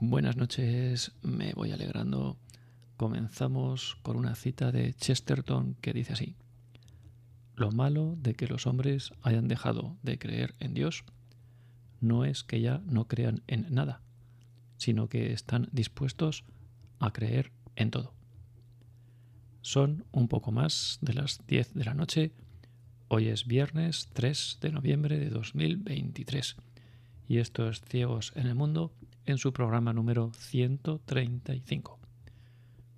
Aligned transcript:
Buenas 0.00 0.36
noches, 0.36 1.12
me 1.22 1.54
voy 1.54 1.70
alegrando. 1.72 2.36
Comenzamos 2.98 3.96
con 4.02 4.18
una 4.18 4.34
cita 4.34 4.70
de 4.70 4.92
Chesterton 4.92 5.74
que 5.80 5.94
dice 5.94 6.12
así. 6.12 6.36
Lo 7.54 7.72
malo 7.72 8.14
de 8.18 8.34
que 8.34 8.46
los 8.46 8.66
hombres 8.66 9.14
hayan 9.22 9.48
dejado 9.48 9.96
de 10.02 10.18
creer 10.18 10.54
en 10.60 10.74
Dios 10.74 11.04
no 11.98 12.26
es 12.26 12.44
que 12.44 12.60
ya 12.60 12.82
no 12.84 13.08
crean 13.08 13.42
en 13.46 13.74
nada, 13.74 14.02
sino 14.76 15.08
que 15.08 15.32
están 15.32 15.70
dispuestos 15.72 16.44
a 16.98 17.14
creer 17.14 17.50
en 17.74 17.90
todo. 17.90 18.12
Son 19.62 20.04
un 20.12 20.28
poco 20.28 20.52
más 20.52 20.98
de 21.00 21.14
las 21.14 21.46
10 21.46 21.72
de 21.72 21.84
la 21.86 21.94
noche. 21.94 22.32
Hoy 23.08 23.28
es 23.28 23.46
viernes 23.46 24.10
3 24.12 24.58
de 24.60 24.72
noviembre 24.72 25.18
de 25.18 25.30
2023 25.30 26.56
y 27.28 27.38
esto 27.38 27.68
es 27.70 27.80
Ciegos 27.80 28.32
en 28.36 28.46
el 28.46 28.54
Mundo 28.54 28.92
en 29.26 29.38
su 29.38 29.52
programa 29.52 29.92
número 29.92 30.32
135. 30.32 31.98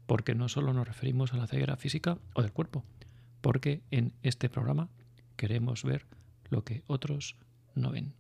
Porque 0.07 0.35
no 0.35 0.49
solo 0.49 0.73
nos 0.73 0.87
referimos 0.87 1.33
a 1.33 1.37
la 1.37 1.47
ceguera 1.47 1.77
física 1.77 2.19
o 2.35 2.43
del 2.43 2.53
cuerpo, 2.53 2.85
porque 3.41 3.83
en 3.91 4.15
este 4.23 4.49
programa 4.49 4.89
queremos 5.37 5.85
ver 5.85 6.07
lo 6.51 6.65
que 6.65 6.85
otros 6.87 7.37
no 7.75 7.91
ven. 7.91 8.15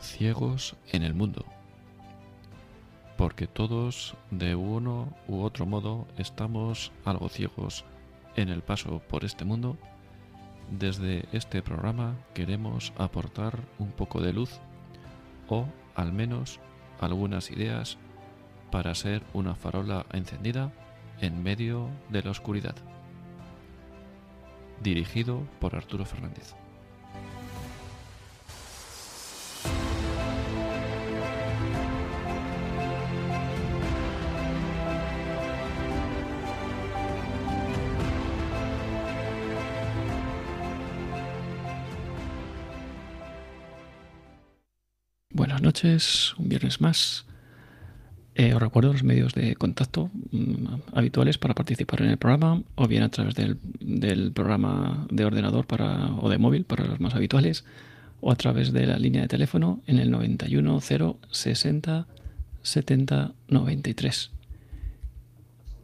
Ciegos 0.00 0.76
en 0.92 1.02
el 1.02 1.14
mundo. 1.14 1.44
Porque 3.16 3.46
todos, 3.46 4.16
de 4.30 4.54
uno 4.54 5.14
u 5.28 5.42
otro 5.42 5.66
modo, 5.66 6.08
estamos 6.18 6.92
algo 7.04 7.28
ciegos 7.28 7.84
en 8.36 8.48
el 8.48 8.62
paso 8.62 9.00
por 9.08 9.24
este 9.24 9.44
mundo. 9.44 9.78
Desde 10.78 11.26
este 11.32 11.60
programa 11.60 12.16
queremos 12.32 12.94
aportar 12.96 13.60
un 13.78 13.92
poco 13.92 14.22
de 14.22 14.32
luz 14.32 14.58
o 15.46 15.66
al 15.94 16.14
menos 16.14 16.60
algunas 16.98 17.50
ideas 17.50 17.98
para 18.70 18.94
ser 18.94 19.22
una 19.34 19.54
farola 19.54 20.06
encendida 20.14 20.72
en 21.20 21.42
medio 21.42 21.90
de 22.08 22.22
la 22.22 22.30
oscuridad. 22.30 22.74
Dirigido 24.82 25.42
por 25.60 25.76
Arturo 25.76 26.06
Fernández. 26.06 26.54
Noches, 45.72 46.34
un 46.36 46.50
viernes 46.50 46.82
más. 46.82 47.24
Eh, 48.34 48.52
os 48.52 48.60
recuerdo 48.60 48.92
los 48.92 49.04
medios 49.04 49.32
de 49.32 49.56
contacto 49.56 50.10
mm, 50.30 50.66
habituales 50.92 51.38
para 51.38 51.54
participar 51.54 52.02
en 52.02 52.10
el 52.10 52.18
programa, 52.18 52.62
o 52.74 52.86
bien 52.86 53.02
a 53.02 53.08
través 53.08 53.34
del, 53.34 54.32
programa 54.32 55.06
de 55.10 55.24
ordenador 55.24 55.66
para, 55.66 56.14
o 56.16 56.28
de 56.28 56.36
móvil 56.36 56.64
para 56.64 56.84
los 56.84 57.00
más 57.00 57.14
habituales, 57.14 57.64
o 58.20 58.30
a 58.30 58.36
través 58.36 58.74
de 58.74 58.86
la 58.86 58.98
línea 58.98 59.22
de 59.22 59.28
teléfono 59.28 59.80
en 59.86 59.98
el 59.98 60.10
91 60.10 60.78
060 61.30 62.06
70 62.62 63.32
93. 63.48 64.30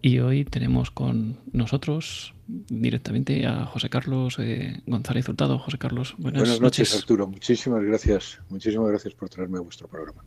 Y 0.02 0.18
hoy 0.18 0.44
tenemos 0.44 0.90
con 0.90 1.38
nosotros 1.52 2.34
directamente 2.48 3.46
a 3.46 3.66
José 3.66 3.90
Carlos 3.90 4.36
eh, 4.38 4.80
González 4.86 5.28
Hurtado. 5.28 5.58
José 5.58 5.78
Carlos, 5.78 6.14
buenas, 6.18 6.42
buenas 6.42 6.60
noches, 6.60 6.94
Arturo. 6.96 7.26
Muchísimas 7.26 7.84
gracias. 7.84 8.40
Muchísimas 8.48 8.88
gracias 8.88 9.14
por 9.14 9.28
traerme 9.28 9.58
a 9.58 9.60
vuestro 9.60 9.86
programa. 9.86 10.24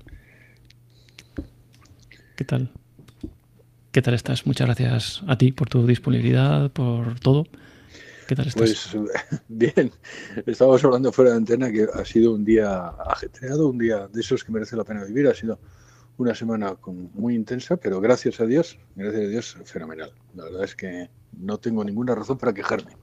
¿Qué 2.36 2.46
tal? 2.46 2.72
¿Qué 3.92 4.02
tal 4.02 4.14
estás? 4.14 4.46
Muchas 4.46 4.68
gracias 4.68 5.22
a 5.28 5.38
ti 5.38 5.52
por 5.52 5.68
tu 5.68 5.86
disponibilidad, 5.86 6.72
por 6.72 7.20
todo. 7.20 7.46
¿Qué 8.28 8.36
tal 8.36 8.48
estás? 8.48 8.88
Pues 8.94 9.42
bien, 9.50 9.92
estábamos 10.46 10.84
hablando 10.86 11.12
fuera 11.12 11.31
de 11.31 11.38
antena 11.38 11.72
que 11.72 11.88
ha 11.92 12.06
sido 12.06 12.34
un 12.34 12.46
día 12.46 12.88
ajetreado, 12.88 13.68
un 13.68 13.80
día 13.80 14.08
de 14.08 14.22
esos 14.22 14.44
que 14.44 14.52
merece 14.52 14.78
la 14.78 14.84
pena 14.84 15.04
vivir. 15.04 15.28
Ha 15.28 15.34
sido 15.34 15.60
una 16.22 16.36
semana 16.36 16.76
muy 17.14 17.36
intensa, 17.36 17.78
pero 17.78 18.00
gracias 18.00 18.40
a 18.40 18.46
Dios, 18.46 18.78
gracias 18.96 19.24
a 19.24 19.28
Dios, 19.28 19.58
fenomenal. 19.66 20.14
La 20.36 20.46
verdad 20.46 20.64
es 20.64 20.76
que 20.76 21.09
no 21.34 21.58
tengo 21.58 21.84
ninguna 21.84 22.16
razón 22.16 22.38
para 22.38 22.54
quejarme. 22.54 22.96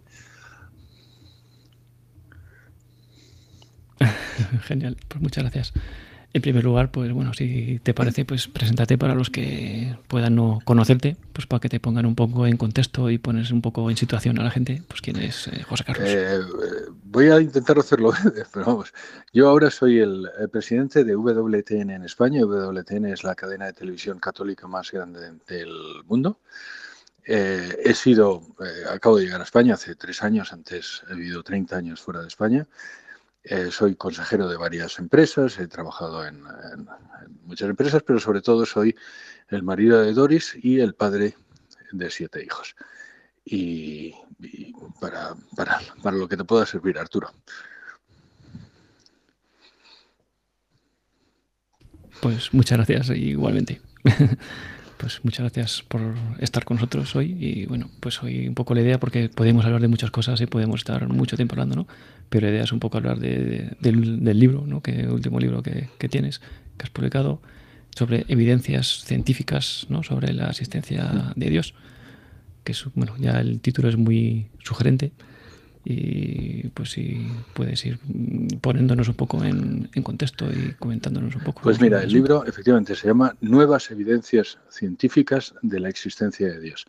Genial, 4.62 4.97
pues 5.09 5.21
muchas 5.21 5.45
gracias. 5.45 5.73
En 6.38 6.43
primer 6.43 6.62
lugar, 6.62 6.93
pues 6.93 7.12
bueno, 7.12 7.34
si 7.34 7.81
te 7.82 7.94
parece, 7.94 8.25
pues 8.25 8.47
preséntate 8.47 8.97
para 8.97 9.16
los 9.16 9.28
que 9.28 9.97
puedan 10.06 10.37
no 10.37 10.60
conocerte, 10.65 11.16
pues 11.32 11.49
para 11.49 11.59
que 11.59 11.69
te 11.69 11.81
pongan 11.81 12.06
un 12.06 12.15
poco 12.15 12.47
en 12.47 12.56
contexto 12.56 13.10
y 13.10 13.19
pones 13.19 13.50
un 13.50 13.60
poco 13.60 13.91
en 13.91 13.97
situación 13.97 14.38
a 14.38 14.44
la 14.44 14.53
gente, 14.53 14.81
pues 14.87 15.00
quién 15.00 15.16
es 15.16 15.48
eh, 15.48 15.65
José 15.65 15.82
Carlos. 15.82 16.09
Eh, 16.09 16.38
voy 17.03 17.27
a 17.31 17.41
intentar 17.41 17.77
hacerlo, 17.77 18.12
pero 18.53 18.66
vamos, 18.66 18.94
yo 19.32 19.48
ahora 19.48 19.69
soy 19.69 19.98
el, 19.98 20.31
presidente 20.53 21.03
de 21.03 21.16
WTN 21.16 21.91
en 21.91 22.04
España. 22.04 22.43
WTN 22.43 23.06
es 23.06 23.25
la 23.25 23.34
cadena 23.34 23.66
de 23.66 23.72
televisión 23.72 24.21
católica 24.21 24.69
más 24.69 24.93
grande 24.93 25.32
del 25.48 25.75
mundo. 26.06 26.38
Eh, 27.27 27.78
he 27.84 27.94
sido, 27.94 28.43
eh, 28.60 28.84
acabo 28.94 29.16
de 29.16 29.25
llegar 29.25 29.41
a 29.41 29.44
España 29.44 29.75
hace 29.75 29.97
tres 29.97 30.22
años, 30.22 30.53
antes 30.53 31.03
he 31.10 31.16
vivido 31.16 31.43
30 31.43 31.77
años 31.77 32.00
fuera 32.00 32.21
de 32.21 32.28
España. 32.28 32.69
Eh, 33.50 33.70
soy 33.70 33.94
consejero 33.94 34.47
de 34.47 34.59
varias 34.59 34.98
empresas, 34.98 35.59
he 35.59 35.66
trabajado 35.69 36.26
en, 36.26 36.42
muchas 37.44 37.70
empresas, 37.70 38.03
pero 38.03 38.20
sobre 38.20 38.42
todo 38.42 38.66
soy 38.66 38.94
el 39.48 39.62
marido 39.62 40.03
de 40.03 40.12
Doris 40.12 40.54
y 40.60 40.81
el 40.81 40.94
padre 40.94 41.34
de 41.92 42.10
siete 42.10 42.44
hijos. 42.44 42.76
Y, 43.47 44.12
y 44.41 44.75
para, 45.00 45.34
para, 45.56 45.81
para, 46.03 46.19
lo 46.19 46.28
que 46.28 46.36
te 46.36 46.44
pueda 46.44 46.66
servir, 46.66 46.98
Arturo. 46.98 47.32
Pues 52.20 52.53
muchas 52.53 52.76
gracias, 52.76 53.16
igualmente. 53.16 53.80
pues 54.98 55.20
muchas 55.25 55.41
gracias 55.41 55.82
por 55.86 56.00
estar 56.41 56.64
con 56.64 56.76
nosotros 56.76 57.14
hoy 57.16 57.36
y 57.38 57.66
bueno, 57.66 57.88
pues 58.00 58.22
hoy 58.22 58.48
un 58.48 58.54
poco 58.54 58.75
la 58.75 58.82
idea 58.82 58.98
porque 59.00 59.28
podemos 59.28 59.64
hablar 59.64 59.81
de 59.81 59.88
muchas 59.88 60.10
cosas 60.10 60.41
y 60.41 60.47
podemos 60.47 60.81
estar 60.81 61.09
mucho 61.09 61.36
tiempo 61.36 61.54
hablando, 61.54 61.76
¿no? 61.76 61.88
Pero 62.28 62.47
la 62.47 62.53
idea 62.53 62.64
es 62.64 62.72
un 62.72 62.81
poco 62.81 62.98
hablar 62.98 63.19
de, 63.19 63.38
de, 63.44 63.76
del, 63.81 64.25
del, 64.25 64.38
libro, 64.38 64.64
¿no? 64.66 64.82
Que 64.82 65.00
el 65.00 65.10
último 65.10 65.38
libro 65.41 65.62
que, 65.62 65.88
que, 65.98 66.09
tienes, 66.09 66.41
que 66.41 66.84
has 66.84 66.91
publicado 66.91 67.41
sobre 67.97 68.25
evidencias 68.28 69.04
científicas, 69.04 69.86
¿no? 69.88 70.03
Sobre 70.03 70.32
la 70.32 70.50
existencia 70.50 71.32
de 71.34 71.48
Dios, 71.48 71.75
que 72.65 72.72
es, 72.72 72.84
bueno, 72.94 73.15
ya 73.19 73.41
el 73.41 73.60
título 73.60 73.88
es 73.88 73.97
muy 73.97 74.48
sugerente 74.62 75.12
y 75.91 76.69
pues 76.69 76.91
si 76.91 77.26
puedes 77.54 77.82
ir 77.87 77.99
poniéndonos 78.60 79.09
un 79.09 79.15
poco 79.15 79.43
en, 79.43 79.88
contexto 80.03 80.44
y 80.53 80.75
comentándonos 80.78 81.34
un 81.34 81.43
poco. 81.43 81.62
Pues 81.62 81.81
mira, 81.81 82.03
el 82.03 82.12
libro 82.12 82.44
efectivamente 82.44 82.94
se 82.94 83.09
llama 83.09 83.34
Nuevas 83.41 83.91
evidencias 83.91 84.59
científicas 84.69 85.54
de 85.62 85.81
la 85.81 85.88
existencia 85.88 86.47
de 86.48 86.60
Dios. 86.60 86.87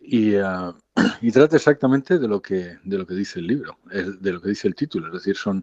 Y, 0.00 0.36
uh, 0.36 0.74
y, 1.20 1.30
trata 1.32 1.56
exactamente 1.56 2.18
de 2.18 2.28
lo, 2.28 2.40
que, 2.40 2.78
de 2.82 2.96
lo 2.96 3.06
que 3.06 3.12
dice 3.12 3.40
el 3.40 3.46
libro, 3.46 3.78
de 3.92 4.32
lo 4.32 4.40
que 4.40 4.48
dice 4.48 4.68
el 4.68 4.74
título, 4.74 5.08
es 5.08 5.12
decir, 5.12 5.36
son 5.36 5.62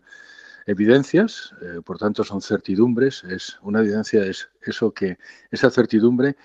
evidencias, 0.68 1.56
eh, 1.64 1.82
por 1.84 1.98
tanto 1.98 2.24
son 2.24 2.44
certidumbres, 2.44 3.24
es 3.24 3.58
una 3.64 3.80
evidencia 3.80 4.24
es 4.24 4.50
eso 4.62 4.92
que 4.92 5.18
esa 5.50 5.72
certidumbre 5.72 6.36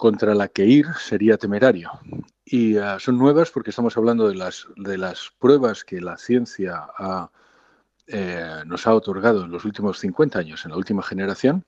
contra 0.00 0.34
la 0.34 0.48
que 0.48 0.64
ir 0.64 0.86
sería 0.98 1.36
temerario. 1.36 1.90
Y 2.42 2.78
uh, 2.78 2.98
son 2.98 3.18
nuevas 3.18 3.50
porque 3.50 3.68
estamos 3.68 3.98
hablando 3.98 4.28
de 4.28 4.34
las, 4.34 4.66
de 4.76 4.96
las 4.96 5.30
pruebas 5.38 5.84
que 5.84 6.00
la 6.00 6.16
ciencia 6.16 6.86
eh, 8.06 8.62
nos 8.64 8.86
ha 8.86 8.94
otorgado 8.94 9.44
en 9.44 9.50
los 9.50 9.66
últimos 9.66 9.98
50 9.98 10.38
años, 10.38 10.64
en 10.64 10.70
la 10.70 10.78
última 10.78 11.02
generación, 11.02 11.66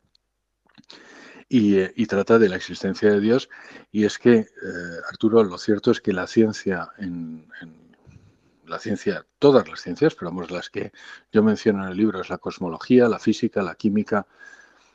y, 1.46 1.76
eh, 1.76 1.92
y 1.94 2.06
trata 2.06 2.38
de 2.38 2.48
la 2.48 2.56
existencia 2.56 3.10
de 3.10 3.20
Dios. 3.20 3.50
Y 3.90 4.06
es 4.06 4.18
que, 4.18 4.34
eh, 4.36 4.46
Arturo, 5.10 5.44
lo 5.44 5.58
cierto 5.58 5.90
es 5.90 6.00
que 6.00 6.14
la 6.14 6.26
ciencia, 6.26 6.88
en, 6.96 7.46
en, 7.60 7.94
la 8.64 8.78
ciencia, 8.78 9.26
todas 9.38 9.68
las 9.68 9.82
ciencias, 9.82 10.14
pero 10.14 10.30
vamos, 10.30 10.50
las 10.50 10.70
que 10.70 10.90
yo 11.32 11.42
menciono 11.42 11.84
en 11.84 11.90
el 11.90 11.98
libro, 11.98 12.22
es 12.22 12.30
la 12.30 12.38
cosmología, 12.38 13.10
la 13.10 13.18
física, 13.18 13.60
la 13.62 13.74
química, 13.74 14.26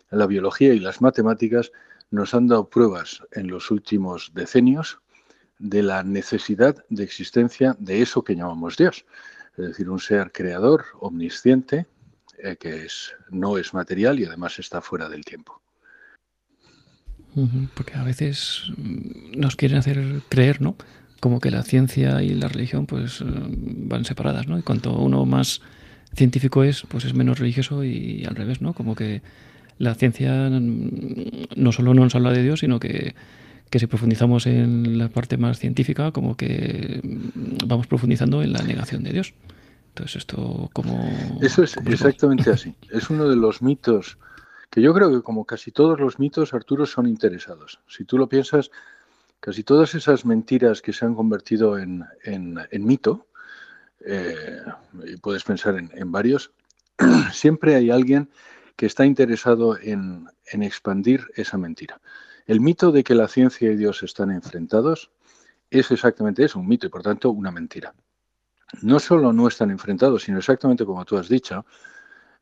la 0.09 0.25
biología 0.25 0.73
y 0.73 0.79
las 0.79 1.01
matemáticas, 1.01 1.71
nos 2.11 2.33
han 2.33 2.47
dado 2.47 2.69
pruebas 2.69 3.21
en 3.31 3.47
los 3.47 3.71
últimos 3.71 4.31
decenios 4.33 4.99
de 5.59 5.83
la 5.83 6.03
necesidad 6.03 6.83
de 6.89 7.03
existencia 7.03 7.75
de 7.79 8.01
eso 8.01 8.23
que 8.23 8.35
llamamos 8.35 8.77
Dios, 8.77 9.05
es 9.57 9.67
decir, 9.69 9.89
un 9.89 9.99
ser 9.99 10.31
creador, 10.31 10.85
omnisciente, 10.99 11.87
eh, 12.37 12.55
que 12.57 12.87
no 13.31 13.57
es 13.57 13.73
material 13.73 14.19
y 14.19 14.25
además 14.25 14.59
está 14.59 14.81
fuera 14.81 15.09
del 15.09 15.25
tiempo. 15.25 15.61
Porque 17.75 17.93
a 17.93 18.03
veces 18.03 18.63
nos 18.77 19.55
quieren 19.55 19.77
hacer 19.77 20.23
creer, 20.27 20.59
¿no? 20.59 20.75
como 21.19 21.39
que 21.39 21.51
la 21.51 21.63
ciencia 21.63 22.21
y 22.21 22.29
la 22.29 22.47
religión 22.47 22.85
pues 22.85 23.21
eh, 23.21 23.25
van 23.25 24.05
separadas, 24.05 24.47
¿no? 24.47 24.57
Y 24.57 24.61
cuanto 24.61 24.93
uno 24.93 25.25
más 25.25 25.61
científico 26.13 26.63
es, 26.63 26.83
pues 26.87 27.05
es 27.05 27.13
menos 27.13 27.39
religioso 27.39 27.83
y 27.83 28.25
al 28.25 28.35
revés, 28.35 28.61
¿no? 28.61 28.73
Como 28.73 28.95
que 28.95 29.21
la 29.77 29.95
ciencia 29.95 30.49
no 30.49 31.71
solo 31.71 31.93
no 31.93 32.03
nos 32.03 32.15
habla 32.15 32.31
de 32.31 32.43
Dios, 32.43 32.61
sino 32.61 32.79
que, 32.79 33.15
que 33.69 33.79
si 33.79 33.87
profundizamos 33.87 34.47
en 34.47 34.97
la 34.97 35.09
parte 35.09 35.37
más 35.37 35.59
científica, 35.59 36.11
como 36.11 36.35
que 36.35 37.01
vamos 37.65 37.87
profundizando 37.87 38.41
en 38.41 38.53
la 38.53 38.61
negación 38.61 39.03
de 39.03 39.11
Dios. 39.11 39.33
Entonces 39.89 40.17
esto 40.17 40.69
como... 40.73 41.09
Eso 41.41 41.63
es 41.63 41.75
exactamente 41.85 42.51
así. 42.51 42.75
Es 42.91 43.09
uno 43.09 43.27
de 43.27 43.35
los 43.35 43.61
mitos 43.61 44.17
que 44.69 44.81
yo 44.81 44.93
creo 44.93 45.11
que 45.11 45.21
como 45.21 45.45
casi 45.45 45.71
todos 45.71 45.99
los 45.99 46.19
mitos, 46.19 46.53
Arturo, 46.53 46.85
son 46.85 47.07
interesados. 47.07 47.79
Si 47.87 48.03
tú 48.03 48.17
lo 48.17 48.27
piensas, 48.27 48.69
casi 49.39 49.63
todas 49.63 49.95
esas 49.95 50.25
mentiras 50.25 50.81
que 50.81 50.93
se 50.93 51.05
han 51.05 51.15
convertido 51.15 51.77
en, 51.77 52.05
mito, 52.71 53.27
eh, 54.05 54.61
y 55.05 55.17
puedes 55.17 55.43
pensar 55.43 55.77
en, 55.77 56.11
varios, 56.11 56.51
siempre 57.31 57.75
hay 57.75 57.89
alguien 57.89 58.29
que 58.77 58.85
está 58.85 59.05
interesado 59.05 59.77
en, 59.77 60.29
expandir 60.45 61.27
esa 61.35 61.57
mentira. 61.57 61.99
El 62.45 62.61
mito 62.61 62.91
de 62.91 63.03
que 63.03 63.15
la 63.15 63.27
ciencia 63.27 63.69
y 63.69 63.75
Dios 63.75 64.03
están 64.03 64.31
enfrentados 64.31 65.11
es 65.69 65.91
exactamente 65.91 66.45
eso, 66.45 66.59
un 66.59 66.67
mito 66.67 66.87
y 66.87 66.89
por 66.89 67.01
tanto 67.01 67.31
una 67.31 67.51
mentira. 67.51 67.93
No 68.81 68.99
solo 68.99 69.33
no 69.33 69.47
están 69.47 69.71
enfrentados, 69.71 70.23
sino 70.23 70.37
exactamente 70.37 70.85
como 70.85 71.03
tú 71.03 71.17
has 71.17 71.27
dicho, 71.27 71.65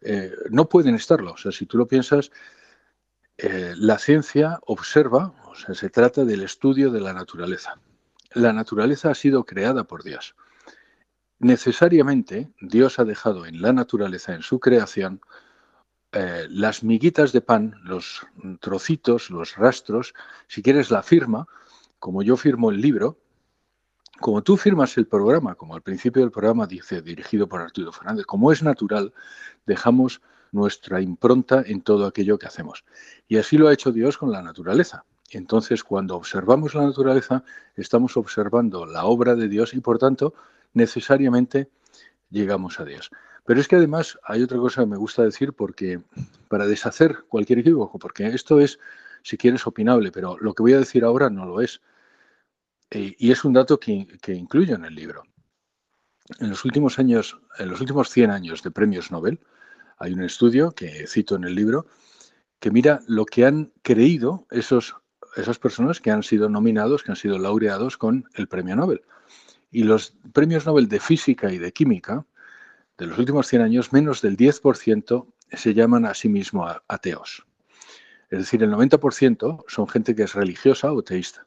eh, 0.02 0.32
no 0.52 0.68
pueden 0.68 0.96
estarlo. 0.96 1.32
O 1.32 1.38
sea, 1.38 1.52
si 1.52 1.66
tú 1.66 1.78
lo 1.78 1.88
piensas, 1.88 2.32
eh, 3.38 3.74
la 3.78 3.98
ciencia 3.98 4.60
observa, 4.66 5.34
o 5.48 5.56
sea, 5.56 5.74
se 5.74 5.90
trata 5.90 6.26
del 6.26 6.44
estudio 6.44 6.92
de 6.92 7.00
la 7.00 7.14
naturaleza. 7.14 7.80
La 8.34 8.52
naturaleza 8.52 9.10
ha 9.10 9.16
sido 9.16 9.46
creada 9.46 9.86
por 9.86 10.04
Dios. 10.04 10.36
Necesariamente 11.40 12.50
Dios 12.60 13.00
ha 13.00 13.06
dejado 13.06 13.46
en 13.46 13.62
la 13.62 13.72
naturaleza, 13.72 14.36
en 14.36 14.42
su 14.42 14.60
creación, 14.60 15.22
eh, 16.18 16.48
las 16.50 16.82
miguitas 16.82 17.34
de 17.34 17.42
pan, 17.42 17.76
los 17.84 18.26
trocitos, 18.62 19.30
los 19.30 19.58
rastros, 19.58 20.14
si 20.48 20.64
quieres 20.64 20.90
la 20.90 21.04
firma, 21.04 21.46
como 22.00 22.24
yo 22.24 22.38
firmo 22.38 22.72
el 22.72 22.80
libro, 22.80 23.18
como 24.22 24.42
tú 24.42 24.56
firmas 24.56 24.98
el 24.98 25.08
programa, 25.08 25.56
como 25.56 25.76
al 25.76 25.82
principio 25.82 26.22
del 26.22 26.32
programa 26.32 26.68
dice, 26.68 27.02
dirigido 27.02 27.50
por 27.50 27.62
Arturo 27.62 27.92
Fernández, 27.92 28.26
como 28.26 28.54
es 28.54 28.64
natural, 28.64 29.14
dejamos 29.66 30.22
nuestra 30.54 31.02
impronta 31.02 31.62
en 31.66 31.82
todo 31.82 32.06
aquello 32.06 32.40
que 32.40 32.48
hacemos. 32.48 32.86
Y 33.28 33.36
así 33.36 33.58
lo 33.58 33.68
ha 33.68 33.74
hecho 33.74 33.92
Dios 33.92 34.18
con 34.18 34.32
la 34.32 34.42
naturaleza. 34.42 35.04
Entonces, 35.32 35.84
cuando 35.84 36.16
observamos 36.16 36.76
la 36.76 36.84
naturaleza, 36.84 37.44
estamos 37.76 38.16
observando 38.16 38.86
la 38.86 39.04
obra 39.04 39.36
de 39.36 39.50
Dios 39.50 39.74
y, 39.74 39.82
por 39.82 40.00
tanto, 40.00 40.34
necesariamente 40.74 41.70
llegamos 42.30 42.80
a 42.80 42.86
Dios. 42.86 43.12
Pero 43.46 43.60
es 43.60 43.68
que 43.68 43.76
además 43.76 44.18
hay 44.24 44.42
otra 44.42 44.58
cosa 44.58 44.82
que 44.82 44.88
me 44.88 44.98
gusta 44.98 45.24
decir 45.24 45.54
porque 45.54 46.02
para 46.48 46.66
deshacer 46.66 47.26
cualquier 47.30 47.60
equívoco, 47.60 48.00
porque 48.00 48.28
esto 48.28 48.60
es, 48.60 48.80
si 49.22 49.38
quieres, 49.38 49.68
opinable, 49.68 50.12
pero 50.12 50.38
lo 50.40 50.54
que 50.54 50.64
voy 50.64 50.74
a 50.74 50.80
decir 50.80 51.04
ahora 51.04 51.30
no 51.30 51.46
lo 51.46 51.62
es. 51.62 51.82
Eh, 52.90 53.16
y 53.18 53.32
es 53.32 53.46
un 53.46 53.54
dato 53.54 53.80
que, 53.80 54.08
que 54.22 54.34
incluyo 54.34 54.76
en 54.76 54.86
el 54.86 54.96
libro. 54.96 55.24
En 56.40 56.50
los 56.50 56.66
últimos 56.66 56.98
años, 56.98 57.40
en 57.60 57.70
los 57.70 57.80
últimos 57.82 58.10
100 58.10 58.32
años 58.32 58.64
de 58.64 58.72
premios 58.72 59.12
Nobel, 59.12 59.40
hay 59.98 60.14
un 60.14 60.24
estudio 60.24 60.72
que 60.72 61.06
cito 61.08 61.36
en 61.36 61.44
el 61.44 61.54
libro 61.54 61.86
que 62.60 62.72
mira 62.72 63.02
lo 63.08 63.26
que 63.26 63.46
han 63.46 63.72
creído 63.84 64.48
esos, 64.50 64.96
esas 65.36 65.60
personas 65.60 66.02
que 66.02 66.10
han 66.10 66.24
sido 66.24 66.50
nominados, 66.50 67.04
que 67.04 67.12
han 67.12 67.16
sido 67.16 67.38
laureados 67.38 67.96
con 67.98 68.28
el 68.34 68.48
premio 68.48 68.76
Nobel. 68.76 69.04
Y 69.70 69.84
los 69.84 70.16
premios 70.34 70.66
Nobel 70.66 70.88
de 70.88 71.00
física 71.00 71.52
y 71.52 71.60
de 71.60 71.72
química 71.72 72.26
de 72.98 73.08
los 73.08 73.18
últimos 73.18 73.48
100 73.48 73.62
años, 73.62 73.94
menos 73.94 74.22
del 74.22 74.38
10% 74.38 75.28
se 75.52 75.74
llaman 75.74 76.06
a 76.06 76.14
sí 76.14 76.30
mismos 76.30 76.76
ateos. 76.88 77.46
Es 78.30 78.40
decir, 78.40 78.64
el 78.64 78.72
90% 78.72 79.66
son 79.68 79.88
gente 79.88 80.16
que 80.16 80.24
es 80.24 80.34
religiosa 80.34 80.92
o 80.92 81.04
teísta. 81.04 81.46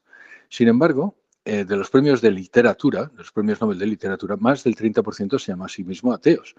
Sin 0.49 0.69
embargo, 0.69 1.17
eh, 1.45 1.65
de 1.65 1.77
los 1.77 1.91
premios 1.91 2.21
de 2.21 2.31
literatura, 2.31 3.07
de 3.07 3.19
los 3.19 3.33
premios 3.33 3.61
Nobel 3.61 3.79
de 3.79 3.87
literatura, 3.87 4.37
más 4.37 4.65
del 4.65 4.77
30% 4.77 5.39
se 5.39 5.53
llama 5.53 5.67
a 5.67 5.69
sí 5.69 5.85
mismo 5.85 6.13
ateos. 6.13 6.55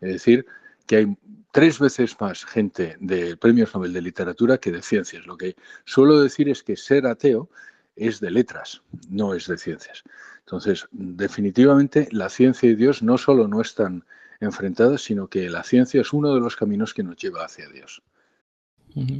Es 0.00 0.12
decir, 0.12 0.46
que 0.86 0.96
hay 0.96 1.16
tres 1.52 1.78
veces 1.78 2.16
más 2.20 2.44
gente 2.44 2.96
de 3.00 3.36
premios 3.36 3.74
Nobel 3.74 3.92
de 3.92 4.02
literatura 4.02 4.58
que 4.58 4.72
de 4.72 4.82
ciencias. 4.82 5.26
Lo 5.26 5.36
que 5.36 5.54
suelo 5.84 6.20
decir 6.20 6.48
es 6.48 6.62
que 6.62 6.76
ser 6.76 7.06
ateo 7.06 7.48
es 7.94 8.20
de 8.20 8.30
letras, 8.30 8.82
no 9.08 9.34
es 9.34 9.46
de 9.46 9.58
ciencias. 9.58 10.02
Entonces, 10.40 10.86
definitivamente 10.90 12.08
la 12.10 12.28
ciencia 12.28 12.68
y 12.68 12.74
Dios 12.74 13.02
no 13.02 13.18
solo 13.18 13.48
no 13.48 13.60
están 13.60 14.04
enfrentadas, 14.42 15.02
sino 15.02 15.28
que 15.28 15.48
la 15.48 15.62
ciencia 15.62 16.00
es 16.00 16.12
uno 16.12 16.34
de 16.34 16.40
los 16.40 16.56
caminos 16.56 16.94
que 16.94 17.02
nos 17.02 17.16
lleva 17.16 17.44
hacia 17.44 17.68
Dios. 17.68 18.02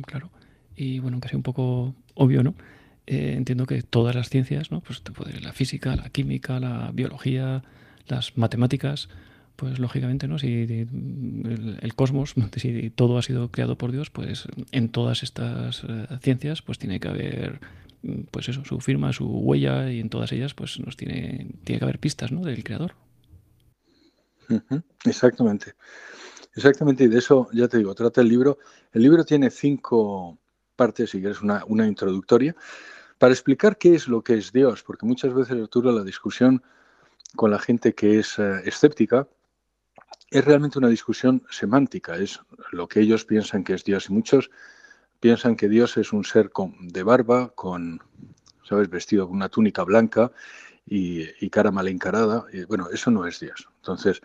Claro. 0.07 0.31
Y 0.77 0.99
bueno, 0.99 1.21
casi 1.21 1.37
un 1.37 1.43
poco 1.43 1.95
obvio, 2.15 2.43
¿no? 2.43 2.55
Eh, 3.07 3.35
entiendo 3.37 3.67
que 3.67 3.83
todas 3.83 4.15
las 4.15 4.29
ciencias, 4.29 4.71
¿no? 4.71 4.81
Pues 4.81 5.03
la 5.41 5.53
física, 5.53 5.97
la 5.97 6.11
química, 6.11 6.61
la 6.61 6.91
biología, 6.93 7.63
las 8.07 8.37
matemáticas, 8.37 9.09
pues 9.57 9.79
lógicamente, 9.79 10.29
¿no? 10.29 10.39
Si 10.39 10.63
el, 10.63 11.93
cosmos, 11.95 12.35
si 12.57 12.91
todo 12.91 13.19
ha 13.19 13.23
sido 13.23 13.51
creado 13.51 13.77
por 13.77 13.93
Dios, 13.93 14.11
pues 14.11 14.47
en 14.71 14.89
todas 14.89 15.23
estas 15.23 15.85
eh, 15.89 16.07
ciencias, 16.21 16.63
pues 16.63 16.79
tiene 16.79 17.01
que 17.01 17.09
haber, 17.09 17.61
pues 18.31 18.49
eso, 18.49 18.65
su 18.65 18.81
firma, 18.81 19.13
su 19.13 19.27
huella, 19.27 19.91
y 19.91 20.01
en 20.01 20.09
todas 20.09 20.33
ellas, 20.33 20.55
pues 20.55 20.79
nos 20.81 20.97
tiene, 20.97 21.49
tiene 21.65 21.79
que 21.79 21.85
haber 21.85 21.99
pistas, 21.99 22.33
¿no? 22.33 22.43
Del 22.43 22.65
creador. 22.65 22.95
Exactamente. 25.05 25.75
Exactamente, 26.55 27.05
y 27.05 27.09
de 27.09 27.19
eso 27.19 27.49
ya 27.53 27.67
te 27.67 27.79
digo, 27.79 27.95
trata 27.95 28.21
el 28.21 28.29
libro. 28.29 28.59
El 28.93 29.03
libro 29.03 29.25
tiene 29.25 29.51
cinco 29.51 30.39
partes, 30.77 31.11
si 31.11 31.21
quieres, 31.21 31.41
una, 31.41 31.65
una 31.67 31.87
introductoria, 31.87 32.55
para 33.19 33.33
explicar 33.33 33.79
qué 33.79 33.95
es 33.95 34.09
lo 34.09 34.23
que 34.23 34.35
es 34.35 34.53
Dios, 34.53 34.83
porque 34.83 35.07
muchas 35.07 35.33
veces, 35.33 35.61
Arturo, 35.61 35.93
la 35.93 36.05
discusión 36.05 36.63
con 37.37 37.51
la 37.51 37.59
gente 37.59 37.95
que 37.95 38.19
es 38.19 38.39
eh, 38.39 38.63
escéptica 38.65 39.29
es 40.31 40.45
realmente 40.45 40.79
una 40.79 40.89
discusión 40.89 41.43
semántica, 41.51 42.17
es 42.17 42.41
lo 42.71 42.89
que 42.89 43.01
ellos 43.01 43.25
piensan 43.25 43.65
que 43.65 43.75
es 43.75 43.85
Dios. 43.85 44.09
Y 44.09 44.13
muchos 44.13 44.51
piensan 45.21 45.57
que 45.57 45.69
Dios 45.69 45.97
es 45.99 46.13
un 46.13 46.25
ser 46.25 46.51
con, 46.51 46.89
de 46.89 47.03
barba, 47.03 47.51
con, 47.55 48.01
¿sabes?, 48.65 48.89
vestido 48.89 49.27
con 49.27 49.37
una 49.37 49.49
túnica 49.51 49.85
blanca 49.85 50.33
y, 50.87 51.49
cara 51.51 51.71
mal 51.71 51.89
encarada. 51.89 52.47
Bueno, 52.67 52.89
eso 52.91 53.11
no 53.11 53.27
es 53.27 53.41
Dios. 53.41 53.69
Entonces, 53.83 54.23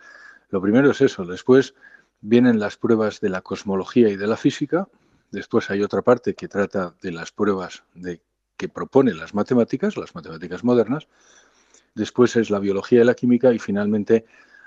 lo 0.50 0.62
primero 0.62 0.92
es 0.92 1.00
eso. 1.00 1.24
Después 1.24 1.74
vienen 2.20 2.60
las 2.60 2.76
pruebas 2.76 3.20
de 3.20 3.28
la 3.28 3.42
cosmología 3.42 4.08
y 4.08 4.16
de 4.16 4.26
la 4.28 4.36
física. 4.36 4.88
Después 5.32 5.68
hay 5.70 5.82
otra 5.82 6.02
parte 6.02 6.34
que 6.34 6.46
trata 6.46 6.94
de 7.02 7.10
las 7.10 7.32
pruebas 7.32 7.82
de, 7.94 8.22
que 8.56 8.68
proponen 8.68 9.18
las 9.18 9.34
matemáticas, 9.34 9.96
las 9.96 10.14
matemáticas 10.14 10.62
modernas. 10.62 11.08
Después 11.94 12.36
es 12.36 12.50
la 12.50 12.60
biología 12.60 13.02
y 13.02 13.04
la 13.04 13.14
química 13.14 13.52
y 13.52 13.58
finalmente 13.58 14.24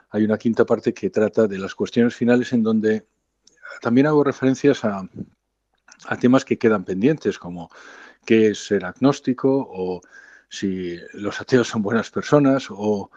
hay 0.10 0.26
una 0.26 0.38
quinta 0.38 0.66
parte 0.66 0.94
que 0.94 1.10
trata 1.10 1.48
de 1.48 1.58
las 1.58 1.74
cuestiones 1.74 2.14
finales 2.14 2.52
en 2.52 2.64
donde 2.64 3.06
también 3.82 4.08
hago 4.08 4.24
referencias 4.24 4.84
a, 4.84 5.08
temas 6.20 6.44
que 6.44 6.58
quedan 6.58 6.84
pendientes, 6.84 7.40
como 7.40 7.70
qué 8.26 8.48
es 8.48 8.66
ser 8.66 8.84
agnóstico 8.86 9.68
o 9.72 10.02
si 10.50 10.98
los 11.14 11.40
ateos 11.40 11.70
son 11.70 11.82
buenas 11.82 12.10
personas 12.10 12.68
o 12.70 13.10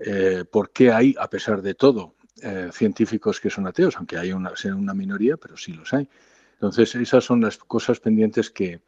eh, 0.00 0.44
por 0.50 0.70
qué 0.70 0.92
hay, 0.92 1.14
a 1.18 1.28
pesar 1.28 1.62
de 1.62 1.74
todo, 1.74 2.14
eh, 2.42 2.70
científicos 2.72 3.40
que 3.40 3.50
son 3.50 3.66
ateos, 3.66 3.96
aunque 3.96 4.16
hay 4.16 4.32
una, 4.32 4.54
sea 4.56 4.74
una 4.74 4.94
minoría, 4.94 5.36
pero 5.36 5.56
sí 5.56 5.72
los 5.72 5.92
hay. 5.92 6.08
Entonces, 6.54 6.94
esas 6.94 7.24
son 7.24 7.40
las 7.40 7.56
cosas 7.58 8.00
pendientes 8.00 8.50
que, 8.50 8.80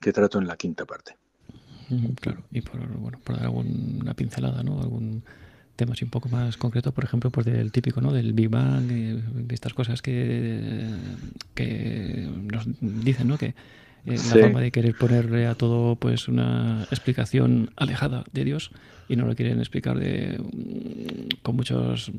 trato 0.00 0.38
en 0.38 0.46
la 0.46 0.56
quinta 0.56 0.84
parte. 0.84 1.16
Claro, 2.20 2.42
y 2.50 2.60
por, 2.60 2.86
bueno, 2.86 3.18
por 3.22 3.36
dar 3.36 3.46
alguna 3.46 4.14
pincelada, 4.14 4.62
¿no? 4.62 4.80
Algún 4.80 5.22
temas 5.76 6.02
un 6.02 6.10
poco 6.10 6.28
más 6.28 6.56
concretos, 6.56 6.92
por 6.92 7.04
ejemplo, 7.04 7.30
pues 7.30 7.46
del 7.46 7.72
típico, 7.72 8.00
¿no? 8.00 8.12
Del 8.12 8.32
Big 8.32 8.48
Bang, 8.48 8.86
de, 8.86 9.54
estas 9.54 9.74
cosas 9.74 10.02
que, 10.02 10.86
que 11.54 12.28
nos 12.52 12.66
dicen, 12.80 13.28
¿no? 13.28 13.38
Que 13.38 13.54
eh, 14.06 14.16
la 14.16 14.42
forma 14.42 14.60
de 14.60 14.70
querer 14.70 14.94
ponerle 14.94 15.46
a 15.46 15.54
todo 15.54 15.96
pues 15.96 16.28
una 16.28 16.86
explicación 16.90 17.70
alejada 17.76 18.24
de 18.32 18.44
Dios 18.44 18.70
y 19.08 19.16
no 19.16 19.26
lo 19.26 19.34
quieren 19.34 19.58
explicar 19.58 19.98
de 19.98 20.40
con 21.42 21.56
muchos 21.56 22.10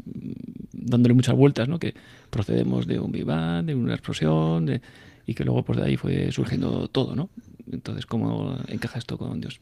dándole 0.71 1.13
muchas 1.13 1.35
vueltas, 1.35 1.67
¿no? 1.67 1.79
Que 1.79 1.93
procedemos 2.29 2.87
de 2.87 2.99
un 2.99 3.11
Bang, 3.25 3.65
de 3.65 3.75
una 3.75 3.93
explosión, 3.93 4.65
de, 4.65 4.81
y 5.25 5.35
que 5.35 5.43
luego 5.43 5.63
pues 5.63 5.79
de 5.79 5.85
ahí 5.85 5.97
fue 5.97 6.31
surgiendo 6.31 6.87
todo, 6.87 7.15
¿no? 7.15 7.29
Entonces, 7.71 8.05
¿cómo 8.05 8.57
encaja 8.67 8.97
esto 8.97 9.17
con 9.17 9.39
Dios? 9.39 9.61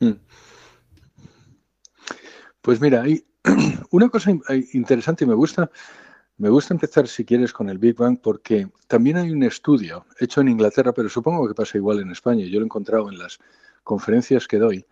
Mm. 0.00 0.12
Pues 2.60 2.80
mira, 2.80 3.02
hay 3.02 3.24
una 3.90 4.08
cosa 4.08 4.32
interesante 4.72 5.24
y 5.24 5.28
me 5.28 5.34
gusta, 5.34 5.70
me 6.38 6.48
gusta 6.48 6.74
empezar, 6.74 7.06
si 7.06 7.24
quieres, 7.24 7.52
con 7.52 7.68
el 7.68 7.78
Big 7.78 7.96
Bang, 7.96 8.18
porque 8.20 8.68
también 8.88 9.16
hay 9.16 9.30
un 9.30 9.42
estudio 9.42 10.06
hecho 10.18 10.40
en 10.40 10.48
Inglaterra, 10.48 10.92
pero 10.92 11.08
supongo 11.08 11.46
que 11.46 11.54
pasa 11.54 11.78
igual 11.78 12.00
en 12.00 12.10
España. 12.10 12.44
Yo 12.46 12.58
lo 12.58 12.64
he 12.64 12.66
encontrado 12.66 13.08
en 13.10 13.18
las 13.18 13.38
conferencias 13.84 14.48
que 14.48 14.58
doy, 14.58 14.84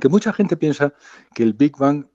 que 0.00 0.08
mucha 0.08 0.32
gente 0.32 0.56
piensa 0.56 0.94
que 1.34 1.42
el 1.42 1.54
Big 1.54 1.76
Bang 1.76 2.06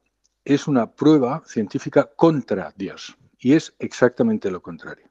es 0.44 0.68
una 0.68 0.92
prueba 0.92 1.44
científica 1.46 2.10
contra 2.16 2.74
Dios, 2.78 3.18
y 3.40 3.54
es 3.54 3.74
exactamente 3.80 4.52
lo 4.52 4.62
contrario. 4.62 5.10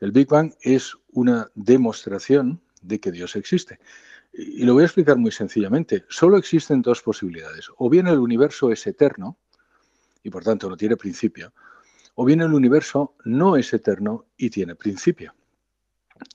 El 0.00 0.12
Big 0.12 0.28
Bang 0.28 0.52
es 0.60 0.96
una 1.12 1.50
demostración 1.54 2.60
de 2.82 3.00
que 3.00 3.12
Dios 3.12 3.36
existe. 3.36 3.78
Y 4.32 4.64
lo 4.64 4.74
voy 4.74 4.82
a 4.82 4.86
explicar 4.86 5.16
muy 5.16 5.30
sencillamente. 5.30 6.04
Solo 6.08 6.38
existen 6.38 6.82
dos 6.82 7.02
posibilidades. 7.02 7.68
O 7.76 7.88
bien 7.88 8.06
el 8.06 8.18
universo 8.18 8.72
es 8.72 8.86
eterno, 8.86 9.38
y 10.22 10.30
por 10.30 10.42
tanto 10.42 10.68
no 10.68 10.76
tiene 10.76 10.96
principio, 10.96 11.52
o 12.14 12.24
bien 12.24 12.40
el 12.40 12.54
universo 12.54 13.14
no 13.24 13.56
es 13.56 13.72
eterno 13.72 14.26
y 14.36 14.50
tiene 14.50 14.74
principio. 14.74 15.34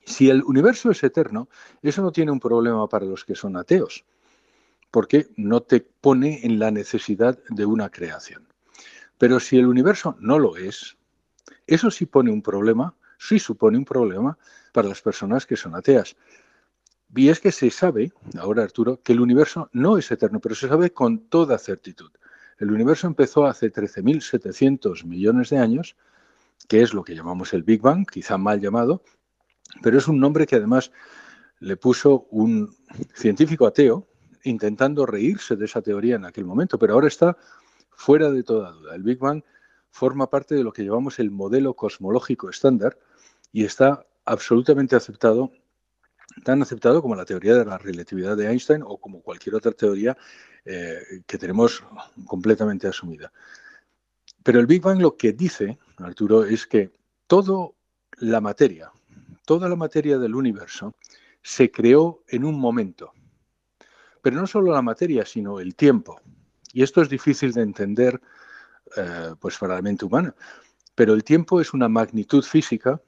Si 0.06 0.30
el 0.30 0.44
universo 0.44 0.92
es 0.92 1.04
eterno, 1.04 1.50
eso 1.82 2.02
no 2.02 2.12
tiene 2.12 2.32
un 2.32 2.40
problema 2.40 2.88
para 2.88 3.06
los 3.06 3.24
que 3.24 3.36
son 3.36 3.56
ateos, 3.56 4.06
porque 4.92 5.28
no 5.38 5.62
te 5.62 5.82
pone 5.82 6.46
en 6.46 6.60
la 6.60 6.72
necesidad 6.72 7.40
de 7.50 7.66
una 7.66 7.90
creación. 7.90 8.48
Pero 9.18 9.40
si 9.40 9.58
el 9.58 9.68
universo 9.68 10.16
no 10.20 10.40
lo 10.40 10.58
es, 10.58 10.98
eso 11.66 11.92
sí 11.92 12.06
pone 12.06 12.32
un 12.32 12.42
problema, 12.42 12.96
sí 13.18 13.40
supone 13.40 13.78
un 13.78 13.86
problema 13.86 14.38
para 14.72 14.88
las 14.88 15.02
personas 15.02 15.46
que 15.46 15.58
son 15.58 15.76
ateas. 15.76 16.16
Y 17.16 17.30
es 17.30 17.40
que 17.40 17.52
se 17.52 17.72
sabe, 17.72 18.12
ahora 18.38 18.64
Arturo, 18.64 19.02
que 19.02 19.14
el 19.14 19.22
universo 19.22 19.70
no 19.72 19.98
es 19.98 20.12
eterno, 20.12 20.40
pero 20.40 20.56
se 20.56 20.68
sabe 20.68 20.92
con 20.92 21.30
toda 21.30 21.58
certitud. 21.58 22.12
El 22.58 22.72
universo 22.72 23.08
empezó 23.08 23.46
hace 23.46 23.72
13.700 23.72 25.06
millones 25.06 25.50
de 25.50 25.60
años, 25.60 25.96
que 26.68 26.82
es 26.82 26.94
lo 26.94 27.04
que 27.04 27.16
llamamos 27.16 27.54
el 27.54 27.64
Big 27.64 27.82
Bang, 27.82 28.06
quizá 28.10 28.38
mal 28.38 28.60
llamado, 28.60 29.04
pero 29.82 29.98
es 29.98 30.08
un 30.08 30.20
nombre 30.20 30.48
que 30.48 30.56
además 30.56 30.92
le 31.60 31.78
puso 31.78 32.28
un 32.32 32.76
científico 33.14 33.68
ateo 33.68 34.08
intentando 34.44 35.06
reírse 35.06 35.56
de 35.56 35.66
esa 35.66 35.82
teoría 35.82 36.16
en 36.16 36.26
aquel 36.26 36.46
momento, 36.46 36.80
pero 36.80 36.94
ahora 36.94 37.08
está 37.08 37.38
fuera 37.90 38.32
de 38.32 38.44
toda 38.44 38.72
duda. 38.72 38.96
El 38.96 39.04
Big 39.04 39.20
Bang 39.20 39.44
forma 39.90 40.30
parte 40.30 40.56
de 40.56 40.64
lo 40.64 40.72
que 40.72 40.84
llamamos 40.84 41.20
el 41.20 41.32
modelo 41.32 41.74
cosmológico 41.74 42.50
estándar 42.50 42.98
y 43.52 43.66
está 43.66 44.06
absolutamente 44.26 44.96
aceptado, 44.96 45.52
tan 46.44 46.62
aceptado 46.62 47.02
como 47.02 47.16
la 47.16 47.26
teoría 47.26 47.56
de 47.56 47.66
la 47.66 47.78
relatividad 47.78 48.38
de 48.38 48.48
Einstein 48.48 48.84
o 48.86 48.98
como 48.98 49.22
cualquier 49.22 49.56
otra 49.56 49.72
teoría 49.72 50.18
eh, 50.66 51.22
que 51.26 51.38
tenemos 51.38 51.84
completamente 52.26 52.88
asumida. 52.88 53.32
Pero 54.44 54.60
el 54.60 54.66
Big 54.66 54.82
Bang 54.82 55.02
lo 55.02 55.18
que 55.18 55.34
dice, 55.34 55.78
Arturo, 55.98 56.44
es 56.46 56.66
que 56.68 56.92
toda 57.28 57.70
la 58.20 58.42
materia, 58.42 58.92
toda 59.46 59.68
la 59.70 59.76
materia 59.76 60.18
del 60.18 60.36
universo 60.36 60.96
se 61.42 61.72
creó 61.72 62.24
en 62.28 62.44
un 62.44 62.60
momento. 62.60 63.14
Pero 64.22 64.36
no 64.38 64.48
solo 64.48 64.74
la 64.74 64.82
materia, 64.82 65.26
sino 65.26 65.60
el 65.60 65.76
tiempo. 65.76 66.20
Y 66.74 66.84
esto 66.84 67.02
es 67.02 67.10
difícil 67.10 67.54
de 67.54 67.62
entender 67.62 68.20
eh, 68.96 69.34
pues 69.40 69.58
para 69.58 69.76
la 69.76 69.82
mente 69.82 70.06
humana. 70.06 70.36
Pero 70.96 71.14
el 71.14 71.24
tiempo 71.24 71.62
es 71.62 71.74
una 71.74 71.88
magnitud 71.88 72.44
física, 72.44 73.02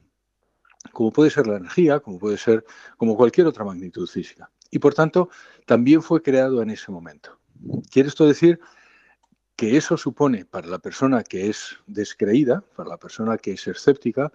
como 0.92 1.12
puede 1.12 1.30
ser 1.30 1.48
la 1.48 1.58
energía, 1.58 2.00
como 2.00 2.20
puede 2.20 2.38
ser 2.38 2.66
como 2.98 3.16
cualquier 3.16 3.48
otra 3.48 3.64
magnitud 3.64 4.08
física. 4.08 4.50
Y 4.72 4.80
por 4.80 4.94
tanto, 4.94 5.30
también 5.66 6.02
fue 6.02 6.22
creado 6.22 6.62
en 6.62 6.70
ese 6.70 6.92
momento. 6.92 7.38
¿Quiere 7.92 8.10
esto 8.10 8.26
decir 8.26 8.60
que 9.56 9.76
eso 9.76 9.98
supone 9.98 10.46
para 10.46 10.68
la 10.68 10.80
persona 10.80 11.24
que 11.24 11.50
es 11.50 11.78
descreída, 11.88 12.64
para 12.76 12.90
la 12.90 12.98
persona 12.98 13.38
que 13.38 13.54
es 13.54 13.68
escéptica, 13.68 14.32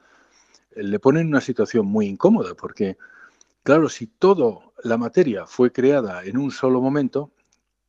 le 0.76 0.98
pone 0.98 1.20
en 1.20 1.28
una 1.28 1.40
situación 1.40 1.86
muy 1.86 2.06
incómoda? 2.06 2.54
Porque, 2.54 2.98
claro, 3.62 3.88
si 3.88 4.06
toda 4.06 4.60
la 4.82 4.98
materia 4.98 5.46
fue 5.46 5.72
creada 5.72 6.24
en 6.24 6.36
un 6.36 6.50
solo 6.50 6.80
momento, 6.80 7.30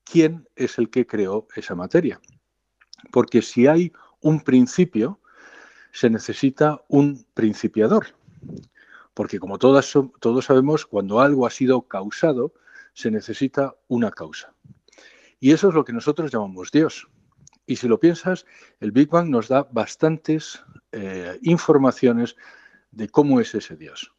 ¿quién 0.03 0.47
es 0.55 0.77
el 0.77 0.89
que 0.89 1.05
creó 1.05 1.47
esa 1.55 1.75
materia? 1.75 2.21
Porque 3.11 3.41
si 3.41 3.67
hay 3.67 3.91
un 4.21 4.41
principio, 4.41 5.19
se 5.91 6.09
necesita 6.09 6.81
un 6.87 7.25
principiador. 7.33 8.07
Porque 9.13 9.39
como 9.39 9.57
todos 9.57 10.45
sabemos, 10.45 10.85
cuando 10.85 11.21
algo 11.21 11.45
ha 11.45 11.49
sido 11.49 11.83
causado, 11.83 12.53
se 12.93 13.11
necesita 13.11 13.75
una 13.87 14.11
causa. 14.11 14.53
Y 15.39 15.51
eso 15.51 15.69
es 15.69 15.75
lo 15.75 15.85
que 15.85 15.93
nosotros 15.93 16.31
llamamos 16.31 16.71
Dios. 16.71 17.07
Y 17.65 17.77
si 17.77 17.87
lo 17.87 17.99
piensas, 17.99 18.45
el 18.79 18.91
Big 18.91 19.09
Bang 19.09 19.29
nos 19.29 19.47
da 19.47 19.67
bastantes 19.71 20.63
eh, 20.91 21.37
informaciones 21.41 22.35
de 22.91 23.09
cómo 23.09 23.39
es 23.41 23.55
ese 23.55 23.75
Dios. 23.75 24.13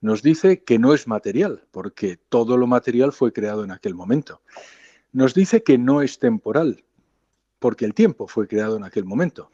Nos 0.00 0.22
dice 0.22 0.64
que 0.64 0.78
no 0.78 0.94
es 0.94 1.06
material, 1.06 1.66
porque 1.70 2.16
todo 2.16 2.56
lo 2.56 2.66
material 2.66 3.12
fue 3.12 3.32
creado 3.32 3.64
en 3.64 3.70
aquel 3.70 3.94
momento. 3.94 4.42
Nos 5.12 5.34
dice 5.34 5.62
que 5.62 5.76
no 5.76 6.00
es 6.00 6.18
temporal, 6.18 6.84
porque 7.58 7.84
el 7.84 7.92
tiempo 7.92 8.26
fue 8.26 8.48
creado 8.48 8.76
en 8.76 8.84
aquel 8.84 9.04
momento. 9.04 9.50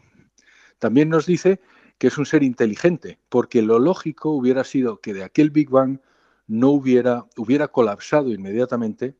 También 0.78 1.08
nos 1.08 1.26
dice 1.26 1.60
que 1.98 2.08
es 2.08 2.18
un 2.18 2.26
ser 2.26 2.42
inteligente, 2.42 3.18
porque 3.28 3.62
lo 3.62 3.78
lógico 3.78 4.30
hubiera 4.30 4.64
sido 4.64 5.00
que 5.00 5.14
de 5.14 5.24
aquel 5.24 5.50
Big 5.50 5.70
Bang 5.70 6.00
no 6.46 6.70
hubiera, 6.70 7.26
hubiera 7.36 7.68
colapsado 7.68 8.32
inmediatamente 8.32 9.16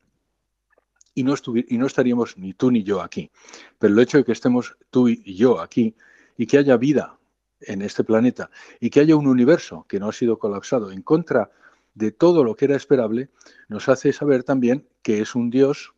y 1.13 1.23
no, 1.23 1.33
y 1.67 1.77
no 1.77 1.87
estaríamos 1.87 2.37
ni 2.37 2.53
tú 2.53 2.69
ni 2.71 2.83
yo 2.83 3.01
aquí. 3.01 3.31
Pero 3.79 3.93
el 3.93 3.99
hecho 3.99 4.19
de 4.19 4.23
que 4.23 4.31
estemos 4.31 4.77
tú 4.91 5.07
y 5.07 5.35
yo 5.35 5.59
aquí 5.59 5.95
y 6.37 6.45
que 6.45 6.59
haya 6.59 6.77
vida 6.77 7.17
en 7.61 7.81
este 7.81 8.03
planeta 8.03 8.51
y 8.79 8.91
que 8.91 8.99
haya 8.99 9.15
un 9.15 9.27
universo 9.27 9.85
que 9.89 9.99
no 9.99 10.09
ha 10.09 10.13
sido 10.13 10.37
colapsado 10.37 10.91
en 10.91 11.01
contra 11.01 11.49
de 11.95 12.11
todo 12.11 12.43
lo 12.43 12.55
que 12.55 12.65
era 12.65 12.75
esperable, 12.75 13.31
nos 13.67 13.89
hace 13.89 14.13
saber 14.13 14.43
también 14.43 14.87
que 15.01 15.19
es 15.19 15.33
un 15.33 15.49
Dios, 15.49 15.95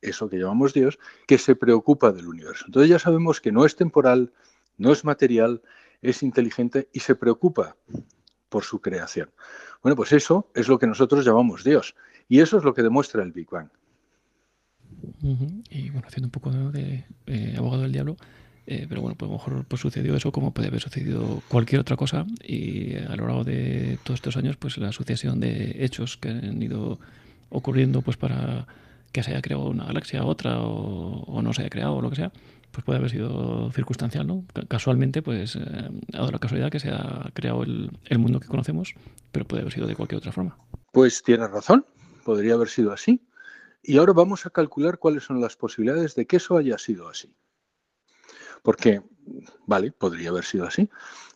eso 0.00 0.28
que 0.28 0.38
llamamos 0.38 0.72
Dios, 0.72 1.00
que 1.26 1.38
se 1.38 1.56
preocupa 1.56 2.12
del 2.12 2.28
universo. 2.28 2.66
Entonces 2.66 2.88
ya 2.88 3.00
sabemos 3.00 3.40
que 3.40 3.50
no 3.50 3.64
es 3.64 3.74
temporal, 3.74 4.32
no 4.78 4.92
es 4.92 5.04
material, 5.04 5.62
es 6.02 6.22
inteligente 6.22 6.88
y 6.92 7.00
se 7.00 7.14
preocupa 7.14 7.76
por 8.48 8.64
su 8.64 8.80
creación. 8.80 9.30
Bueno, 9.82 9.96
pues 9.96 10.12
eso 10.12 10.50
es 10.54 10.68
lo 10.68 10.78
que 10.78 10.86
nosotros 10.86 11.24
llamamos 11.24 11.64
Dios. 11.64 11.94
Y 12.28 12.40
eso 12.40 12.58
es 12.58 12.64
lo 12.64 12.74
que 12.74 12.82
demuestra 12.82 13.22
el 13.22 13.32
Big 13.32 13.48
Bang. 13.50 13.68
Y 15.70 15.90
bueno, 15.90 16.06
haciendo 16.06 16.26
un 16.26 16.30
poco 16.30 16.50
de 16.50 17.04
eh, 17.26 17.54
abogado 17.56 17.82
del 17.82 17.92
diablo, 17.92 18.16
eh, 18.66 18.86
pero 18.88 19.00
bueno, 19.00 19.16
pues 19.16 19.28
a 19.28 19.32
lo 19.32 19.38
mejor 19.38 19.64
pues 19.64 19.80
sucedió 19.80 20.14
eso 20.14 20.30
como 20.30 20.52
puede 20.52 20.68
haber 20.68 20.80
sucedido 20.80 21.42
cualquier 21.48 21.80
otra 21.80 21.96
cosa 21.96 22.26
y 22.42 22.94
a 22.96 23.16
lo 23.16 23.26
largo 23.26 23.44
de 23.44 23.98
todos 24.04 24.18
estos 24.18 24.36
años 24.36 24.56
pues 24.56 24.76
la 24.78 24.92
sucesión 24.92 25.40
de 25.40 25.84
hechos 25.84 26.16
que 26.16 26.28
han 26.28 26.62
ido 26.62 27.00
ocurriendo 27.48 28.02
pues 28.02 28.16
para 28.16 28.66
que 29.12 29.22
se 29.22 29.32
haya 29.32 29.42
creado 29.42 29.68
una 29.68 29.86
galaxia, 29.86 30.24
otra 30.24 30.60
o, 30.60 31.42
no 31.42 31.52
se 31.52 31.62
haya 31.62 31.70
creado 31.70 31.96
o 31.96 32.02
lo 32.02 32.10
que 32.10 32.16
sea, 32.16 32.32
pues 32.70 32.84
puede 32.84 32.98
haber 32.98 33.10
sido 33.10 33.70
circunstancial, 33.72 34.26
¿no? 34.26 34.44
Casualmente 34.68 35.22
pues 35.22 35.56
eh, 35.56 35.60
ha 36.14 36.16
dado 36.18 36.30
la 36.30 36.38
casualidad 36.38 36.70
que 36.70 36.80
se 36.80 36.90
ha 36.90 37.30
creado 37.34 37.62
el, 37.62 37.90
el 38.06 38.18
mundo 38.18 38.40
que 38.40 38.48
conocemos, 38.48 38.94
pero 39.32 39.44
puede 39.44 39.62
haber 39.62 39.72
sido 39.72 39.86
de 39.86 39.96
cualquier 39.96 40.18
otra 40.18 40.32
forma. 40.32 40.56
Pues 40.92 41.22
tienes 41.22 41.50
razón, 41.50 41.84
podría 42.24 42.54
haber 42.54 42.68
sido 42.68 42.92
así. 42.92 43.20
Y 43.82 43.96
ahora 43.96 44.12
vamos 44.12 44.44
a 44.46 44.50
calcular 44.50 44.98
cuáles 44.98 45.24
son 45.24 45.40
las 45.40 45.56
posibilidades 45.56 46.14
de 46.14 46.26
que 46.26 46.36
eso 46.36 46.56
haya 46.56 46.76
sido 46.78 47.08
así. 47.08 47.34
Porque, 48.62 49.02
vale, 49.66 49.90
podría 49.92 50.28
haber 50.28 50.44
sido 50.44 50.66
así. 50.66 50.90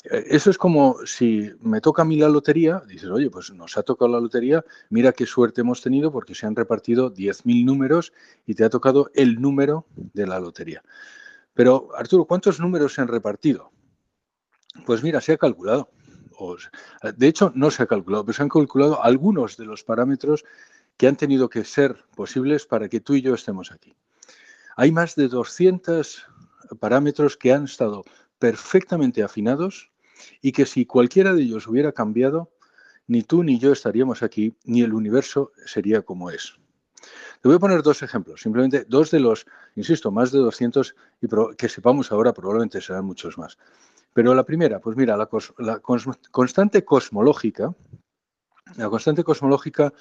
Eh, 0.05 0.25
eso 0.29 0.51
es 0.51 0.59
como 0.59 0.99
si 1.07 1.51
me 1.61 1.81
toca 1.81 2.03
a 2.03 2.05
mí 2.05 2.17
la 2.17 2.29
lotería, 2.29 2.83
dices, 2.87 3.09
oye, 3.09 3.31
pues 3.31 3.51
nos 3.53 3.79
ha 3.79 3.83
tocado 3.83 4.11
la 4.11 4.21
lotería, 4.21 4.65
mira 4.91 5.13
qué 5.13 5.25
suerte 5.25 5.63
hemos 5.63 5.81
tenido 5.81 6.13
porque 6.13 6.35
se 6.35 6.47
han 6.47 6.55
repartido 6.55 7.13
10.000 7.13 7.65
números 7.65 8.13
y 8.47 8.55
te 8.55 8.65
ha 8.65 8.71
tocado 8.71 9.11
el 9.15 9.41
número 9.41 9.87
de 9.97 10.27
la 10.27 10.39
lotería. 10.39 10.83
Pero, 11.55 11.89
Arturo, 11.97 12.25
¿cuántos 12.25 12.61
números 12.61 12.95
se 12.95 13.01
han 13.01 13.09
repartido? 13.09 13.71
Pues 14.85 15.03
mira, 15.03 15.21
se 15.21 15.33
ha 15.33 15.39
calculado. 15.39 15.89
de 17.17 17.29
hecho, 17.29 17.53
no 17.55 17.71
se 17.71 17.85
ha 17.85 17.87
calculado, 17.87 18.25
pero 18.25 18.37
se 18.37 18.43
han 18.43 18.49
calculado 18.49 19.03
algunos 19.03 19.57
de 19.57 19.65
los 19.65 19.85
parámetros 19.85 20.45
que 20.97 21.07
han 21.07 21.17
tenido 21.17 21.49
que 21.49 21.65
ser 21.65 22.05
posibles 22.17 22.67
para 22.67 22.89
que 22.89 23.01
tú 23.01 23.15
y 23.15 23.23
yo 23.23 23.35
estemos 23.35 23.73
aquí. 23.73 23.95
Hay 24.77 24.91
más 24.91 25.15
de 25.15 25.29
200 25.29 26.27
parámetros 26.81 27.37
que 27.37 27.53
han 27.53 27.65
estado 27.65 28.05
perfectamente 28.39 29.23
afinados 29.23 29.91
y 30.41 30.53
que 30.53 30.67
si 30.67 30.87
cualquiera 30.87 31.33
de 31.35 31.43
ellos 31.43 31.67
hubiera 31.69 31.93
cambiado, 31.93 32.51
ni 33.07 33.23
tú 33.23 33.45
ni 33.45 33.59
yo 33.59 33.73
estaríamos 33.73 34.23
aquí, 34.23 34.57
ni 34.65 34.83
el 34.83 34.95
universo 34.95 35.53
sería 35.67 36.03
como 36.03 36.31
es. 36.31 36.55
Te 37.45 37.49
voy 37.49 37.57
a 37.57 37.61
poner 37.61 37.83
dos 37.83 38.03
ejemplos, 38.03 38.41
simplemente 38.41 38.87
dos 38.89 39.11
de 39.11 39.21
los, 39.21 39.45
insisto, 39.77 40.11
más 40.11 40.33
de 40.33 40.39
200 40.39 40.95
y 41.21 41.29
que 41.59 41.69
sepamos 41.69 42.11
ahora 42.11 42.33
probablemente 42.33 42.81
serán 42.81 43.05
muchos 43.05 43.37
más. 43.37 43.59
Pero 44.15 44.35
la 44.35 44.47
primera, 44.47 44.81
pues 44.81 44.97
mira, 44.97 45.15
la, 45.15 45.29
constante 46.31 46.87
cosmológica, 46.87 47.75
la 48.77 48.89
constante 48.89 49.25
cosmológica 49.25 49.93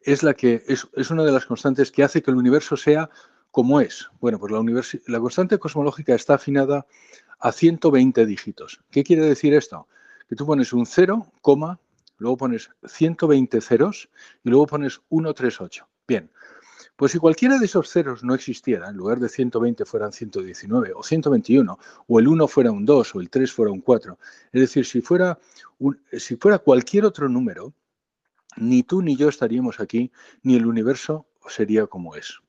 es 0.00 0.22
la 0.22 0.32
que 0.32 0.64
es, 0.66 1.10
una 1.10 1.24
de 1.24 1.32
las 1.32 1.44
constantes 1.44 1.92
que 1.92 2.04
hace 2.04 2.22
que 2.22 2.30
el 2.30 2.38
universo 2.38 2.74
sea 2.74 3.10
como 3.50 3.82
es. 3.82 4.08
Bueno, 4.18 4.38
pues 4.38 4.50
la, 4.50 4.62
la 5.08 5.20
constante 5.20 5.58
cosmológica 5.58 6.14
está 6.14 6.36
afinada 6.36 6.86
a 7.38 7.52
120 7.52 8.24
dígitos. 8.24 8.80
¿Qué 8.90 9.04
quiere 9.04 9.26
decir 9.26 9.52
esto? 9.52 9.88
Que 10.26 10.36
tú 10.36 10.46
pones 10.46 10.72
un 10.72 10.86
0, 10.86 11.32
luego 12.16 12.36
pones 12.38 12.70
120 12.86 13.60
ceros 13.60 14.08
y 14.42 14.48
luego 14.48 14.66
pones 14.66 15.02
138. 15.10 15.86
Bien, 16.08 16.30
Pues 16.98 17.12
si 17.12 17.18
cualquiera 17.18 17.60
de 17.60 17.66
esos 17.66 17.88
ceros 17.88 18.24
no 18.24 18.34
existiera, 18.34 18.88
en 18.88 18.96
lugar 18.96 19.20
de 19.20 19.28
120 19.28 19.84
fueran 19.84 20.10
119 20.10 20.94
o 20.96 21.04
121, 21.04 21.78
o 22.08 22.18
el 22.18 22.26
1 22.26 22.48
fuera 22.48 22.72
un 22.72 22.84
2 22.84 23.14
o 23.14 23.20
el 23.20 23.30
3 23.30 23.52
fuera 23.52 23.70
un 23.70 23.82
4, 23.82 24.18
es 24.50 24.60
decir, 24.60 24.84
si 24.84 25.00
fuera, 25.00 25.38
si 26.10 26.34
fuera 26.34 26.58
cualquier 26.58 27.04
otro 27.04 27.28
número, 27.28 27.72
ni 28.56 28.82
tú 28.82 29.00
ni 29.00 29.14
yo 29.14 29.28
estaríamos 29.28 29.78
aquí, 29.78 30.10
ni 30.42 30.56
el 30.56 30.66
universo 30.66 31.28
sería 31.46 31.86
como 31.86 32.16
es. 32.16 32.40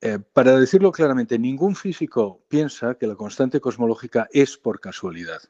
Eh, 0.00 0.18
para 0.32 0.58
decirlo 0.58 0.90
claramente, 0.90 1.38
ningún 1.38 1.76
físico 1.76 2.40
piensa 2.48 2.94
que 2.94 3.06
la 3.06 3.16
constante 3.16 3.60
cosmológica 3.60 4.28
es 4.32 4.56
por 4.56 4.80
casualidad. 4.80 5.42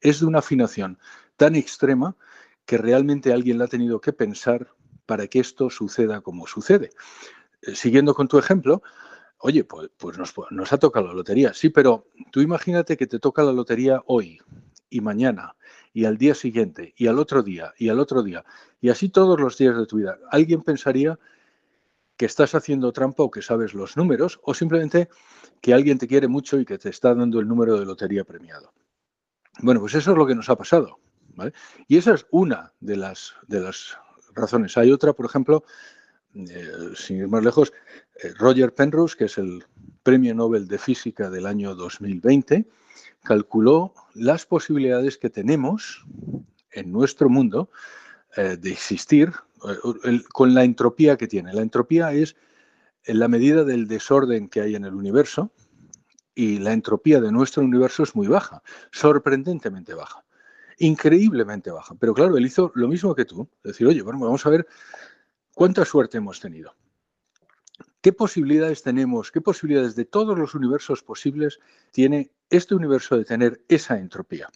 Es 0.00 0.18
de 0.18 0.26
una 0.26 0.40
afinación 0.40 0.98
tan 1.36 1.54
extrema 1.54 2.16
que 2.66 2.76
realmente 2.76 3.32
alguien 3.32 3.58
la 3.58 3.66
ha 3.66 3.68
tenido 3.68 4.00
que 4.00 4.12
pensar 4.12 4.74
para 5.10 5.26
que 5.26 5.40
esto 5.40 5.70
suceda 5.70 6.20
como 6.20 6.46
sucede. 6.46 6.90
Eh, 7.62 7.74
siguiendo 7.74 8.14
con 8.14 8.28
tu 8.28 8.38
ejemplo, 8.38 8.80
oye, 9.38 9.64
pues, 9.64 9.90
pues 9.96 10.16
nos, 10.16 10.72
ha 10.72 10.78
tocado 10.78 11.08
la 11.08 11.14
lotería. 11.14 11.52
Sí, 11.52 11.68
pero 11.68 12.06
tú 12.30 12.40
imagínate 12.42 12.96
que 12.96 13.08
te 13.08 13.18
toca 13.18 13.42
la 13.42 13.52
lotería 13.52 14.04
hoy 14.06 14.40
y 14.88 15.00
mañana 15.00 15.56
y 15.92 16.04
al 16.04 16.16
día 16.16 16.36
siguiente 16.36 16.94
y 16.96 17.08
al 17.08 17.18
otro 17.18 17.42
día 17.42 17.74
y 17.76 17.88
al 17.88 17.98
otro 17.98 18.22
día 18.22 18.44
y 18.80 18.90
así 18.90 19.08
todos 19.08 19.40
los 19.40 19.58
días 19.58 19.76
de 19.76 19.84
tu 19.84 19.96
vida. 19.96 20.16
Alguien 20.30 20.62
pensaría 20.62 21.18
que 22.16 22.26
estás 22.26 22.54
haciendo 22.54 22.92
trampa 22.92 23.24
o 23.24 23.32
que 23.32 23.42
sabes 23.42 23.74
los 23.74 23.96
números 23.96 24.38
o 24.44 24.54
simplemente 24.54 25.08
que 25.60 25.74
alguien 25.74 25.98
te 25.98 26.06
quiere 26.06 26.28
mucho 26.28 26.60
y 26.60 26.64
que 26.64 26.78
te 26.78 26.88
está 26.88 27.16
dando 27.16 27.40
el 27.40 27.48
número 27.48 27.80
de 27.80 27.84
lotería 27.84 28.22
premiado. 28.22 28.72
Bueno, 29.58 29.80
pues 29.80 29.92
eso 29.96 30.12
es 30.12 30.16
lo 30.16 30.24
que 30.24 30.36
nos 30.36 30.48
ha 30.50 30.54
pasado. 30.54 31.00
Y 31.88 31.96
esa 31.96 32.14
es 32.14 32.26
una 32.30 32.72
de 32.78 32.96
las, 32.96 33.34
de 33.48 33.60
las 33.60 33.96
razones. 34.34 34.76
Hay 34.76 34.92
otra, 34.92 35.12
por 35.12 35.26
ejemplo, 35.26 35.64
eh, 36.34 36.92
sin 36.94 37.18
ir 37.18 37.28
más 37.28 37.42
lejos, 37.42 37.72
eh, 38.22 38.32
Roger 38.38 38.72
Penrose, 38.72 39.16
que 39.16 39.24
es 39.24 39.38
el 39.38 39.64
Premio 40.02 40.34
Nobel 40.34 40.68
de 40.68 40.78
Física 40.78 41.28
del 41.28 41.46
año 41.46 41.74
2020, 41.74 42.66
calculó 43.24 43.94
las 44.14 44.46
posibilidades 44.46 45.18
que 45.18 45.30
tenemos 45.30 46.04
en 46.70 46.92
nuestro 46.92 47.28
mundo 47.28 47.70
eh, 48.36 48.56
de 48.56 48.70
existir 48.70 49.32
con 50.32 50.54
la 50.54 50.64
entropía 50.64 51.18
que 51.18 51.26
tiene. 51.26 51.52
La 51.52 51.60
entropía 51.60 52.12
es 52.14 52.34
la 53.04 53.28
medida 53.28 53.62
del 53.62 53.88
desorden 53.88 54.48
que 54.48 54.62
hay 54.62 54.74
en 54.74 54.86
el 54.86 54.94
universo 54.94 55.50
y 56.34 56.60
la 56.60 56.72
entropía 56.72 57.20
de 57.20 57.30
nuestro 57.30 57.62
universo 57.62 58.04
es 58.04 58.14
muy 58.14 58.26
baja, 58.26 58.62
sorprendentemente 58.90 59.92
baja 59.92 60.24
increíblemente 60.80 61.70
baja. 61.70 61.94
Pero 61.98 62.14
claro, 62.14 62.36
él 62.36 62.46
hizo 62.46 62.72
lo 62.74 62.88
mismo 62.88 63.14
que 63.14 63.24
tú. 63.24 63.48
Decir, 63.62 63.86
oye, 63.86 64.02
bueno, 64.02 64.18
vamos 64.18 64.44
a 64.44 64.50
ver 64.50 64.66
cuánta 65.54 65.84
suerte 65.84 66.18
hemos 66.18 66.40
tenido. 66.40 66.74
¿Qué 68.00 68.12
posibilidades 68.12 68.82
tenemos? 68.82 69.30
¿Qué 69.30 69.42
posibilidades 69.42 69.94
de 69.94 70.06
todos 70.06 70.38
los 70.38 70.54
universos 70.54 71.02
posibles 71.02 71.60
tiene 71.92 72.32
este 72.48 72.74
universo 72.74 73.16
de 73.18 73.26
tener 73.26 73.62
esa 73.68 73.98
entropía? 73.98 74.48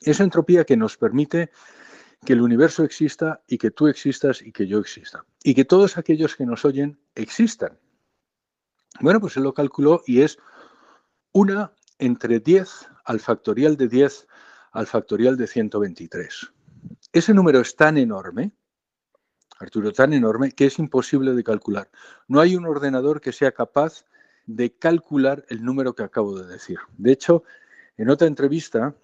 Esa 0.00 0.24
entropía 0.24 0.64
que 0.64 0.76
nos 0.76 0.96
permite 0.96 1.50
que 2.24 2.32
el 2.32 2.40
universo 2.40 2.82
exista 2.82 3.42
y 3.46 3.58
que 3.58 3.70
tú 3.70 3.86
existas 3.86 4.42
y 4.42 4.50
que 4.50 4.66
yo 4.66 4.80
exista. 4.80 5.24
Y 5.44 5.54
que 5.54 5.64
todos 5.64 5.96
aquellos 5.98 6.34
que 6.34 6.46
nos 6.46 6.64
oyen 6.64 6.98
existan. 7.14 7.78
Bueno, 9.00 9.20
pues 9.20 9.36
él 9.36 9.44
lo 9.44 9.54
calculó 9.54 10.02
y 10.04 10.22
es 10.22 10.36
una 11.32 11.72
entre 11.98 12.40
10 12.40 12.88
al 13.04 13.20
factorial 13.20 13.76
de 13.76 13.86
10 13.86 14.26
al 14.72 14.86
factorial 14.86 15.36
de 15.36 15.46
123. 15.46 16.52
Ese 17.12 17.34
número 17.34 17.60
es 17.60 17.76
tan 17.76 17.98
enorme, 17.98 18.52
Arturo, 19.58 19.92
tan 19.92 20.12
enorme, 20.12 20.50
que 20.50 20.66
es 20.66 20.78
imposible 20.78 21.34
de 21.34 21.44
calcular. 21.44 21.88
No 22.26 22.40
hay 22.40 22.56
un 22.56 22.66
ordenador 22.66 23.20
que 23.20 23.32
sea 23.32 23.52
capaz 23.52 24.04
de 24.46 24.72
calcular 24.72 25.44
el 25.48 25.64
número 25.64 25.94
que 25.94 26.02
acabo 26.02 26.36
de 26.36 26.52
decir. 26.52 26.78
De 26.98 27.12
hecho, 27.12 27.44
en 27.96 28.10
otra 28.10 28.26
entrevista, 28.26 28.94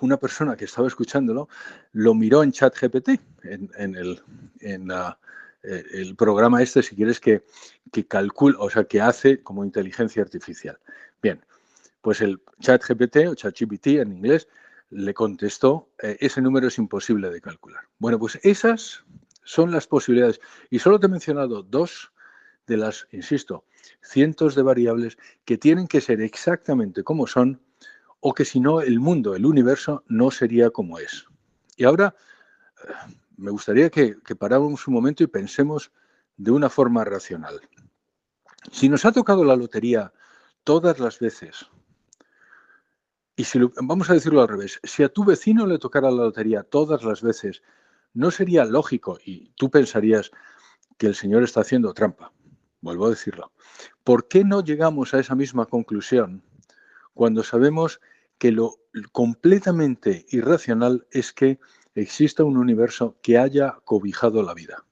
una 0.00 0.18
persona 0.18 0.56
que 0.56 0.66
estaba 0.66 0.86
escuchándolo 0.86 1.48
lo 1.92 2.14
miró 2.14 2.42
en 2.42 2.52
ChatGPT, 2.52 3.08
en, 3.44 3.70
en, 3.76 3.96
el, 3.96 4.22
en 4.60 4.90
eh, 4.90 5.84
el 5.92 6.14
programa 6.16 6.62
este, 6.62 6.82
si 6.82 6.94
quieres, 6.94 7.18
que, 7.18 7.44
que 7.90 8.06
calcula, 8.06 8.58
o 8.60 8.70
sea, 8.70 8.84
que 8.84 9.00
hace 9.00 9.42
como 9.42 9.64
inteligencia 9.64 10.22
artificial. 10.22 10.78
Bien, 11.20 11.44
pues 12.00 12.20
el 12.20 12.40
ChatGPT 12.60 13.28
o 13.28 13.34
ChatGPT 13.34 13.86
en 13.88 14.12
inglés 14.12 14.48
le 14.92 15.14
contestó, 15.14 15.88
eh, 16.02 16.16
ese 16.20 16.40
número 16.40 16.68
es 16.68 16.78
imposible 16.78 17.30
de 17.30 17.40
calcular. 17.40 17.84
Bueno, 17.98 18.18
pues 18.18 18.38
esas 18.42 19.04
son 19.44 19.72
las 19.72 19.86
posibilidades. 19.86 20.40
Y 20.70 20.78
solo 20.78 21.00
te 21.00 21.06
he 21.06 21.10
mencionado 21.10 21.62
dos 21.62 22.12
de 22.66 22.76
las, 22.76 23.08
insisto, 23.10 23.64
cientos 24.02 24.54
de 24.54 24.62
variables 24.62 25.16
que 25.44 25.58
tienen 25.58 25.88
que 25.88 26.00
ser 26.00 26.20
exactamente 26.20 27.02
como 27.02 27.26
son 27.26 27.60
o 28.20 28.34
que 28.34 28.44
si 28.44 28.60
no 28.60 28.80
el 28.80 29.00
mundo, 29.00 29.34
el 29.34 29.46
universo, 29.46 30.04
no 30.06 30.30
sería 30.30 30.70
como 30.70 30.98
es. 30.98 31.24
Y 31.76 31.84
ahora 31.84 32.14
eh, 32.86 33.14
me 33.36 33.50
gustaría 33.50 33.90
que, 33.90 34.16
que 34.24 34.36
paráramos 34.36 34.86
un 34.86 34.94
momento 34.94 35.24
y 35.24 35.26
pensemos 35.26 35.90
de 36.36 36.50
una 36.50 36.68
forma 36.68 37.04
racional. 37.04 37.60
Si 38.70 38.88
nos 38.88 39.04
ha 39.04 39.12
tocado 39.12 39.44
la 39.44 39.56
lotería 39.56 40.12
todas 40.62 41.00
las 41.00 41.18
veces 41.18 41.66
y 43.42 43.58
vamos 43.82 44.08
a 44.08 44.14
decirlo 44.14 44.40
al 44.40 44.48
revés, 44.48 44.78
si 44.84 45.02
a 45.02 45.08
tu 45.08 45.24
vecino 45.24 45.66
le 45.66 45.78
tocara 45.78 46.10
la 46.10 46.24
lotería 46.24 46.62
todas 46.62 47.02
las 47.02 47.22
veces, 47.22 47.62
no 48.14 48.30
sería 48.30 48.64
lógico, 48.64 49.18
y 49.24 49.50
tú 49.56 49.70
pensarías 49.70 50.30
que 50.96 51.08
el 51.08 51.14
señor 51.14 51.42
está 51.42 51.62
haciendo 51.62 51.92
trampa, 51.92 52.32
vuelvo 52.80 53.06
a 53.06 53.10
decirlo. 53.10 53.52
¿Por 54.04 54.28
qué 54.28 54.44
no 54.44 54.62
llegamos 54.62 55.12
a 55.12 55.18
esa 55.18 55.34
misma 55.34 55.66
conclusión 55.66 56.44
cuando 57.14 57.42
sabemos 57.42 58.00
que 58.38 58.52
lo 58.52 58.76
completamente 59.10 60.24
irracional 60.30 61.06
es 61.10 61.32
que 61.32 61.58
exista 61.94 62.44
un 62.44 62.56
universo 62.56 63.16
que 63.22 63.38
haya 63.38 63.78
cobijado 63.84 64.42
la 64.42 64.54
vida? 64.54 64.84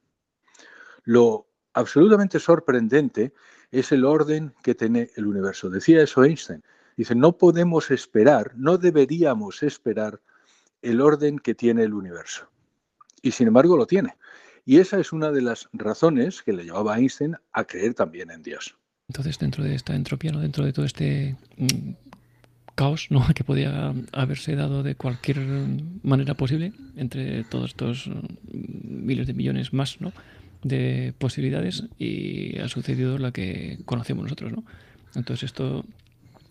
Lo 1.05 1.47
absolutamente 1.73 2.41
sorprendente 2.41 3.33
es 3.71 3.93
el 3.93 4.05
orden 4.05 4.55
que 4.63 4.75
tiene 4.75 5.11
el 5.15 5.27
universo. 5.27 5.71
Decía 5.71 6.03
eso 6.03 6.25
Einstein. 6.25 6.65
Dice, 7.01 7.15
no 7.15 7.39
podemos 7.39 7.91
esperar, 7.91 8.53
no 8.57 8.77
deberíamos 8.77 9.63
esperar 9.63 10.21
el 10.83 11.01
orden 11.01 11.39
que 11.39 11.55
tiene 11.55 11.85
el 11.85 11.95
universo. 11.95 12.47
Y 13.23 13.31
sin 13.31 13.47
embargo 13.47 13.79
lo 13.79 13.87
tiene. 13.87 14.17
Y 14.67 14.81
esa 14.81 15.01
es 15.01 15.11
una 15.11 15.31
de 15.31 15.41
las 15.41 15.71
razones 15.73 16.43
que 16.43 16.53
le 16.53 16.63
llevaba 16.63 16.95
a 16.95 16.99
Einstein 16.99 17.37
a 17.53 17.65
creer 17.65 17.95
también 17.95 18.31
en 18.31 18.43
Dios. 18.43 18.77
Entonces, 19.09 19.39
dentro 19.39 19.65
de 19.65 19.75
esta 19.77 19.95
entropía, 19.95 20.31
¿no? 20.31 20.41
dentro 20.41 20.63
de 20.63 20.75
todo 20.75 20.85
este 20.85 21.37
mm, 21.57 21.93
caos 22.75 23.07
¿no? 23.09 23.27
que 23.35 23.45
podía 23.45 23.95
haberse 24.13 24.55
dado 24.55 24.83
de 24.83 24.95
cualquier 24.95 25.39
manera 26.03 26.35
posible, 26.35 26.75
entre 26.97 27.45
todos 27.45 27.71
estos 27.71 28.09
mm, 28.09 29.07
miles 29.07 29.27
de 29.27 29.33
millones 29.33 29.73
más 29.73 30.03
¿no? 30.03 30.13
de 30.63 31.15
posibilidades, 31.17 31.85
y 31.99 32.59
ha 32.59 32.69
sucedido 32.69 33.17
la 33.17 33.33
que 33.33 33.79
conocemos 33.87 34.25
nosotros. 34.25 34.53
¿no? 34.53 34.65
Entonces, 35.15 35.45
esto 35.45 35.87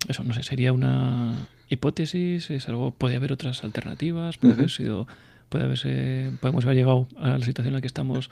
eso 0.08 0.24
no 0.24 0.34
sé, 0.34 0.44
sería 0.44 0.74
una 0.74 1.48
hipótesis, 1.70 2.50
es 2.50 2.68
algo, 2.68 2.92
puede 2.92 3.16
haber 3.16 3.32
otras 3.32 3.64
alternativas, 3.64 4.38
puede 4.38 4.54
haber 4.54 4.70
sido, 4.70 5.08
puede 5.50 5.66
haberse, 5.66 6.32
podemos 6.42 6.66
haber 6.66 6.78
llegado 6.78 7.08
a 7.20 7.38
la 7.38 7.46
situación 7.46 7.68
en 7.68 7.74
la 7.76 7.82
que 7.82 7.88
estamos 7.88 8.30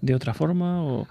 de 0.00 0.14
otra 0.14 0.32
forma 0.32 0.82
o, 0.82 1.08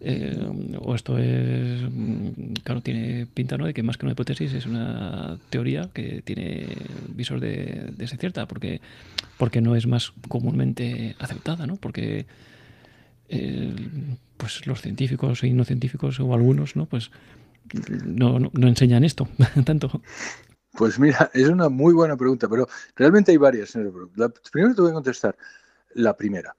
eh, 0.00 0.36
o 0.80 0.94
esto 0.94 1.18
es, 1.18 1.82
mm, 1.82 2.54
claro, 2.64 2.80
tiene 2.80 3.26
pinta 3.32 3.56
¿no? 3.56 3.66
de 3.66 3.74
que 3.74 3.82
más 3.82 3.96
que 3.96 4.06
una 4.06 4.12
hipótesis 4.12 4.52
es 4.52 4.66
una 4.66 5.38
teoría 5.48 5.88
que 5.92 6.22
tiene 6.22 6.66
visor 7.14 7.40
de, 7.40 7.92
de 7.96 8.06
ser 8.06 8.18
cierta, 8.18 8.46
porque, 8.46 8.80
porque 9.38 9.60
no 9.60 9.76
es 9.76 9.86
más 9.86 10.12
comúnmente 10.28 11.16
aceptada, 11.18 11.66
¿no? 11.66 11.76
Porque 11.76 12.26
eh, 13.28 13.72
pues 14.36 14.66
los 14.66 14.80
científicos 14.82 15.44
y 15.44 15.52
no 15.52 15.64
científicos 15.64 16.18
o 16.18 16.34
algunos, 16.34 16.76
¿no? 16.76 16.86
Pues 16.86 17.10
no, 18.04 18.50
enseñan 18.54 19.04
esto 19.04 19.28
tanto? 19.64 20.02
Pues 20.72 20.98
mira, 20.98 21.30
es 21.34 21.48
una 21.48 21.68
muy 21.68 21.92
buena 21.92 22.16
pregunta, 22.16 22.48
pero 22.48 22.68
realmente 22.94 23.32
hay 23.32 23.36
varias. 23.36 23.74
La, 24.16 24.28
primero 24.52 24.74
te 24.74 24.82
voy 24.82 24.90
a 24.90 24.94
contestar 24.94 25.36
la 25.94 26.16
primera. 26.16 26.56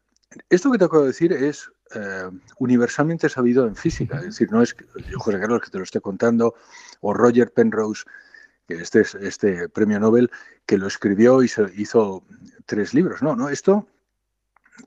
Esto 0.50 0.72
que 0.72 0.78
te 0.78 0.86
acabo 0.86 1.02
de 1.04 1.08
decir 1.08 1.34
es 1.34 1.70
eh, 1.96 2.30
universalmente 2.60 3.30
sabido 3.30 3.68
en 3.68 3.76
física, 3.76 4.18
es 4.18 4.26
decir, 4.26 4.52
no 4.52 4.62
es 4.62 4.76
yo, 5.10 5.20
José 5.20 5.40
Carlos, 5.40 5.62
que 5.62 5.72
te 5.72 5.78
lo 5.78 5.84
esté 5.84 6.00
contando, 6.00 6.56
o 7.02 7.14
Roger 7.14 7.52
Penrose, 7.52 8.04
que 8.68 8.76
este 8.76 9.02
es 9.02 9.16
este 9.16 9.70
premio 9.70 10.00
Nobel, 10.00 10.32
que 10.66 10.78
lo 10.78 10.88
escribió 10.88 11.44
y 11.44 11.48
se 11.48 11.66
hizo 11.76 12.24
tres 12.66 12.94
libros. 12.94 13.22
No, 13.22 13.36
no, 13.36 13.50
esto 13.50 13.88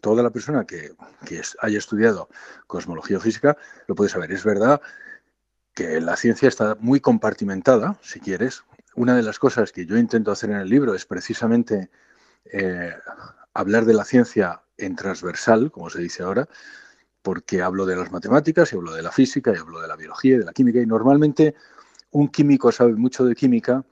toda 0.00 0.22
la 0.22 0.30
persona 0.30 0.64
que, 0.64 0.92
que 1.24 1.42
haya 1.60 1.78
estudiado 1.78 2.28
cosmología 2.66 3.20
física 3.20 3.56
lo 3.86 3.94
puede 3.94 4.10
saber. 4.10 4.32
Es 4.32 4.44
verdad 4.44 4.80
que 5.74 6.00
la 6.00 6.16
ciencia 6.16 6.48
está 6.48 6.76
muy 6.80 7.00
compartimentada, 7.00 7.98
si 8.00 8.20
quieres. 8.20 8.64
Una 8.94 9.16
de 9.16 9.22
las 9.22 9.38
cosas 9.38 9.72
que 9.72 9.86
yo 9.86 9.98
intento 9.98 10.30
hacer 10.30 10.50
en 10.50 10.58
el 10.58 10.68
libro 10.68 10.94
es 10.94 11.04
precisamente 11.04 11.90
eh, 12.44 12.92
hablar 13.52 13.84
de 13.84 13.94
la 13.94 14.04
ciencia 14.04 14.62
en 14.78 14.94
transversal, 14.94 15.70
como 15.72 15.90
se 15.90 16.00
dice 16.00 16.22
ahora, 16.22 16.48
porque 17.22 17.62
hablo 17.62 17.86
de 17.86 17.96
las 17.96 18.12
matemáticas 18.12 18.72
y 18.72 18.76
hablo 18.76 18.92
de 18.92 19.02
la 19.02 19.10
física 19.10 19.52
y 19.52 19.56
hablo 19.56 19.80
de 19.80 19.88
la 19.88 19.96
biología 19.96 20.36
y 20.36 20.38
de 20.38 20.44
la 20.44 20.52
química 20.52 20.80
y 20.80 20.86
normalmente 20.86 21.54
un 22.10 22.28
químico 22.28 22.70
sabe 22.70 22.94
mucho 22.94 23.24
de 23.24 23.34
química, 23.34 23.84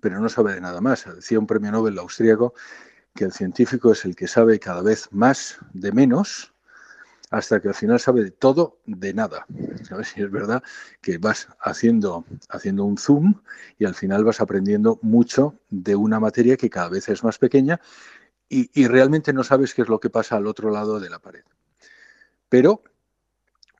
pero 0.00 0.20
no 0.20 0.28
sabe 0.28 0.54
de 0.54 0.60
nada 0.60 0.80
más. 0.80 1.06
Decía 1.14 1.38
un 1.38 1.46
premio 1.46 1.72
Nobel 1.72 1.98
austríaco 1.98 2.52
que 3.14 3.24
el 3.24 3.32
científico 3.32 3.92
es 3.92 4.04
el 4.04 4.16
que 4.16 4.26
sabe 4.26 4.58
cada 4.58 4.82
vez 4.82 5.08
más 5.12 5.58
de 5.72 5.92
menos 5.92 6.51
hasta 7.32 7.60
que 7.60 7.68
al 7.68 7.74
final 7.74 7.98
sabe 7.98 8.22
de 8.24 8.30
todo 8.30 8.78
de 8.84 9.14
nada. 9.14 9.46
¿Sabes? 9.84 10.08
si 10.08 10.22
es 10.22 10.30
verdad 10.30 10.62
que 11.00 11.16
vas 11.16 11.48
haciendo, 11.60 12.26
haciendo 12.50 12.84
un 12.84 12.98
zoom 12.98 13.40
y 13.78 13.86
al 13.86 13.94
final 13.94 14.22
vas 14.22 14.40
aprendiendo 14.40 14.98
mucho 15.02 15.58
de 15.70 15.96
una 15.96 16.20
materia 16.20 16.58
que 16.58 16.68
cada 16.68 16.90
vez 16.90 17.08
es 17.08 17.24
más 17.24 17.38
pequeña 17.38 17.80
y, 18.48 18.86
realmente 18.86 19.32
no 19.32 19.44
sabes 19.44 19.72
qué 19.72 19.80
es 19.80 19.88
lo 19.88 19.98
que 19.98 20.10
pasa 20.10 20.36
al 20.36 20.46
otro 20.46 20.70
lado 20.70 21.00
de 21.00 21.08
la 21.08 21.20
pared. 21.20 21.42
Pero 22.50 22.82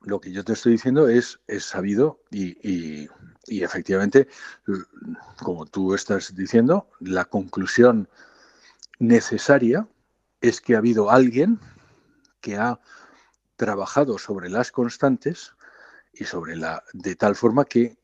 lo 0.01 0.19
que 0.19 0.31
yo 0.31 0.43
te 0.43 0.53
estoy 0.53 0.71
diciendo 0.71 1.07
es, 1.07 1.39
es 1.45 1.63
sabido 1.63 2.23
y, 2.31 3.07
y 3.45 3.63
efectivamente, 3.63 4.27
como 5.43 5.67
tú 5.67 5.93
estás 5.93 6.33
diciendo, 6.35 6.89
la 6.99 7.25
conclusión 7.25 8.09
necesaria 8.97 9.87
es 10.41 10.59
que 10.59 10.73
ha 10.73 10.79
habido 10.79 11.11
alguien 11.11 11.59
que 12.41 12.57
ha 12.57 12.79
trabajado 13.55 14.17
sobre 14.17 14.49
las 14.49 14.71
constantes 14.71 15.53
y 16.13 16.25
sobre 16.25 16.55
la 16.55 16.83
de 16.93 17.15
tal 17.15 17.35
forma 17.35 17.65
que 17.65 17.97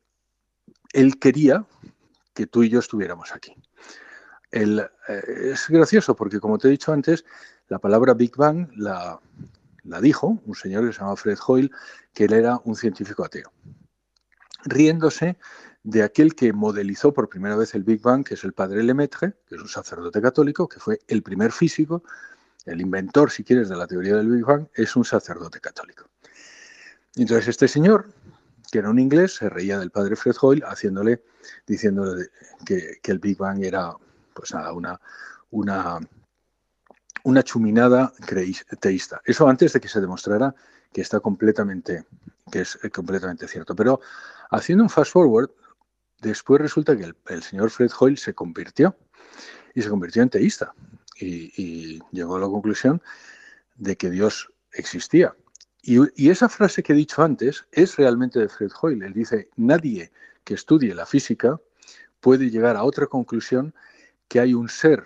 él 0.93 1.19
quería 1.19 1.65
que 2.33 2.47
tú 2.47 2.63
y 2.63 2.69
yo 2.69 2.79
estuviéramos 2.79 3.33
aquí. 3.33 3.55
Eh, 4.51 4.88
es 5.07 5.67
gracioso 5.69 6.15
porque, 6.15 6.39
como 6.39 6.57
te 6.57 6.67
he 6.67 6.71
dicho 6.71 6.91
antes, 6.91 7.25
la 7.67 7.79
palabra 7.79 8.13
Big 8.13 8.35
Bang 8.35 8.69
la, 8.75 9.19
la 9.83 10.01
dijo 10.01 10.39
un 10.45 10.55
señor 10.55 10.88
que 10.88 10.93
se 10.93 10.99
llama 10.99 11.15
Fred 11.15 11.38
Hoyle, 11.45 11.71
que 12.13 12.25
él 12.25 12.33
era 12.33 12.59
un 12.63 12.75
científico 12.75 13.23
ateo, 13.23 13.51
riéndose 14.63 15.38
de 15.83 16.03
aquel 16.03 16.35
que 16.35 16.51
modelizó 16.51 17.13
por 17.13 17.29
primera 17.29 17.55
vez 17.55 17.75
el 17.75 17.83
Big 17.83 18.01
Bang, 18.01 18.25
que 18.25 18.33
es 18.33 18.43
el 18.43 18.53
padre 18.53 18.83
Lemaitre, 18.83 19.35
que 19.47 19.55
es 19.55 19.62
un 19.62 19.67
sacerdote 19.67 20.21
católico, 20.21 20.67
que 20.67 20.79
fue 20.79 20.99
el 21.07 21.23
primer 21.23 21.51
físico, 21.51 22.03
el 22.65 22.81
inventor, 22.81 23.31
si 23.31 23.43
quieres, 23.43 23.69
de 23.69 23.75
la 23.75 23.87
teoría 23.87 24.15
del 24.15 24.29
Big 24.29 24.45
Bang, 24.45 24.67
es 24.73 24.95
un 24.95 25.05
sacerdote 25.05 25.59
católico. 25.59 26.09
Entonces 27.15 27.47
este 27.47 27.67
señor, 27.67 28.13
que 28.71 28.79
era 28.79 28.89
un 28.89 28.99
inglés, 28.99 29.35
se 29.35 29.49
reía 29.49 29.79
del 29.79 29.91
padre 29.91 30.15
Fred 30.15 30.35
Hoyle, 30.41 30.63
haciéndole, 30.65 31.23
diciéndole 31.65 32.27
que, 32.65 32.99
el 33.03 33.19
Big 33.19 33.37
Bang 33.37 33.63
era, 33.63 33.93
pues 34.33 34.53
nada, 34.53 34.73
una, 34.73 34.99
una, 35.51 35.99
una 37.23 37.43
chuminada 37.43 38.13
teísta. 38.79 39.21
Eso 39.25 39.47
antes 39.47 39.73
de 39.73 39.79
que 39.79 39.87
se 39.87 40.01
demostrara 40.01 40.53
que 40.93 41.01
está 41.01 41.19
completamente, 41.19 42.05
que 42.51 42.61
es 42.61 42.77
completamente 42.93 43.47
cierto. 43.47 43.75
Pero 43.75 44.01
haciendo 44.49 44.83
un 44.83 44.89
fast 44.89 45.11
forward, 45.11 45.49
Después 46.21 46.59
resulta 46.61 46.97
que 46.97 47.13
el, 47.27 47.43
señor 47.43 47.69
Fred 47.69 47.91
Hoyle 47.97 48.17
se 48.17 48.33
convirtió 48.33 48.95
y 49.73 49.81
se 49.81 49.89
convirtió 49.89 50.21
en 50.21 50.29
teísta 50.29 50.73
y, 51.19 51.99
llegó 52.12 52.38
a 52.38 52.39
la 52.39 52.47
conclusión 52.47 53.01
de 53.75 53.95
que 53.95 54.10
Dios 54.10 54.51
existía. 54.73 55.36
Y, 55.82 56.29
esa 56.29 56.49
frase 56.49 56.84
que 56.84 56.93
he 56.93 56.95
dicho 56.95 57.23
antes 57.23 57.65
es 57.71 57.95
realmente 57.95 58.39
de 58.39 58.49
Fred 58.49 58.71
Hoyle. 58.82 59.05
Él 59.05 59.13
dice, 59.13 59.49
nadie 59.55 60.12
que 60.43 60.53
estudie 60.53 60.93
la 60.93 61.05
física 61.05 61.60
puede 62.19 62.49
llegar 62.49 62.75
a 62.75 62.84
otra 62.84 63.08
conclusión 63.08 63.73
que 64.27 64.39
hay 64.39 64.53
un 64.53 64.69
ser 64.69 65.03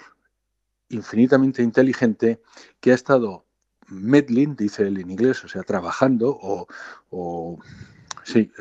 infinitamente 0.90 1.64
inteligente 1.64 2.42
que 2.80 2.92
ha 2.92 2.96
estado 2.96 3.46
meddling, 3.88 4.56
dice 4.56 4.84
él 4.84 5.00
en 5.00 5.12
inglés, 5.12 5.44
o 5.44 5.48
sea, 5.48 5.64
trabajando 5.64 6.38
o, 6.42 6.68
o 7.10 7.60
sí, 8.24 8.52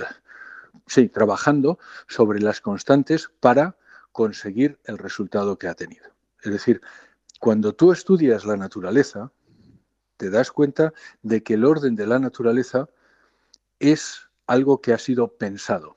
sí, 0.86 1.08
trabajando 1.08 1.78
sobre 2.08 2.40
las 2.40 2.60
constantes 2.60 3.30
para 3.40 3.76
conseguir 4.12 4.78
el 4.84 4.98
resultado 4.98 5.58
que 5.58 5.68
ha 5.68 5.74
tenido. 5.74 6.12
Es 6.42 6.52
decir, 6.52 6.80
cuando 7.42 7.74
tú 7.74 7.90
estudias 7.90 8.44
la 8.44 8.56
naturaleza, 8.56 9.32
te 10.16 10.30
das 10.30 10.52
cuenta 10.52 10.94
de 11.22 11.42
que 11.42 11.54
el 11.54 11.64
orden 11.64 11.96
de 11.96 12.06
la 12.06 12.20
naturaleza 12.20 12.88
es 13.80 14.30
algo 14.46 14.80
que 14.80 14.92
ha 14.92 14.98
sido 14.98 15.26
pensado. 15.26 15.96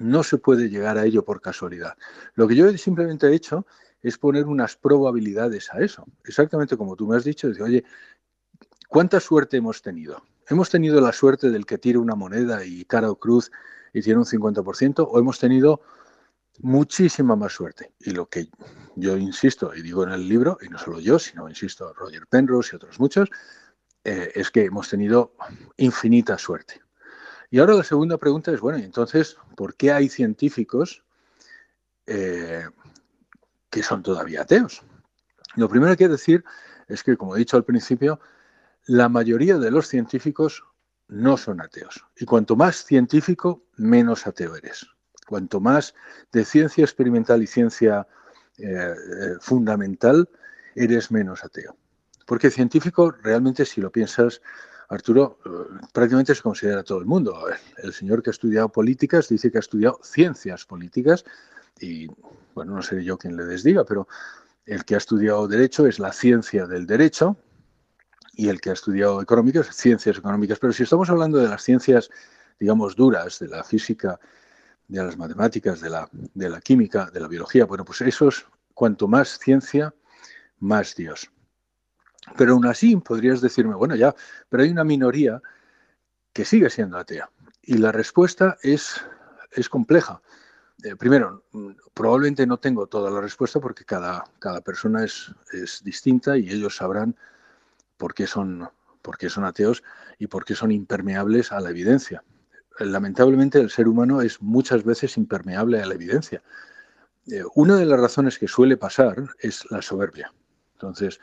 No 0.00 0.24
se 0.24 0.38
puede 0.38 0.68
llegar 0.68 0.98
a 0.98 1.04
ello 1.04 1.24
por 1.24 1.40
casualidad. 1.40 1.96
Lo 2.34 2.48
que 2.48 2.56
yo 2.56 2.76
simplemente 2.78 3.28
he 3.28 3.34
hecho 3.36 3.64
es 4.02 4.18
poner 4.18 4.46
unas 4.46 4.74
probabilidades 4.74 5.72
a 5.72 5.78
eso. 5.78 6.04
Exactamente 6.24 6.76
como 6.76 6.96
tú 6.96 7.06
me 7.06 7.16
has 7.16 7.22
dicho, 7.22 7.46
decir, 7.46 7.62
oye, 7.62 7.84
¿cuánta 8.88 9.20
suerte 9.20 9.56
hemos 9.56 9.82
tenido? 9.82 10.20
¿Hemos 10.48 10.68
tenido 10.68 11.00
la 11.00 11.12
suerte 11.12 11.50
del 11.52 11.64
que 11.64 11.78
tira 11.78 12.00
una 12.00 12.16
moneda 12.16 12.64
y 12.64 12.84
cara 12.86 13.08
o 13.08 13.20
cruz 13.20 13.52
y 13.92 14.02
tiene 14.02 14.18
un 14.18 14.26
50%, 14.26 15.06
o 15.08 15.16
hemos 15.16 15.38
tenido 15.38 15.80
muchísima 16.62 17.36
más 17.36 17.52
suerte. 17.52 17.92
Y 18.00 18.10
lo 18.10 18.28
que 18.28 18.48
yo 18.96 19.16
insisto 19.16 19.74
y 19.74 19.82
digo 19.82 20.04
en 20.04 20.12
el 20.12 20.28
libro, 20.28 20.58
y 20.62 20.68
no 20.68 20.78
solo 20.78 21.00
yo, 21.00 21.18
sino 21.18 21.48
insisto 21.48 21.92
Roger 21.94 22.26
Penrose 22.26 22.70
y 22.72 22.76
otros 22.76 22.98
muchos, 22.98 23.28
eh, 24.04 24.32
es 24.34 24.50
que 24.50 24.64
hemos 24.64 24.88
tenido 24.88 25.34
infinita 25.76 26.38
suerte. 26.38 26.80
Y 27.50 27.58
ahora 27.58 27.74
la 27.74 27.84
segunda 27.84 28.16
pregunta 28.16 28.52
es, 28.52 28.60
bueno, 28.60 28.78
y 28.78 28.82
entonces, 28.82 29.36
¿por 29.56 29.74
qué 29.74 29.92
hay 29.92 30.08
científicos 30.08 31.04
eh, 32.06 32.64
que 33.68 33.82
son 33.82 34.02
todavía 34.02 34.42
ateos? 34.42 34.82
Lo 35.56 35.68
primero 35.68 35.96
que 35.96 36.04
hay 36.04 36.08
que 36.08 36.12
decir 36.12 36.44
es 36.86 37.02
que, 37.02 37.16
como 37.16 37.34
he 37.34 37.40
dicho 37.40 37.56
al 37.56 37.64
principio, 37.64 38.20
la 38.86 39.08
mayoría 39.08 39.58
de 39.58 39.70
los 39.70 39.88
científicos 39.88 40.64
no 41.08 41.36
son 41.36 41.60
ateos. 41.60 42.04
Y 42.16 42.24
cuanto 42.24 42.54
más 42.54 42.84
científico, 42.84 43.64
menos 43.76 44.26
ateo 44.26 44.54
eres. 44.54 44.86
Cuanto 45.30 45.60
más 45.60 45.94
de 46.32 46.44
ciencia 46.44 46.82
experimental 46.82 47.40
y 47.40 47.46
ciencia 47.46 48.08
eh, 48.58 48.64
eh, 48.66 48.94
fundamental, 49.38 50.28
eres 50.74 51.12
menos 51.12 51.44
ateo. 51.44 51.76
Porque 52.26 52.50
científico, 52.50 53.12
realmente, 53.12 53.64
si 53.64 53.80
lo 53.80 53.92
piensas, 53.92 54.42
Arturo, 54.88 55.38
eh, 55.46 55.50
prácticamente 55.92 56.34
se 56.34 56.42
considera 56.42 56.82
todo 56.82 56.98
el 56.98 57.06
mundo. 57.06 57.46
El 57.76 57.92
señor 57.92 58.24
que 58.24 58.30
ha 58.30 58.32
estudiado 58.32 58.70
políticas 58.70 59.28
dice 59.28 59.52
que 59.52 59.58
ha 59.58 59.60
estudiado 59.60 60.00
ciencias 60.02 60.64
políticas 60.64 61.24
y, 61.78 62.08
bueno, 62.56 62.74
no 62.74 62.82
sé 62.82 63.04
yo 63.04 63.16
quién 63.16 63.36
le 63.36 63.44
desdiga, 63.44 63.84
pero 63.84 64.08
el 64.66 64.84
que 64.84 64.96
ha 64.96 64.98
estudiado 64.98 65.46
derecho 65.46 65.86
es 65.86 66.00
la 66.00 66.12
ciencia 66.12 66.66
del 66.66 66.86
derecho, 66.86 67.36
y 68.32 68.48
el 68.48 68.60
que 68.60 68.70
ha 68.70 68.72
estudiado 68.72 69.22
económicas, 69.22 69.68
ciencias 69.76 70.18
económicas. 70.18 70.58
Pero 70.58 70.72
si 70.72 70.82
estamos 70.82 71.08
hablando 71.08 71.38
de 71.38 71.48
las 71.48 71.62
ciencias, 71.62 72.10
digamos, 72.58 72.96
duras, 72.96 73.38
de 73.38 73.46
la 73.46 73.62
física, 73.62 74.18
de 74.90 75.04
las 75.04 75.16
matemáticas, 75.16 75.80
de 75.80 75.88
la, 75.88 76.08
de 76.12 76.50
la 76.50 76.60
química, 76.60 77.10
de 77.12 77.20
la 77.20 77.28
biología, 77.28 77.64
bueno, 77.64 77.84
pues 77.84 78.00
eso 78.00 78.28
es 78.28 78.44
cuanto 78.74 79.06
más 79.06 79.38
ciencia, 79.38 79.94
más 80.58 80.96
Dios. 80.96 81.30
Pero 82.36 82.54
aún 82.54 82.66
así 82.66 82.96
podrías 82.96 83.40
decirme, 83.40 83.74
bueno, 83.74 83.94
ya, 83.94 84.14
pero 84.48 84.64
hay 84.64 84.70
una 84.70 84.84
minoría 84.84 85.40
que 86.32 86.44
sigue 86.44 86.68
siendo 86.70 86.98
atea. 86.98 87.30
Y 87.62 87.78
la 87.78 87.92
respuesta 87.92 88.58
es, 88.62 89.00
es 89.52 89.68
compleja. 89.68 90.20
Eh, 90.82 90.96
primero, 90.96 91.44
probablemente 91.94 92.46
no 92.46 92.58
tengo 92.58 92.88
toda 92.88 93.10
la 93.10 93.20
respuesta 93.20 93.60
porque 93.60 93.84
cada, 93.84 94.24
cada 94.40 94.60
persona 94.60 95.04
es, 95.04 95.32
es 95.52 95.84
distinta 95.84 96.36
y 96.36 96.50
ellos 96.50 96.76
sabrán 96.76 97.14
por 97.96 98.12
qué 98.12 98.26
son, 98.26 98.68
son 99.28 99.44
ateos 99.44 99.84
y 100.18 100.26
por 100.26 100.44
qué 100.44 100.56
son 100.56 100.72
impermeables 100.72 101.52
a 101.52 101.60
la 101.60 101.70
evidencia. 101.70 102.24
Lamentablemente 102.80 103.60
el 103.60 103.70
ser 103.70 103.88
humano 103.88 104.22
es 104.22 104.40
muchas 104.40 104.84
veces 104.84 105.16
impermeable 105.16 105.82
a 105.82 105.86
la 105.86 105.94
evidencia. 105.94 106.42
Eh, 107.30 107.42
una 107.54 107.76
de 107.76 107.84
las 107.84 108.00
razones 108.00 108.38
que 108.38 108.48
suele 108.48 108.76
pasar 108.76 109.28
es 109.38 109.70
la 109.70 109.82
soberbia. 109.82 110.32
Entonces, 110.72 111.20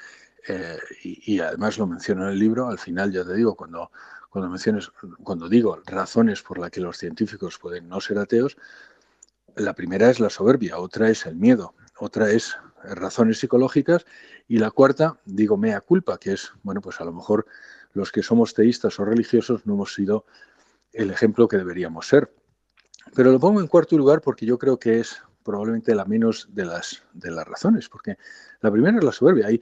eh, 0.48 0.78
y, 1.04 1.40
además 1.40 1.78
lo 1.78 1.88
menciono 1.88 2.26
en 2.26 2.34
el 2.34 2.40
libro, 2.40 2.70
al 2.70 2.78
final 2.78 3.12
ya 3.12 3.26
te 3.26 3.34
digo, 3.34 3.56
cuando, 3.56 3.92
cuando, 4.30 4.50
menciones, 4.50 4.92
cuando 5.24 5.50
digo 5.50 5.82
razones 5.86 6.42
por 6.42 6.60
las 6.60 6.70
que 6.70 6.80
los 6.80 6.98
científicos 6.98 7.58
pueden 7.58 7.90
no 7.90 8.00
ser 8.00 8.20
ateos, 8.20 8.56
la 9.56 9.74
primera 9.74 10.10
es 10.10 10.20
la 10.20 10.30
soberbia, 10.30 10.78
otra 10.78 11.10
es 11.10 11.26
el 11.26 11.36
miedo, 11.36 11.74
otra 11.98 12.30
es 12.30 12.56
razones 12.84 13.40
psicológicas 13.40 14.06
y 14.48 14.60
la 14.60 14.72
cuarta, 14.72 15.20
digo 15.26 15.58
mea 15.58 15.82
culpa, 15.82 16.20
que 16.20 16.34
es, 16.34 16.54
bueno, 16.62 16.80
pues 16.82 17.02
a 17.02 17.06
lo 17.06 17.12
mejor 17.12 17.48
los 17.94 18.12
que 18.12 18.22
somos 18.22 18.54
teístas 18.54 19.00
o 19.00 19.06
religiosos 19.06 19.66
no 19.66 19.74
hemos 19.74 19.94
sido 19.94 20.26
el 20.98 21.12
ejemplo 21.12 21.48
que 21.48 21.58
deberíamos 21.58 22.08
ser. 22.08 22.34
Pero 23.16 23.32
lo 23.32 23.40
pongo 23.40 23.62
en 23.62 23.68
cuarto 23.68 23.98
lugar 23.98 24.22
porque 24.22 24.46
yo 24.46 24.58
creo 24.58 24.78
que 24.78 25.00
es 25.00 25.22
probablemente 25.44 25.96
la 25.96 26.06
menos 26.06 26.50
de 26.52 26.66
las, 26.66 27.04
de 27.14 27.32
las 27.32 27.48
razones, 27.48 27.88
porque 27.88 28.18
la 28.62 28.72
primera 28.72 28.98
es 28.98 29.04
la 29.04 29.12
soberbia. 29.12 29.48
Hay, 29.48 29.62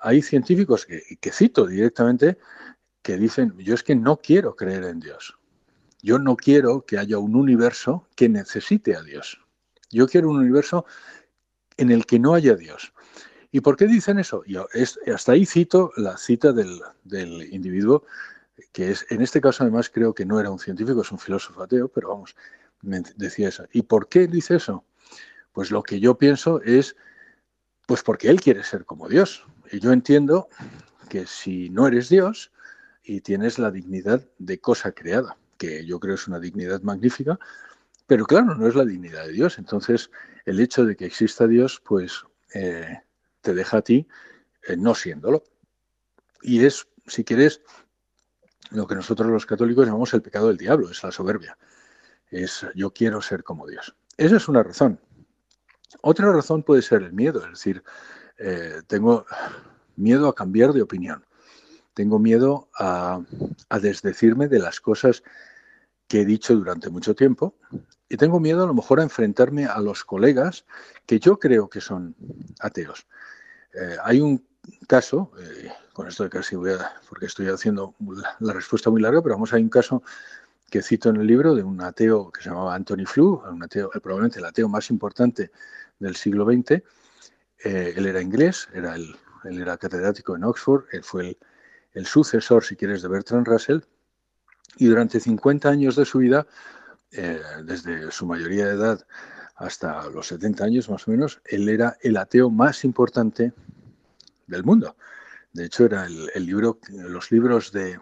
hay 0.00 0.20
científicos 0.20 0.84
que, 0.84 1.02
que 1.20 1.32
cito 1.32 1.66
directamente 1.66 2.38
que 3.02 3.16
dicen, 3.16 3.54
yo 3.58 3.74
es 3.74 3.82
que 3.82 3.94
no 3.94 4.18
quiero 4.18 4.54
creer 4.54 4.84
en 4.84 5.00
Dios. 5.00 5.38
Yo 6.02 6.18
no 6.18 6.36
quiero 6.36 6.84
que 6.84 6.98
haya 6.98 7.18
un 7.18 7.34
universo 7.34 8.06
que 8.14 8.28
necesite 8.28 8.96
a 8.96 9.02
Dios. 9.02 9.40
Yo 9.90 10.06
quiero 10.06 10.28
un 10.28 10.36
universo 10.36 10.84
en 11.76 11.90
el 11.90 12.04
que 12.04 12.18
no 12.18 12.34
haya 12.34 12.54
Dios. 12.54 12.92
¿Y 13.50 13.60
por 13.60 13.76
qué 13.76 13.86
dicen 13.86 14.18
eso? 14.18 14.42
Yo 14.46 14.66
hasta 15.14 15.32
ahí 15.32 15.46
cito 15.46 15.92
la 15.96 16.16
cita 16.16 16.52
del, 16.52 16.82
individuo 17.52 18.04
que 18.74 18.90
es, 18.90 19.06
en 19.08 19.22
este 19.22 19.40
caso 19.40 19.62
además 19.62 19.88
creo 19.88 20.12
que 20.12 20.26
no 20.26 20.40
era 20.40 20.50
un 20.50 20.58
científico, 20.58 21.02
es 21.02 21.12
un 21.12 21.20
filósofo 21.20 21.62
ateo, 21.62 21.86
pero 21.88 22.08
vamos, 22.08 22.34
decía 23.16 23.48
eso. 23.48 23.64
¿Y 23.72 23.82
por 23.82 24.08
qué 24.08 24.26
dice 24.26 24.56
eso? 24.56 24.84
Pues 25.52 25.70
lo 25.70 25.84
que 25.84 26.00
yo 26.00 26.18
pienso 26.18 26.60
es, 26.60 26.96
pues 27.86 28.02
porque 28.02 28.28
él 28.28 28.40
quiere 28.40 28.64
ser 28.64 28.84
como 28.84 29.08
Dios. 29.08 29.46
Y 29.70 29.78
yo 29.78 29.92
entiendo 29.92 30.48
que 31.08 31.24
si 31.24 31.70
no 31.70 31.86
eres 31.86 32.08
Dios 32.08 32.50
y 33.04 33.20
tienes 33.20 33.60
la 33.60 33.70
dignidad 33.70 34.26
de 34.38 34.58
cosa 34.58 34.90
creada, 34.90 35.36
que 35.56 35.86
yo 35.86 36.00
creo 36.00 36.16
es 36.16 36.26
una 36.26 36.40
dignidad 36.40 36.82
magnífica, 36.82 37.38
pero 38.08 38.26
claro, 38.26 38.56
no 38.56 38.66
es 38.66 38.74
la 38.74 38.84
dignidad 38.84 39.24
de 39.24 39.34
Dios. 39.34 39.56
Entonces, 39.58 40.10
el 40.46 40.58
hecho 40.58 40.84
de 40.84 40.96
que 40.96 41.06
exista 41.06 41.46
Dios, 41.46 41.80
pues 41.84 42.24
eh, 42.54 43.02
te 43.40 43.54
deja 43.54 43.76
a 43.76 43.82
ti 43.82 44.08
eh, 44.66 44.76
no 44.76 44.96
siéndolo. 44.96 45.44
Y 46.42 46.64
es, 46.64 46.88
si 47.06 47.22
quieres, 47.22 47.62
lo 48.70 48.86
que 48.86 48.94
nosotros 48.94 49.30
los 49.30 49.46
católicos 49.46 49.86
llamamos 49.86 50.12
el 50.14 50.22
pecado 50.22 50.48
del 50.48 50.56
diablo, 50.56 50.90
es 50.90 51.02
la 51.02 51.12
soberbia. 51.12 51.56
Es 52.30 52.66
yo 52.74 52.92
quiero 52.92 53.20
ser 53.20 53.44
como 53.44 53.66
Dios. 53.66 53.94
Esa 54.16 54.36
es 54.36 54.48
una 54.48 54.62
razón. 54.62 54.98
Otra 56.02 56.32
razón 56.32 56.62
puede 56.62 56.82
ser 56.82 57.02
el 57.02 57.12
miedo, 57.12 57.44
es 57.44 57.50
decir, 57.50 57.82
eh, 58.38 58.82
tengo 58.86 59.26
miedo 59.96 60.28
a 60.28 60.34
cambiar 60.34 60.72
de 60.72 60.82
opinión, 60.82 61.24
tengo 61.94 62.18
miedo 62.18 62.68
a, 62.76 63.20
a 63.68 63.78
desdecirme 63.78 64.48
de 64.48 64.58
las 64.58 64.80
cosas 64.80 65.22
que 66.08 66.22
he 66.22 66.24
dicho 66.24 66.54
durante 66.54 66.90
mucho 66.90 67.14
tiempo 67.14 67.54
y 68.08 68.16
tengo 68.16 68.40
miedo 68.40 68.64
a 68.64 68.66
lo 68.66 68.74
mejor 68.74 69.00
a 69.00 69.04
enfrentarme 69.04 69.66
a 69.66 69.80
los 69.80 70.04
colegas 70.04 70.66
que 71.06 71.18
yo 71.18 71.38
creo 71.38 71.68
que 71.68 71.80
son 71.80 72.14
ateos. 72.60 73.06
Eh, 73.72 73.96
hay 74.02 74.20
un 74.20 74.46
caso, 74.86 75.30
eh, 75.38 75.70
con 75.92 76.08
esto 76.08 76.28
casi 76.28 76.56
voy 76.56 76.72
a, 76.72 76.92
porque 77.08 77.26
estoy 77.26 77.48
haciendo 77.48 77.94
la, 78.40 78.52
respuesta 78.52 78.90
muy 78.90 79.00
larga, 79.00 79.22
pero 79.22 79.34
vamos, 79.34 79.52
hay 79.52 79.62
un 79.62 79.68
caso 79.68 80.02
que 80.70 80.82
cito 80.82 81.10
en 81.10 81.16
el 81.16 81.26
libro 81.26 81.54
de 81.54 81.62
un 81.62 81.80
ateo 81.80 82.30
que 82.30 82.42
se 82.42 82.48
llamaba 82.50 82.74
Anthony 82.74 83.06
Flew, 83.06 83.42
un 83.48 83.62
eh, 83.62 84.00
probablemente 84.02 84.38
el 84.38 84.44
ateo 84.44 84.68
más 84.68 84.90
importante 84.90 85.50
del 85.98 86.16
siglo 86.16 86.44
XX. 86.44 86.82
él 87.58 88.06
era 88.06 88.20
inglés, 88.20 88.68
era 88.74 88.96
el, 88.96 89.14
él 89.44 89.60
era 89.60 89.76
catedrático 89.76 90.36
en 90.36 90.44
Oxford, 90.44 90.84
él 90.92 91.04
fue 91.04 91.28
el, 91.28 91.38
el 91.92 92.06
sucesor, 92.06 92.64
si 92.64 92.76
quieres, 92.76 93.02
de 93.02 93.08
Bertrand 93.08 93.46
Russell, 93.46 93.80
y 94.76 94.86
durante 94.86 95.20
50 95.20 95.68
años 95.68 95.96
de 95.96 96.04
su 96.04 96.18
vida, 96.18 96.46
eh, 97.12 97.40
desde 97.64 98.10
su 98.10 98.26
mayoría 98.26 98.66
de 98.66 98.74
edad 98.74 99.06
hasta 99.56 100.08
los 100.10 100.26
70 100.28 100.64
años 100.64 100.90
más 100.90 101.06
o 101.06 101.12
menos, 101.12 101.40
él 101.44 101.68
era 101.68 101.96
el 102.00 102.16
ateo 102.16 102.50
más 102.50 102.84
importante 102.84 103.52
del 104.46 104.64
mundo. 104.64 104.96
De 105.52 105.66
hecho, 105.66 105.84
era 105.84 106.06
el, 106.06 106.46
libro, 106.46 106.78
los 106.90 107.30
libros 107.30 107.70
de, 107.70 108.00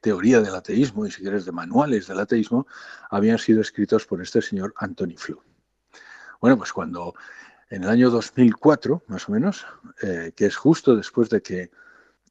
teoría 0.00 0.40
del 0.40 0.54
ateísmo 0.54 1.04
y 1.06 1.10
si 1.10 1.20
quieres 1.20 1.44
de 1.44 1.52
manuales 1.52 2.06
del 2.06 2.20
ateísmo 2.20 2.66
habían 3.10 3.38
sido 3.38 3.60
escritos 3.60 4.06
por 4.06 4.22
este 4.22 4.40
señor 4.40 4.72
Anthony 4.76 5.14
Flew. 5.18 5.42
Bueno, 6.40 6.56
pues 6.56 6.72
cuando 6.72 7.14
en 7.68 7.84
el 7.84 7.90
año 7.90 8.08
2004, 8.08 9.04
más 9.08 9.28
o 9.28 9.32
menos, 9.32 9.66
eh, 10.02 10.32
que 10.34 10.46
es 10.46 10.56
justo 10.56 10.96
después 10.96 11.28
de 11.28 11.42
que 11.42 11.70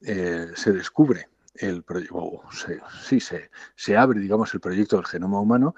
eh, 0.02 0.48
se 0.56 0.72
descubre 0.72 1.30
el 1.54 1.84
proyecto, 1.84 2.42
se, 2.52 2.82
sí, 3.04 3.20
se, 3.20 3.52
se 3.76 3.96
abre, 3.96 4.20
digamos, 4.20 4.52
el 4.56 4.60
proyecto 4.62 4.96
del 4.96 5.06
genoma 5.06 5.40
humano, 5.40 5.76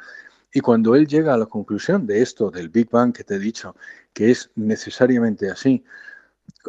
y 0.54 0.62
cuando 0.62 0.95
él 0.95 1.08
llega 1.08 1.34
a 1.34 1.38
la 1.38 1.45
conclusión 1.45 2.06
de 2.06 2.21
esto, 2.21 2.52
del 2.52 2.69
Big 2.69 2.89
Bang 2.89 3.13
que 3.13 3.24
te 3.24 3.36
he 3.36 3.39
dicho, 3.39 3.76
que 4.13 4.32
es 4.32 4.52
necesariamente 4.56 5.50
así, 5.50 5.84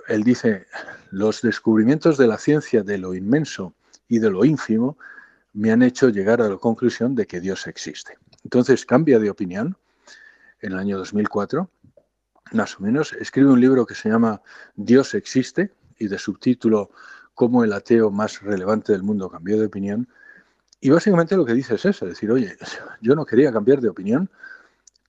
él 0.09 0.23
dice, 0.23 0.66
los 1.11 1.42
descubrimientos 1.42 2.16
de 2.16 2.27
la 2.27 2.38
ciencia 2.38 2.83
de 2.83 2.99
lo 2.99 3.14
inmenso 3.14 3.75
y 4.09 4.18
de 4.18 4.31
lo 4.31 4.45
ínfimo 4.45 4.97
me 5.53 5.71
han 5.71 5.83
hecho 5.83 6.09
llegar 6.09 6.40
a 6.40 6.49
la 6.49 6.57
conclusión 6.57 7.14
de 7.14 7.27
que 7.27 7.40
Dios 7.40 7.66
existe. 7.66 8.16
Entonces 8.45 8.87
cambia 8.87 9.18
de 9.18 9.31
opinión 9.31 9.77
en 10.61 10.73
el 10.73 10.79
año 10.79 10.99
2004, 10.99 11.68
más 12.53 12.79
o 12.79 12.83
menos, 12.83 13.12
escribe 13.14 13.51
un 13.51 13.61
libro 13.61 13.87
que 13.87 13.95
se 13.95 14.09
llama 14.09 14.40
Dios 14.77 15.14
existe 15.14 15.73
y 15.99 16.09
de 16.09 16.18
subtítulo 16.18 16.90
Cómo 17.35 17.64
el 17.64 17.73
ateo 17.73 18.11
más 18.11 18.42
relevante 18.42 18.92
del 18.92 19.03
mundo 19.03 19.31
cambió 19.31 19.59
de 19.59 19.66
opinión. 19.66 20.07
Y 20.81 20.90
básicamente 20.90 21.37
lo 21.37 21.47
que 21.47 21.55
dice 21.55 21.77
es 21.77 21.85
eso, 21.87 22.05
decir, 22.05 22.31
oye, 22.31 22.57
yo 23.01 23.14
no 23.14 23.25
quería 23.25 23.51
cambiar 23.53 23.81
de 23.81 23.88
opinión, 23.88 24.29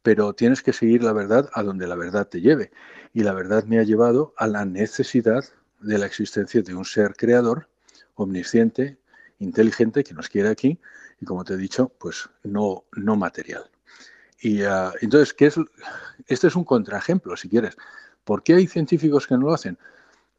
pero 0.03 0.33
tienes 0.33 0.61
que 0.61 0.73
seguir 0.73 1.01
la 1.01 1.13
verdad 1.13 1.49
a 1.53 1.63
donde 1.63 1.87
la 1.87 1.95
verdad 1.95 2.27
te 2.27 2.41
lleve. 2.41 2.71
Y 3.13 3.23
la 3.23 3.33
verdad 3.33 3.63
me 3.63 3.79
ha 3.79 3.83
llevado 3.83 4.33
a 4.37 4.47
la 4.47 4.65
necesidad 4.65 5.45
de 5.79 5.97
la 5.97 6.05
existencia 6.05 6.61
de 6.61 6.75
un 6.75 6.85
ser 6.85 7.15
creador, 7.15 7.69
omnisciente, 8.15 8.99
inteligente, 9.39 10.03
que 10.03 10.13
nos 10.13 10.29
quiere 10.29 10.49
aquí, 10.49 10.79
y 11.19 11.25
como 11.25 11.43
te 11.43 11.53
he 11.53 11.57
dicho, 11.57 11.91
pues 11.99 12.29
no, 12.43 12.83
no 12.91 13.15
material. 13.15 13.69
Y 14.39 14.61
uh, 14.63 14.91
entonces, 14.99 15.33
¿qué 15.33 15.47
es? 15.47 15.55
Este 16.27 16.47
es 16.47 16.55
un 16.55 16.65
contraejemplo, 16.65 17.35
si 17.37 17.47
quieres. 17.47 17.77
¿Por 18.25 18.43
qué 18.43 18.55
hay 18.55 18.67
científicos 18.67 19.25
que 19.25 19.35
no 19.35 19.47
lo 19.47 19.53
hacen? 19.53 19.77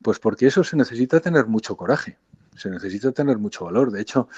Pues 0.03 0.19
porque 0.19 0.47
eso 0.47 0.63
se 0.63 0.77
necesita 0.77 1.21
tener 1.21 1.47
mucho 1.47 1.75
coraje, 1.77 2.19
se 2.55 2.69
necesita 2.69 3.13
tener 3.13 3.39
mucho 3.39 3.65
valor. 3.65 3.91
De 3.91 4.03
hecho, 4.03 4.29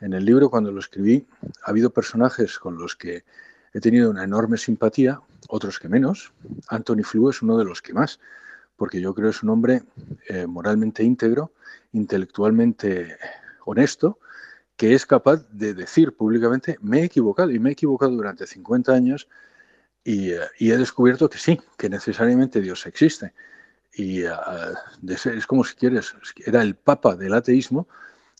en 0.00 0.12
el 0.12 0.24
libro 0.24 0.50
cuando 0.50 0.72
lo 0.72 0.80
escribí, 0.80 1.24
ha 1.64 1.70
habido 1.70 1.90
personajes 1.90 2.58
con 2.58 2.76
los 2.76 2.96
que 2.96 3.24
he 3.72 3.80
tenido 3.80 4.10
una 4.10 4.24
enorme 4.24 4.58
simpatía, 4.58 5.20
otros 5.48 5.78
que 5.78 5.88
menos. 5.88 6.32
Anthony 6.68 7.02
Flew 7.04 7.30
es 7.30 7.42
uno 7.42 7.56
de 7.58 7.64
los 7.64 7.82
que 7.82 7.92
más, 7.92 8.20
porque 8.76 9.00
yo 9.00 9.14
creo 9.14 9.30
que 9.30 9.36
es 9.36 9.42
un 9.42 9.50
hombre 9.50 9.82
eh, 10.28 10.46
moralmente 10.46 11.02
íntegro, 11.02 11.52
intelectualmente 11.92 13.16
honesto, 13.64 14.18
que 14.76 14.94
es 14.94 15.06
capaz 15.06 15.46
de 15.50 15.74
decir 15.74 16.16
públicamente, 16.16 16.78
me 16.80 17.00
he 17.00 17.04
equivocado 17.04 17.50
y 17.50 17.58
me 17.58 17.70
he 17.70 17.72
equivocado 17.72 18.12
durante 18.12 18.46
50 18.46 18.92
años 18.92 19.28
y, 20.02 20.30
eh, 20.30 20.40
y 20.58 20.70
he 20.70 20.76
descubierto 20.76 21.28
que 21.28 21.38
sí, 21.38 21.60
que 21.76 21.88
necesariamente 21.88 22.60
Dios 22.60 22.86
existe 22.86 23.32
y 23.94 24.24
uh, 24.24 24.74
es 25.10 25.46
como 25.46 25.64
si 25.64 25.74
quieres, 25.74 26.14
era 26.44 26.62
el 26.62 26.74
papa 26.76 27.14
del 27.14 27.34
ateísmo, 27.34 27.88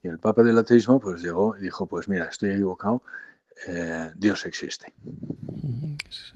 y 0.02 0.08
el 0.08 0.18
papa 0.18 0.42
del 0.42 0.58
ateísmo 0.58 0.98
pues 0.98 1.22
llegó 1.22 1.56
y 1.56 1.60
dijo, 1.60 1.86
pues 1.86 2.08
mira, 2.08 2.26
estoy 2.26 2.50
equivocado, 2.50 3.02
eh, 3.68 4.11
Dios 4.16 4.46
existe. 4.46 4.92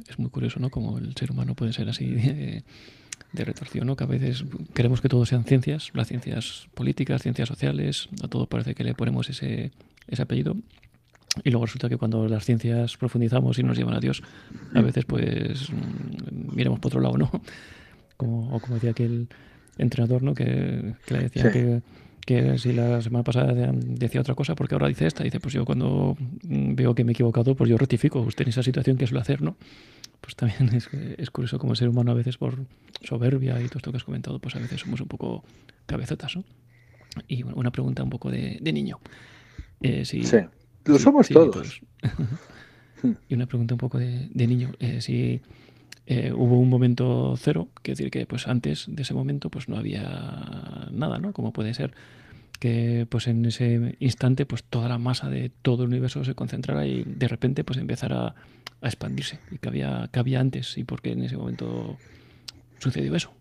Es, 0.09 0.19
muy 0.19 0.31
curioso, 0.31 0.61
¿no? 0.61 0.71
Como 0.71 0.99
el 0.99 1.15
ser 1.17 1.31
humano 1.31 1.55
puede 1.55 1.73
ser 1.73 1.89
así 1.89 2.07
de, 2.07 2.65
de 3.33 3.45
retorción, 3.45 3.87
¿no? 3.87 3.97
Que 3.97 4.05
a 4.05 4.07
veces 4.07 4.45
queremos 4.75 5.01
que 5.01 5.09
todo 5.09 5.27
sean 5.27 5.45
ciencias, 5.45 5.91
las 5.95 6.09
ciencias 6.09 6.69
políticas, 6.75 7.23
ciencias 7.23 7.49
sociales, 7.49 8.09
a 8.23 8.29
todo 8.29 8.47
parece 8.49 8.75
que 8.75 8.85
le 8.85 8.95
ponemos 8.95 9.29
ese, 9.29 9.73
ese 10.09 10.23
apellido. 10.23 10.57
Y 11.45 11.51
luego 11.51 11.67
resulta 11.67 11.89
que 11.89 11.99
cuando 11.99 12.29
las 12.29 12.45
ciencias 12.45 12.97
profundizamos 12.97 13.59
y 13.59 13.63
nos 13.63 13.77
llevan 13.77 13.95
a 13.95 14.01
Dios, 14.01 14.23
a 14.75 14.81
veces 14.81 15.05
pues 15.05 15.71
mm, 15.71 16.57
miremos 16.57 16.81
por 16.81 16.91
otro 16.91 17.01
lado, 17.01 17.19
¿no? 17.19 17.31
como, 18.17 18.55
o 18.55 18.61
como 18.61 18.77
decía 18.77 18.91
aquel 18.91 19.29
entrenador, 19.79 20.23
¿no? 20.23 20.35
Que, 20.35 20.95
le 21.09 21.19
decía 21.19 21.53
que, 21.53 21.83
que, 22.27 22.59
si 22.59 22.73
la 22.73 23.01
semana 23.01 23.25
pasada 23.25 23.73
decía 23.73 24.21
otra 24.21 24.35
cosa, 24.35 24.55
porque 24.55 24.75
ahora 24.75 24.89
dice 24.89 25.07
esta, 25.07 25.23
dice, 25.23 25.41
pues 25.41 25.55
yo 25.55 25.65
cuando 25.65 26.17
veo 26.43 26.95
que 26.95 27.05
me 27.05 27.13
he 27.13 27.15
equivocado, 27.15 27.55
pues 27.55 27.71
yo 27.71 27.79
rectifico. 27.79 28.21
Usted 28.21 28.43
en 28.43 28.49
esa 28.51 28.63
situación 28.63 28.99
que 28.99 29.07
suele 29.07 29.21
hacer, 29.21 29.41
¿no? 29.41 29.57
Pues 30.21 30.35
también 30.35 30.69
es, 30.75 30.91
es 30.93 31.31
curioso 31.31 31.59
como 31.59 31.73
el 31.73 31.77
ser 31.79 31.89
humano 31.89 32.11
a 32.11 32.15
veces 32.15 32.37
por 32.37 32.59
soberbia 33.03 33.61
y 33.63 33.69
todo 33.69 33.79
esto 33.79 33.93
que 33.93 33.99
has 33.99 34.05
comentado, 34.05 34.41
pues 34.41 34.57
a 34.57 34.59
veces 34.59 34.81
somos 34.81 35.01
un 35.01 35.09
poco 35.09 35.45
cabezotas, 35.87 36.37
¿no? 36.37 36.45
Y 37.29 37.45
una 37.45 37.71
pregunta 37.71 38.03
un 38.03 38.11
poco 38.11 38.31
de, 38.31 38.59
de 38.61 38.73
niño. 38.73 38.99
Eh, 39.81 40.05
sí, 40.05 40.23
lo 40.85 40.99
somos 40.99 41.29
todos. 41.29 41.81
y 43.29 43.35
una 43.35 43.47
pregunta 43.47 43.75
un 43.75 43.79
poco 43.79 43.99
de, 43.99 44.29
de 44.33 44.47
niño. 44.47 44.73
Eh, 44.81 45.01
si 45.01 45.41
eh, 46.07 46.33
hubo 46.33 46.59
un 46.59 46.69
momento 46.69 47.35
cero, 47.37 47.69
que 47.83 47.93
decir 47.93 48.11
que 48.11 48.27
pues 48.27 48.47
antes 48.47 48.87
de 48.89 49.03
ese 49.03 49.13
momento 49.13 49.51
pues 49.51 49.69
no 49.69 49.77
había 49.77 50.89
nada, 50.93 51.19
¿no? 51.19 51.33
Como 51.33 51.53
puede 51.53 51.75
ser 51.75 51.93
que 52.61 53.07
pues 53.11 53.27
en 53.27 53.45
ese 53.45 53.97
instante 53.99 54.47
pues 54.47 54.63
toda 54.65 54.89
la 54.89 54.99
masa 54.99 55.29
de 55.29 55.51
todo 55.63 55.83
el 55.83 55.91
universo 55.91 56.25
se 56.25 56.35
concentrara 56.35 56.87
y 56.87 57.03
de 57.05 57.29
repente 57.29 57.65
pues 57.65 57.79
empezara 57.79 58.35
a 58.81 58.87
expandirse 58.87 59.41
y 59.51 59.59
que 59.59 59.69
había, 59.69 60.09
que 60.13 60.19
había 60.21 60.41
antes 60.41 60.79
y 60.79 60.85
por 60.85 61.03
qué 61.03 61.13
en 61.13 61.25
ese 61.25 61.37
momento 61.37 61.99
sucedió 62.79 63.15
eso. 63.15 63.33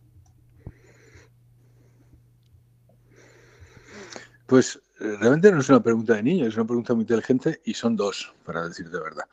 Pues 4.48 4.80
eh, 5.00 5.18
realmente 5.20 5.52
no 5.52 5.60
es 5.60 5.70
una 5.70 5.84
pregunta 5.84 6.16
de 6.16 6.24
niño, 6.24 6.46
es 6.48 6.56
una 6.56 6.66
pregunta 6.66 6.94
muy 6.94 7.04
inteligente 7.04 7.62
y 7.64 7.74
son 7.74 7.96
dos, 7.96 8.34
para 8.44 8.68
decir 8.68 8.90
de 8.90 9.00
verdad. 9.00 9.26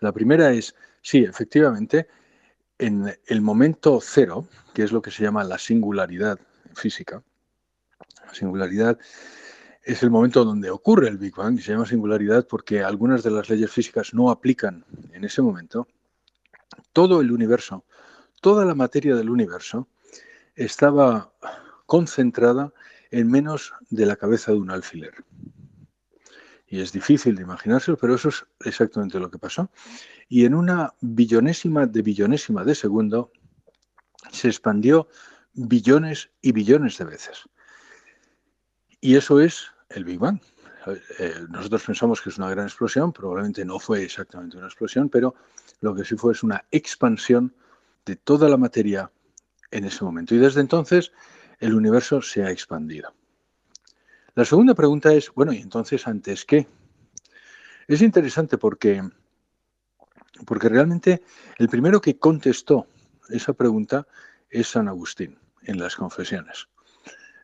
La 0.00 0.12
primera 0.12 0.52
es, 0.52 0.74
sí, 1.02 1.18
efectivamente, 1.18 2.08
en 2.80 3.14
el 3.26 3.42
momento 3.42 4.00
cero, 4.02 4.48
que 4.72 4.82
es 4.82 4.90
lo 4.90 5.02
que 5.02 5.10
se 5.10 5.22
llama 5.22 5.44
la 5.44 5.58
singularidad 5.58 6.38
física, 6.74 7.22
la 8.26 8.34
singularidad 8.34 8.98
es 9.82 10.02
el 10.02 10.10
momento 10.10 10.44
donde 10.44 10.70
ocurre 10.70 11.08
el 11.08 11.18
Big 11.18 11.34
Bang 11.34 11.58
y 11.58 11.62
se 11.62 11.72
llama 11.72 11.84
singularidad 11.84 12.46
porque 12.48 12.82
algunas 12.82 13.22
de 13.22 13.30
las 13.30 13.50
leyes 13.50 13.70
físicas 13.70 14.14
no 14.14 14.30
aplican 14.30 14.84
en 15.12 15.24
ese 15.24 15.42
momento. 15.42 15.88
Todo 16.92 17.20
el 17.20 17.32
universo, 17.32 17.84
toda 18.40 18.64
la 18.64 18.74
materia 18.74 19.14
del 19.14 19.28
universo 19.28 19.88
estaba 20.54 21.32
concentrada 21.84 22.72
en 23.10 23.30
menos 23.30 23.74
de 23.90 24.06
la 24.06 24.16
cabeza 24.16 24.52
de 24.52 24.58
un 24.58 24.70
alfiler. 24.70 25.12
Y 26.70 26.80
es 26.80 26.92
difícil 26.92 27.34
de 27.34 27.42
imaginárselo, 27.42 27.96
pero 27.96 28.14
eso 28.14 28.28
es 28.28 28.46
exactamente 28.64 29.18
lo 29.18 29.28
que 29.28 29.38
pasó. 29.38 29.70
Y 30.28 30.44
en 30.44 30.54
una 30.54 30.94
billonésima 31.00 31.84
de 31.86 32.00
billonésima 32.00 32.64
de 32.64 32.76
segundo 32.76 33.32
se 34.30 34.46
expandió 34.46 35.08
billones 35.52 36.30
y 36.40 36.52
billones 36.52 36.96
de 36.96 37.04
veces. 37.04 37.42
Y 39.00 39.16
eso 39.16 39.40
es 39.40 39.66
el 39.88 40.04
Big 40.04 40.20
Bang. 40.20 40.40
Eh, 41.18 41.34
nosotros 41.48 41.82
pensamos 41.82 42.20
que 42.20 42.30
es 42.30 42.38
una 42.38 42.48
gran 42.50 42.66
explosión, 42.66 43.12
probablemente 43.12 43.64
no 43.64 43.80
fue 43.80 44.04
exactamente 44.04 44.56
una 44.56 44.66
explosión, 44.66 45.08
pero 45.08 45.34
lo 45.80 45.92
que 45.92 46.04
sí 46.04 46.16
fue 46.16 46.32
es 46.32 46.44
una 46.44 46.64
expansión 46.70 47.52
de 48.06 48.14
toda 48.14 48.48
la 48.48 48.56
materia 48.56 49.10
en 49.72 49.84
ese 49.86 50.04
momento. 50.04 50.36
Y 50.36 50.38
desde 50.38 50.60
entonces 50.60 51.10
el 51.58 51.74
universo 51.74 52.22
se 52.22 52.44
ha 52.44 52.50
expandido. 52.50 53.12
La 54.40 54.46
segunda 54.46 54.74
pregunta 54.74 55.12
es, 55.12 55.30
bueno, 55.34 55.52
¿y 55.52 55.58
entonces 55.58 56.06
antes 56.06 56.46
qué? 56.46 56.66
Es 57.86 58.00
interesante 58.00 58.56
porque, 58.56 59.06
porque 60.46 60.70
realmente 60.70 61.22
el 61.58 61.68
primero 61.68 62.00
que 62.00 62.18
contestó 62.18 62.86
esa 63.28 63.52
pregunta 63.52 64.06
es 64.48 64.68
San 64.68 64.88
Agustín 64.88 65.38
en 65.64 65.78
las 65.78 65.94
confesiones. 65.94 66.68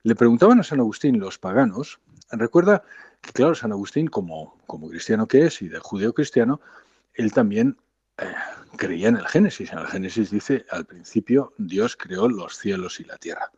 Le 0.05 0.15
preguntaban 0.15 0.59
a 0.59 0.63
San 0.63 0.81
Agustín 0.81 1.21
los 1.21 1.37
paganos, 1.37 2.01
recuerda 2.31 2.83
que 3.21 3.33
claro, 3.33 3.55
San 3.55 3.73
Agustín 3.73 4.07
como, 4.07 4.57
como 4.67 4.89
cristiano 4.89 5.29
que 5.29 5.45
es 5.45 5.61
y 5.61 5.69
de 5.69 5.79
judeo 5.81 6.15
cristiano, 6.15 6.63
él 7.13 7.31
también 7.31 7.77
eh, 8.17 8.25
creía 8.79 9.09
en 9.09 9.17
el 9.17 9.29
Génesis. 9.29 9.71
En 9.71 9.81
el 9.81 9.87
Génesis 9.87 10.31
dice, 10.31 10.65
al 10.71 10.87
principio 10.87 11.53
Dios 11.59 11.95
creó 11.95 12.27
los 12.27 12.57
cielos 12.57 13.01
y 13.01 13.05
la 13.05 13.19
tierra. 13.19 13.53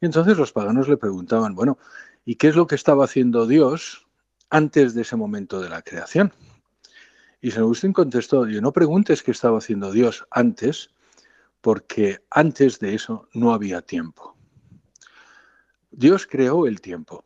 Y 0.00 0.06
entonces 0.06 0.38
los 0.38 0.50
paganos 0.50 0.88
le 0.88 0.96
preguntaban, 0.96 1.54
bueno, 1.54 1.76
¿y 2.30 2.36
qué 2.36 2.46
es 2.46 2.54
lo 2.54 2.68
que 2.68 2.76
estaba 2.76 3.06
haciendo 3.06 3.44
Dios 3.44 4.06
antes 4.50 4.94
de 4.94 5.02
ese 5.02 5.16
momento 5.16 5.60
de 5.60 5.68
la 5.68 5.82
creación? 5.82 6.32
Y 7.40 7.50
San 7.50 7.64
Agustín 7.64 7.92
contestó, 7.92 8.46
yo 8.46 8.60
no 8.60 8.72
preguntes 8.72 9.24
qué 9.24 9.32
estaba 9.32 9.58
haciendo 9.58 9.90
Dios 9.90 10.24
antes, 10.30 10.90
porque 11.60 12.20
antes 12.30 12.78
de 12.78 12.94
eso 12.94 13.28
no 13.34 13.52
había 13.52 13.82
tiempo. 13.82 14.36
Dios 15.90 16.24
creó 16.24 16.68
el 16.68 16.80
tiempo. 16.80 17.24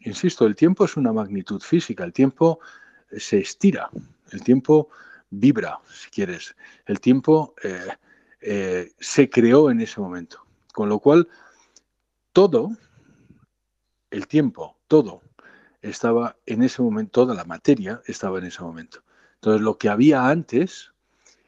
Insisto, 0.00 0.46
el 0.46 0.56
tiempo 0.56 0.86
es 0.86 0.96
una 0.96 1.12
magnitud 1.12 1.60
física, 1.60 2.02
el 2.02 2.14
tiempo 2.14 2.58
se 3.14 3.40
estira, 3.40 3.90
el 4.30 4.42
tiempo 4.42 4.88
vibra, 5.28 5.78
si 5.92 6.08
quieres. 6.08 6.56
El 6.86 7.00
tiempo 7.00 7.54
eh, 7.62 7.86
eh, 8.40 8.92
se 8.98 9.28
creó 9.28 9.70
en 9.70 9.82
ese 9.82 10.00
momento. 10.00 10.42
Con 10.72 10.88
lo 10.88 11.00
cual, 11.00 11.28
todo, 12.32 12.70
el 14.12 14.28
tiempo, 14.28 14.78
todo, 14.86 15.22
estaba 15.80 16.36
en 16.46 16.62
ese 16.62 16.82
momento, 16.82 17.10
toda 17.22 17.34
la 17.34 17.44
materia 17.44 18.00
estaba 18.06 18.38
en 18.38 18.44
ese 18.44 18.62
momento. 18.62 19.02
Entonces, 19.36 19.62
lo 19.62 19.78
que 19.78 19.88
había 19.88 20.28
antes 20.28 20.92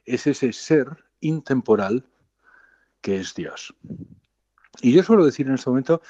es 0.05 0.27
ese 0.27 0.53
ser 0.53 1.05
intemporal 1.21 2.07
que 3.01 3.21
es 3.21 3.35
Dios. 3.35 3.75
Y 4.81 4.93
yo 4.93 5.03
suelo 5.03 5.25
decir 5.25 5.47
en 5.47 5.55
este 5.55 5.71
momento 5.71 6.01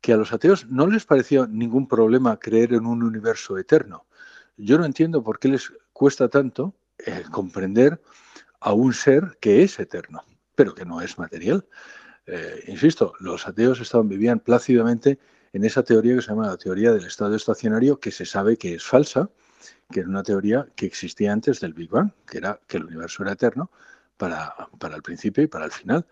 que 0.00 0.12
a 0.12 0.16
los 0.16 0.32
ateos 0.32 0.68
no 0.68 0.86
les 0.86 1.06
pareció 1.06 1.46
ningún 1.46 1.88
problema 1.88 2.38
creer 2.38 2.74
en 2.74 2.86
un 2.86 3.02
universo 3.02 3.58
eterno. 3.58 4.06
Yo 4.56 4.78
no 4.78 4.84
entiendo 4.84 5.22
por 5.22 5.38
qué 5.38 5.48
les 5.48 5.72
cuesta 5.92 6.28
tanto 6.28 6.74
eh, 6.98 7.24
comprender 7.32 8.00
a 8.60 8.74
un 8.74 8.92
ser 8.92 9.38
que 9.40 9.62
es 9.62 9.80
eterno, 9.80 10.22
pero 10.54 10.74
que 10.74 10.84
no 10.84 11.00
es 11.00 11.18
material. 11.18 11.66
Eh, 12.26 12.64
insisto, 12.68 13.14
los 13.18 13.48
ateos 13.48 13.80
estaban, 13.80 14.08
vivían 14.08 14.40
plácidamente 14.40 15.18
en 15.56 15.64
esa 15.64 15.82
teoría 15.82 16.14
que 16.16 16.22
se 16.22 16.28
llama 16.28 16.48
la 16.48 16.56
teoría 16.56 16.92
del 16.92 17.06
estado 17.06 17.34
estacionario, 17.34 17.98
que 17.98 18.10
se 18.10 18.26
sabe 18.26 18.58
que 18.58 18.74
es 18.74 18.84
falsa, 18.84 19.30
que 19.90 20.00
era 20.00 20.08
una 20.08 20.22
teoría 20.22 20.66
que 20.76 20.84
existía 20.84 21.32
antes 21.32 21.60
del 21.60 21.72
Big 21.72 21.90
Bang, 21.90 22.10
que 22.26 22.38
era 22.38 22.60
que 22.66 22.76
el 22.76 22.84
universo 22.84 23.22
era 23.22 23.32
eterno 23.32 23.70
para, 24.18 24.54
para 24.78 24.96
el 24.96 25.02
principio 25.02 25.42
y 25.42 25.46
para 25.46 25.64
el 25.64 25.72
final. 25.72 26.06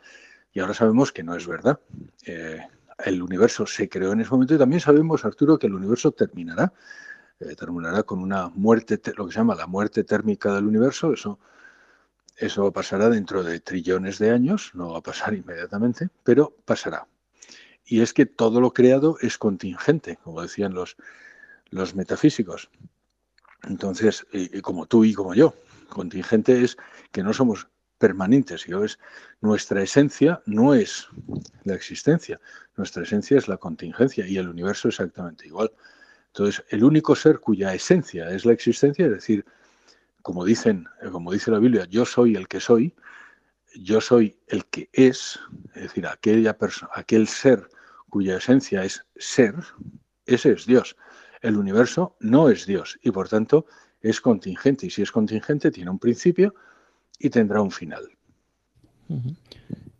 Y 0.52 0.60
ahora 0.60 0.72
sabemos 0.72 1.12
que 1.12 1.22
no 1.22 1.36
es 1.36 1.46
verdad. 1.46 1.78
Eh, 2.24 2.58
el 3.04 3.22
universo 3.22 3.66
se 3.66 3.86
creó 3.88 4.12
en 4.12 4.22
ese 4.22 4.30
momento 4.30 4.54
y 4.54 4.58
también 4.58 4.80
sabemos, 4.80 5.24
Arturo, 5.26 5.58
que 5.58 5.66
el 5.66 5.74
universo 5.74 6.12
terminará 6.12 6.72
eh, 7.40 7.54
terminará 7.56 8.04
con 8.04 8.20
una 8.20 8.48
muerte, 8.48 9.00
lo 9.16 9.26
que 9.26 9.32
se 9.32 9.38
llama 9.40 9.54
la 9.54 9.66
muerte 9.66 10.04
térmica 10.04 10.54
del 10.54 10.66
universo. 10.66 11.12
Eso, 11.12 11.38
eso 12.36 12.72
pasará 12.72 13.10
dentro 13.10 13.42
de 13.42 13.60
trillones 13.60 14.18
de 14.18 14.30
años, 14.30 14.70
no 14.74 14.92
va 14.92 14.98
a 14.98 15.02
pasar 15.02 15.34
inmediatamente, 15.34 16.08
pero 16.22 16.56
pasará. 16.64 17.06
Y 17.86 18.00
es 18.00 18.12
que 18.12 18.26
todo 18.26 18.60
lo 18.60 18.72
creado 18.72 19.16
es 19.20 19.38
contingente, 19.38 20.18
como 20.22 20.42
decían 20.42 20.74
los, 20.74 20.96
los 21.70 21.94
metafísicos. 21.94 22.70
Entonces, 23.64 24.26
como 24.62 24.86
tú 24.86 25.04
y 25.04 25.14
como 25.14 25.34
yo, 25.34 25.54
contingente 25.88 26.62
es 26.62 26.76
que 27.12 27.22
no 27.22 27.32
somos 27.32 27.68
permanentes, 27.98 28.68
y 28.68 28.72
es 28.72 28.98
nuestra 29.40 29.82
esencia 29.82 30.42
no 30.46 30.74
es 30.74 31.08
la 31.64 31.74
existencia, 31.74 32.40
nuestra 32.76 33.04
esencia 33.04 33.38
es 33.38 33.48
la 33.48 33.56
contingencia 33.56 34.26
y 34.26 34.36
el 34.36 34.48
universo 34.48 34.88
exactamente 34.88 35.46
igual. 35.46 35.72
Entonces, 36.26 36.64
el 36.68 36.84
único 36.84 37.14
ser 37.14 37.38
cuya 37.38 37.72
esencia 37.72 38.28
es 38.30 38.44
la 38.44 38.52
existencia, 38.52 39.06
es 39.06 39.12
decir, 39.12 39.44
como 40.20 40.44
dicen, 40.44 40.86
como 41.12 41.32
dice 41.32 41.50
la 41.50 41.58
Biblia, 41.58 41.86
yo 41.88 42.04
soy 42.04 42.34
el 42.34 42.48
que 42.48 42.60
soy, 42.60 42.94
yo 43.76 44.00
soy 44.00 44.36
el 44.48 44.66
que 44.66 44.88
es, 44.92 45.38
es 45.74 45.82
decir, 45.84 46.06
aquella 46.06 46.58
persona, 46.58 46.90
aquel 46.94 47.28
ser 47.28 47.68
cuya 48.14 48.36
esencia 48.36 48.84
es 48.84 49.04
ser, 49.16 49.56
ese 50.24 50.52
es 50.52 50.66
Dios. 50.66 50.94
El 51.42 51.56
universo 51.56 52.14
no 52.20 52.48
es 52.48 52.64
Dios 52.64 52.96
y 53.02 53.10
por 53.10 53.28
tanto 53.28 53.66
es 54.00 54.20
contingente. 54.20 54.86
Y 54.86 54.90
si 54.90 55.02
es 55.02 55.10
contingente, 55.10 55.72
tiene 55.72 55.90
un 55.90 55.98
principio 55.98 56.54
y 57.18 57.28
tendrá 57.28 57.60
un 57.60 57.72
final. 57.72 58.04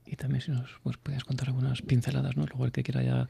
Y 0.07 0.15
también 0.15 0.43
si 0.43 0.53
nos 0.53 0.71
pues, 0.85 0.97
puedes 0.97 1.25
contar 1.25 1.49
algunas 1.49 1.83
pinceladas, 1.83 2.37
¿no? 2.37 2.47
Luego 2.47 2.67
el 2.67 2.71
que 2.71 2.85
quiera 2.85 3.03
ya 3.03 3.29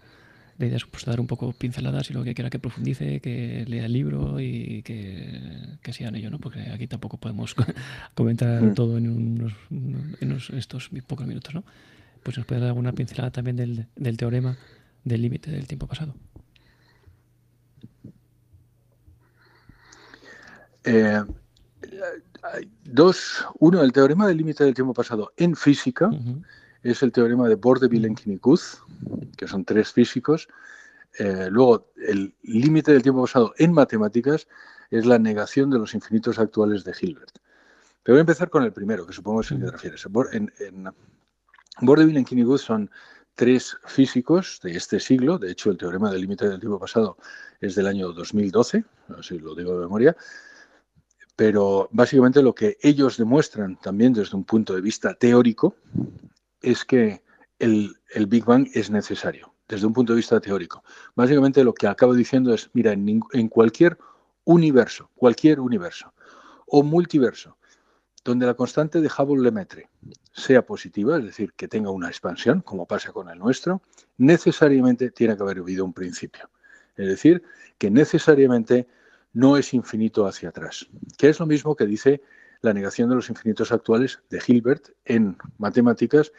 la 0.59 0.67
idea 0.67 0.77
es 0.77 0.85
pues, 0.85 1.07
dar 1.07 1.19
un 1.19 1.29
poco 1.29 1.55
pinceladas 1.55 2.11
y 2.11 2.13
lo 2.13 2.23
que 2.23 2.35
quiera 2.35 2.51
que 2.51 2.59
profundice, 2.59 3.21
que 3.21 3.65
lea 3.67 3.87
el 3.87 3.93
libro 3.95 4.39
y 4.39 4.83
que, 4.83 5.79
que 5.81 5.95
siga 5.95 6.11
en 6.11 6.17
ello, 6.17 6.29
¿no? 6.29 6.41
Porque 6.41 6.61
aquí 6.61 6.87
tampoco 6.89 7.17
podemos 7.17 7.57
comentar 8.15 8.63
mm. 8.63 8.75
todo 8.75 8.99
en, 8.99 9.09
unos, 9.09 9.55
en 9.71 10.59
estos 10.59 10.91
pocos 11.07 11.27
minutos, 11.27 11.55
¿no? 11.55 11.65
Pues 12.25 12.39
nos 12.39 12.47
puede 12.47 12.63
dar 12.63 12.71
alguna 12.71 12.93
pincelada 12.93 13.31
también 13.31 13.57
del, 13.57 13.87
del 13.95 14.17
teorema 14.17 14.57
del 15.05 15.23
límite 15.23 15.51
del 15.51 15.67
tiempo 15.67 15.87
pasado. 15.87 16.15
Eh, 20.85 21.23
dos, 22.85 23.45
uno, 23.59 23.83
el 23.83 23.93
teorema 23.93 24.27
del 24.27 24.39
límite 24.39 24.65
del 24.65 24.75
tiempo 24.75 24.95
pasado 24.95 25.33
en 25.37 25.55
física 25.55 26.11
es 26.83 27.03
el 27.03 27.13
teorema 27.13 27.49
de 27.49 27.57
Borde-Vilen-Kinikuth, 27.57 28.81
que 29.37 29.47
son 29.47 29.65
tres 29.65 29.93
físicos. 29.93 30.49
Eh, 31.19 31.49
luego, 31.51 31.91
el 31.97 32.35
límite 32.43 32.93
del 32.93 33.03
tiempo 33.03 33.23
pasado 33.23 33.55
en 33.59 33.73
matemáticas 33.73 34.49
es 34.91 35.07
la 35.07 35.19
negación 35.19 35.71
de 35.71 35.79
los 35.79 35.95
infinitos 35.95 36.39
actuales 36.39 36.85
de 36.85 36.95
Hilbert. 36.99 37.39
Pero 38.03 38.15
voy 38.15 38.19
a 38.19 38.21
empezar 38.21 38.51
con 38.51 38.63
el 38.63 38.73
primero, 38.73 39.07
que 39.07 39.13
supongo 39.13 39.41
es 39.43 39.51
el 39.51 39.59
que 39.59 39.65
te 39.67 39.71
refieres. 39.71 40.07
En, 40.33 40.53
en 40.61 40.89
Borde-Vilen-Kinikuth 41.81 42.61
son 42.61 42.91
tres 43.35 43.77
físicos 43.87 44.61
de 44.63 44.77
este 44.77 45.01
siglo, 45.01 45.39
de 45.39 45.51
hecho 45.51 45.71
el 45.71 45.79
teorema 45.79 46.11
del 46.11 46.23
límite 46.23 46.49
del 46.49 46.61
tiempo 46.61 46.79
pasado 46.79 47.17
es 47.61 47.75
del 47.75 47.87
año 47.87 48.13
2012, 48.13 48.85
así 49.19 49.39
lo 49.39 49.55
digo 49.55 49.75
de 49.75 49.81
memoria, 49.81 50.17
pero 51.37 51.89
básicamente 51.91 52.43
lo 52.43 52.55
que 52.55 52.79
ellos 52.81 53.17
demuestran 53.17 53.77
también 53.77 54.13
desde 54.13 54.37
un 54.37 54.45
punto 54.45 54.75
de 54.75 54.81
vista 54.81 55.15
teórico 55.15 55.75
es 56.63 56.85
que 56.85 57.23
el, 57.59 57.97
Big 58.29 58.45
Bang 58.45 58.69
es 58.75 58.91
necesario 58.91 59.53
desde 59.67 59.87
un 59.87 59.93
punto 59.93 60.13
de 60.13 60.19
vista 60.19 60.41
teórico. 60.41 60.85
Básicamente 61.17 61.65
lo 61.65 61.73
que 61.73 61.89
acabo 61.89 62.15
diciendo 62.15 62.55
es, 62.55 62.71
mira, 62.75 62.93
en 62.93 63.49
cualquier 63.49 63.99
universo, 64.45 65.11
cualquier 65.17 65.59
universo 65.59 66.13
o 66.67 66.83
multiverso, 66.83 67.57
donde 68.25 68.47
la 68.47 68.55
constante 68.55 69.01
de 69.01 69.09
Hubble-Lemaitre 69.09 69.91
sea 70.33 70.65
positiva, 70.65 71.19
es 71.19 71.25
decir, 71.25 71.53
que 71.53 71.69
tenga 71.69 71.91
una 71.91 72.09
expansión, 72.09 72.63
como 72.63 72.87
pasa 72.87 73.13
con 73.13 73.29
el 73.29 73.39
nuestro, 73.39 73.83
necesariamente 74.17 75.11
tiene 75.11 75.37
que 75.37 75.43
haber 75.43 75.59
habido 75.59 75.85
un 75.85 75.93
principio. 75.93 76.49
Es 76.97 77.07
decir, 77.07 77.43
que 77.77 77.91
necesariamente 77.91 78.89
no 79.35 79.57
es 79.57 79.75
infinito 79.75 80.27
hacia 80.27 80.49
atrás, 80.49 80.87
que 81.19 81.29
es 81.29 81.39
lo 81.39 81.47
mismo 81.47 81.77
que 81.77 81.87
dice 81.87 82.23
la 82.63 82.73
negación 82.73 83.11
de 83.11 83.17
los 83.17 83.29
infinitos 83.29 83.73
actuales 83.73 84.21
de 84.31 84.43
Hilbert 84.47 84.89
en 85.05 85.37
matemáticas, 85.59 86.33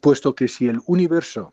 puesto 0.00 0.34
que 0.34 0.48
si 0.48 0.68
el 0.68 0.80
universo 0.86 1.52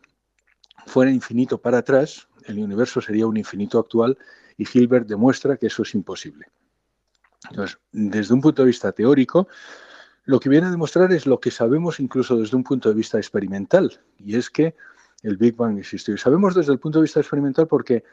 fuera 0.86 1.10
infinito 1.10 1.58
para 1.60 1.78
atrás, 1.78 2.28
el 2.46 2.58
universo 2.58 3.00
sería 3.00 3.26
un 3.26 3.36
infinito 3.36 3.78
actual 3.78 4.16
y 4.56 4.66
Hilbert 4.72 5.08
demuestra 5.08 5.56
que 5.56 5.66
eso 5.66 5.82
es 5.82 5.94
imposible. 5.94 6.46
Entonces, 7.50 7.78
desde 7.92 8.34
un 8.34 8.40
punto 8.40 8.62
de 8.62 8.66
vista 8.66 8.92
teórico, 8.92 9.48
lo 10.24 10.40
que 10.40 10.48
viene 10.48 10.66
a 10.66 10.70
demostrar 10.70 11.12
es 11.12 11.26
lo 11.26 11.38
que 11.38 11.50
sabemos 11.50 12.00
incluso 12.00 12.36
desde 12.36 12.56
un 12.56 12.64
punto 12.64 12.88
de 12.88 12.94
vista 12.94 13.18
experimental, 13.18 14.00
y 14.18 14.36
es 14.36 14.48
que 14.50 14.74
el 15.22 15.36
Big 15.36 15.56
Bang 15.56 15.78
existió. 15.78 16.14
Y 16.14 16.18
sabemos 16.18 16.54
desde 16.54 16.72
el 16.72 16.78
punto 16.78 16.98
de 16.98 17.04
vista 17.04 17.20
experimental 17.20 17.66
porque 17.66 18.04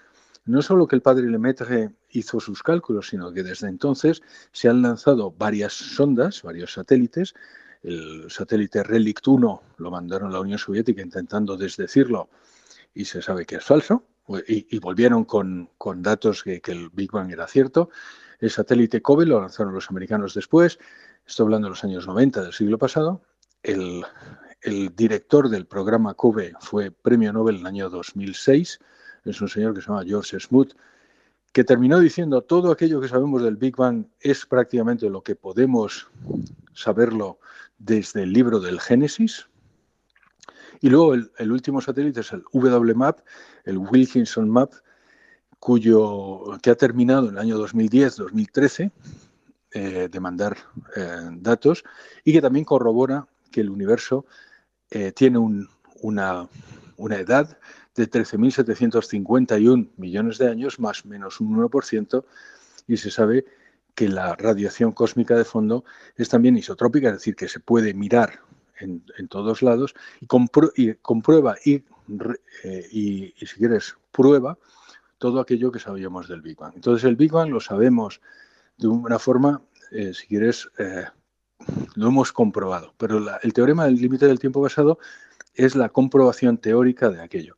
No 0.44 0.64
solo 0.64 0.88
que 0.88 0.96
el 0.96 1.04
padre 1.04 1.30
Lemaitre 1.30 1.92
hizo 2.10 2.40
sus 2.40 2.64
cálculos, 2.64 3.10
sino 3.10 3.32
que 3.32 3.44
desde 3.44 3.68
entonces 3.68 4.24
se 4.52 4.70
han 4.70 4.82
lanzado 4.82 5.32
varias 5.32 5.74
sondas, 5.74 6.42
varios 6.42 6.74
satélites. 6.74 7.36
El 7.84 8.26
satélite 8.32 8.82
Relict 8.82 9.28
1 9.28 9.62
lo 9.78 9.92
mandaron 9.92 10.30
a 10.30 10.34
la 10.34 10.40
Unión 10.40 10.58
Soviética 10.58 11.04
intentando 11.04 11.58
desdecirlo 11.58 12.30
y 12.96 13.06
se 13.06 13.22
sabe 13.22 13.46
que 13.46 13.58
es 13.58 13.64
falso. 13.64 14.04
Y, 14.48 14.80
volvieron 14.80 15.26
con, 15.26 15.70
datos 15.98 16.42
que, 16.44 16.62
que, 16.62 16.72
el 16.72 16.90
Big 16.90 17.12
Bang 17.12 17.32
era 17.32 17.48
cierto. 17.48 17.90
El 18.42 18.50
satélite 18.50 19.02
COBE 19.02 19.26
lo 19.26 19.40
lanzaron 19.40 19.74
los 19.74 19.90
americanos 19.90 20.34
después. 20.34 20.80
Estoy 21.26 21.46
hablando 21.46 21.68
de 21.68 21.70
los 21.70 21.84
años 21.84 22.06
90 22.08 22.42
del 22.42 22.54
siglo 22.54 22.78
pasado. 22.78 23.22
El, 23.64 24.04
el 24.62 24.96
director 24.96 25.48
del 25.48 25.68
programa 25.68 26.16
COBE 26.16 26.54
fue 26.60 26.92
premio 26.92 27.32
Nobel 27.32 27.56
en 27.56 27.62
el 27.62 27.68
año 27.68 27.90
2006. 27.90 28.80
Es 29.26 29.42
un 29.42 29.48
señor 29.48 29.74
que 29.74 29.82
se 29.82 29.88
llama 29.88 30.04
George 30.04 30.40
Smoot, 30.40 30.76
que 31.52 31.64
terminó 31.64 32.00
diciendo 32.00 32.42
todo 32.42 32.72
aquello 32.72 33.02
que 33.02 33.08
sabemos 33.08 33.44
del 33.44 33.58
Big 33.58 33.76
Bang 33.76 34.06
es 34.20 34.46
prácticamente 34.46 35.10
lo 35.10 35.22
que 35.22 35.36
podemos 35.36 36.08
saberlo 36.74 37.40
desde 37.78 38.24
el 38.24 38.34
libro 38.34 38.60
del 38.60 38.80
Génesis. 38.80 39.48
Y 40.80 40.90
luego 40.90 41.14
el, 41.14 41.52
último 41.52 41.82
satélite 41.82 42.22
es 42.22 42.32
el 42.32 42.44
WMAP, 42.54 43.20
el 43.66 43.78
Wilkinson 43.78 44.50
Map, 44.50 44.74
cuyo, 45.62 46.58
que 46.64 46.72
ha 46.72 46.76
terminado 46.76 47.30
en 47.30 47.36
el 47.36 47.38
año 47.38 47.58
2010-2013 47.60 48.92
eh, 49.74 50.10
de 50.12 50.20
mandar 50.20 50.58
eh, 50.96 51.30
datos 51.34 51.84
y 52.26 52.34
que 52.34 52.42
también 52.42 52.66
corrobora 52.66 53.28
que 53.52 53.62
el 53.62 53.70
universo 53.70 54.26
eh, 54.90 55.12
tiene 55.12 55.38
una, 56.02 56.50
edad 57.12 57.60
de 57.96 58.10
13.751 58.10 59.90
millones 59.98 60.40
de 60.40 60.50
años, 60.50 60.80
más 60.80 61.06
menos 61.06 61.40
un 61.40 61.56
1%, 61.56 62.26
y 62.88 62.98
se 62.98 63.12
sabe 63.12 63.46
que 63.94 64.10
la 64.10 64.36
radiación 64.36 64.94
cósmica 64.94 65.36
de 65.36 65.46
fondo 65.46 65.86
es 66.16 66.28
también 66.28 66.58
isotrópica, 66.58 67.10
es 67.10 67.14
decir, 67.14 67.36
que 67.36 67.48
se 67.48 67.60
puede 67.60 67.94
mirar 67.94 68.40
en, 68.80 69.04
todos 69.30 69.62
lados 69.62 69.94
y, 70.20 70.26
comprueba 70.26 71.56
eh, 71.64 71.84
y, 72.92 73.34
si 73.46 73.56
quieres, 73.60 73.96
prueba 74.12 74.58
todo 75.22 75.40
aquello 75.40 75.72
que 75.72 75.78
sabíamos 75.78 76.28
del 76.28 76.42
Big 76.42 76.58
Bang. 76.58 76.74
Entonces 76.74 77.04
el 77.04 77.16
Big 77.16 77.32
Bang 77.32 77.52
lo 77.52 77.60
sabemos 77.60 78.22
de 78.78 78.88
una 78.88 79.20
forma, 79.20 79.62
eh, 79.92 80.16
si 80.16 80.26
quieres, 80.26 80.68
lo 81.96 82.08
hemos 82.08 82.32
comprobado, 82.32 82.96
pero 82.98 83.24
el 83.44 83.54
teorema 83.54 83.86
del 83.86 83.98
límite 83.98 84.26
del 84.26 84.40
tiempo 84.40 84.62
basado 84.62 84.98
es 85.54 85.76
la 85.76 85.90
comprobación 85.90 86.58
teórica 86.58 87.12
de 87.12 87.22
aquello. 87.22 87.56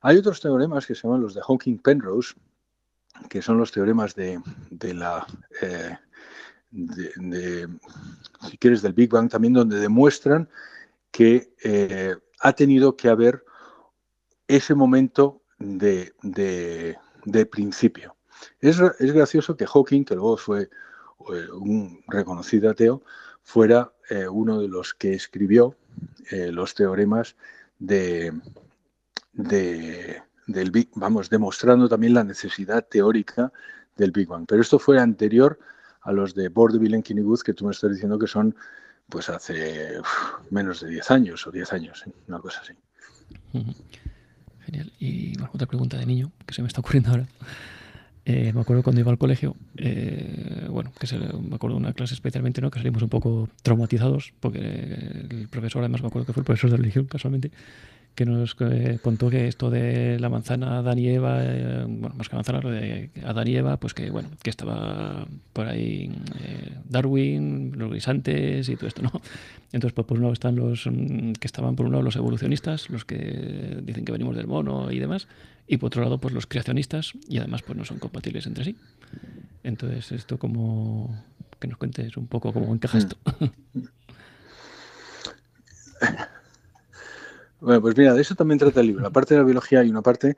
Hay 0.00 0.16
otros 0.16 0.40
teoremas 0.40 0.86
que 0.86 0.96
se 0.96 1.02
llaman 1.02 1.22
los 1.22 1.34
de 1.34 1.42
Hawking-Penrose, 1.42 2.34
que 3.28 3.42
son 3.42 3.58
los 3.58 3.70
teoremas 3.70 4.16
de, 4.16 4.42
la, 4.92 5.24
eh, 5.62 5.96
si 8.50 8.58
quieres, 8.58 8.82
del 8.82 8.92
Big 8.92 9.10
Bang 9.10 9.30
también, 9.30 9.54
donde 9.54 9.78
demuestran 9.78 10.48
que 11.12 11.54
eh, 11.62 12.16
ha 12.40 12.52
tenido 12.54 12.96
que 12.96 13.08
haber 13.08 13.44
ese 14.48 14.74
momento 14.74 15.42
de, 15.58 16.12
principio. 17.46 18.16
Es, 18.60 18.78
es, 18.98 19.12
gracioso 19.12 19.56
que 19.56 19.66
Hawking, 19.66 20.04
que 20.04 20.14
luego 20.14 20.36
fue 20.36 20.62
eh, 20.62 21.48
un 21.52 22.02
reconocido 22.08 22.70
ateo, 22.70 23.02
fuera 23.42 23.92
eh, 24.10 24.28
uno 24.28 24.60
de 24.60 24.68
los 24.68 24.94
que 24.94 25.14
escribió 25.14 25.76
eh, 26.30 26.50
los 26.50 26.74
teoremas 26.74 27.36
de, 27.78 28.32
del 29.32 30.70
Big 30.70 30.90
vamos, 30.94 31.30
demostrando 31.30 31.88
también 31.88 32.14
la 32.14 32.24
necesidad 32.24 32.86
teórica 32.86 33.52
del 33.96 34.10
Big 34.10 34.28
Bang. 34.28 34.46
Pero 34.46 34.62
esto 34.62 34.78
fue 34.78 34.98
anterior 34.98 35.58
a 36.02 36.12
los 36.12 36.34
de 36.34 36.48
Bordeville 36.48 37.02
y 37.06 37.20
Booth, 37.20 37.42
que 37.42 37.54
tú 37.54 37.64
me 37.64 37.72
estás 37.72 37.92
diciendo 37.92 38.18
que 38.18 38.26
son 38.26 38.54
pues 39.08 39.28
hace 39.28 40.00
menos 40.50 40.80
de 40.80 40.88
10 40.88 41.10
años 41.10 41.46
o 41.46 41.50
10 41.50 41.72
años, 41.72 42.04
una 42.26 42.40
cosa 42.40 42.60
así. 42.62 42.74
Genial. 44.66 44.92
Y 44.98 45.34
otra 45.52 45.66
pregunta 45.66 45.98
de 45.98 46.06
niño 46.06 46.32
que 46.46 46.54
se 46.54 46.62
me 46.62 46.68
está 46.68 46.80
ocurriendo 46.80 47.10
ahora. 47.10 47.26
Eh, 48.26 48.52
me 48.54 48.62
acuerdo 48.62 48.82
cuando 48.82 49.00
iba 49.00 49.10
al 49.10 49.18
colegio, 49.18 49.54
eh, 49.76 50.66
bueno, 50.70 50.92
que 50.98 51.06
se, 51.06 51.18
me 51.18 51.56
acuerdo 51.56 51.76
de 51.76 51.82
una 51.82 51.92
clase 51.92 52.14
especialmente, 52.14 52.62
¿no? 52.62 52.70
Que 52.70 52.78
salimos 52.78 53.02
un 53.02 53.10
poco 53.10 53.50
traumatizados, 53.62 54.32
porque 54.40 54.60
el 54.60 55.48
profesor, 55.50 55.82
además 55.82 56.00
me 56.00 56.08
acuerdo 56.08 56.24
que 56.24 56.32
fue 56.32 56.40
el 56.40 56.46
profesor 56.46 56.70
de 56.70 56.78
religión, 56.78 57.04
casualmente, 57.04 57.50
que 58.14 58.24
nos 58.24 58.56
eh, 58.60 58.98
contó 59.02 59.28
que 59.28 59.48
esto 59.48 59.70
de 59.70 60.18
la 60.20 60.28
manzana 60.28 60.78
Adán 60.78 60.98
y 60.98 61.08
Eva, 61.08 61.38
eh, 61.42 61.84
bueno, 61.86 62.14
más 62.14 62.28
que 62.28 62.36
manzana, 62.36 62.60
lo 62.60 62.70
de 62.70 63.10
Adán 63.24 63.48
y 63.48 63.56
Eva, 63.56 63.76
pues 63.78 63.92
que 63.92 64.10
bueno, 64.10 64.30
que 64.42 64.50
estaba 64.50 65.26
por 65.52 65.66
ahí 65.66 66.12
eh, 66.40 66.72
Darwin, 66.88 67.72
los 67.76 67.92
guisantes 67.92 68.68
y 68.68 68.76
todo 68.76 68.86
esto, 68.86 69.02
¿no? 69.02 69.10
Entonces, 69.72 69.92
pues 69.92 70.06
por 70.06 70.18
un 70.18 70.22
lado 70.22 70.32
están 70.32 70.54
los 70.54 70.86
mm, 70.86 71.32
que 71.32 71.46
estaban 71.46 71.74
por 71.74 71.86
un 71.86 71.92
lado 71.92 72.04
los 72.04 72.16
evolucionistas, 72.16 72.88
los 72.88 73.04
que 73.04 73.80
dicen 73.82 74.04
que 74.04 74.12
venimos 74.12 74.36
del 74.36 74.46
mono 74.46 74.92
y 74.92 75.00
demás, 75.00 75.26
y 75.66 75.78
por 75.78 75.88
otro 75.88 76.02
lado, 76.02 76.18
pues 76.18 76.32
los 76.32 76.46
creacionistas, 76.46 77.14
y 77.28 77.38
además 77.38 77.62
pues 77.62 77.76
no 77.76 77.84
son 77.84 77.98
compatibles 77.98 78.46
entre 78.46 78.64
sí. 78.64 78.76
Entonces, 79.64 80.12
esto 80.12 80.38
como 80.38 81.24
que 81.58 81.66
nos 81.66 81.78
cuentes 81.78 82.16
un 82.16 82.28
poco 82.28 82.52
cómo 82.52 82.72
encaja 82.72 82.98
mm. 82.98 83.00
esto. 83.00 83.16
Bueno, 87.60 87.80
pues 87.80 87.96
mira, 87.96 88.14
de 88.14 88.20
eso 88.20 88.34
también 88.34 88.58
trata 88.58 88.80
el 88.80 88.88
libro. 88.88 89.06
Aparte 89.06 89.34
de 89.34 89.40
la 89.40 89.44
biología 89.44 89.80
hay 89.80 89.90
una 89.90 90.02
parte 90.02 90.36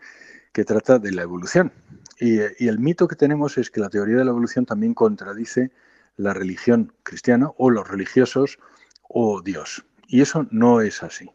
que 0.53 0.65
trata 0.65 0.99
de 0.99 1.13
la 1.13 1.23
evolución. 1.23 1.73
Y, 2.19 2.39
el 2.39 2.79
mito 2.79 3.09
que 3.09 3.17
tenemos 3.17 3.59
es 3.59 3.71
que 3.71 3.81
la 3.81 3.91
teoría 3.91 4.17
de 4.17 4.25
la 4.25 4.31
evolución 4.31 4.65
también 4.65 4.95
contradice 4.95 5.71
la 6.17 6.33
religión 6.33 6.93
cristiana 7.03 7.51
o 7.59 7.71
los 7.71 7.87
religiosos 7.87 8.59
o 9.03 9.43
Dios. 9.43 9.85
Y 10.09 10.23
eso 10.23 10.47
no 10.51 10.81
es 10.81 11.03
así. 11.03 11.31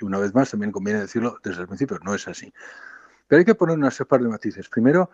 Y 0.00 0.04
una 0.04 0.18
vez 0.18 0.34
más, 0.34 0.50
también 0.50 0.72
conviene 0.72 1.00
decirlo 1.00 1.38
desde 1.44 1.60
el 1.60 1.68
principio, 1.68 2.00
no 2.02 2.14
es 2.14 2.26
así. 2.26 2.52
Pero 3.28 3.38
hay 3.38 3.44
que 3.44 3.54
poner 3.54 3.76
unas 3.76 3.98
par 4.08 4.22
de 4.22 4.28
matices. 4.28 4.68
Primero, 4.68 5.10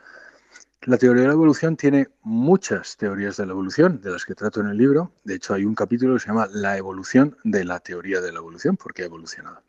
la 0.82 0.96
teoría 0.96 1.22
de 1.22 1.28
la 1.28 1.34
evolución 1.34 1.76
tiene 1.76 2.09
muchas 2.22 2.96
teorías 2.96 3.36
de 3.36 3.46
la 3.46 3.52
evolución, 3.52 4.00
de 4.00 4.11
las 4.11 4.24
que 4.24 4.34
trato 4.34 4.61
en 4.61 4.68
el 4.68 4.76
libro. 4.76 5.12
De 5.24 5.34
hecho, 5.34 5.55
hay 5.55 5.64
un 5.64 5.74
capítulo 5.74 6.14
que 6.14 6.20
se 6.20 6.28
llama 6.28 6.48
La 6.50 6.76
evolución 6.78 7.36
de 7.44 7.64
la 7.64 7.80
teoría 7.80 8.20
de 8.20 8.32
la 8.32 8.38
evolución, 8.38 8.76
porque 8.76 9.02
ha 9.02 9.07
evolucionado. 9.07 9.62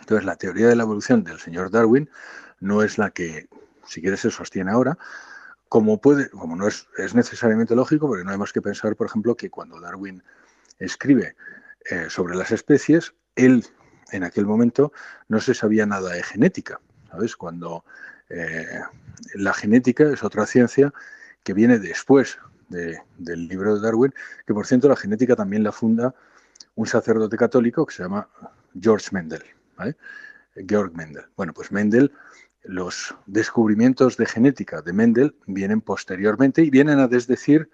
Entonces, 0.00 0.24
la 0.24 0.36
teoría 0.36 0.68
de 0.68 0.76
la 0.76 0.82
evolución 0.82 1.24
del 1.24 1.38
señor 1.38 1.70
Darwin 1.70 2.10
no 2.60 2.82
es 2.82 2.98
la 2.98 3.10
que, 3.10 3.48
si 3.86 4.00
quiere, 4.00 4.16
se 4.16 4.30
sostiene 4.30 4.70
ahora, 4.70 4.98
como, 5.68 6.00
puede, 6.00 6.28
como 6.30 6.56
no 6.56 6.66
es, 6.66 6.88
es 6.98 7.14
necesariamente 7.14 7.76
lógico, 7.76 8.08
porque 8.08 8.24
no 8.24 8.32
hay 8.32 8.38
más 8.38 8.52
que 8.52 8.60
pensar, 8.60 8.96
por 8.96 9.06
ejemplo, 9.06 9.36
que 9.36 9.50
cuando 9.50 9.80
Darwin 9.80 10.22
escribe 10.78 11.36
eh, 11.90 12.06
sobre 12.08 12.36
las 12.36 12.50
especies, 12.50 13.14
él 13.36 13.64
en 14.10 14.24
aquel 14.24 14.46
momento 14.46 14.92
no 15.28 15.40
se 15.40 15.54
sabía 15.54 15.86
nada 15.86 16.10
de 16.10 16.22
genética. 16.22 16.80
¿Sabes? 17.10 17.36
Cuando 17.36 17.84
eh, 18.28 18.80
la 19.34 19.52
genética 19.52 20.04
es 20.04 20.22
otra 20.22 20.46
ciencia 20.46 20.92
que 21.42 21.54
viene 21.54 21.78
después 21.78 22.38
del 22.68 23.48
libro 23.48 23.74
de 23.74 23.80
Darwin, 23.80 24.14
que 24.46 24.54
por 24.54 24.64
cierto 24.64 24.88
la 24.88 24.94
genética 24.94 25.34
también 25.34 25.64
la 25.64 25.72
funda 25.72 26.14
un 26.76 26.86
sacerdote 26.86 27.36
católico 27.36 27.84
que 27.84 27.94
se 27.94 28.04
llama 28.04 28.28
George 28.80 29.08
Mendel. 29.10 29.42
Georg 30.54 30.94
Mendel. 30.94 31.24
Bueno, 31.36 31.52
pues 31.52 31.72
Mendel, 31.72 32.12
los 32.62 33.14
descubrimientos 33.26 34.16
de 34.16 34.26
genética 34.26 34.82
de 34.82 34.92
Mendel 34.92 35.36
vienen 35.46 35.80
posteriormente 35.80 36.62
y 36.62 36.70
vienen 36.70 36.98
a 36.98 37.08
desdecir 37.08 37.70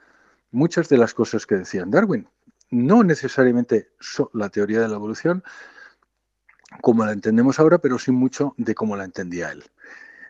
muchas 0.50 0.88
de 0.88 0.98
las 0.98 1.14
cosas 1.14 1.46
que 1.46 1.56
decían 1.56 1.90
Darwin. 1.90 2.28
No 2.70 3.02
necesariamente 3.02 3.90
la 4.32 4.48
teoría 4.48 4.80
de 4.80 4.88
la 4.88 4.96
evolución 4.96 5.42
como 6.80 7.04
la 7.04 7.12
entendemos 7.12 7.58
ahora, 7.58 7.78
pero 7.78 7.98
sí 7.98 8.10
mucho 8.10 8.54
de 8.56 8.74
cómo 8.74 8.96
la 8.96 9.04
entendía 9.04 9.52
él. 9.52 9.64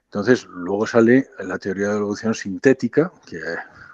Entonces, 0.05 0.45
luego 0.45 0.87
sale 0.87 1.29
la 1.39 1.59
teoría 1.59 1.89
de 1.89 1.95
la 1.95 2.01
evolución 2.01 2.35
sintética, 2.35 3.13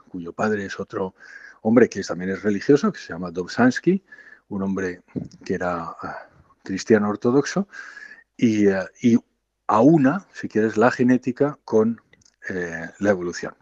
cuyo 0.08 0.32
padre 0.32 0.66
es 0.66 0.78
otro 0.78 1.14
hombre 1.62 1.88
que 1.88 2.02
también 2.02 2.30
es 2.30 2.42
religioso, 2.42 2.92
que 2.92 2.98
se 2.98 3.12
llama 3.12 3.30
Dobzhansky, 3.30 4.04
un 4.48 4.62
hombre 4.62 5.02
que 5.44 5.54
era 5.54 5.94
cristiano 6.62 7.08
ortodoxo 7.08 7.68
y, 8.36 8.66
eh, 8.66 9.18
aúna, 9.66 10.26
si 10.32 10.48
quieres, 10.48 10.76
la 10.76 10.90
genética 10.90 11.58
con 11.64 12.00
eh, 12.48 12.90
la 12.98 13.10
evolución. 13.10 13.54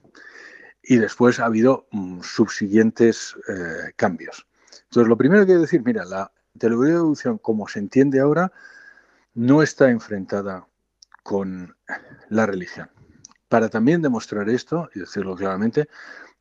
Y 0.83 0.97
después 0.97 1.39
ha 1.39 1.45
habido 1.45 1.87
mm, 1.93 2.21
subsiguientes 2.23 3.37
eh, 3.49 3.93
cambios. 3.97 4.47
Entonces, 4.85 5.09
lo 5.09 5.17
primero 5.17 5.45
que 5.45 5.53
hay 5.53 5.59
que 5.59 5.63
decir, 5.63 5.83
mira, 5.85 6.05
la 6.05 6.33
teoría 6.59 6.95
de 6.95 6.99
evolución 6.99 7.39
como 7.39 7.69
se 7.69 7.79
entiende 7.79 8.21
ahora 8.21 8.53
no 9.35 9.63
está 9.63 9.91
enfrentada 9.91 10.67
con 11.23 11.77
la 12.29 12.47
religión. 12.47 12.91
Para 13.49 13.69
también 13.69 14.03
demostrar 14.03 14.49
esto, 14.49 14.89
y 14.95 15.01
decirlo 15.01 15.37
claramente, 15.37 15.89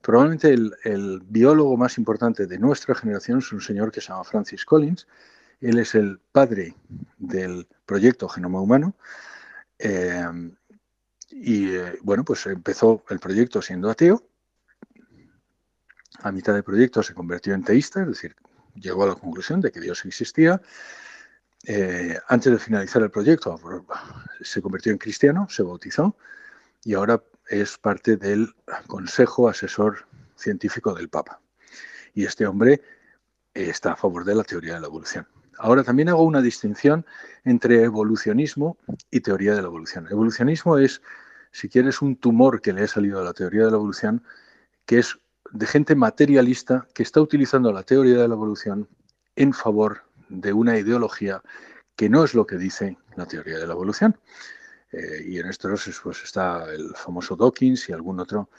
probablemente 0.02 0.54
el, 0.54 0.74
el 0.84 1.22
biólogo 1.26 1.76
más 1.78 1.98
importante 1.98 2.48
de 2.48 2.58
nuestra 2.58 2.96
generación 2.96 3.40
es 3.40 3.52
un 3.52 3.62
señor 3.62 3.92
que 3.92 4.02
se 4.02 4.08
llama 4.08 4.24
Francis 4.24 4.66
Collins, 4.66 5.08
él 5.62 5.80
es 5.80 5.96
el 5.96 6.20
padre 6.32 6.76
del 7.18 7.68
proyecto 7.86 8.30
Genoma 8.30 8.62
Humano. 8.62 8.96
Eh, 9.78 10.26
y 11.32 11.76
eh, 11.76 11.98
bueno, 12.02 12.24
pues 12.24 12.46
empezó 12.46 13.04
el 13.10 13.20
proyecto 13.20 13.62
siendo 13.62 13.90
ateo. 13.90 14.24
A 16.22 16.32
mitad 16.32 16.54
del 16.54 16.64
proyecto 16.64 17.04
se 17.04 17.14
convirtió 17.14 17.54
en 17.54 17.64
teísta, 17.64 18.02
es 18.02 18.08
decir, 18.08 18.36
llegó 18.76 19.04
a 19.04 19.08
la 19.08 19.16
conclusión 19.16 19.62
de 19.62 19.72
que 19.72 19.80
Dios 19.80 20.04
existía. 20.06 20.62
Eh, 21.66 22.18
antes 22.28 22.52
de 22.52 22.60
finalizar 22.60 23.02
el 23.02 23.12
proyecto 23.12 23.60
se 24.42 24.62
convirtió 24.62 24.92
en 24.92 24.98
cristiano, 24.98 25.48
se 25.50 25.62
bautizó 25.62 26.16
y 26.84 26.94
ahora 26.94 27.22
es 27.50 27.78
parte 27.78 28.16
del 28.16 28.54
Consejo 28.88 29.50
Asesor 29.50 30.06
Científico 30.36 30.94
del 30.94 31.10
Papa. 31.10 31.42
Y 32.14 32.26
este 32.26 32.48
hombre 32.48 32.82
está 33.54 33.94
a 33.94 33.96
favor 33.96 34.24
de 34.24 34.36
la 34.36 34.44
teoría 34.44 34.76
de 34.76 34.82
la 34.82 34.88
evolución. 34.88 35.28
Ahora 35.60 35.84
también 35.84 36.08
hago 36.08 36.24
una 36.24 36.42
distinción 36.42 37.06
entre 37.44 37.84
evolucionismo 37.84 38.78
y 39.12 39.20
teoría 39.20 39.54
de 39.56 39.62
la 39.62 39.68
evolución. 39.68 40.08
Evolucionismo 40.10 40.78
es, 40.78 41.02
si 41.52 41.68
quieres, 41.68 42.02
un 42.02 42.16
tumor 42.16 42.62
que 42.62 42.72
le 42.72 42.84
ha 42.84 42.88
salido 42.88 43.20
a 43.20 43.24
la 43.26 43.34
teoría 43.34 43.66
de 43.66 43.72
la 43.72 43.76
evolución, 43.76 44.24
que 44.86 45.00
es 45.00 45.20
de 45.52 45.68
gente 45.68 45.96
materialista 45.96 46.88
que 46.94 47.04
está 47.04 47.20
utilizando 47.20 47.74
la 47.74 47.84
teoría 47.84 48.20
de 48.20 48.28
la 48.30 48.36
evolución 48.36 48.88
en 49.36 49.54
favor 49.54 50.04
de 50.30 50.54
una 50.54 50.78
ideología 50.78 51.42
que 51.98 52.08
no 52.08 52.24
es 52.24 52.34
lo 52.34 52.46
que 52.46 52.56
dice 52.56 52.98
la 53.18 53.26
teoría 53.26 53.58
de 53.58 53.68
la 53.68 53.74
evolución. 53.74 54.18
Eh, 54.94 55.26
y 55.28 55.40
en 55.40 55.48
estos 55.48 56.00
pues, 56.02 56.24
está 56.24 56.72
el 56.72 56.96
famoso 56.96 57.36
Dawkins 57.36 57.90
y 57.90 57.92
algún 57.92 58.22
otro 58.22 58.50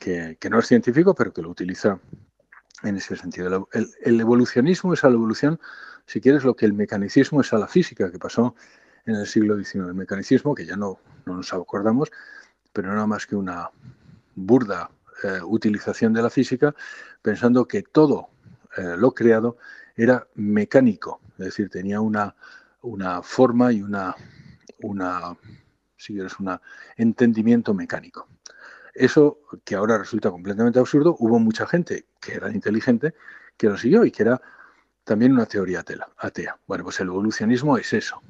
que, 0.00 0.38
no 0.50 0.58
es 0.58 0.66
científico, 0.66 1.14
pero 1.14 1.34
que 1.34 1.42
lo 1.42 1.50
utiliza 1.50 2.00
en 2.82 2.96
ese 2.96 3.14
sentido. 3.14 3.68
El, 3.72 3.90
el, 4.00 4.20
evolucionismo 4.20 4.94
es 4.94 5.04
a 5.04 5.10
la 5.10 5.16
evolución 5.16 5.60
si 6.06 6.20
quieres, 6.20 6.44
lo 6.44 6.54
que 6.54 6.66
el 6.66 6.72
mecanicismo 6.72 7.40
es 7.40 7.52
a 7.52 7.58
la 7.58 7.66
física, 7.66 8.10
que 8.10 8.18
pasó 8.18 8.54
en 9.04 9.16
el 9.16 9.26
siglo 9.26 9.56
XIX. 9.56 9.88
El 9.88 9.94
mecanicismo, 9.94 10.54
que 10.54 10.64
ya 10.64 10.76
no, 10.76 10.98
nos 11.26 11.52
acordamos, 11.52 12.10
pero 12.72 12.94
no 12.94 13.06
más 13.06 13.26
que 13.26 13.36
una 13.36 13.70
burda 14.34 14.90
eh, 15.24 15.40
utilización 15.42 16.12
de 16.12 16.22
la 16.22 16.30
física, 16.30 16.74
pensando 17.22 17.66
que 17.66 17.82
todo 17.82 18.28
eh, 18.76 18.94
lo 18.96 19.12
creado 19.12 19.56
era 19.96 20.26
mecánico, 20.34 21.20
es 21.38 21.46
decir, 21.46 21.70
tenía 21.70 22.00
una, 22.00 22.34
una 22.82 23.22
forma 23.22 23.72
y 23.72 23.82
una, 23.82 24.14
una, 24.82 25.36
si 25.96 26.12
quieres, 26.12 26.38
un 26.38 26.56
entendimiento 26.96 27.72
mecánico. 27.72 28.28
Eso 28.94 29.40
que 29.64 29.74
ahora 29.74 29.98
resulta 29.98 30.30
completamente 30.30 30.78
absurdo, 30.78 31.16
hubo 31.18 31.38
mucha 31.38 31.66
gente 31.66 32.06
que 32.20 32.34
era 32.34 32.50
inteligente 32.50 33.14
que 33.56 33.68
lo 33.68 33.76
siguió 33.76 34.04
y 34.04 34.10
que 34.10 34.22
era 34.22 34.40
también 35.06 35.32
una 35.32 35.46
teoría 35.46 35.84
atea. 36.18 36.58
Bueno, 36.66 36.82
pues 36.82 36.98
el 36.98 37.06
evolucionismo 37.06 37.78
es 37.78 37.92
eso. 37.92 38.20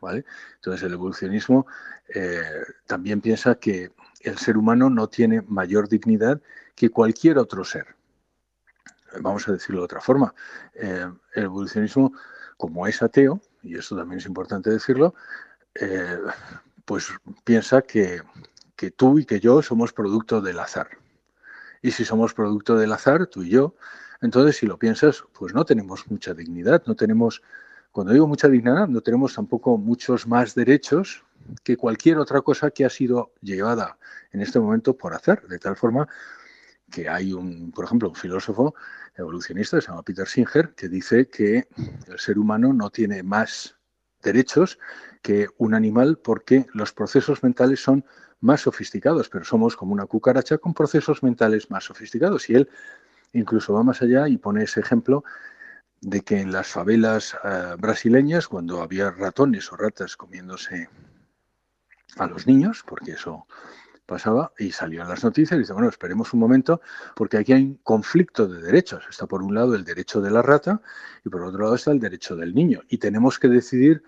¿vale? 0.00 0.24
Entonces 0.56 0.82
el 0.82 0.92
evolucionismo 0.92 1.66
eh, 2.12 2.42
también 2.86 3.20
piensa 3.20 3.54
que 3.54 3.92
el 4.20 4.36
ser 4.36 4.56
humano 4.56 4.90
no 4.90 5.08
tiene 5.08 5.42
mayor 5.42 5.88
dignidad 5.88 6.42
que 6.74 6.90
cualquier 6.90 7.38
otro 7.38 7.64
ser. 7.64 7.86
Vamos 9.20 9.48
a 9.48 9.52
decirlo 9.52 9.82
de 9.82 9.84
otra 9.84 10.00
forma. 10.00 10.34
Eh, 10.74 11.08
el 11.34 11.44
evolucionismo, 11.44 12.12
como 12.56 12.88
es 12.88 13.00
ateo, 13.02 13.40
y 13.62 13.76
esto 13.76 13.96
también 13.96 14.18
es 14.18 14.26
importante 14.26 14.68
decirlo, 14.68 15.14
eh, 15.76 16.18
pues 16.84 17.08
piensa 17.44 17.82
que, 17.82 18.20
que 18.74 18.90
tú 18.90 19.20
y 19.20 19.24
que 19.24 19.38
yo 19.38 19.62
somos 19.62 19.92
producto 19.92 20.40
del 20.40 20.58
azar. 20.58 20.88
Y 21.82 21.92
si 21.92 22.04
somos 22.04 22.34
producto 22.34 22.76
del 22.76 22.92
azar, 22.92 23.28
tú 23.28 23.44
y 23.44 23.50
yo, 23.50 23.76
entonces, 24.20 24.56
si 24.56 24.66
lo 24.66 24.78
piensas, 24.78 25.24
pues 25.32 25.54
no 25.54 25.64
tenemos 25.64 26.10
mucha 26.10 26.34
dignidad, 26.34 26.82
no 26.86 26.94
tenemos, 26.94 27.42
cuando 27.92 28.12
digo 28.12 28.26
mucha 28.26 28.48
dignidad, 28.48 28.88
no 28.88 29.00
tenemos 29.00 29.34
tampoco 29.34 29.76
muchos 29.78 30.26
más 30.26 30.54
derechos 30.54 31.24
que 31.62 31.76
cualquier 31.76 32.18
otra 32.18 32.40
cosa 32.40 32.70
que 32.70 32.84
ha 32.84 32.90
sido 32.90 33.32
llevada 33.40 33.98
en 34.32 34.40
este 34.40 34.58
momento 34.58 34.96
por 34.96 35.14
hacer, 35.14 35.46
de 35.46 35.58
tal 35.58 35.76
forma 35.76 36.08
que 36.90 37.08
hay 37.08 37.32
un, 37.32 37.72
por 37.72 37.84
ejemplo, 37.84 38.08
un 38.08 38.14
filósofo 38.14 38.74
evolucionista, 39.16 39.80
se 39.80 39.88
llama 39.88 40.02
Peter 40.02 40.26
Singer, 40.26 40.74
que 40.74 40.88
dice 40.88 41.28
que 41.28 41.68
el 42.06 42.18
ser 42.18 42.38
humano 42.38 42.72
no 42.72 42.90
tiene 42.90 43.22
más 43.22 43.76
derechos 44.22 44.78
que 45.22 45.48
un 45.58 45.74
animal 45.74 46.18
porque 46.22 46.66
los 46.72 46.92
procesos 46.92 47.42
mentales 47.42 47.80
son 47.82 48.04
más 48.40 48.60
sofisticados, 48.62 49.28
pero 49.28 49.44
somos 49.44 49.76
como 49.76 49.92
una 49.92 50.06
cucaracha 50.06 50.58
con 50.58 50.74
procesos 50.74 51.22
mentales 51.22 51.70
más 51.70 51.84
sofisticados. 51.84 52.48
Y 52.50 52.54
él 52.54 52.68
Incluso 53.36 53.74
va 53.74 53.82
más 53.82 54.02
allá 54.02 54.28
y 54.28 54.38
pone 54.38 54.64
ese 54.64 54.80
ejemplo 54.80 55.24
de 56.00 56.22
que 56.22 56.40
en 56.40 56.52
las 56.52 56.68
favelas 56.68 57.36
eh, 57.44 57.74
brasileñas, 57.78 58.48
cuando 58.48 58.82
había 58.82 59.10
ratones 59.10 59.70
o 59.72 59.76
ratas 59.76 60.16
comiéndose 60.16 60.88
a 62.16 62.26
los 62.26 62.46
niños, 62.46 62.84
porque 62.86 63.12
eso 63.12 63.46
pasaba, 64.06 64.52
y 64.58 64.70
salió 64.70 65.04
las 65.04 65.24
noticias 65.24 65.56
y 65.56 65.60
dice, 65.60 65.72
bueno, 65.72 65.88
esperemos 65.88 66.32
un 66.32 66.40
momento, 66.40 66.80
porque 67.14 67.38
aquí 67.38 67.52
hay 67.52 67.62
un 67.62 67.74
conflicto 67.82 68.46
de 68.46 68.62
derechos. 68.62 69.04
Está 69.10 69.26
por 69.26 69.42
un 69.42 69.54
lado 69.54 69.74
el 69.74 69.84
derecho 69.84 70.20
de 70.20 70.30
la 70.30 70.42
rata 70.42 70.80
y 71.24 71.28
por 71.28 71.42
otro 71.42 71.64
lado 71.64 71.74
está 71.74 71.90
el 71.90 72.00
derecho 72.00 72.36
del 72.36 72.54
niño. 72.54 72.80
Y 72.88 72.98
tenemos 72.98 73.38
que 73.38 73.48
decidir 73.48 74.02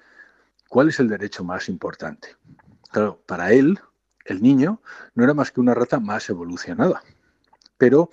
cuál 0.69 0.89
es 0.89 1.01
el 1.01 1.09
derecho 1.09 1.45
más 1.45 1.69
importante. 1.69 2.37
Claro, 2.93 3.21
para 3.27 3.53
él, 3.53 3.79
el 4.25 4.41
niño 4.41 4.81
no 5.15 5.25
era 5.25 5.35
más 5.35 5.51
que 5.51 5.61
una 5.61 5.75
rata 5.75 5.99
más 5.99 6.31
evolucionada, 6.31 7.03
pero 7.77 8.11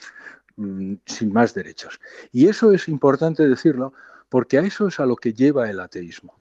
Mm, 0.58 0.96
sin 1.06 1.34
más 1.34 1.54
derechos. 1.54 2.00
Y 2.32 2.48
eso 2.48 2.72
es 2.72 2.88
importante 2.88 3.48
decirlo 3.48 3.94
porque 4.30 4.58
a 4.58 4.62
eso 4.62 4.88
es 4.88 5.00
a 5.00 5.06
lo 5.06 5.18
que 5.18 5.34
lleva 5.34 5.70
el 5.70 5.80
ateísmo. 5.82 6.40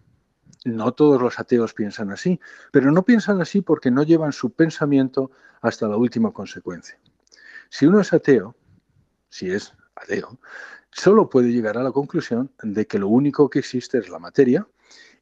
No 0.64 0.92
todos 0.92 1.20
los 1.20 1.38
ateos 1.38 1.74
piensan 1.74 2.10
así, 2.10 2.40
pero 2.70 2.92
no 2.92 3.04
piensan 3.04 3.40
así 3.40 3.60
porque 3.60 3.90
no 3.90 4.04
llevan 4.04 4.32
su 4.32 4.50
pensamiento 4.50 5.32
hasta 5.60 5.88
la 5.88 5.96
última 5.96 6.32
consecuencia. 6.32 6.98
Si 7.68 7.86
uno 7.86 8.00
es 8.00 8.12
ateo, 8.12 8.54
si 9.28 9.50
es 9.50 9.74
ateo, 9.96 10.38
solo 10.92 11.28
puede 11.28 11.50
llegar 11.50 11.76
a 11.76 11.82
la 11.82 11.90
conclusión 11.90 12.52
de 12.62 12.86
que 12.86 13.00
lo 13.00 13.08
único 13.08 13.50
que 13.50 13.58
existe 13.58 13.98
es 13.98 14.08
la 14.08 14.20
materia 14.20 14.66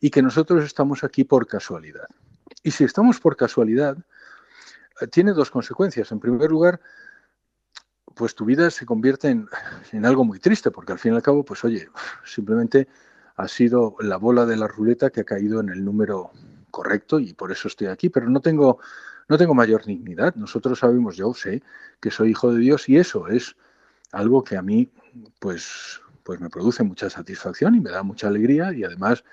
y 0.00 0.10
que 0.10 0.20
nosotros 0.20 0.64
estamos 0.64 1.02
aquí 1.02 1.24
por 1.24 1.46
casualidad. 1.46 2.08
Y 2.62 2.72
si 2.72 2.84
estamos 2.84 3.18
por 3.20 3.36
casualidad, 3.36 3.96
eh, 5.00 5.06
tiene 5.06 5.32
dos 5.32 5.50
consecuencias. 5.50 6.12
En 6.12 6.20
primer 6.20 6.50
lugar, 6.50 6.80
pues 8.14 8.34
tu 8.34 8.44
vida 8.44 8.70
se 8.70 8.86
convierte 8.86 9.28
en, 9.28 9.48
algo 10.04 10.24
muy 10.24 10.38
triste, 10.38 10.70
porque 10.70 10.92
al 10.92 10.98
fin 10.98 11.12
y 11.12 11.16
al 11.16 11.22
cabo, 11.22 11.44
pues 11.44 11.64
oye, 11.64 11.88
simplemente 12.24 12.88
ha 13.36 13.48
sido 13.48 13.96
la 14.00 14.16
bola 14.16 14.46
de 14.46 14.56
la 14.56 14.68
ruleta 14.68 15.10
que 15.10 15.20
ha 15.20 15.24
caído 15.24 15.60
en 15.60 15.68
el 15.70 15.84
número 15.84 16.30
correcto 16.70 17.18
y 17.18 17.32
por 17.34 17.52
eso 17.52 17.68
estoy 17.68 17.88
aquí, 17.88 18.08
pero 18.08 18.28
no 18.28 18.40
tengo, 18.40 18.78
no 19.28 19.38
tengo 19.38 19.54
mayor 19.54 19.84
dignidad. 19.84 20.34
Nosotros 20.34 20.78
sabemos, 20.78 21.16
yo 21.16 21.32
sé 21.34 21.62
que 22.00 22.10
soy 22.10 22.30
hijo 22.30 22.52
de 22.52 22.60
Dios 22.60 22.88
y 22.88 22.98
eso 22.98 23.28
es 23.28 23.56
algo 24.12 24.44
que 24.44 24.56
a 24.56 24.62
mí, 24.62 24.90
pues, 25.38 26.00
pues 26.22 26.40
me 26.40 26.50
produce 26.50 26.82
mucha 26.82 27.10
satisfacción 27.10 27.74
y 27.74 27.80
me 27.80 27.90
da 27.90 28.02
mucha 28.02 28.28
alegría 28.28 28.72
y 28.72 28.84
además 28.84 29.24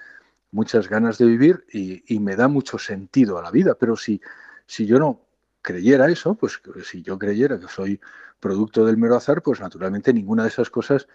muchas 0.52 0.90
ganas 0.90 1.18
de 1.18 1.26
vivir 1.26 1.66
y, 1.72 2.04
y 2.14 2.20
me 2.20 2.36
da 2.36 2.48
mucho 2.48 2.78
sentido 2.78 3.38
a 3.38 3.42
la 3.42 3.52
vida. 3.52 3.76
Pero 3.76 3.96
si, 3.96 4.22
si 4.66 4.86
yo 4.86 5.00
no 5.00 5.29
creyera 5.62 6.10
eso, 6.10 6.36
pues 6.36 6.62
si 6.84 7.02
yo 7.02 7.18
creyera 7.18 7.60
que 7.60 7.68
soy 7.68 8.00
producto 8.40 8.86
del 8.86 8.98
mero 8.98 9.16
azar, 9.16 9.42
pues 9.42 9.60
naturalmente 9.60 10.14
ninguna 10.14 10.44
de 10.44 10.50
esas 10.50 10.70
cosas 10.70 11.08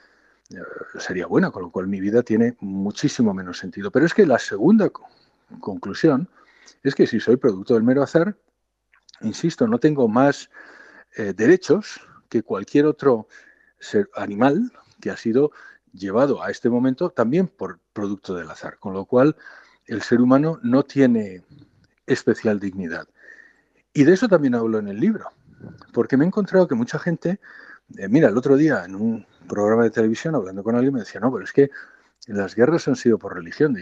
eh, 0.50 0.56
sería 0.98 1.26
buena, 1.26 1.50
con 1.50 1.62
lo 1.62 1.70
cual 1.70 1.86
mi 1.86 2.00
vida 2.00 2.22
tiene 2.22 2.56
muchísimo 2.60 3.32
menos 3.32 3.58
sentido. 3.58 3.90
Pero 3.90 4.06
es 4.06 4.14
que 4.14 4.26
la 4.26 4.38
segunda 4.38 4.90
conclusión 5.60 6.28
es 6.82 6.94
que 6.94 7.06
si 7.06 7.20
soy 7.20 7.36
producto 7.36 7.74
del 7.74 7.82
mero 7.82 8.02
azar, 8.02 8.36
insisto, 9.22 9.66
no 9.66 9.78
tengo 9.78 10.08
más 10.08 10.50
eh, 11.16 11.32
derechos 11.34 12.00
que 12.28 12.42
cualquier 12.42 12.86
otro 12.86 13.28
ser 13.78 14.08
animal 14.16 14.72
que 15.00 15.10
ha 15.10 15.16
sido 15.16 15.52
llevado 15.92 16.42
a 16.42 16.50
este 16.50 16.68
momento 16.68 17.10
también 17.10 17.46
por 17.46 17.78
producto 17.92 18.34
del 18.34 18.50
azar, 18.50 18.78
con 18.78 18.94
lo 18.94 19.04
cual 19.04 19.36
el 19.86 20.02
ser 20.02 20.20
humano 20.20 20.58
no 20.62 20.82
tiene 20.82 21.44
especial 22.06 22.58
dignidad. 22.58 23.08
Y 23.94 24.02
de 24.02 24.12
eso 24.12 24.28
también 24.28 24.56
hablo 24.56 24.80
en 24.80 24.88
el 24.88 24.98
libro, 24.98 25.30
porque 25.92 26.16
me 26.16 26.24
he 26.24 26.26
encontrado 26.26 26.66
que 26.66 26.74
mucha 26.74 26.98
gente, 26.98 27.40
eh, 27.96 28.08
mira, 28.08 28.28
el 28.28 28.36
otro 28.36 28.56
día 28.56 28.84
en 28.84 28.96
un 28.96 29.26
programa 29.48 29.84
de 29.84 29.90
televisión 29.90 30.34
hablando 30.34 30.64
con 30.64 30.74
alguien 30.74 30.94
me 30.94 31.00
decía, 31.00 31.20
no, 31.20 31.32
pero 31.32 31.44
es 31.44 31.52
que 31.52 31.70
las 32.26 32.56
guerras 32.56 32.88
han 32.88 32.96
sido 32.96 33.18
por 33.18 33.34
religión. 33.34 33.76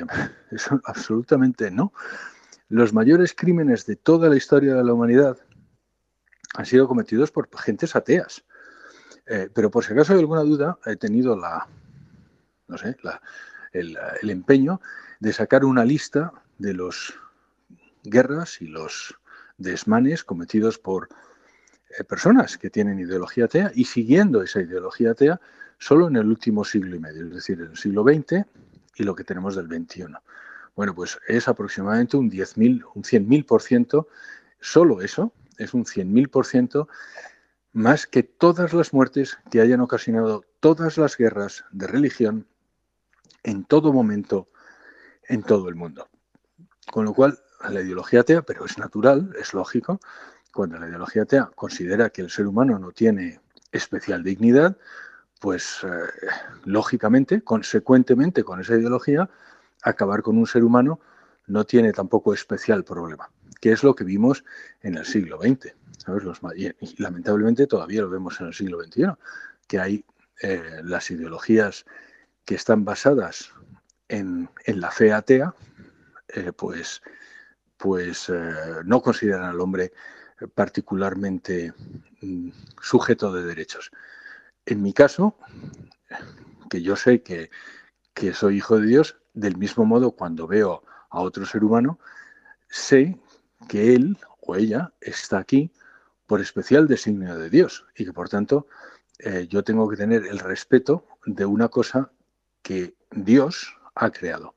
absolutamente 0.84 1.70
no. 1.70 1.94
Los 2.68 2.92
mayores 2.92 3.34
crímenes 3.34 3.86
de 3.86 3.96
toda 3.96 4.28
la 4.28 4.36
historia 4.36 4.74
de 4.74 4.84
la 4.84 4.92
humanidad 4.92 5.38
han 6.54 6.66
sido 6.66 6.86
cometidos 6.86 7.30
por 7.30 7.48
gentes 7.58 7.96
ateas. 7.96 8.44
Eh, 9.26 9.48
pero 9.54 9.70
por 9.70 9.82
si 9.82 9.94
acaso 9.94 10.12
hay 10.12 10.18
alguna 10.18 10.42
duda, 10.42 10.78
he 10.84 10.96
tenido 10.96 11.36
la, 11.36 11.66
no 12.68 12.76
sé, 12.76 12.96
el, 13.72 13.96
el 14.20 14.30
empeño 14.30 14.80
de 15.20 15.32
sacar 15.32 15.64
una 15.64 15.86
lista 15.86 16.32
de 16.58 16.74
los 16.74 17.14
guerras 18.04 18.60
y 18.60 18.66
los 18.66 19.14
desmanes 19.58 20.24
cometidos 20.24 20.78
por 20.78 21.08
eh, 21.98 22.04
personas 22.04 22.58
que 22.58 22.70
tienen 22.70 22.98
ideología 22.98 23.46
atea 23.46 23.72
y 23.74 23.84
siguiendo 23.84 24.42
esa 24.42 24.60
ideología 24.60 25.12
atea 25.12 25.40
solo 25.78 26.08
en 26.08 26.16
el 26.16 26.26
último 26.26 26.64
siglo 26.64 26.94
y 26.94 26.98
medio, 26.98 27.26
es 27.26 27.34
decir, 27.34 27.60
en 27.60 27.70
el 27.70 27.76
siglo 27.76 28.02
XX 28.04 28.46
y 28.96 29.02
lo 29.02 29.14
que 29.14 29.24
tenemos 29.24 29.56
del 29.56 29.66
XXI. 29.66 30.06
Bueno, 30.76 30.94
pues 30.94 31.18
es 31.28 31.48
aproximadamente 31.48 32.16
un 32.16 32.30
10.000, 32.30 32.84
un 32.94 33.02
100.000% 33.02 34.06
Solo 34.62 35.00
eso 35.02 35.34
es 35.58 35.74
un 35.74 35.84
100.000% 35.84 36.86
más 37.72 38.06
que 38.06 38.22
todas 38.22 38.72
las 38.72 38.92
muertes 38.94 39.36
que 39.50 39.60
hayan 39.60 39.80
ocasionado 39.80 40.44
todas 40.60 40.96
las 40.98 41.16
guerras 41.16 41.64
de 41.72 41.88
religión 41.88 42.46
en 43.42 43.64
todo 43.64 43.92
momento 43.92 44.48
en 45.28 45.42
todo 45.42 45.68
el 45.68 45.74
mundo. 45.74 46.08
Con 46.92 47.04
lo 47.06 47.12
cual, 47.12 47.38
la 47.70 47.80
ideología 47.80 48.20
atea, 48.20 48.42
pero 48.42 48.64
es 48.64 48.78
natural, 48.78 49.34
es 49.38 49.54
lógico, 49.54 50.00
cuando 50.52 50.78
la 50.78 50.88
ideología 50.88 51.22
atea 51.22 51.50
considera 51.54 52.10
que 52.10 52.22
el 52.22 52.30
ser 52.30 52.46
humano 52.46 52.78
no 52.78 52.92
tiene 52.92 53.40
especial 53.70 54.22
dignidad, 54.22 54.76
pues 55.40 55.80
eh, 55.82 55.88
lógicamente, 56.64 57.42
consecuentemente 57.42 58.44
con 58.44 58.60
esa 58.60 58.74
ideología, 58.74 59.28
acabar 59.82 60.22
con 60.22 60.38
un 60.38 60.46
ser 60.46 60.62
humano 60.62 61.00
no 61.46 61.64
tiene 61.64 61.92
tampoco 61.92 62.32
especial 62.32 62.84
problema, 62.84 63.30
que 63.60 63.72
es 63.72 63.82
lo 63.82 63.94
que 63.94 64.04
vimos 64.04 64.44
en 64.80 64.96
el 64.96 65.04
siglo 65.04 65.40
XX. 65.40 65.74
y, 66.56 67.02
lamentablemente 67.02 67.66
todavía 67.66 68.02
lo 68.02 68.10
vemos 68.10 68.40
en 68.40 68.46
el 68.48 68.54
siglo 68.54 68.82
XXI, 68.82 69.06
que 69.66 69.80
hay 69.80 70.04
eh, 70.42 70.80
las 70.84 71.10
ideologías 71.10 71.84
que 72.44 72.54
están 72.54 72.84
basadas 72.84 73.52
en, 74.08 74.48
la 74.66 74.90
fe 74.90 75.12
atea, 75.12 75.54
eh, 76.28 76.52
pues, 76.52 77.02
pues 77.82 78.30
no 78.84 79.02
consideran 79.02 79.42
al 79.42 79.60
hombre 79.60 79.92
particularmente 80.54 81.74
mm, 82.20 82.50
sujeto 82.80 83.32
de 83.32 83.42
derechos. 83.42 83.90
En 84.64 84.82
mi 84.82 84.92
caso, 84.92 85.36
que 86.70 86.80
yo 86.80 86.94
sé 86.94 87.24
que, 87.24 87.50
soy 88.34 88.58
hijo 88.58 88.78
de 88.78 88.86
Dios, 88.86 89.16
del 89.34 89.56
mismo 89.56 89.84
modo 89.84 90.12
cuando 90.12 90.46
veo 90.46 90.84
a 91.10 91.20
otro 91.22 91.44
ser 91.44 91.64
humano, 91.64 91.98
sé 92.68 93.18
que 93.68 93.96
él 93.96 94.16
o 94.40 94.54
ella 94.54 94.92
está 95.00 95.38
aquí 95.38 95.72
por 96.26 96.40
especial 96.40 96.86
designio 96.86 97.36
de 97.36 97.50
Dios 97.50 97.84
y 97.96 98.04
que 98.04 98.12
por 98.12 98.28
tanto 98.28 98.68
eh, 99.18 99.48
yo 99.50 99.64
tengo 99.64 99.88
que 99.88 99.96
tener 99.96 100.24
el 100.26 100.38
respeto 100.38 101.04
de 101.26 101.44
una 101.46 101.68
cosa 101.68 102.12
que 102.62 102.94
Dios 103.10 103.76
ha 103.96 104.10
creado. 104.10 104.54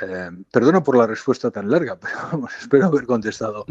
Eh, 0.00 0.30
perdono 0.50 0.82
por 0.82 0.96
la 0.96 1.06
respuesta 1.06 1.50
tan 1.50 1.70
larga, 1.70 1.98
pero 2.00 2.48
espero 2.60 2.86
haber 2.86 3.04
contestado 3.04 3.66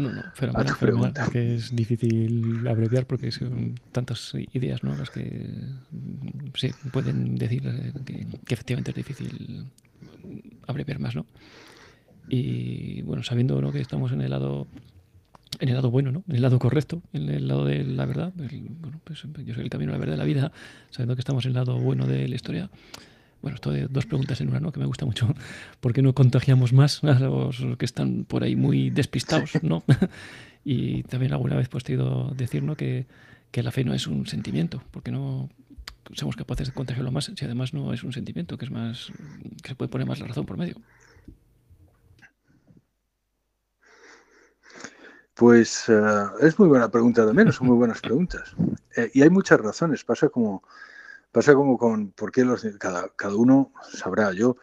a 0.54 0.64
tu 0.64 0.74
pregunta. 0.78 1.28
Que 1.30 1.56
es 1.56 1.74
difícil 1.74 2.66
abreviar 2.68 3.06
porque 3.06 3.32
son 3.32 3.74
tantas 3.90 4.32
ideas 4.52 4.82
¿no? 4.84 4.94
las 4.94 5.10
que 5.10 5.50
sí, 6.54 6.70
pueden 6.92 7.36
decir 7.36 7.62
eh, 7.66 7.92
que, 8.04 8.54
efectivamente 8.54 8.90
es 8.92 8.96
difícil 8.96 9.66
abreviar 10.66 11.00
más, 11.00 11.16
¿no? 11.16 11.26
Y 12.28 13.02
bueno, 13.02 13.22
sabiendo 13.24 13.72
que 13.72 13.80
estamos 13.80 14.12
en 14.12 14.20
el 14.20 14.30
lado 14.30 14.68
en 15.58 15.68
el 15.68 15.74
lado 15.74 15.90
bueno, 15.90 16.12
¿no? 16.12 16.24
En 16.28 16.36
el 16.36 16.42
lado 16.42 16.58
correcto, 16.58 17.02
en 17.12 17.28
el 17.28 17.46
lado 17.46 17.64
de 17.64 17.84
la 17.84 18.06
verdad. 18.06 18.32
bueno, 18.34 19.00
pues 19.04 19.22
yo 19.22 19.54
soy 19.54 19.64
el 19.64 19.70
camino 19.70 19.92
de 19.92 19.98
la 19.98 20.00
verdad 20.00 20.14
de 20.14 20.18
la 20.18 20.24
vida, 20.24 20.52
sabiendo 20.90 21.14
que 21.14 21.20
estamos 21.20 21.44
en 21.44 21.50
el 21.50 21.56
lado 21.56 21.78
bueno 21.78 22.06
de 22.06 22.28
la 22.28 22.34
historia 22.34 22.70
bueno, 23.42 23.56
esto 23.56 23.70
de 23.70 23.88
dos 23.88 24.06
preguntas 24.06 24.40
en 24.40 24.48
una, 24.48 24.60
¿no? 24.60 24.72
Que 24.72 24.80
me 24.80 24.86
gusta 24.86 25.04
mucho. 25.04 25.34
¿Por 25.80 25.92
qué 25.92 26.00
no 26.00 26.14
contagiamos 26.14 26.72
más 26.72 27.02
a 27.04 27.18
los 27.18 27.62
que 27.78 27.84
están 27.84 28.24
por 28.24 28.44
ahí 28.44 28.56
muy 28.56 28.90
despistados, 28.90 29.62
¿no? 29.62 29.84
y 30.64 31.02
también 31.04 31.32
alguna 31.32 31.56
vez 31.56 31.68
pues 31.68 31.84
te 31.84 31.92
he 31.92 31.96
ido 31.96 32.30
a 32.30 32.34
decir, 32.34 32.62
¿no? 32.62 32.76
Que, 32.76 33.06
que 33.50 33.62
la 33.62 33.72
fe 33.72 33.84
no 33.84 33.94
es 33.94 34.06
un 34.06 34.26
sentimiento, 34.26 34.82
porque 34.92 35.10
no 35.10 35.50
somos 36.14 36.36
capaces 36.36 36.68
de 36.68 36.74
contagiarlo 36.74 37.10
más 37.10 37.30
si 37.34 37.44
además 37.44 37.74
no 37.74 37.92
es 37.92 38.02
un 38.02 38.12
sentimiento, 38.12 38.56
que 38.58 38.64
es 38.64 38.70
más, 38.70 39.12
que 39.62 39.68
se 39.68 39.74
puede 39.74 39.90
poner 39.90 40.06
más 40.06 40.20
la 40.20 40.26
razón 40.26 40.46
por 40.46 40.56
medio. 40.56 40.76
Pues 45.34 45.88
eh, 45.88 46.02
es 46.40 46.58
muy 46.58 46.68
buena 46.68 46.90
pregunta 46.90 47.26
también, 47.26 47.50
son 47.52 47.66
muy 47.66 47.76
buenas 47.76 48.00
preguntas. 48.00 48.54
Eh, 48.96 49.10
y 49.14 49.22
hay 49.22 49.30
muchas 49.30 49.60
razones. 49.60 50.04
Pasa 50.04 50.28
como 50.28 50.62
Pasa 51.32 51.54
como 51.54 51.78
con 51.78 52.12
por 52.12 52.30
qué 52.30 52.44
los 52.44 52.62
cada, 52.78 53.08
cada 53.16 53.34
uno 53.36 53.72
sabrá. 53.90 54.32
Yo, 54.32 54.58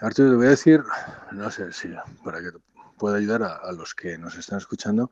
Arturo, 0.00 0.30
te 0.30 0.36
voy 0.36 0.46
a 0.46 0.50
decir, 0.50 0.80
no 1.32 1.50
sé 1.50 1.72
si 1.72 1.88
para 2.24 2.40
que 2.40 2.50
pueda 2.96 3.16
ayudar 3.16 3.42
a, 3.42 3.72
los 3.72 3.92
que 3.92 4.16
nos 4.16 4.36
están 4.36 4.58
escuchando, 4.58 5.10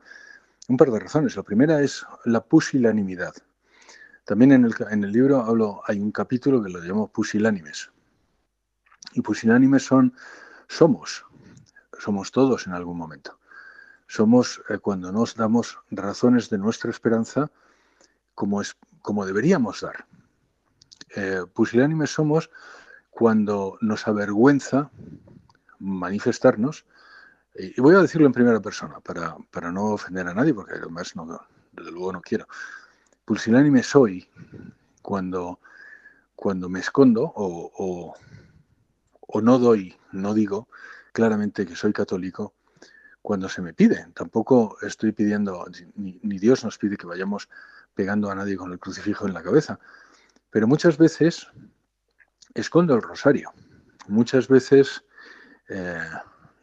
un 0.69 0.77
par 0.77 0.91
de 0.91 0.99
razones. 0.99 1.35
La 1.35 1.43
primera 1.43 1.81
es 1.81 2.05
la 2.23 2.39
pusilanimidad. 2.39 3.35
También 4.23 4.53
en 4.53 4.63
el, 4.63 4.73
en 4.89 5.03
el 5.03 5.11
libro 5.11 5.41
hablo, 5.41 5.81
hay 5.85 5.99
un 5.99 6.11
capítulo 6.11 6.63
que 6.63 6.69
lo 6.69 6.79
llamo 6.79 7.09
pusilánimes. 7.09 7.91
Y 9.11 9.21
pusilánimes 9.21 9.83
son, 9.83 10.13
somos, 10.69 11.25
somos 11.99 12.31
todos 12.31 12.65
en 12.65 12.73
algún 12.73 12.97
momento. 12.97 13.39
Somos 14.07 14.61
eh, 14.69 14.77
cuando 14.77 15.11
nos 15.11 15.35
damos 15.35 15.79
razones 15.91 16.49
de 16.49 16.59
nuestra 16.59 16.91
esperanza 16.91 17.51
como, 18.33 18.61
es, 18.61 18.77
como 19.01 19.25
deberíamos 19.25 19.81
dar 19.81 20.05
eh, 21.15 21.41
pusilánimes 21.53 22.11
somos 22.11 22.49
cuando 23.09 23.77
nos 23.81 24.07
avergüenza 24.07 24.91
manifestarnos, 25.79 26.85
y 27.57 27.79
voy 27.79 27.95
a 27.95 28.01
decirlo 28.01 28.27
en 28.27 28.33
primera 28.33 28.59
persona 28.59 28.99
para, 28.99 29.37
para 29.49 29.71
no 29.71 29.91
ofender 29.91 30.27
a 30.27 30.33
nadie, 30.33 30.53
porque 30.53 30.73
además 30.73 31.15
no, 31.15 31.39
desde 31.71 31.91
luego 31.91 32.11
no 32.11 32.21
quiero. 32.21 32.47
Pusilánime 33.23 33.81
soy 33.81 34.27
cuando, 35.01 35.59
cuando 36.35 36.67
me 36.67 36.79
escondo 36.79 37.31
o, 37.35 38.13
o, 39.27 39.41
no 39.41 39.59
doy, 39.59 39.95
no 40.11 40.33
digo 40.33 40.67
claramente 41.11 41.65
que 41.65 41.75
soy 41.75 41.93
católico 41.93 42.53
cuando 43.21 43.47
se 43.47 43.61
me 43.61 43.73
pide. 43.73 44.07
Tampoco 44.13 44.77
estoy 44.81 45.11
pidiendo, 45.11 45.65
ni, 45.95 46.19
ni 46.23 46.39
Dios 46.39 46.63
nos 46.63 46.77
pide 46.77 46.97
que 46.97 47.07
vayamos 47.07 47.49
pegando 47.93 48.29
a 48.29 48.35
nadie 48.35 48.57
con 48.57 48.71
el 48.71 48.79
crucifijo 48.79 49.27
en 49.27 49.33
la 49.33 49.43
cabeza. 49.43 49.79
Pero 50.55 50.69
muchas 50.69 50.97
veces 50.97 51.49
escondo 52.53 52.95
el 52.95 53.01
rosario. 53.01 53.51
Muchas 54.07 54.47
veces, 54.47 55.03
eh, 55.67 55.99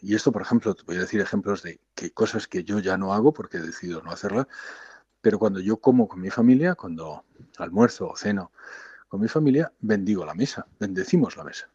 y 0.00 0.14
esto 0.14 0.32
por 0.32 0.40
ejemplo, 0.40 0.74
te 0.74 0.82
voy 0.84 0.96
a 0.96 1.00
decir 1.00 1.20
ejemplos 1.20 1.62
de 1.62 1.78
cosas 2.14 2.48
que 2.48 2.64
yo 2.64 2.78
ya 2.78 2.96
no 2.96 3.12
hago 3.12 3.34
porque 3.34 3.58
he 3.58 3.60
decidido 3.60 4.00
no 4.00 4.10
hacerlas, 4.10 4.46
pero 5.20 5.38
cuando 5.38 5.60
yo 5.60 5.76
como 5.76 6.08
con 6.08 6.22
mi 6.22 6.30
familia, 6.30 6.74
cuando 6.74 7.26
almuerzo 7.58 8.08
o 8.08 8.16
ceno 8.16 8.50
con 9.08 9.20
mi 9.20 9.28
familia, 9.28 9.70
bendigo 9.80 10.24
la 10.24 10.32
mesa, 10.32 10.66
bendecimos 10.80 11.36
la 11.36 11.44
mesa. 11.44 11.68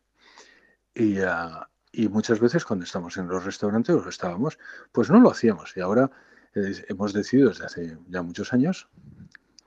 Y, 0.96 1.20
ah, 1.20 1.70
muchas 2.10 2.40
veces 2.40 2.66
cuando 2.66 2.86
estamos 2.86 3.16
en 3.18 3.28
los 3.28 3.46
restaurantes 3.46 3.96
o 3.96 4.10
estábamos, 4.10 4.58
pues 4.92 5.12
no 5.12 5.20
lo 5.20 5.30
hacíamos. 5.30 5.78
Y 5.78 5.82
ahora 5.82 6.10
hemos 6.56 7.14
decidido 7.14 7.50
desde 7.50 7.66
hace 7.66 7.98
ya 8.08 8.24
muchos 8.24 8.54
años 8.54 8.90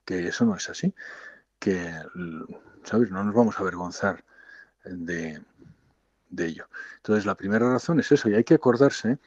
que 0.04 0.26
eso 0.26 0.44
no 0.44 0.56
es 0.56 0.68
así 0.68 0.92
que, 1.60 1.92
¿sabes? 2.82 3.10
No 3.12 3.22
nos 3.22 3.34
vamos 3.34 3.56
a 3.56 3.60
avergonzar 3.60 4.24
de, 4.84 5.40
ello. 6.36 6.68
Entonces, 6.96 7.26
la 7.26 7.36
primera 7.36 7.70
razón 7.70 8.00
es 8.00 8.10
eso, 8.10 8.28
y 8.28 8.34
hay 8.34 8.44
que 8.44 8.54
acordarse 8.54 9.18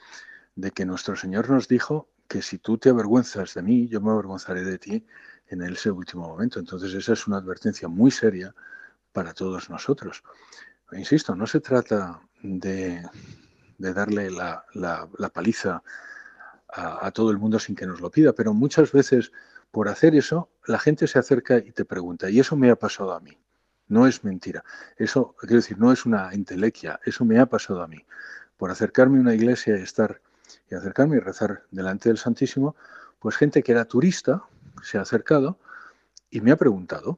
de 0.55 0.71
que 0.71 0.85
nuestro 0.85 1.15
Señor 1.15 1.49
nos 1.49 1.67
dijo 1.67 2.09
que 2.27 2.41
si 2.41 2.57
tú 2.57 2.77
te 2.77 2.89
avergüenzas 2.89 3.53
de 3.53 3.61
mí, 3.61 3.87
yo 3.87 4.01
me 4.01 4.11
avergonzaré 4.11 4.63
de 4.63 4.79
ti 4.79 5.05
en 5.47 5.61
ese 5.61 5.91
último 5.91 6.27
momento. 6.27 6.59
Entonces, 6.59 6.93
esa 6.93 7.13
es 7.13 7.27
una 7.27 7.37
advertencia 7.37 7.87
muy 7.87 8.09
seria 8.09 8.53
para 9.11 9.33
todos 9.33 9.69
nosotros. 9.69 10.23
Insisto, 10.91 11.35
no 11.35 11.45
se 11.45 11.59
trata 11.59 12.19
de, 12.41 13.03
darle 13.77 14.31
la, 14.31 14.65
paliza 15.31 15.83
a, 16.69 17.05
a, 17.05 17.11
todo 17.11 17.29
el 17.29 17.37
mundo 17.37 17.59
sin 17.59 17.75
que 17.75 17.85
nos 17.85 18.01
lo 18.01 18.09
pida, 18.09 18.33
pero 18.33 18.53
muchas 18.53 18.91
veces 18.91 19.31
por 19.73 19.89
hacer 19.89 20.13
eso, 20.13 20.51
la 20.67 20.77
gente 20.77 21.07
se 21.07 21.17
acerca 21.17 21.57
y 21.57 21.71
te 21.71 21.83
pregunta, 21.83 22.29
y 22.29 22.39
eso 22.39 22.55
me 22.55 22.69
ha 22.69 22.75
pasado 22.75 23.11
a 23.11 23.19
mí. 23.19 23.35
No 23.87 24.05
es 24.05 24.23
mentira. 24.23 24.63
Eso, 24.97 25.35
quiero 25.39 25.55
decir, 25.55 25.79
no 25.79 25.91
es 25.91 26.05
una 26.05 26.29
intelequia, 26.35 26.99
eso 27.03 27.25
me 27.25 27.39
ha 27.39 27.47
pasado 27.47 27.81
a 27.81 27.87
mí. 27.87 28.05
Por 28.55 28.69
acercarme 28.69 29.17
a 29.17 29.21
una 29.21 29.33
iglesia 29.33 29.75
y 29.75 29.81
estar 29.81 30.21
y 30.69 30.75
acercarme 30.75 31.17
y 31.17 31.21
rezar 31.21 31.63
delante 31.71 32.09
del 32.09 32.19
Santísimo, 32.19 32.75
pues 33.17 33.35
gente 33.35 33.63
que 33.63 33.71
era 33.71 33.85
turista 33.85 34.43
se 34.83 34.99
ha 34.99 35.01
acercado 35.01 35.57
y 36.29 36.41
me 36.41 36.51
ha 36.51 36.55
preguntado. 36.55 37.17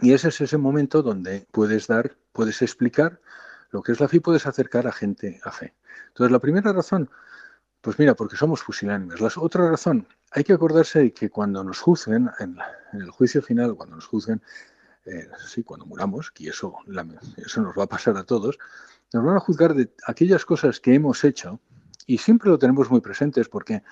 Y 0.00 0.14
ese 0.14 0.28
es 0.28 0.40
ese 0.40 0.56
momento 0.56 1.02
donde 1.02 1.46
puedes 1.52 1.86
dar, 1.88 2.16
puedes 2.32 2.62
explicar 2.62 3.20
lo 3.70 3.82
que 3.82 3.92
es 3.92 4.00
la 4.00 4.08
fe 4.08 4.16
y 4.16 4.20
puedes 4.20 4.46
acercar 4.46 4.86
a 4.86 4.92
gente 4.92 5.42
a 5.44 5.52
fe. 5.52 5.74
Entonces, 6.08 6.32
la 6.32 6.38
primera 6.38 6.72
razón, 6.72 7.10
pues 7.82 7.98
mira, 7.98 8.14
porque 8.14 8.36
somos 8.36 8.62
fusilánimes. 8.62 9.20
La 9.20 9.30
otra 9.36 9.70
razón 9.70 10.06
hay 10.30 10.44
que 10.44 10.52
acordarse 10.52 11.00
de 11.00 11.12
que 11.12 11.30
cuando 11.30 11.64
nos 11.64 11.80
juzguen, 11.80 12.30
en, 12.38 12.56
el 12.92 13.10
juicio 13.10 13.42
final, 13.42 13.74
cuando 13.74 13.96
nos 13.96 14.06
juzguen, 14.06 14.42
eh, 15.06 15.28
sí, 15.46 15.62
cuando 15.62 15.86
muramos, 15.86 16.32
y 16.38 16.48
eso, 16.48 16.74
eso 17.36 17.62
nos 17.62 17.76
va 17.76 17.84
a 17.84 17.88
pasar 17.88 18.16
a 18.16 18.24
todos, 18.24 18.58
nos 19.12 19.24
van 19.24 19.36
a 19.36 19.40
juzgar 19.40 19.74
de 19.74 19.92
aquellas 20.06 20.44
cosas 20.44 20.80
que 20.80 20.94
hemos 20.94 21.24
hecho, 21.24 21.60
y 22.06 22.18
siempre 22.18 22.50
lo 22.50 22.58
tenemos 22.58 22.90
muy 22.90 23.00
presentes 23.00 23.48
porque 23.48 23.82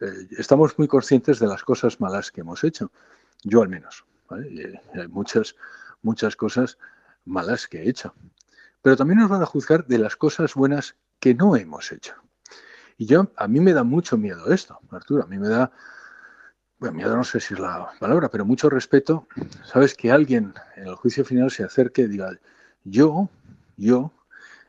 eh, 0.00 0.28
estamos 0.38 0.78
muy 0.78 0.88
conscientes 0.88 1.38
de 1.38 1.46
las 1.46 1.62
cosas 1.62 2.00
malas 2.00 2.30
que 2.30 2.42
hemos 2.42 2.62
hecho, 2.64 2.90
yo 3.42 3.62
al 3.62 3.68
menos. 3.68 4.04
hay 4.30 5.08
muchas, 5.08 5.56
muchas 6.02 6.36
cosas 6.36 6.78
malas 7.24 7.66
que 7.66 7.82
he 7.82 7.88
hecho. 7.88 8.14
Pero 8.82 8.96
también 8.96 9.20
nos 9.20 9.30
van 9.30 9.42
a 9.42 9.46
juzgar 9.46 9.86
de 9.86 9.98
las 9.98 10.16
cosas 10.16 10.54
buenas 10.54 10.96
que 11.20 11.34
no 11.34 11.56
hemos 11.56 11.92
hecho. 11.92 12.14
Y 13.02 13.06
yo, 13.06 13.32
a 13.34 13.48
mí 13.48 13.58
me 13.58 13.72
da 13.72 13.82
mucho 13.82 14.16
miedo 14.16 14.52
esto, 14.52 14.78
Arturo, 14.92 15.24
a 15.24 15.26
mí 15.26 15.36
me 15.36 15.48
da, 15.48 15.72
bueno, 16.78 16.94
miedo 16.94 17.16
no 17.16 17.24
sé 17.24 17.40
si 17.40 17.52
es 17.54 17.58
la 17.58 17.90
palabra, 17.98 18.28
pero 18.28 18.44
mucho 18.44 18.70
respeto, 18.70 19.26
sabes, 19.64 19.96
que 19.96 20.12
alguien 20.12 20.54
en 20.76 20.86
el 20.86 20.94
juicio 20.94 21.24
final 21.24 21.50
se 21.50 21.64
acerque 21.64 22.02
y 22.02 22.06
diga, 22.06 22.30
yo, 22.84 23.28
yo, 23.76 24.12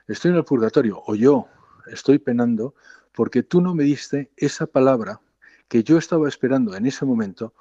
estoy 0.08 0.32
en 0.32 0.38
el 0.38 0.46
purgatorio 0.46 1.04
o 1.06 1.14
yo 1.14 1.48
estoy 1.86 2.18
penando 2.18 2.74
porque 3.12 3.44
tú 3.44 3.62
no 3.62 3.76
me 3.76 3.84
diste 3.84 4.32
esa 4.36 4.66
palabra 4.66 5.22
que 5.68 5.84
yo 5.84 6.00
estaba 6.00 6.28
esperando 6.28 6.76
en 6.76 6.88
ese 6.88 7.06
momento, 7.06 7.54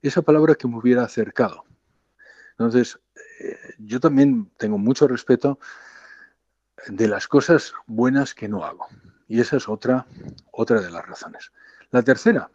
esa 0.00 0.22
palabra 0.22 0.54
que 0.54 0.66
me 0.66 0.78
hubiera 0.78 1.02
acercado. 1.02 1.66
Entonces, 2.52 2.98
eh, 3.40 3.58
yo 3.78 4.00
también 4.00 4.50
tengo 4.56 4.78
mucho 4.78 5.06
respeto 5.06 5.58
de 6.86 7.08
las 7.08 7.28
cosas 7.28 7.74
buenas 7.86 8.32
que 8.34 8.48
no 8.48 8.64
hago. 8.64 8.88
Y 9.28 9.40
esa 9.40 9.56
es 9.56 9.68
otra, 9.68 10.06
otra 10.52 10.80
de 10.80 10.90
las 10.90 11.06
razones. 11.06 11.52
La 11.90 12.02
tercera, 12.02 12.50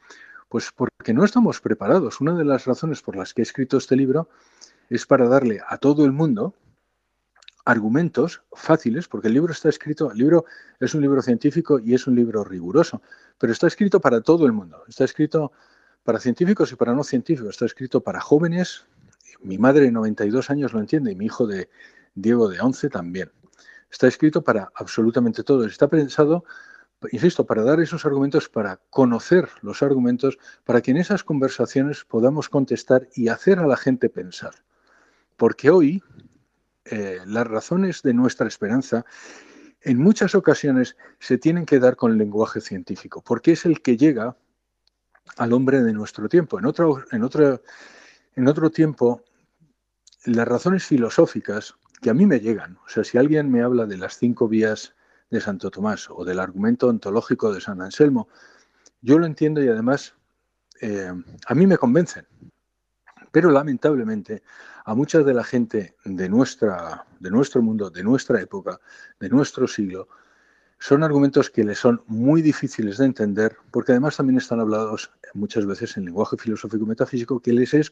pues 0.49 0.71
porque 0.75 1.13
no 1.13 1.23
estamos 1.23 1.61
preparados. 1.61 2.21
Una 2.21 2.35
de 2.35 2.45
las 2.45 2.65
razones 2.65 3.01
por 3.01 3.15
las 3.15 3.33
que 3.33 3.41
he 3.41 3.43
escrito 3.43 3.77
este 3.77 3.95
libro 3.95 4.29
es 4.89 5.05
para 5.05 5.27
darle 5.27 5.61
a 5.67 5.77
todo 5.77 6.05
el 6.05 6.11
mundo 6.11 6.53
argumentos 7.65 8.41
fáciles, 8.53 9.07
porque 9.07 9.27
el 9.27 9.35
libro 9.35 9.53
está 9.53 9.69
escrito, 9.69 10.11
el 10.11 10.17
libro 10.17 10.45
es 10.79 10.95
un 10.95 11.01
libro 11.01 11.21
científico 11.21 11.79
y 11.79 11.93
es 11.93 12.07
un 12.07 12.15
libro 12.15 12.43
riguroso, 12.43 13.01
pero 13.37 13.53
está 13.53 13.67
escrito 13.67 14.01
para 14.01 14.21
todo 14.21 14.47
el 14.47 14.53
mundo. 14.53 14.83
Está 14.87 15.05
escrito 15.05 15.51
para 16.03 16.19
científicos 16.19 16.71
y 16.71 16.75
para 16.75 16.93
no 16.93 17.03
científicos. 17.03 17.51
Está 17.51 17.65
escrito 17.65 18.01
para 18.01 18.19
jóvenes. 18.19 18.85
Mi 19.41 19.57
madre 19.57 19.85
de 19.85 19.91
92 19.91 20.49
años 20.49 20.73
lo 20.73 20.79
entiende 20.79 21.11
y 21.11 21.15
mi 21.15 21.25
hijo 21.25 21.45
de 21.45 21.69
Diego 22.15 22.49
de 22.49 22.59
11 22.59 22.89
también. 22.89 23.31
Está 23.89 24.07
escrito 24.07 24.43
para 24.43 24.71
absolutamente 24.75 25.43
todo. 25.43 25.65
Está 25.65 25.87
pensado, 25.87 26.43
insisto, 27.11 27.45
para 27.45 27.63
dar 27.63 27.79
esos 27.79 28.05
argumentos, 28.05 28.49
para 28.49 28.77
conocer 28.89 29.49
los 29.61 29.81
argumentos, 29.81 30.37
para 30.63 30.81
que 30.81 30.91
en 30.91 30.97
esas 30.97 31.23
conversaciones 31.23 32.05
podamos 32.05 32.49
contestar 32.49 33.07
y 33.15 33.29
hacer 33.29 33.59
a 33.59 33.67
la 33.67 33.77
gente 33.77 34.09
pensar. 34.09 34.53
Porque 35.37 35.69
hoy 35.69 36.03
eh, 36.85 37.19
las 37.25 37.47
razones 37.47 38.01
de 38.01 38.13
nuestra 38.13 38.47
esperanza 38.47 39.05
en 39.81 39.97
muchas 39.97 40.35
ocasiones 40.35 40.97
se 41.19 41.37
tienen 41.37 41.65
que 41.65 41.79
dar 41.79 41.95
con 41.95 42.11
el 42.11 42.17
lenguaje 42.17 42.61
científico, 42.61 43.23
porque 43.23 43.53
es 43.53 43.65
el 43.65 43.81
que 43.81 43.97
llega 43.97 44.35
al 45.37 45.53
hombre 45.53 45.81
de 45.81 45.93
nuestro 45.93 46.27
tiempo. 46.27 46.59
En 46.59 46.65
otro, 46.65 47.03
en 47.11 47.23
otro, 47.23 47.61
en 48.35 48.47
otro 48.47 48.69
tiempo, 48.69 49.23
las 50.25 50.47
razones 50.47 50.85
filosóficas 50.85 51.75
que 52.01 52.09
a 52.09 52.13
mí 52.13 52.25
me 52.25 52.39
llegan. 52.39 52.77
O 52.85 52.89
sea, 52.89 53.03
si 53.03 53.17
alguien 53.17 53.51
me 53.51 53.61
habla 53.61 53.85
de 53.85 53.97
las 53.97 54.17
cinco 54.17 54.47
vías 54.47 54.95
de 55.29 55.41
Santo 55.41 55.69
Tomás 55.69 56.07
o 56.09 56.25
del 56.25 56.39
argumento 56.39 56.87
ontológico 56.87 57.53
de 57.53 57.61
San 57.61 57.81
Anselmo, 57.81 58.27
yo 59.01 59.19
lo 59.19 59.25
entiendo 59.25 59.63
y 59.63 59.67
además 59.67 60.15
eh, 60.81 61.11
a 61.45 61.55
mí 61.55 61.67
me 61.67 61.77
convencen. 61.77 62.25
Pero 63.31 63.51
lamentablemente 63.51 64.43
a 64.85 64.95
mucha 64.95 65.19
de 65.19 65.33
la 65.33 65.43
gente 65.43 65.95
de, 66.03 66.29
nuestra, 66.29 67.05
de 67.19 67.29
nuestro 67.29 67.61
mundo, 67.61 67.89
de 67.89 68.03
nuestra 68.03 68.41
época, 68.41 68.79
de 69.19 69.29
nuestro 69.29 69.67
siglo, 69.67 70.07
son 70.79 71.03
argumentos 71.03 71.49
que 71.49 71.63
les 71.63 71.77
son 71.77 72.01
muy 72.07 72.41
difíciles 72.41 72.97
de 72.97 73.05
entender 73.05 73.57
porque 73.69 73.91
además 73.91 74.17
también 74.17 74.37
están 74.37 74.61
hablados 74.61 75.11
muchas 75.33 75.65
veces 75.65 75.97
en 75.97 76.05
lenguaje 76.05 76.37
filosófico 76.37 76.85
metafísico 76.85 77.41
que 77.41 77.53
les 77.53 77.73
es 77.73 77.91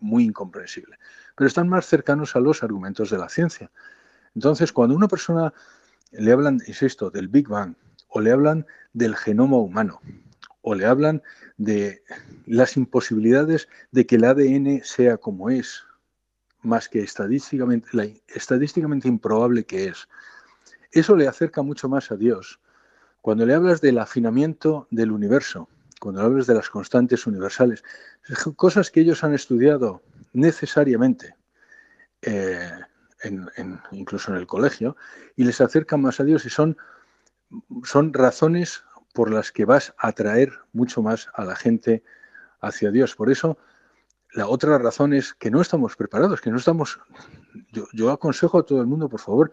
muy 0.00 0.24
incomprensible, 0.24 0.98
pero 1.36 1.48
están 1.48 1.68
más 1.68 1.86
cercanos 1.86 2.36
a 2.36 2.40
los 2.40 2.62
argumentos 2.62 3.10
de 3.10 3.18
la 3.18 3.28
ciencia. 3.28 3.70
Entonces, 4.34 4.72
cuando 4.72 4.94
una 4.94 5.08
persona 5.08 5.52
le 6.12 6.32
hablan, 6.32 6.60
insisto, 6.66 7.10
del 7.10 7.28
Big 7.28 7.48
Bang 7.48 7.74
o 8.08 8.20
le 8.20 8.30
hablan 8.30 8.66
del 8.92 9.16
genoma 9.16 9.58
humano 9.58 10.00
o 10.62 10.74
le 10.74 10.86
hablan 10.86 11.22
de 11.56 12.02
las 12.46 12.76
imposibilidades 12.76 13.68
de 13.90 14.06
que 14.06 14.16
el 14.16 14.24
ADN 14.24 14.82
sea 14.84 15.16
como 15.16 15.50
es, 15.50 15.84
más 16.62 16.88
que 16.88 17.00
estadísticamente, 17.00 18.22
estadísticamente 18.28 19.08
improbable 19.08 19.64
que 19.64 19.88
es, 19.88 20.08
eso 20.92 21.16
le 21.16 21.28
acerca 21.28 21.62
mucho 21.62 21.88
más 21.88 22.10
a 22.10 22.16
Dios. 22.16 22.60
Cuando 23.20 23.44
le 23.44 23.54
hablas 23.54 23.80
del 23.80 23.98
afinamiento 23.98 24.86
del 24.90 25.12
universo, 25.12 25.68
cuando 26.00 26.20
le 26.20 26.26
hablas 26.26 26.46
de 26.46 26.54
las 26.54 26.70
constantes 26.70 27.26
universales, 27.26 27.82
cosas 28.56 28.90
que 28.90 29.00
ellos 29.00 29.24
han 29.24 29.34
estudiado 29.34 30.02
necesariamente, 30.32 31.34
eh, 32.22 32.70
incluso 33.92 34.30
en 34.30 34.38
el 34.38 34.46
colegio, 34.46 34.96
y 35.36 35.44
les 35.44 35.60
acerca 35.60 35.96
más 35.96 36.20
a 36.20 36.24
Dios 36.24 36.46
y 36.46 36.50
son, 36.50 36.76
son 37.84 38.12
razones 38.12 38.84
por 39.12 39.32
las 39.32 39.50
que 39.50 39.64
vas 39.64 39.94
a 39.98 40.08
atraer 40.08 40.52
mucho 40.72 41.02
más 41.02 41.28
a 41.34 41.44
la 41.44 41.56
gente 41.56 42.04
hacia 42.60 42.90
Dios. 42.90 43.16
Por 43.16 43.30
eso, 43.30 43.58
la 44.32 44.46
otra 44.46 44.78
razón 44.78 45.12
es 45.12 45.34
que 45.34 45.50
no 45.50 45.60
estamos 45.60 45.96
preparados, 45.96 46.40
que 46.40 46.50
no 46.50 46.58
estamos... 46.58 47.00
Yo 47.92 48.10
aconsejo 48.10 48.58
a 48.58 48.64
todo 48.64 48.80
el 48.80 48.86
mundo, 48.86 49.08
por 49.08 49.20
favor, 49.20 49.52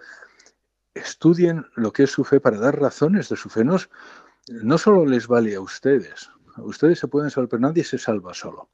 estudien 0.95 1.65
lo 1.75 1.93
que 1.93 2.03
es 2.03 2.11
su 2.11 2.23
fe 2.23 2.39
para 2.39 2.57
dar 2.57 2.79
razones 2.79 3.29
de 3.29 3.35
su 3.35 3.49
fe. 3.49 3.63
No, 3.63 4.77
solo 4.77 5.05
les 5.05 5.27
vale 5.27 5.55
a 5.55 5.61
ustedes, 5.61 6.31
ustedes 6.57 6.99
se 6.99 7.07
pueden 7.07 7.29
salvar, 7.29 7.49
pero 7.49 7.61
nadie 7.61 7.83
se 7.83 7.97
salva 7.97 8.33
solo. 8.33 8.69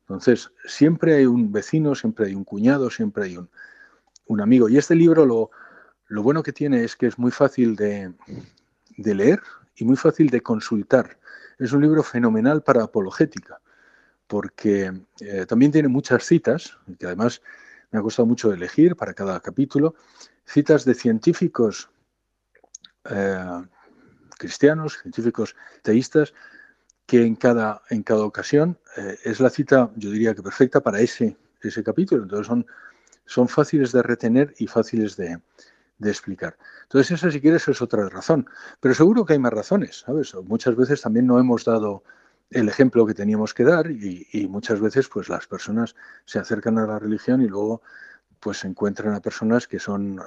Entonces, 0.00 0.50
siempre 0.64 1.14
hay 1.14 1.26
un 1.26 1.52
vecino, 1.52 1.94
siempre 1.94 2.26
hay 2.26 2.34
un 2.34 2.44
cuñado, 2.44 2.90
siempre 2.90 3.24
hay 3.24 3.36
un, 3.36 4.40
amigo. 4.40 4.68
Y 4.68 4.78
este 4.78 4.94
libro 4.94 5.26
lo, 5.26 5.50
lo, 6.06 6.22
bueno 6.22 6.42
que 6.42 6.52
tiene 6.52 6.84
es 6.84 6.96
que 6.96 7.06
es 7.06 7.18
muy 7.18 7.30
fácil 7.30 7.76
de, 7.76 8.12
leer 8.96 9.40
y 9.76 9.84
muy 9.84 9.96
fácil 9.96 10.30
de 10.30 10.40
consultar. 10.40 11.18
Es 11.58 11.72
un 11.72 11.82
libro 11.82 12.02
fenomenal 12.02 12.62
para 12.62 12.84
apologética, 12.84 13.60
porque 14.26 14.92
eh, 15.20 15.46
también 15.46 15.72
tiene 15.72 15.88
muchas 15.88 16.24
citas, 16.24 16.78
que 16.98 17.06
además 17.06 17.42
me 17.90 17.98
ha 17.98 18.02
costado 18.02 18.26
mucho 18.26 18.52
elegir 18.52 18.96
para 18.96 19.14
cada 19.14 19.40
capítulo, 19.40 19.94
citas 20.50 20.84
de 20.84 20.94
científicos 20.94 21.90
eh, 23.08 23.62
cristianos, 24.36 24.98
científicos 25.00 25.54
teístas, 25.82 26.34
que 27.06 27.24
en 27.24 27.36
cada, 27.36 27.82
en 27.90 28.02
cada 28.02 28.24
ocasión 28.24 28.78
eh, 28.96 29.16
es 29.24 29.40
la 29.40 29.50
cita, 29.50 29.90
yo 29.96 30.10
diría 30.10 30.34
que 30.34 30.42
perfecta 30.42 30.80
para 30.80 31.00
ese, 31.00 31.36
ese 31.62 31.82
capítulo. 31.82 32.22
Entonces 32.24 32.46
son, 32.46 32.66
son 33.26 33.48
fáciles 33.48 33.92
de 33.92 34.02
retener 34.02 34.54
y 34.58 34.66
fáciles 34.66 35.16
de, 35.16 35.40
explicar. 36.02 36.56
Entonces 36.84 37.10
esa 37.10 37.30
si 37.30 37.40
quieres 37.40 37.68
es 37.68 37.82
otra 37.82 38.08
razón. 38.08 38.48
Pero 38.80 38.94
seguro 38.94 39.24
que 39.24 39.34
hay 39.34 39.38
más 39.38 39.52
razones, 39.52 39.98
¿sabes? 39.98 40.34
Muchas 40.34 40.74
veces 40.74 41.02
también 41.02 41.26
no 41.26 41.38
hemos 41.38 41.64
dado 41.64 42.02
el 42.48 42.68
ejemplo 42.68 43.06
que 43.06 43.14
teníamos 43.14 43.52
que 43.52 43.64
dar 43.64 43.90
y, 43.90 44.26
y, 44.32 44.48
muchas 44.48 44.80
veces 44.80 45.08
pues 45.08 45.28
las 45.28 45.46
personas 45.46 45.94
se 46.24 46.38
acercan 46.38 46.78
a 46.78 46.86
la 46.86 46.98
religión 46.98 47.42
y 47.42 47.48
luego 47.48 47.82
pues 48.40 48.58
se 48.58 48.68
encuentran 48.68 49.14
a 49.14 49.20
personas 49.20 49.68
que 49.68 49.78
son 49.78 50.20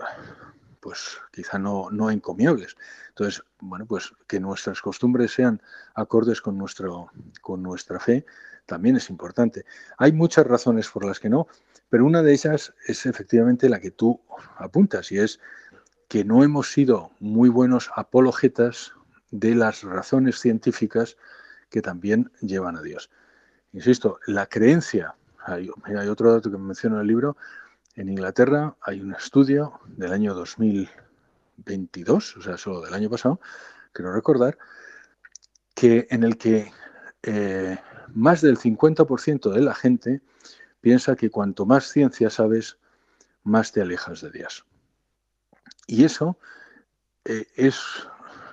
pues 0.79 1.17
quizá 1.31 1.57
no, 1.57 1.89
no 1.91 2.11
encomiables. 2.11 2.75
Entonces, 3.09 3.41
bueno, 3.59 3.85
pues 3.85 4.11
que 4.27 4.39
nuestras 4.39 4.81
costumbres 4.81 5.31
sean 5.31 5.61
acordes 5.95 6.41
con, 6.41 6.57
nuestro, 6.57 7.09
con 7.41 7.63
nuestra 7.63 7.99
fe 7.99 8.25
también 8.65 8.97
es 8.97 9.09
importante. 9.09 9.65
Hay 9.97 10.11
muchas 10.11 10.45
razones 10.45 10.89
por 10.89 11.05
las 11.05 11.19
que 11.19 11.29
no, 11.29 11.47
pero 11.89 12.05
una 12.05 12.21
de 12.21 12.33
ellas 12.33 12.73
es 12.85 13.05
efectivamente 13.05 13.69
la 13.69 13.79
que 13.79 13.91
tú 13.91 14.19
apuntas 14.57 15.11
y 15.11 15.19
es 15.19 15.39
que 16.09 16.25
no 16.25 16.43
hemos 16.43 16.71
sido 16.71 17.11
muy 17.19 17.49
buenos 17.49 17.89
apologetas 17.95 18.93
de 19.31 19.55
las 19.55 19.83
razones 19.83 20.39
científicas 20.39 21.17
que 21.69 21.81
también 21.81 22.31
llevan 22.41 22.75
a 22.75 22.81
Dios. 22.81 23.09
Insisto, 23.71 24.19
la 24.27 24.47
creencia, 24.47 25.15
hay, 25.45 25.69
hay 25.85 26.07
otro 26.07 26.31
dato 26.31 26.51
que 26.51 26.57
menciona 26.57 26.97
en 26.97 27.01
el 27.01 27.07
libro, 27.07 27.37
en 27.95 28.09
Inglaterra 28.09 28.75
hay 28.81 29.01
un 29.01 29.13
estudio 29.13 29.79
del 29.85 30.13
año 30.13 30.33
2022, 30.33 32.37
o 32.37 32.41
sea, 32.41 32.57
solo 32.57 32.81
del 32.81 32.93
año 32.93 33.09
pasado, 33.09 33.39
quiero 33.91 34.13
recordar, 34.13 34.57
que 35.75 36.07
en 36.09 36.23
el 36.23 36.37
que 36.37 36.71
eh, 37.23 37.77
más 38.13 38.41
del 38.41 38.57
50% 38.57 39.51
de 39.51 39.61
la 39.61 39.75
gente 39.75 40.21
piensa 40.81 41.15
que 41.15 41.29
cuanto 41.29 41.65
más 41.65 41.85
ciencia 41.85 42.29
sabes, 42.29 42.77
más 43.43 43.71
te 43.71 43.81
alejas 43.81 44.21
de 44.21 44.31
Dios. 44.31 44.65
Y 45.87 46.05
eso 46.05 46.37
eh, 47.25 47.47
es 47.55 47.79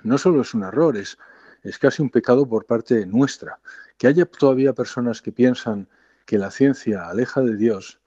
no 0.03 0.17
solo 0.17 0.41
es 0.41 0.53
un 0.53 0.63
error, 0.63 0.97
es, 0.97 1.17
es 1.63 1.77
casi 1.77 2.01
un 2.01 2.09
pecado 2.09 2.47
por 2.47 2.65
parte 2.65 3.05
nuestra. 3.05 3.59
Que 3.97 4.07
haya 4.07 4.25
todavía 4.25 4.73
personas 4.73 5.21
que 5.21 5.31
piensan 5.31 5.87
que 6.25 6.37
la 6.37 6.51
ciencia 6.51 7.07
aleja 7.07 7.41
de 7.41 7.55
Dios 7.55 8.00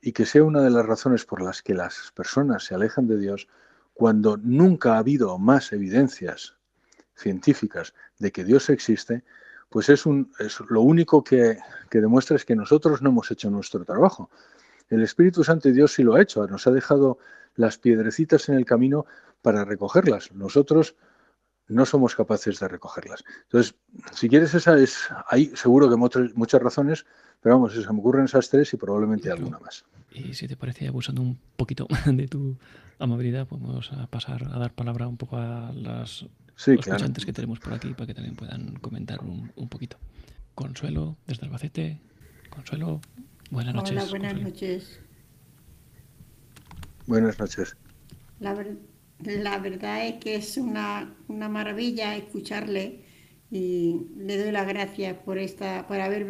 y 0.00 0.12
que 0.12 0.26
sea 0.26 0.44
una 0.44 0.62
de 0.62 0.70
las 0.70 0.86
razones 0.86 1.24
por 1.24 1.42
las 1.42 1.62
que 1.62 1.74
las 1.74 2.12
personas 2.14 2.64
se 2.64 2.74
alejan 2.74 3.06
de 3.06 3.18
Dios 3.18 3.48
cuando 3.94 4.36
nunca 4.36 4.94
ha 4.94 4.98
habido 4.98 5.38
más 5.38 5.72
evidencias 5.72 6.56
científicas 7.16 7.94
de 8.18 8.30
que 8.30 8.44
Dios 8.44 8.70
existe, 8.70 9.24
pues 9.68 9.88
es, 9.88 10.06
un, 10.06 10.32
lo 10.68 10.82
único 10.82 11.24
que, 11.24 11.58
que, 11.90 12.00
demuestra 12.00 12.36
es 12.36 12.44
que 12.44 12.54
nosotros 12.54 13.02
no 13.02 13.10
hemos 13.10 13.30
hecho 13.30 13.50
nuestro 13.50 13.84
trabajo. 13.84 14.30
El 14.88 15.02
Espíritu 15.02 15.42
Santo 15.44 15.68
de 15.68 15.74
Dios 15.74 15.92
sí 15.92 16.02
lo 16.02 16.14
ha 16.14 16.22
hecho, 16.22 16.46
nos 16.46 16.66
ha 16.66 16.70
dejado 16.70 17.18
las 17.56 17.76
piedrecitas 17.76 18.48
en 18.48 18.54
el 18.54 18.64
camino 18.64 19.04
para 19.42 19.64
recogerlas. 19.64 20.32
Nosotros 20.32 20.94
no 21.68 21.86
somos 21.86 22.14
capaces 22.14 22.58
de 22.58 22.68
recogerlas. 22.68 23.24
Entonces, 23.44 23.74
si 24.12 24.28
quieres, 24.28 24.54
esa 24.54 24.78
es, 24.78 25.08
hay 25.28 25.46
seguro 25.54 25.88
que 25.88 25.96
muchas 25.96 26.62
razones, 26.62 27.06
pero 27.40 27.56
vamos, 27.56 27.74
se 27.74 27.92
me 27.92 27.98
ocurren 27.98 28.24
esas 28.24 28.48
tres 28.48 28.72
y 28.72 28.76
probablemente 28.76 29.30
alguna 29.30 29.58
más. 29.58 29.84
Y 30.12 30.34
si 30.34 30.48
te 30.48 30.56
parece, 30.56 30.88
abusando 30.88 31.22
un 31.22 31.38
poquito 31.56 31.86
de 32.06 32.26
tu 32.26 32.56
amabilidad, 32.98 33.46
podemos 33.46 33.90
pasar 34.10 34.44
a 34.44 34.58
dar 34.58 34.72
palabra 34.72 35.06
un 35.06 35.16
poco 35.16 35.36
a 35.36 35.72
las 35.72 36.26
sí, 36.56 36.72
escuchantes 36.72 37.24
que 37.24 37.32
tenemos 37.32 37.60
por 37.60 37.74
aquí 37.74 37.92
para 37.92 38.06
que 38.06 38.14
también 38.14 38.34
puedan 38.34 38.74
comentar 38.76 39.20
un, 39.20 39.52
un 39.54 39.68
poquito. 39.68 39.98
Consuelo, 40.54 41.16
desde 41.26 41.46
Albacete. 41.46 42.00
Consuelo, 42.50 43.00
buenas 43.50 43.74
noches. 43.74 43.92
Hola, 43.92 44.10
buenas 44.10 44.40
noches. 44.40 45.00
Buenas 47.06 47.38
noches. 47.38 47.76
La, 48.40 48.54
la, 49.24 49.58
verdad 49.58 50.06
es 50.06 50.14
que 50.14 50.36
es 50.36 50.56
una, 50.56 51.16
una, 51.28 51.48
maravilla 51.48 52.16
escucharle 52.16 53.04
y 53.50 54.06
le 54.16 54.36
doy 54.38 54.52
las 54.52 54.66
gracias 54.68 55.16
por, 55.18 55.38
esta, 55.38 55.86
por 55.86 56.00
haber, 56.00 56.26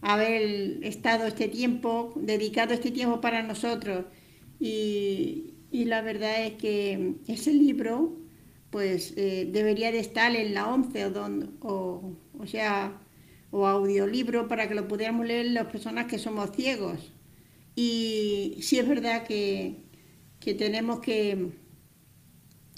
haber 0.00 0.84
estado 0.84 1.26
este 1.26 1.48
tiempo, 1.48 2.12
dedicado 2.16 2.74
este 2.74 2.90
tiempo 2.90 3.20
para 3.20 3.42
nosotros. 3.42 4.06
Y, 4.60 5.54
y 5.70 5.84
la 5.86 6.02
verdad 6.02 6.44
es 6.46 6.54
que 6.54 7.16
ese 7.26 7.52
libro 7.52 8.18
pues 8.70 9.12
eh, 9.16 9.48
debería 9.52 9.92
de 9.92 9.98
estar 9.98 10.34
en 10.34 10.54
la 10.54 10.66
11 10.66 11.06
o, 11.06 11.10
o, 11.60 12.16
o 12.38 12.46
sea, 12.46 12.98
o 13.50 13.66
audiolibro 13.66 14.48
para 14.48 14.66
que 14.66 14.74
lo 14.74 14.88
pudiéramos 14.88 15.26
leer 15.26 15.46
las 15.46 15.66
personas 15.66 16.06
que 16.06 16.18
somos 16.18 16.52
ciegos. 16.52 17.12
Y 17.76 18.58
sí 18.62 18.78
es 18.78 18.88
verdad 18.88 19.24
que, 19.26 19.81
tenemos 20.54 21.00
que, 21.00 21.52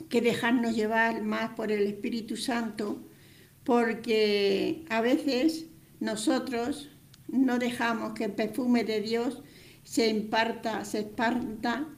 que 0.08 0.20
dejarnos 0.20 0.74
llevar 0.74 1.22
más 1.22 1.50
por 1.54 1.72
el 1.72 1.86
Espíritu 1.86 2.36
Santo, 2.36 3.02
porque 3.64 4.84
a 4.90 5.00
veces 5.00 5.66
nosotros 6.00 6.90
no 7.28 7.58
dejamos 7.58 8.12
que 8.12 8.24
el 8.24 8.32
perfume 8.32 8.84
de 8.84 9.00
Dios 9.00 9.42
se 9.82 10.08
imparta, 10.08 10.84
se 10.84 11.00
esparta 11.00 11.88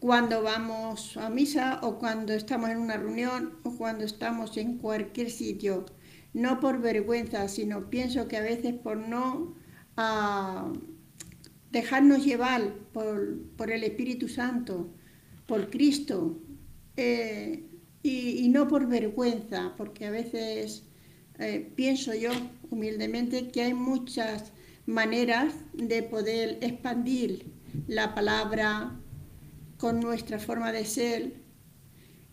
cuando 0.00 0.42
vamos 0.42 1.16
a 1.16 1.28
misa 1.28 1.80
o 1.82 1.98
cuando 1.98 2.32
estamos 2.32 2.70
en 2.70 2.78
una 2.78 2.96
reunión 2.96 3.58
o 3.64 3.76
cuando 3.76 4.04
estamos 4.04 4.56
en 4.56 4.78
cualquier 4.78 5.30
sitio. 5.30 5.86
No 6.32 6.60
por 6.60 6.80
vergüenza, 6.80 7.48
sino 7.48 7.90
pienso 7.90 8.28
que 8.28 8.36
a 8.36 8.42
veces 8.42 8.74
por 8.74 8.96
no 8.96 9.56
ah, 9.96 10.72
dejarnos 11.70 12.24
llevar 12.24 12.74
por, 12.92 13.70
el 13.70 13.84
Espíritu 13.84 14.28
Santo, 14.28 14.92
por 15.46 15.70
Cristo, 15.70 16.40
eh, 16.96 17.64
y, 18.02 18.48
no 18.48 18.68
por 18.68 18.88
vergüenza, 18.88 19.74
porque 19.76 20.06
a 20.06 20.10
veces 20.10 20.84
eh, 21.38 21.70
pienso 21.74 22.14
yo 22.14 22.30
humildemente 22.70 23.48
que 23.48 23.62
hay 23.62 23.74
muchas 23.74 24.52
maneras 24.86 25.54
de 25.74 26.02
poder 26.02 26.58
expandir 26.62 27.52
la 27.86 28.14
palabra, 28.14 28.98
con 29.78 30.00
nuestra 30.00 30.38
forma 30.38 30.72
de 30.72 30.84
ser. 30.84 31.32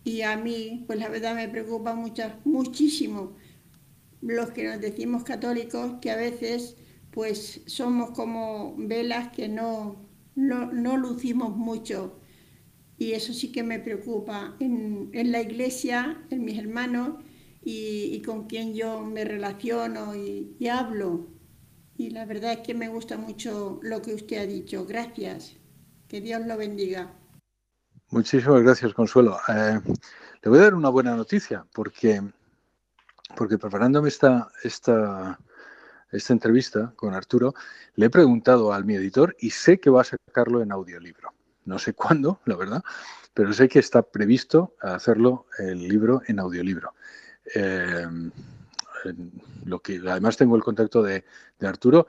Y 0.04 0.22
a 0.22 0.36
mí, 0.36 0.84
pues 0.88 1.00
la 1.00 1.10
verdad 1.10 1.36
me 1.36 1.48
preocupa 1.48 1.96
muchísimo 2.44 3.36
los 4.22 4.52
que 4.52 4.64
nos 4.64 4.82
decimos 4.82 5.24
católicos 5.24 5.96
que 6.02 6.12
a 6.12 6.16
veces 6.16 6.76
pues 7.16 7.62
somos 7.66 8.12
como 8.12 8.76
velas 8.78 9.30
que 9.30 9.48
no, 9.48 10.06
no, 10.36 10.98
lucimos 10.98 11.56
mucho 11.56 12.20
y 12.98 13.14
eso 13.14 13.32
sí 13.32 13.54
que 13.54 13.64
me 13.64 13.80
preocupa 13.80 14.58
en, 14.60 15.10
la 15.32 15.40
iglesia, 15.40 16.22
en 16.30 16.44
mis 16.44 16.60
hermanos 16.60 17.24
y, 17.64 18.22
con 18.24 18.48
quien 18.48 18.76
yo 18.76 19.02
me 19.02 19.24
relaciono 19.24 20.14
y, 20.14 20.58
y 20.60 20.68
hablo. 20.68 21.30
Y 21.98 22.10
la 22.10 22.26
verdad 22.26 22.52
es 22.52 22.60
que 22.60 22.74
me 22.74 22.90
gusta 22.90 23.18
mucho 23.18 23.80
lo 23.82 24.02
que 24.02 24.14
usted 24.14 24.38
ha 24.38 24.46
dicho. 24.46 24.86
Gracias. 24.86 25.56
Que 26.10 26.20
Dios 26.20 26.46
lo 26.46 26.58
bendiga. 26.58 27.14
Muchísimas 28.12 28.62
gracias, 28.62 28.94
Consuelo. 28.94 29.38
Eh, 29.48 29.80
le 30.44 30.50
voy 30.50 30.60
a 30.60 30.64
dar 30.64 30.76
una 30.76 30.90
buena 30.90 31.16
noticia, 31.16 31.66
porque, 31.74 32.22
porque 33.38 33.58
preparándome 33.58 34.10
esta, 34.10 34.50
esta, 34.64 35.40
esta 36.12 36.34
entrevista 36.34 36.94
con 36.96 37.14
Arturo, 37.14 37.54
le 37.96 38.08
he 38.08 38.10
preguntado 38.10 38.74
al 38.74 38.86
mi 38.86 38.96
editor 38.96 39.36
y 39.40 39.50
sé 39.52 39.80
que 39.80 39.90
va 39.90 40.02
a 40.02 40.06
sacarlo 40.06 40.62
en 40.62 40.72
audiolibro. 40.72 41.34
No 41.66 41.80
sé 41.80 41.94
cuándo, 41.96 42.40
la 42.46 42.56
verdad, 42.56 42.84
pero 43.34 43.54
sé 43.54 43.68
que 43.68 43.80
está 43.80 44.02
previsto 44.02 44.76
hacerlo 44.82 45.48
el 45.58 45.88
libro 45.88 46.22
en 46.28 46.40
audiolibro. 46.40 46.94
Eh, 47.54 48.08
lo 49.66 49.80
que 49.80 50.02
además 50.08 50.38
tengo 50.38 50.56
el 50.56 50.64
contacto 50.64 51.04
de, 51.04 51.24
Arturo. 51.62 52.08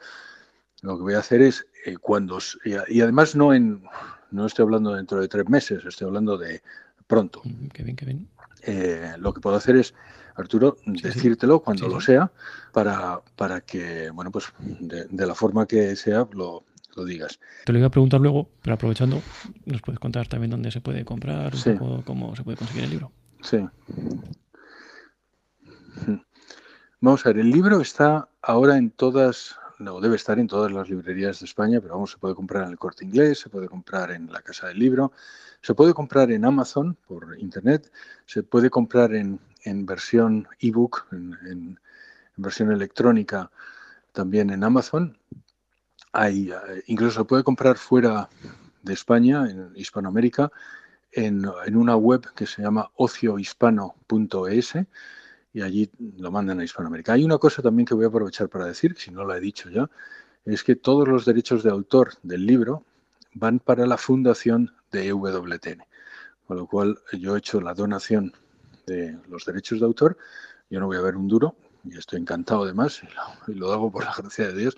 Lo 0.83 0.97
que 0.97 1.03
voy 1.03 1.15
a 1.15 1.21
hacer 1.21 1.41
es 1.41 1.67
eh, 1.85 1.97
cuando 1.97 2.39
y 2.65 3.01
además 3.01 3.35
no 3.35 3.55
en 3.55 3.83
no 4.31 4.47
estoy 4.47 4.65
hablando 4.65 4.95
dentro 4.95 5.21
de 5.21 5.29
tres 5.29 5.49
meses, 5.49 5.85
estoy 5.85 6.07
hablando 6.07 6.37
de 6.37 6.63
pronto. 7.07 7.41
Mm, 7.45 7.69
qué 7.69 7.83
bien, 7.83 7.97
qué 7.97 8.05
bien. 8.05 8.29
Eh, 8.63 9.15
lo 9.19 9.33
que 9.33 9.41
puedo 9.41 9.57
hacer 9.57 9.77
es, 9.77 9.95
Arturo, 10.37 10.77
decírtelo 10.85 11.61
cuando 11.61 11.89
lo 11.89 12.01
sea, 12.01 12.31
para, 12.73 13.21
para 13.37 13.61
que, 13.63 14.11
bueno, 14.11 14.31
pues 14.31 14.53
de, 14.59 15.27
la 15.27 15.35
forma 15.35 15.67
que 15.67 15.97
sea, 15.97 16.27
lo, 16.33 16.65
lo, 16.95 17.05
digas. 17.05 17.41
Te 17.65 17.73
lo 17.73 17.79
iba 17.79 17.89
a 17.89 17.91
preguntar 17.91 18.21
luego, 18.21 18.49
pero 18.63 18.75
aprovechando, 18.75 19.23
nos 19.65 19.81
puedes 19.83 19.99
contar 19.99 20.29
también 20.29 20.51
dónde 20.51 20.71
se 20.71 20.81
puede 20.81 21.05
comprar, 21.05 21.55
un 21.55 21.79
poco 21.79 22.03
cómo 22.05 22.37
se 22.37 22.43
puede 22.43 22.59
conseguir 22.59 22.85
el 22.85 22.91
libro. 22.91 23.13
Sí. 23.43 23.67
Vamos 27.01 27.25
a 27.25 27.29
ver, 27.31 27.39
el 27.39 27.51
libro 27.51 27.81
está 27.81 28.29
ahora 28.43 28.77
en 28.77 28.91
todas 28.91 29.57
no 29.79 30.01
debe 30.01 30.17
estar 30.17 30.39
en 30.39 30.47
todas 30.47 30.73
las 30.73 30.89
librerías 30.89 31.41
de 31.41 31.47
España, 31.47 31.81
pero 31.81 31.95
vamos, 31.95 32.13
se 32.13 32.19
puede 32.19 32.35
comprar 32.35 32.65
en 32.65 32.71
el 32.71 32.79
corte 32.79 33.05
inglés, 33.05 33.41
se 33.41 33.51
puede 33.51 33.69
comprar 33.69 34.11
en 34.11 34.33
la 34.33 34.41
casa 34.41 34.69
del 34.69 34.79
libro, 34.79 35.13
se 35.67 35.75
puede 35.75 35.95
comprar 35.95 36.31
en 36.31 36.45
Amazon 36.45 36.97
por 37.09 37.37
internet, 37.41 37.91
se 38.25 38.45
puede 38.45 38.71
comprar 38.71 39.13
en, 39.17 39.41
versión 39.85 40.47
ebook, 40.61 41.09
en, 41.11 41.37
en, 41.45 41.81
versión 42.37 42.71
electrónica 42.71 43.51
también 44.13 44.51
en 44.51 44.63
Amazon. 44.63 45.19
Hay, 46.13 46.53
eh, 46.53 46.85
incluso 46.87 47.19
se 47.19 47.25
puede 47.25 47.43
comprar 47.43 47.79
fuera 47.79 48.29
de 48.85 48.93
España, 48.93 49.51
en 49.51 49.73
Hispanoamérica, 49.75 50.53
en, 51.11 51.45
en 51.67 51.77
una 51.77 51.97
web 51.97 52.33
que 52.37 52.47
se 52.47 52.63
llama 52.63 52.89
ociohispano.es 52.95 54.75
y 55.53 55.63
allí 55.63 55.91
lo 56.19 56.31
mandan 56.31 56.61
a 56.61 56.65
Hispanoamérica. 56.65 57.15
Hay 57.15 57.25
una 57.25 57.39
cosa 57.39 57.61
también 57.61 57.87
que 57.87 57.95
voy 57.95 58.05
a 58.05 58.09
aprovechar 58.09 58.49
para 58.49 58.67
decir, 58.67 58.95
si 58.97 59.11
no 59.11 59.25
lo 59.25 59.35
he 59.35 59.41
dicho 59.41 59.69
ya, 59.69 59.91
es 60.45 60.63
que 60.63 60.77
todos 60.77 61.09
los 61.09 61.25
derechos 61.25 61.65
de 61.65 61.71
autor 61.71 62.13
del 62.23 62.47
libro 62.47 62.85
van 63.35 63.59
para 63.59 63.85
la 63.85 63.97
fundación 63.97 64.76
de 64.93 65.09
EWTN, 65.09 65.83
con 66.47 66.57
lo 66.57 66.67
cual 66.67 66.99
yo 67.13 67.35
he 67.35 67.39
hecho 67.39 67.61
la 67.61 67.75
donación 67.75 68.33
de 68.87 69.19
los 69.29 69.45
derechos 69.45 69.81
de 69.81 69.87
autor, 69.87 70.17
yo 70.71 70.81
no 70.81 70.87
voy 70.87 70.97
a 70.97 71.03
ver 71.03 71.17
un 71.17 71.29
duro, 71.29 71.57
y 71.85 71.97
estoy 71.97 72.21
encantado 72.21 72.65
además, 72.65 73.01
y 73.47 73.55
lo, 73.55 73.73
hago 73.73 73.91
por 73.91 74.05
la 74.05 74.15
gracia 74.17 74.49
de 74.49 74.55
Dios, 74.55 74.77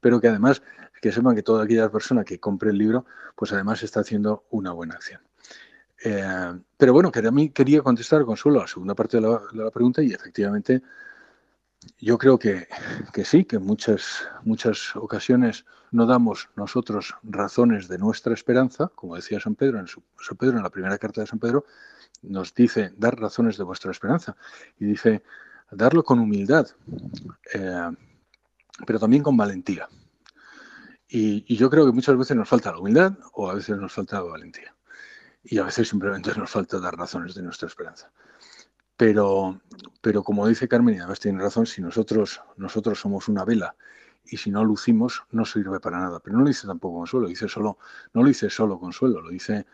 pero 0.00 0.20
que 0.20 0.28
además 0.28 0.62
que 1.00 1.12
sepan 1.12 1.34
que 1.34 1.42
toda 1.42 1.64
aquella 1.64 1.90
persona 1.90 2.24
que 2.24 2.40
compre 2.40 2.70
el 2.70 2.78
libro, 2.78 3.04
pues 3.36 3.52
además 3.52 3.82
está 3.82 4.00
haciendo 4.00 4.44
una 4.50 4.72
buena 4.72 4.94
acción. 4.94 5.20
Eh, 6.02 6.60
pero 6.76 6.92
bueno, 6.92 7.12
quería 7.12 7.82
contestar, 7.82 8.24
Consuelo, 8.24 8.60
a 8.60 8.62
la 8.62 8.68
segunda 8.68 8.94
parte 8.94 9.20
de 9.20 9.38
la, 9.52 9.70
pregunta 9.70 10.02
y 10.02 10.12
efectivamente 10.12 10.82
yo 11.98 12.18
creo 12.18 12.38
que, 12.38 12.66
sí, 13.24 13.44
que 13.44 13.56
en 13.56 13.64
muchas, 13.64 14.26
muchas 14.44 14.94
ocasiones 14.96 15.64
no 15.90 16.06
damos 16.06 16.48
nosotros 16.56 17.14
razones 17.22 17.88
de 17.88 17.98
nuestra 17.98 18.34
esperanza, 18.34 18.90
como 18.94 19.16
decía 19.16 19.40
San 19.40 19.54
Pedro 19.54 19.78
en, 19.78 19.86
San 19.86 20.36
Pedro, 20.36 20.56
en 20.56 20.62
la 20.62 20.70
primera 20.70 20.98
carta 20.98 21.20
de 21.20 21.26
San 21.26 21.38
Pedro, 21.38 21.64
nos 22.22 22.54
dice 22.54 22.92
dar 22.96 23.18
razones 23.18 23.56
de 23.56 23.64
vuestra 23.64 23.90
esperanza 23.90 24.36
y 24.78 24.86
dice 24.86 25.22
darlo 25.70 26.02
con 26.02 26.18
humildad, 26.18 26.68
eh, 27.52 27.90
pero 28.86 28.98
también 28.98 29.22
con 29.22 29.36
valentía. 29.36 29.88
Y, 31.08 31.44
y 31.46 31.56
yo 31.56 31.70
creo 31.70 31.86
que 31.86 31.92
muchas 31.92 32.16
veces 32.16 32.36
nos 32.36 32.48
falta 32.48 32.72
la 32.72 32.78
humildad 32.78 33.16
o 33.32 33.50
a 33.50 33.54
veces 33.54 33.76
nos 33.76 33.92
falta 33.92 34.16
la 34.16 34.22
valentía 34.22 34.74
y 35.44 35.58
a 35.58 35.64
veces 35.64 35.88
simplemente 35.88 36.34
nos 36.36 36.50
falta 36.50 36.80
dar 36.80 36.96
razones 36.96 37.34
de 37.34 37.42
nuestra 37.42 37.68
esperanza. 37.68 38.10
Pero, 38.96 39.60
pero 40.00 40.22
como 40.22 40.46
dice 40.46 40.68
Carmen, 40.68 40.94
y 40.94 40.98
además 40.98 41.20
tiene 41.20 41.40
razón, 41.40 41.66
si 41.66 41.82
nosotros, 41.82 42.40
nosotros 42.56 43.00
somos 43.00 43.28
una 43.28 43.44
vela 43.44 43.76
y 44.26 44.36
si 44.36 44.50
no 44.50 44.64
lucimos, 44.64 45.24
no 45.30 45.44
sirve 45.44 45.80
para 45.80 45.98
nada. 45.98 46.20
Pero 46.20 46.36
no 46.36 46.42
lo 46.42 46.48
dice 46.48 46.66
tampoco 46.66 46.98
Consuelo, 46.98 47.28
dice 47.28 47.48
solo, 47.48 47.78
no 48.12 48.22
lo 48.22 48.28
dice 48.28 48.48
solo 48.50 48.78
Consuelo, 48.78 49.20
lo 49.20 49.30
dice 49.30 49.66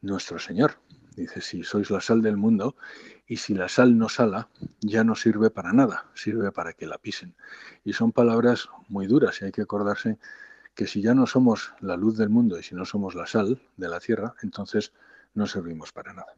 nuestro 0.00 0.38
Señor. 0.38 0.78
Dice, 1.16 1.42
si 1.42 1.62
sois 1.62 1.90
la 1.90 2.00
sal 2.00 2.22
del 2.22 2.38
mundo 2.38 2.74
y 3.26 3.36
si 3.36 3.54
la 3.54 3.68
sal 3.68 3.98
no 3.98 4.08
sala, 4.08 4.48
ya 4.80 5.04
no 5.04 5.14
sirve 5.14 5.50
para 5.50 5.72
nada, 5.74 6.06
sirve 6.14 6.52
para 6.52 6.72
que 6.72 6.86
la 6.86 6.96
pisen. 6.96 7.34
Y 7.84 7.92
son 7.92 8.12
palabras 8.12 8.70
muy 8.88 9.06
duras 9.06 9.42
y 9.42 9.44
hay 9.44 9.52
que 9.52 9.60
acordarse 9.60 10.18
que 10.74 10.86
si 10.86 11.02
ya 11.02 11.14
no 11.14 11.26
somos 11.26 11.74
la 11.80 11.96
luz 11.98 12.16
del 12.16 12.30
mundo 12.30 12.58
y 12.58 12.62
si 12.62 12.74
no 12.74 12.86
somos 12.86 13.14
la 13.14 13.26
sal 13.26 13.60
de 13.76 13.88
la 13.88 14.00
tierra, 14.00 14.34
entonces 14.42 14.94
no 15.34 15.46
servimos 15.46 15.92
para 15.92 16.14
nada. 16.14 16.34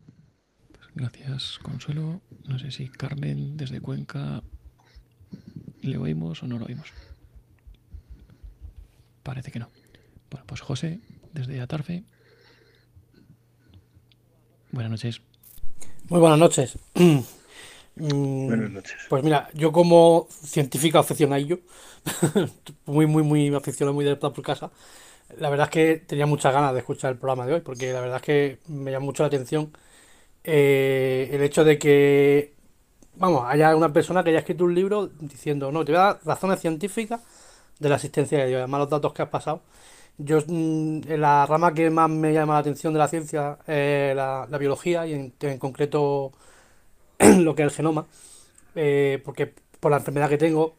Gracias, 0.95 1.59
Consuelo. 1.61 2.21
No 2.47 2.59
sé 2.59 2.71
si 2.71 2.89
Carmen 2.89 3.57
desde 3.57 3.81
Cuenca 3.81 4.43
le 5.83 5.99
oímos 5.99 6.43
o 6.43 6.47
no 6.47 6.59
lo 6.59 6.67
oímos. 6.67 6.93
Parece 9.25 9.51
que 9.51 9.59
no. 9.59 9.69
Bueno, 10.31 10.47
pues 10.47 10.61
José, 10.61 11.01
desde 11.33 11.61
Atarfe. 11.61 12.05
Buenas 14.71 14.91
noches. 14.91 15.21
Muy 16.09 16.21
buenas 16.21 16.39
noches. 16.39 16.79
Mm, 16.95 17.19
buenas 18.47 18.71
noches. 18.71 18.97
Pues 19.09 19.25
mira, 19.25 19.49
yo 19.55 19.73
como 19.73 20.29
científica 20.31 21.01
aficionado, 21.01 21.59
muy, 22.87 23.07
muy, 23.07 23.23
muy 23.23 23.55
aficionado, 23.55 23.95
muy 23.95 24.05
de 24.05 24.15
por 24.17 24.43
casa, 24.43 24.71
la 25.39 25.51
verdad 25.51 25.67
es 25.67 25.71
que 25.71 25.97
tenía 26.07 26.27
muchas 26.27 26.53
ganas 26.53 26.73
de 26.73 26.81
escuchar 26.81 27.13
el 27.13 27.19
programa 27.19 27.47
de 27.47 27.55
hoy, 27.55 27.61
porque 27.63 27.93
la 27.93 28.01
verdad 28.01 28.17
es 28.17 28.23
que 28.23 28.59
me 28.69 28.93
llama 28.93 29.07
mucho 29.07 29.23
la 29.23 29.29
atención 29.29 29.73
eh, 30.45 31.31
el 31.33 31.43
hecho 31.43 31.65
de 31.65 31.79
que, 31.79 32.55
vamos, 33.17 33.45
haya 33.47 33.75
una 33.77 33.93
persona 33.93 34.23
que 34.23 34.31
haya 34.31 34.41
escrito 34.41 34.65
un 34.65 34.75
libro 34.75 35.09
diciendo, 35.09 35.73
no, 35.73 35.85
te 35.85 35.93
voy 35.93 36.01
a 36.01 36.05
dar 36.05 36.21
razones 36.25 36.61
científicas 36.61 37.21
de 37.79 37.89
la 37.89 37.97
existencia 37.97 38.39
de 38.39 38.49
Dios, 38.49 38.59
además 38.61 38.81
los 38.81 38.91
datos 38.91 39.13
que 39.15 39.23
has 39.23 39.29
pasado. 39.31 39.63
Yo, 40.19 40.41
mm, 40.47 41.01
la 41.19 41.47
rama 41.47 41.75
que 41.75 41.91
más 41.91 42.11
me 42.11 42.33
llama 42.33 42.55
la 42.55 42.61
atención 42.61 42.93
de 42.93 42.99
la 43.01 43.09
ciencia 43.09 43.59
es 43.67 44.15
la, 44.17 44.47
biología 44.59 45.07
y 45.07 45.15
en, 45.15 45.59
concreto 45.59 46.33
lo 47.19 47.55
que 47.55 47.63
es 47.63 47.69
el 47.69 47.77
genoma, 47.77 48.07
eh, 48.75 49.21
porque 49.25 49.53
por 49.81 49.91
la 49.91 49.99
enfermedad 49.99 50.29
que 50.29 50.39
tengo, 50.39 50.77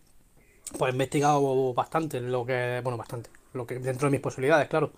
pues 0.78 0.91
he 0.91 0.93
investigado 0.93 1.74
bastante, 1.74 2.22
lo 2.22 2.45
que, 2.45 2.82
bueno, 2.84 2.97
bastante, 2.97 3.30
lo 3.53 3.66
que 3.68 3.80
dentro 3.80 4.07
de 4.07 4.11
mis 4.11 4.22
posibilidades, 4.22 4.68
claro. 4.70 4.91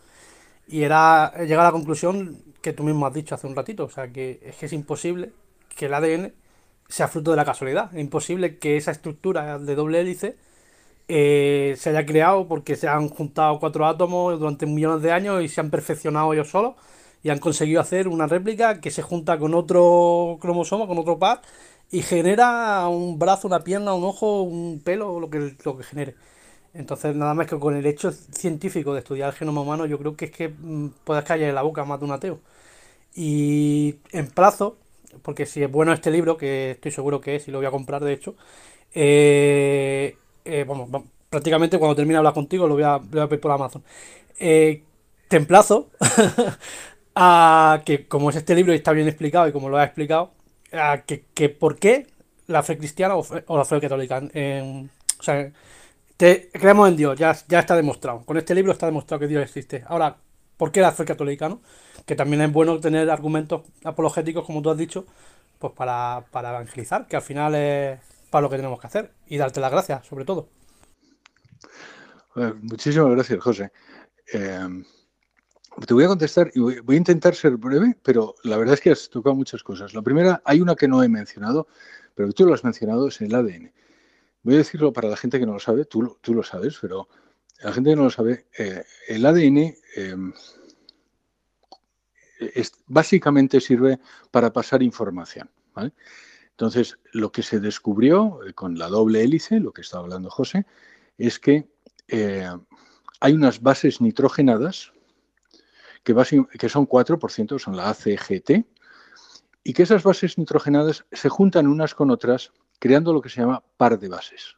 Y 0.68 0.84
era 0.84 1.34
llegar 1.46 1.62
a 1.62 1.66
la 1.66 1.72
conclusión 1.72 2.44
que 2.62 2.74
tú 2.74 2.84
mismo 2.84 3.06
has 3.08 3.14
dicho 3.14 3.36
hace 3.36 3.48
un 3.48 3.56
ratito, 3.56 3.86
o 3.86 3.90
sea, 3.90 4.12
que 4.12 4.40
es 4.44 4.56
que 4.58 4.66
es 4.68 4.74
imposible 4.74 5.32
que 5.76 5.86
el 5.88 5.94
ADN 5.94 6.34
sea 6.90 7.08
fruto 7.08 7.32
de 7.32 7.38
la 7.38 7.46
casualidad, 7.46 7.94
es 7.94 8.02
imposible 8.02 8.58
que 8.60 8.78
esa 8.78 8.92
estructura 8.92 9.60
de 9.60 9.76
doble 9.76 10.02
hélice 10.02 10.38
eh, 11.08 11.76
se 11.78 11.90
haya 11.92 12.06
creado 12.06 12.48
porque 12.48 12.76
se 12.76 12.88
han 12.88 13.10
juntado 13.10 13.60
cuatro 13.60 13.86
átomos 13.88 14.40
durante 14.40 14.66
millones 14.66 15.02
de 15.04 15.12
años 15.12 15.44
y 15.44 15.50
se 15.50 15.62
han 15.62 15.70
perfeccionado 15.72 16.34
ellos 16.34 16.50
solos 16.50 16.76
y 17.24 17.30
han 17.30 17.40
conseguido 17.40 17.82
hacer 17.82 18.08
una 18.08 18.28
réplica 18.28 18.82
que 18.82 18.92
se 18.92 19.02
junta 19.02 19.38
con 19.40 19.54
otro 19.54 20.38
cromosoma, 20.42 20.88
con 20.88 20.98
otro 20.98 21.20
par 21.20 21.42
y 21.92 22.02
genera 22.02 22.88
un 22.90 23.18
brazo, 23.20 23.48
una 23.48 23.64
pierna, 23.64 23.94
un 23.94 24.04
ojo, 24.04 24.42
un 24.44 24.82
pelo, 24.84 25.20
lo 25.20 25.30
que, 25.30 25.56
lo 25.64 25.78
que 25.78 25.84
genere. 25.84 26.16
Entonces, 26.74 27.16
nada 27.16 27.34
más 27.34 27.48
que 27.48 27.58
con 27.60 27.76
el 27.76 27.86
hecho 27.86 28.12
científico 28.12 28.94
de 28.94 29.00
estudiar 29.00 29.30
el 29.30 29.36
genoma 29.36 29.62
humano, 29.62 29.86
yo 29.86 29.98
creo 29.98 30.16
que 30.16 30.26
es 30.26 30.32
que 30.32 30.50
mm, 30.50 30.90
puedes 31.04 31.24
callar 31.24 31.50
en 31.50 31.56
la 31.56 31.64
boca 31.64 31.86
más 31.86 32.00
de 32.00 32.06
un 32.06 32.12
ateo. 32.12 32.40
Y 33.16 33.96
en 34.12 34.28
plazo, 34.30 34.78
porque 35.24 35.46
si 35.46 35.64
es 35.64 35.72
bueno 35.72 35.94
este 35.94 36.12
libro, 36.12 36.38
que 36.38 36.72
estoy 36.72 36.92
seguro 36.92 37.22
que 37.22 37.36
es 37.36 37.48
y 37.48 37.52
lo 37.52 37.60
voy 37.60 37.68
a 37.68 37.72
comprar 37.72 38.04
de 38.04 38.14
hecho, 38.14 38.36
eh, 38.94 40.16
eh, 40.46 40.64
bueno, 40.68 41.06
prácticamente 41.30 41.80
cuando 41.80 41.96
termine 41.96 42.16
de 42.16 42.18
hablar 42.20 42.34
contigo 42.34 42.68
lo 42.68 42.76
voy 42.76 42.84
a, 42.84 43.00
lo 43.12 43.30
por 43.42 43.52
Amazon. 43.52 43.84
Eh, 44.40 44.84
te 45.28 45.38
emplazo 45.38 45.90
a 47.16 47.82
que, 47.86 48.08
como 48.08 48.30
es 48.30 48.36
este 48.38 48.56
libro 48.56 48.74
y 48.74 48.78
está 48.78 48.92
bien 48.94 49.08
explicado 49.08 49.48
y 49.48 49.52
como 49.52 49.70
lo 49.70 49.78
ha 49.78 49.84
explicado, 49.84 50.32
a 50.72 51.04
que, 51.06 51.26
que 51.34 51.50
por 51.50 51.78
qué 51.78 52.08
la 52.48 52.64
fe 52.64 52.78
cristiana 52.78 53.16
o, 53.16 53.26
la 53.58 53.66
fe 53.66 53.82
católica. 53.82 54.20
o 54.20 55.24
sea, 55.24 55.52
te, 56.18 56.50
creemos 56.52 56.90
en 56.90 56.96
Dios, 56.96 57.18
ya, 57.18 57.36
ya 57.48 57.60
está 57.60 57.76
demostrado. 57.76 58.26
Con 58.26 58.38
este 58.38 58.56
libro 58.56 58.72
está 58.72 58.88
demostrado 58.88 59.22
que 59.22 59.28
Dios 59.28 59.44
existe. 59.44 59.84
Ahora, 59.88 60.18
¿por 60.58 60.72
qué 60.72 60.82
la 60.82 60.92
fe 60.92 61.06
católica? 61.06 61.48
No? 61.48 61.62
Que 62.06 62.16
también 62.16 62.42
es 62.42 62.52
bueno 62.52 62.80
tener 62.80 63.10
argumentos 63.10 63.62
apologéticos, 63.84 64.46
como 64.46 64.62
tú 64.62 64.70
has 64.70 64.78
dicho, 64.78 65.06
pues 65.60 65.74
para, 65.74 66.26
para 66.32 66.50
evangelizar, 66.50 67.08
que 67.08 67.16
al 67.16 67.22
final 67.22 67.56
es 67.56 68.00
para 68.30 68.42
lo 68.42 68.50
que 68.50 68.58
tenemos 68.58 68.80
que 68.80 68.88
hacer. 68.88 69.12
Y 69.28 69.38
darte 69.38 69.60
las 69.60 69.72
gracias, 69.72 70.06
sobre 70.08 70.26
todo. 70.26 70.50
muchísimas 72.62 73.12
gracias, 73.12 73.40
José. 73.40 73.72
Eh, 74.34 74.84
te 75.86 75.94
voy 75.94 76.04
a 76.04 76.08
contestar 76.08 76.50
y 76.56 76.60
voy, 76.60 76.96
a 76.96 76.98
intentar 76.98 77.36
ser 77.36 77.56
breve, 77.58 77.96
pero 78.02 78.34
la 78.44 78.58
verdad 78.58 78.74
es 78.74 78.82
que 78.82 78.92
has 78.92 79.10
tocado 79.10 79.36
muchas 79.36 79.62
cosas. 79.62 79.94
La 79.94 80.02
primera, 80.02 80.42
hay 80.44 80.60
una 80.60 80.76
que 80.76 80.88
no 80.88 81.04
he 81.04 81.10
mencionado, 81.10 81.68
pero 82.16 82.32
tú 82.34 82.46
lo 82.46 82.54
has 82.54 82.64
mencionado, 82.64 83.08
es 83.08 83.22
el 83.22 83.36
ADN. 83.36 83.72
Voy 84.44 84.56
a 84.56 84.60
decirlo 84.60 84.94
para 84.94 85.10
la 85.10 85.18
gente 85.18 85.40
que 85.40 85.46
no 85.46 85.54
lo 85.54 85.60
sabe, 85.60 85.86
tú, 85.86 86.18
tú 86.22 86.34
lo 86.34 86.44
sabes, 86.44 86.78
pero 86.80 87.08
la 87.62 87.74
gente 87.74 87.90
que 87.90 87.96
no 87.96 88.04
lo 88.04 88.10
sabe, 88.10 88.48
eh, 88.58 88.84
el 89.08 89.26
ADN 89.26 89.76
em, 89.96 90.34
básicamente 92.88 93.60
sirve 93.60 94.00
para 94.32 94.54
pasar 94.54 94.84
información. 94.84 95.50
Entonces, 96.52 96.98
lo 97.14 97.32
que 97.32 97.44
se 97.44 97.60
descubrió 97.60 98.40
eh, 98.44 98.54
con 98.54 98.78
la 98.78 98.88
doble 98.88 99.22
hélice, 99.22 99.60
lo 99.60 99.72
que 99.74 99.82
estaba 99.82 100.04
hablando 100.04 100.30
José, 100.30 100.66
es 101.18 101.40
que 101.40 101.70
eh, 102.08 102.50
hay 103.20 103.34
unas 103.34 103.62
bases 103.62 104.02
nitrogenadas 104.02 104.92
que, 106.04 106.14
son 106.70 106.88
4%, 106.88 107.60
son 107.60 107.76
la 107.76 107.90
ACGT, 107.90 108.66
y 109.64 109.74
que 109.74 109.84
esas 109.84 110.04
bases 110.04 110.38
nitrogenadas 110.38 111.06
se 111.12 111.28
juntan 111.28 111.68
unas 111.68 111.94
con 111.94 112.10
otras 112.12 112.54
creando 112.80 113.14
lo 113.14 113.22
que 113.22 113.30
se 113.30 113.42
llama 113.42 113.64
par 113.78 114.00
de 114.00 114.10
bases. 114.10 114.56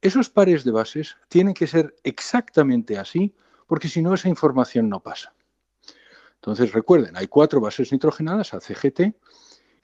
Esos 0.00 0.30
pares 0.30 0.64
de 0.64 0.70
bases 0.70 1.16
tienen 1.28 1.54
que 1.54 1.66
ser 1.66 1.94
exactamente 2.04 2.98
así, 2.98 3.34
porque 3.66 3.88
si 3.88 4.00
no 4.02 4.14
esa 4.14 4.28
información 4.28 4.88
no 4.88 5.00
pasa. 5.00 5.34
Entonces 6.36 6.72
recuerden, 6.72 7.16
hay 7.16 7.26
cuatro 7.26 7.60
bases 7.60 7.92
nitrogenadas, 7.92 8.54
ACGT, 8.54 9.14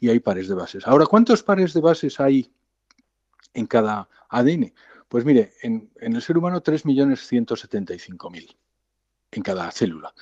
y 0.01 0.09
hay 0.09 0.20
pares 0.20 0.49
de 0.49 0.55
bases. 0.55 0.87
Ahora, 0.87 1.07
¿cuántos 1.07 1.43
pares 1.43 1.74
de 1.74 1.81
bases 1.81 2.18
hay 2.18 2.51
en 3.53 3.66
cada 3.66 4.09
ADN? 4.31 4.72
Pues 5.09 5.24
mire, 5.24 5.53
en, 5.62 5.91
en 5.97 6.14
el 6.16 6.22
ser 6.22 6.39
humano 6.39 6.62
3.175.000 6.62 8.57
en 9.33 9.43
cada 9.43 9.70
célula. 9.70 10.14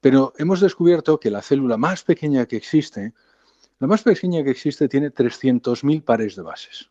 Pero 0.00 0.32
hemos 0.38 0.60
descubierto 0.60 1.18
que 1.18 1.30
la 1.30 1.42
célula 1.42 1.76
más 1.76 2.02
pequeña 2.02 2.46
que 2.46 2.56
existe, 2.56 3.14
la 3.78 3.86
más 3.86 4.02
pequeña 4.02 4.42
que 4.42 4.50
existe 4.50 4.88
tiene 4.88 5.12
300.000 5.12 6.02
pares 6.02 6.36
de 6.36 6.42
bases. 6.42 6.90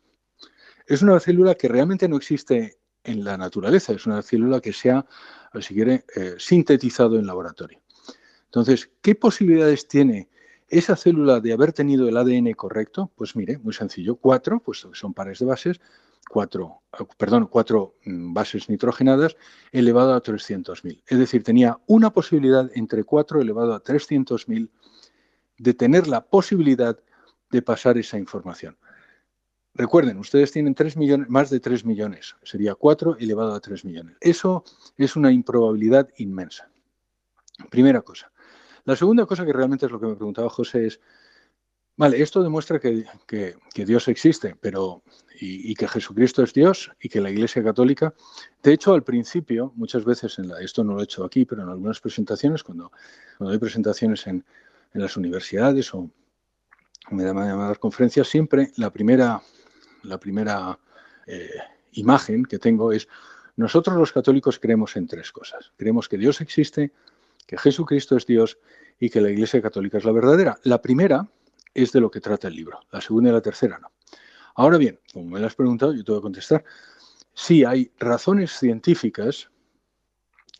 Es 0.85 1.01
una 1.01 1.19
célula 1.19 1.55
que 1.55 1.67
realmente 1.67 2.07
no 2.07 2.17
existe 2.17 2.77
en 3.03 3.23
la 3.23 3.37
naturaleza, 3.37 3.93
es 3.93 4.05
una 4.05 4.21
célula 4.21 4.59
que 4.59 4.73
se 4.73 4.91
ha, 4.91 5.05
si 5.59 5.73
quiere, 5.73 6.05
eh, 6.15 6.35
sintetizado 6.37 7.17
en 7.17 7.25
laboratorio. 7.25 7.81
Entonces, 8.45 8.89
¿qué 9.01 9.15
posibilidades 9.15 9.87
tiene 9.87 10.29
esa 10.67 10.95
célula 10.95 11.39
de 11.39 11.53
haber 11.53 11.73
tenido 11.73 12.07
el 12.07 12.17
ADN 12.17 12.53
correcto? 12.53 13.11
Pues 13.15 13.35
mire, 13.35 13.57
muy 13.57 13.73
sencillo, 13.73 14.15
cuatro, 14.15 14.59
pues 14.59 14.87
son 14.93 15.13
pares 15.13 15.39
de 15.39 15.45
bases, 15.45 15.79
cuatro, 16.29 16.81
perdón, 17.17 17.47
cuatro 17.47 17.95
mm, 18.05 18.33
bases 18.33 18.69
nitrogenadas 18.69 19.35
elevado 19.71 20.13
a 20.13 20.21
300.000. 20.21 21.03
Es 21.07 21.19
decir, 21.19 21.43
tenía 21.43 21.77
una 21.87 22.11
posibilidad 22.11 22.69
entre 22.75 23.03
4 23.03 23.41
elevado 23.41 23.73
a 23.73 23.83
300.000 23.83 24.69
de 25.57 25.73
tener 25.73 26.07
la 26.07 26.25
posibilidad 26.25 26.97
de 27.51 27.61
pasar 27.61 27.97
esa 27.97 28.17
información. 28.17 28.77
Recuerden, 29.73 30.17
ustedes 30.19 30.51
tienen 30.51 30.73
3 30.73 30.97
millones, 30.97 31.29
más 31.29 31.49
de 31.49 31.59
3 31.59 31.83
millones, 31.85 32.35
sería 32.43 32.75
4 32.75 33.17
elevado 33.19 33.53
a 33.53 33.59
3 33.59 33.83
millones. 33.85 34.15
Eso 34.21 34.63
es 34.97 35.15
una 35.15 35.31
improbabilidad 35.31 36.09
inmensa. 36.17 36.69
Primera 37.69 38.01
cosa. 38.01 38.31
La 38.85 38.95
segunda 38.95 39.25
cosa 39.25 39.45
que 39.45 39.53
realmente 39.53 39.85
es 39.85 39.91
lo 39.91 39.99
que 39.99 40.07
me 40.07 40.15
preguntaba 40.15 40.49
José 40.49 40.87
es, 40.87 40.99
Vale, 41.97 42.21
esto 42.21 42.43
demuestra 42.43 42.77
que, 42.77 43.05
Dios 43.73 44.07
existe, 44.09 44.57
pero 44.59 45.01
y, 45.39 45.73
que 45.75 45.87
Jesucristo 45.87 46.43
es 46.43 46.53
Dios 46.53 46.91
y 46.99 47.07
que 47.07 47.21
la 47.21 47.29
Iglesia 47.29 47.63
Católica, 47.63 48.13
de 48.61 48.73
hecho, 48.73 48.93
al 48.93 49.03
principio, 49.03 49.71
muchas 49.75 50.03
veces, 50.03 50.37
en 50.39 50.49
la, 50.49 50.59
esto 50.59 50.83
no 50.83 50.95
lo 50.95 50.99
he 50.99 51.05
hecho 51.05 51.23
aquí, 51.23 51.45
pero 51.45 51.63
en 51.63 51.69
algunas 51.69 52.01
presentaciones, 52.01 52.63
cuando, 52.63 52.91
cuando 53.37 53.51
doy 53.51 53.59
presentaciones 53.59 54.27
en, 54.27 54.43
las 54.99 55.17
universidades 55.17 55.93
o 55.93 56.09
me 57.11 57.23
dan 57.23 57.37
a 57.37 57.55
dar 57.55 57.79
conferencias, 57.79 58.27
siempre 58.27 58.71
la 58.77 58.91
primera, 58.91 59.41
la 60.03 60.19
primera 60.19 60.79
eh, 61.27 61.49
imagen 61.93 62.45
que 62.45 62.59
tengo 62.59 62.91
es, 62.91 63.07
nosotros 63.55 63.97
los 63.97 64.11
católicos 64.11 64.59
creemos 64.59 64.95
en 64.95 65.07
tres 65.07 65.31
cosas. 65.31 65.71
Creemos 65.77 66.09
que 66.09 66.17
Dios 66.17 66.41
existe, 66.41 66.91
que 67.45 67.57
Jesucristo 67.57 68.17
es 68.17 68.25
Dios 68.25 68.57
y 68.99 69.09
que 69.09 69.21
la 69.21 69.29
Iglesia 69.29 69.61
Católica 69.61 69.97
es 69.97 70.05
la 70.05 70.11
verdadera. 70.11 70.57
La 70.63 70.81
primera 70.81 71.27
es 71.73 71.91
de 71.91 72.01
lo 72.01 72.09
que 72.09 72.21
trata 72.21 72.47
el 72.47 72.55
libro. 72.55 72.79
La 72.91 73.01
segunda 73.01 73.29
y 73.29 73.33
la 73.33 73.41
tercera 73.41 73.79
no. 73.79 73.91
Ahora 74.55 74.77
bien, 74.77 74.99
como 75.13 75.29
me 75.29 75.39
lo 75.39 75.47
has 75.47 75.55
preguntado, 75.55 75.93
yo 75.93 76.03
te 76.03 76.11
voy 76.11 76.19
a 76.19 76.23
contestar. 76.23 76.63
Sí, 77.33 77.65
hay 77.65 77.91
razones 77.99 78.57
científicas, 78.57 79.49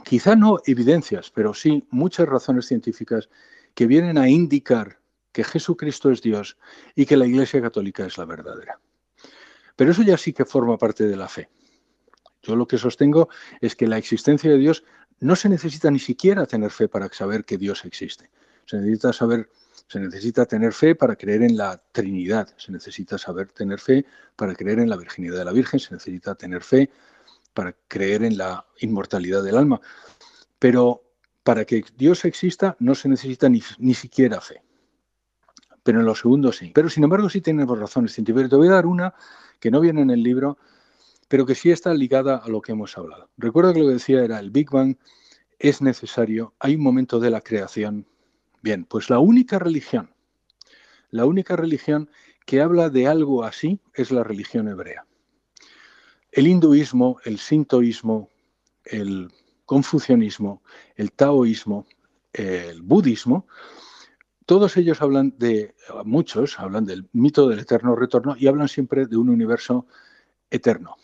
quizá 0.04 0.36
no 0.36 0.60
evidencias, 0.66 1.32
pero 1.32 1.54
sí 1.54 1.88
muchas 1.90 2.28
razones 2.28 2.66
científicas 2.66 3.30
que 3.76 3.86
vienen 3.86 4.18
a 4.18 4.30
indicar 4.30 5.00
que 5.32 5.44
Jesucristo 5.44 6.10
es 6.10 6.22
Dios 6.22 6.58
y 6.96 7.06
que 7.06 7.18
la 7.18 7.28
Iglesia 7.28 7.62
Católica 7.62 8.06
es 8.06 8.18
la 8.18 8.26
verdadera. 8.26 8.80
Pero 9.76 9.92
eso 9.92 10.02
ya 10.02 10.18
sí 10.18 10.32
que 10.34 10.46
forma 10.46 10.78
parte 10.78 11.06
de 11.06 11.18
la 11.18 11.28
fe. 11.28 11.50
Yo 12.42 12.56
lo 12.56 12.68
que 12.68 12.78
sostengo 12.78 13.28
es 13.60 13.76
que 13.76 13.88
la 13.88 13.98
existencia 13.98 14.50
de 14.50 14.58
Dios 14.58 14.84
no 15.20 15.36
se 15.36 15.50
necesita 15.50 15.92
ni 15.92 16.00
siquiera 16.00 16.46
tener 16.46 16.72
fe 16.72 16.88
para 16.88 17.10
saber 17.10 17.44
que 17.44 17.58
Dios 17.58 17.84
existe. 17.86 18.30
Se 18.66 18.78
necesita 18.78 19.12
saber, 19.12 19.50
se 19.88 20.00
necesita 20.00 20.46
tener 20.46 20.74
fe 20.74 20.96
para 20.96 21.16
creer 21.16 21.44
en 21.44 21.58
la 21.58 21.82
Trinidad, 21.92 22.54
se 22.58 22.72
necesita 22.72 23.18
saber 23.18 23.52
tener 23.52 23.80
fe 23.80 24.06
para 24.36 24.56
creer 24.56 24.80
en 24.80 24.90
la 24.90 24.98
virginidad 24.98 25.38
de 25.38 25.46
la 25.46 25.52
Virgen, 25.52 25.80
se 25.80 25.94
necesita 25.94 26.36
tener 26.36 26.64
fe 26.64 26.90
para 27.54 27.74
creer 27.88 28.24
en 28.24 28.38
la 28.38 28.66
inmortalidad 28.80 29.44
del 29.44 29.58
alma. 29.58 29.82
Pero 30.60 31.05
para 31.46 31.64
que 31.64 31.86
Dios 31.96 32.26
exista 32.26 32.76
no 32.80 32.96
se 32.96 33.08
necesita 33.08 33.48
ni, 33.48 33.62
ni 33.78 33.94
siquiera 33.94 34.42
fe. 34.42 34.64
Pero 35.84 36.00
en 36.00 36.08
lo 36.08 36.16
segundo 36.16 36.52
sí. 36.52 36.72
Pero 36.74 36.90
sin 36.90 37.04
embargo 37.04 37.30
sí 37.30 37.40
tenemos 37.40 37.78
razones 37.78 38.14
científicas. 38.14 38.50
Te 38.50 38.56
voy 38.56 38.68
a 38.68 38.72
dar 38.72 38.88
una 38.88 39.14
que 39.60 39.70
no 39.70 39.80
viene 39.80 40.02
en 40.02 40.10
el 40.10 40.24
libro, 40.24 40.58
pero 41.28 41.46
que 41.46 41.54
sí 41.54 41.70
está 41.70 41.94
ligada 41.94 42.38
a 42.38 42.50
lo 42.50 42.62
que 42.62 42.72
hemos 42.72 42.98
hablado. 42.98 43.30
Recuerdo 43.38 43.74
que 43.74 43.80
lo 43.82 43.86
que 43.86 43.94
decía 43.94 44.24
era 44.24 44.40
el 44.40 44.50
Big 44.50 44.72
Bang 44.72 44.98
es 45.60 45.84
necesario, 45.84 46.56
hay 46.60 46.78
un 46.78 46.82
momento 46.82 47.20
de 47.20 47.30
la 47.30 47.42
creación. 47.42 48.08
Bien, 48.64 48.84
pues 48.84 49.12
la 49.12 49.20
única 49.20 49.60
religión, 49.60 50.10
la 51.12 51.26
única 51.26 51.56
religión 51.56 52.10
que 52.48 52.62
habla 52.62 52.90
de 52.90 53.06
algo 53.08 53.44
así 53.44 53.80
es 53.94 54.10
la 54.10 54.24
religión 54.24 54.68
hebrea. 54.68 55.06
El 56.32 56.48
hinduismo, 56.48 57.20
el 57.24 57.38
sintoísmo, 57.38 58.30
el 58.84 59.30
confucianismo, 59.66 60.64
el 60.96 61.12
taoísmo, 61.12 61.86
el 62.34 62.82
budismo, 62.82 63.48
todos 64.46 64.78
ellos 64.78 65.02
hablan 65.02 65.34
de, 65.38 65.74
muchos 66.04 66.60
hablan 66.60 66.86
del 66.86 67.10
mito 67.14 67.50
del 67.50 67.60
eterno 67.60 67.96
retorno 67.96 68.36
y 68.38 68.48
hablan 68.48 68.68
siempre 68.68 69.08
de 69.08 69.18
un 69.18 69.30
universo 69.30 69.88
eterno. 70.52 70.96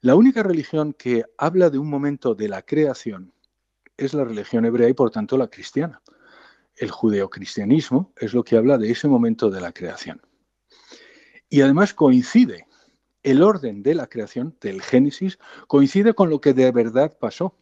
La 0.00 0.14
única 0.14 0.42
religión 0.42 0.94
que 0.94 1.24
habla 1.38 1.70
de 1.70 1.78
un 1.78 1.88
momento 1.88 2.34
de 2.34 2.48
la 2.48 2.62
creación 2.62 3.32
es 3.96 4.14
la 4.14 4.24
religión 4.24 4.64
hebrea 4.64 4.88
y 4.88 4.94
por 4.94 5.10
tanto 5.10 5.36
la 5.36 5.48
cristiana. 5.48 6.02
El 6.76 6.90
judeocristianismo 6.90 8.12
es 8.16 8.34
lo 8.34 8.42
que 8.42 8.56
habla 8.56 8.78
de 8.78 8.90
ese 8.90 9.06
momento 9.06 9.50
de 9.50 9.60
la 9.60 9.72
creación. 9.72 10.20
Y 11.48 11.60
además 11.60 11.94
coincide, 11.94 12.66
el 13.24 13.42
orden 13.42 13.82
de 13.82 13.94
la 13.94 14.06
creación, 14.06 14.56
del 14.60 14.80
Génesis, 14.82 15.38
coincide 15.66 16.14
con 16.14 16.30
lo 16.30 16.40
que 16.40 16.52
de 16.52 16.70
verdad 16.70 17.16
pasó. 17.18 17.56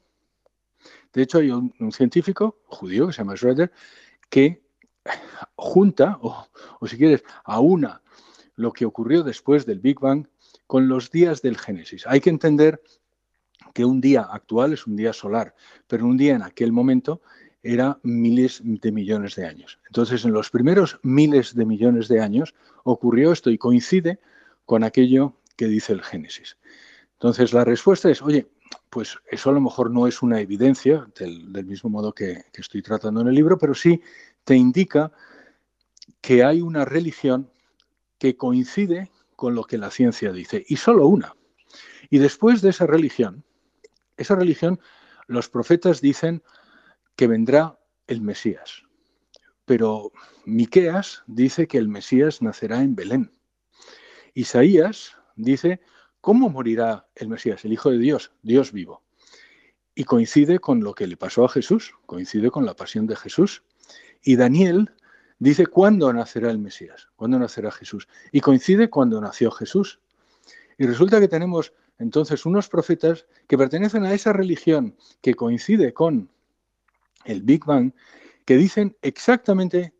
De 1.13 1.23
hecho, 1.23 1.39
hay 1.39 1.51
un, 1.51 1.73
científico 1.93 2.59
judío 2.67 3.07
que 3.07 3.13
se 3.13 3.19
llama 3.19 3.37
Schroeder 3.37 3.73
que 4.29 4.63
junta, 5.57 6.19
o, 6.21 6.47
o 6.81 6.87
si 6.87 6.97
quieres, 6.97 7.23
aúna 7.45 8.03
lo 8.57 8.73
que 8.73 8.85
ocurrió 8.85 9.23
después 9.23 9.65
del 9.65 9.81
Big 9.81 9.99
Bang 10.01 10.27
con 10.67 10.89
los 10.89 11.11
días 11.11 11.43
del 11.43 11.59
Génesis. 11.59 12.07
Hay 12.07 12.21
que 12.21 12.31
entender 12.31 12.83
que 13.73 13.85
un 13.85 14.01
día 14.01 14.23
actual 14.23 14.73
es 14.73 14.87
un 14.87 14.97
día 14.97 15.13
solar, 15.13 15.55
pero 15.87 16.07
un 16.07 16.17
día 16.17 16.35
en 16.35 16.43
aquel 16.43 16.73
momento 16.73 17.23
era 17.63 17.99
miles 18.03 18.61
de 18.65 18.91
millones 18.91 19.37
de 19.37 19.47
años. 19.47 19.79
Entonces, 19.87 20.25
en 20.25 20.33
los 20.33 20.51
primeros 20.51 20.99
miles 21.03 21.55
de 21.55 21.65
millones 21.65 22.09
de 22.09 22.21
años 22.21 22.55
ocurrió 22.85 23.33
esto 23.33 23.51
y 23.51 23.59
coincide 23.59 24.19
con 24.65 24.83
aquello 24.83 25.37
que 25.57 25.67
dice 25.67 25.93
el 25.93 26.03
Génesis. 26.03 26.57
Entonces, 27.15 27.53
la 27.53 27.65
respuesta 27.65 28.11
es, 28.11 28.23
oye, 28.23 28.49
pues 28.91 29.19
eso 29.31 29.51
a 29.51 29.53
lo 29.53 29.61
mejor 29.61 29.91
no 29.91 30.07
es 30.07 30.23
una 30.23 30.41
evidencia, 30.41 31.07
del, 31.19 31.65
mismo 31.65 31.91
modo 31.91 32.13
que, 32.13 32.45
que 32.53 32.61
estoy 32.61 32.83
tratando 32.83 33.21
en 33.21 33.29
el 33.29 33.35
libro, 33.35 33.59
pero 33.59 33.75
sí 33.75 34.01
te 34.45 34.57
indica 34.57 35.13
que 36.21 36.45
hay 36.45 36.61
una 36.61 36.85
religión 36.85 37.51
que 38.19 38.37
coincide 38.37 39.11
con 39.37 39.55
lo 39.55 39.65
que 39.65 39.79
la 39.79 39.91
ciencia 39.91 40.33
dice, 40.33 40.65
y 40.69 40.77
solo 40.77 41.07
una. 41.07 41.35
Y 42.11 42.19
después 42.19 42.61
de 42.61 42.71
esa 42.71 42.87
religión, 42.87 43.45
esa 44.17 44.37
religión, 44.37 44.81
los 45.27 45.49
profetas 45.49 46.01
dicen 46.01 46.43
que 47.17 47.27
vendrá 47.27 47.79
el 48.07 48.21
Mesías. 48.21 48.83
Pero 49.65 50.13
Miqueas 50.45 51.23
dice 51.27 51.67
que 51.67 51.79
el 51.79 51.89
Mesías 51.89 52.43
nacerá 52.43 52.83
en 52.83 52.95
Belén. 52.95 53.33
Isaías 54.35 55.17
dice, 55.43 55.81
¿cómo 56.21 56.49
morirá 56.49 57.07
el 57.15 57.29
Mesías, 57.29 57.65
el 57.65 57.73
Hijo 57.73 57.91
de 57.91 57.99
Dios, 57.99 58.33
Dios 58.43 58.73
vivo? 58.73 59.03
Y 59.95 60.05
coincide 60.05 60.59
con 60.59 60.81
lo 60.83 60.95
que 60.95 61.07
le 61.07 61.17
pasó 61.17 61.45
a 61.45 61.49
Jesús, 61.49 61.95
coincide 62.07 62.51
con 62.51 62.65
la 62.65 62.75
pasión 62.75 63.07
de 63.07 63.17
Jesús. 63.17 63.63
Y 64.23 64.37
Daniel 64.37 64.91
dice 65.39 65.67
cuándo 65.67 66.13
nacerá 66.13 66.51
el 66.51 66.59
Mesías, 66.59 67.09
cuándo 67.17 67.39
nacerá 67.39 67.71
Jesús. 67.71 68.09
Y 68.31 68.41
coincide 68.41 68.89
cuando 68.89 69.21
nació 69.21 69.51
Jesús. 69.51 70.01
Y 70.79 70.87
resulta 70.87 71.21
que 71.21 71.29
tenemos 71.29 71.73
entonces 71.99 72.47
unos 72.47 72.69
profetas 72.69 73.27
que 73.47 73.59
pertenecen 73.59 74.05
a 74.05 74.13
esa 74.13 74.33
religión 74.33 74.97
que 75.21 75.35
coincide 75.35 75.93
con 75.93 76.31
el 77.25 77.43
Big 77.43 77.65
Bang, 77.65 77.93
que 78.45 78.57
dicen 78.57 78.97
exactamente 79.03 79.95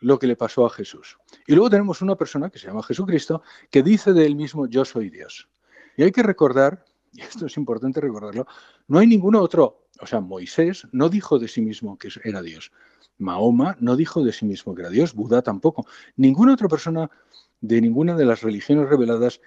lo 0.00 0.18
que 0.18 0.26
le 0.26 0.36
pasó 0.36 0.66
a 0.66 0.70
Jesús. 0.70 1.18
Y 1.46 1.54
luego 1.54 1.70
tenemos 1.70 2.02
una 2.02 2.16
persona 2.16 2.50
que 2.50 2.58
se 2.58 2.66
llama 2.66 2.82
Jesucristo, 2.82 3.42
que 3.70 3.82
dice 3.82 4.12
de 4.12 4.26
él 4.26 4.36
mismo, 4.36 4.66
yo 4.66 4.84
soy 4.84 5.10
Dios. 5.10 5.48
Y 5.96 6.02
hay 6.02 6.12
que 6.12 6.22
recordar, 6.22 6.84
y 7.12 7.22
esto 7.22 7.46
es 7.46 7.56
importante 7.56 8.00
recordarlo, 8.00 8.46
no 8.88 8.98
hay 8.98 9.06
ningún 9.06 9.36
otro, 9.36 9.86
o 10.00 10.06
sea, 10.06 10.20
Moisés 10.20 10.86
no 10.92 11.08
dijo 11.08 11.38
de 11.38 11.48
sí 11.48 11.62
mismo 11.62 11.98
que 11.98 12.08
era 12.24 12.42
Dios. 12.42 12.72
Mahoma 13.18 13.76
no 13.80 13.96
dijo 13.96 14.22
de 14.22 14.32
sí 14.32 14.44
mismo 14.44 14.74
que 14.74 14.82
era 14.82 14.90
Dios, 14.90 15.14
Buda 15.14 15.42
tampoco. 15.42 15.86
Ninguna 16.16 16.52
otra 16.52 16.68
persona 16.68 17.10
de 17.60 17.80
ninguna 17.80 18.14
de 18.14 18.26
las 18.26 18.42
religiones 18.42 18.88
reveladas 18.88 19.40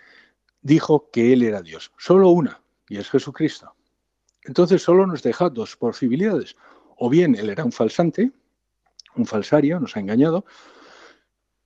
dijo 0.62 1.10
que 1.12 1.34
Él 1.34 1.44
era 1.44 1.62
Dios. 1.62 1.92
Solo 1.98 2.30
una, 2.30 2.62
y 2.88 2.98
es 2.98 3.10
Jesucristo. 3.10 3.76
Entonces 4.44 4.82
solo 4.82 5.06
nos 5.06 5.22
deja 5.22 5.50
dos 5.50 5.76
posibilidades. 5.76 6.56
O 6.98 7.10
bien 7.10 7.36
Él 7.36 7.50
era 7.50 7.64
un 7.64 7.72
falsante, 7.72 8.32
un 9.16 9.26
falsario, 9.26 9.80
nos 9.80 9.96
ha 9.96 10.00
engañado, 10.00 10.46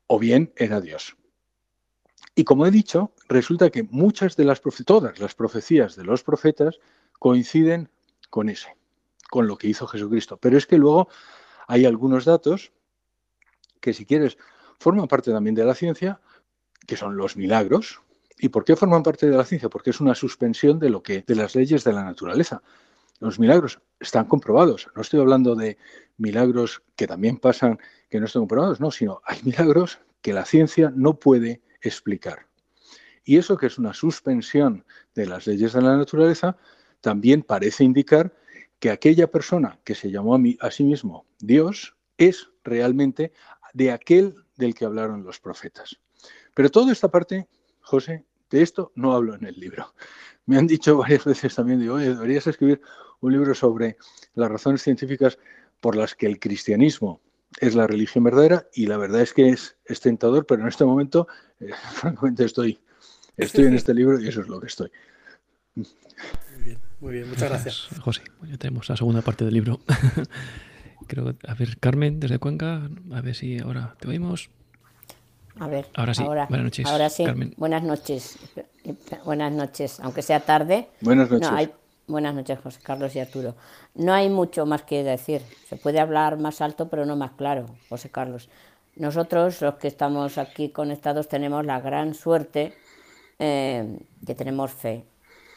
o 0.08 0.20
bien 0.20 0.54
era 0.56 0.82
Dios. 0.82 1.16
Y 2.36 2.44
como 2.44 2.66
he 2.66 2.72
dicho, 2.72 3.14
resulta 3.28 3.70
que 3.70 3.84
muchas 3.84 4.36
de 4.36 4.46
las 4.46 4.62
todas 4.86 5.20
las 5.20 5.36
profecías 5.36 5.96
de 5.96 6.04
los 6.04 6.24
profetas 6.24 6.80
coinciden 7.20 7.90
con 8.30 8.50
ese, 8.50 8.76
con 9.30 9.48
lo 9.48 9.58
que 9.58 9.68
hizo 9.68 9.86
Jesucristo. 9.86 10.38
Pero 10.38 10.58
es 10.58 10.66
que 10.66 10.78
luego 10.78 11.10
hay 11.68 11.86
algunos 11.86 12.26
datos 12.26 12.72
que, 13.80 13.94
si 13.94 14.06
quieres, 14.06 14.38
forman 14.80 15.08
parte 15.08 15.32
también 15.32 15.56
de 15.56 15.66
la 15.66 15.76
ciencia, 15.76 16.20
que 16.88 16.98
son 16.98 17.16
los 17.16 17.38
milagros. 17.38 18.02
¿Y 18.40 18.50
por 18.50 18.66
qué 18.66 18.76
forman 18.76 19.04
parte 19.04 19.30
de 19.30 19.38
la 19.38 19.46
ciencia? 19.46 19.70
Porque 19.70 19.92
es 19.92 20.02
una 20.02 20.16
suspensión 20.16 20.80
de 20.80 20.90
lo 20.90 21.04
que 21.04 21.22
de 21.22 21.36
las 21.36 21.56
leyes 21.56 21.84
de 21.84 21.94
la 21.94 22.04
naturaleza. 22.04 22.64
Los 23.20 23.40
milagros 23.40 23.80
están 24.00 24.26
comprobados. 24.26 24.88
No 24.96 25.02
estoy 25.02 25.20
hablando 25.20 25.56
de 25.56 25.78
milagros 26.18 26.84
que 26.96 27.08
también 27.08 27.38
pasan 27.38 27.80
que 28.10 28.20
no 28.20 28.26
están 28.26 28.42
comprobados, 28.42 28.80
no, 28.80 28.92
sino 28.92 29.22
hay 29.26 29.40
milagros 29.44 30.00
que 30.22 30.34
la 30.34 30.46
ciencia 30.46 30.92
no 30.96 31.20
puede 31.20 31.62
explicar. 31.82 32.48
Y 33.24 33.38
eso 33.38 33.58
que 33.58 33.68
es 33.68 33.78
una 33.78 33.94
suspensión 33.94 34.86
de 35.16 35.26
las 35.26 35.48
leyes 35.48 35.74
de 35.74 35.82
la 35.82 35.98
naturaleza, 35.98 36.58
también 37.02 37.42
parece 37.42 37.84
indicar 37.84 38.34
que 38.80 38.90
aquella 38.90 39.32
persona 39.32 39.80
que 39.84 39.96
se 39.96 40.12
llamó 40.12 40.36
a, 40.36 40.38
mí, 40.38 40.58
a 40.60 40.72
sí 40.72 40.84
mismo 40.84 41.26
Dios 41.40 41.96
es 42.18 42.50
realmente 42.64 43.32
de 43.74 43.92
aquel 43.92 44.36
del 44.58 44.76
que 44.76 44.86
hablaron 44.86 45.24
los 45.24 45.40
profetas. 45.40 46.00
Pero 46.54 46.70
toda 46.70 46.92
esta 46.92 47.10
parte, 47.10 47.48
José, 47.82 48.26
de 48.50 48.62
esto 48.62 48.92
no 48.96 49.14
hablo 49.14 49.36
en 49.36 49.46
el 49.46 49.60
libro. 49.60 49.94
Me 50.46 50.58
han 50.58 50.68
dicho 50.68 50.98
varias 50.98 51.26
veces 51.26 51.56
también, 51.56 51.80
digo, 51.80 51.96
oye, 51.96 52.10
deberías 52.10 52.48
escribir 52.48 52.82
un 53.22 53.32
libro 53.32 53.54
sobre 53.56 53.98
las 54.36 54.52
razones 54.52 54.82
científicas 54.82 55.38
por 55.80 55.96
las 55.96 56.16
que 56.16 56.28
el 56.28 56.40
cristianismo 56.40 57.22
es 57.60 57.76
la 57.76 57.88
religión 57.88 58.24
verdadera 58.24 58.68
y 58.74 58.88
la 58.88 58.98
verdad 58.98 59.22
es 59.22 59.34
que 59.34 59.50
es, 59.50 59.76
tentador, 60.02 60.46
pero 60.46 60.62
en 60.62 60.68
este 60.68 60.86
momento, 60.86 61.28
eh, 61.60 61.72
francamente, 61.94 62.46
estoy, 62.46 62.80
estoy 63.38 63.66
en 63.66 63.74
este 63.76 63.94
libro 63.94 64.20
y 64.20 64.28
eso 64.28 64.42
es 64.42 64.48
lo 64.48 64.60
que 64.60 64.68
estoy. 64.68 64.92
Muy 65.76 67.14
bien, 67.14 67.30
muchas 67.30 67.50
gracias. 67.50 67.88
José, 68.00 68.22
ya 68.48 68.58
tenemos 68.58 68.88
la 68.88 68.96
segunda 68.96 69.22
parte 69.22 69.44
del 69.44 69.54
libro. 69.54 69.82
Creo, 71.08 71.36
a 71.46 71.54
ver, 71.54 71.78
Carmen, 71.80 72.20
desde 72.20 72.40
Cuenca, 72.40 72.90
a 73.12 73.22
ver 73.22 73.36
si 73.36 73.60
ahora 73.60 73.96
te 74.00 74.08
oímos. 74.08 74.50
A 75.60 75.68
ver, 75.68 75.88
ahora 75.96 76.14
sí. 76.14 76.24
Buenas 76.24 76.50
noches. 76.50 76.86
Ahora 76.86 77.10
sí. 77.10 77.26
Buenas 77.58 77.84
noches. 77.84 78.40
Buenas 79.26 79.52
noches, 79.52 80.00
aunque 80.00 80.22
sea 80.22 80.40
tarde. 80.40 80.90
Buenas 81.02 81.30
noches. 81.30 81.70
buenas 82.08 82.36
noches, 82.36 82.60
José 82.60 82.80
Carlos 82.84 83.16
y 83.16 83.20
Arturo. 83.20 83.56
No 83.94 84.14
hay 84.14 84.30
mucho 84.30 84.66
más 84.66 84.84
que 84.84 85.04
decir. 85.04 85.42
Se 85.68 85.78
puede 85.78 86.00
hablar 86.00 86.38
más 86.38 86.62
alto, 86.62 86.90
pero 86.90 87.06
no 87.06 87.16
más 87.16 87.32
claro, 87.32 87.68
José 87.90 88.10
Carlos. 88.10 88.50
Nosotros, 88.96 89.62
los 89.62 89.76
que 89.76 89.88
estamos 89.88 90.38
aquí 90.38 90.70
conectados, 90.70 91.28
tenemos 91.28 91.66
la 91.66 91.80
gran 91.80 92.14
suerte 92.14 92.74
eh, 93.40 94.00
que 94.26 94.36
tenemos 94.36 94.72
fe 94.72 95.06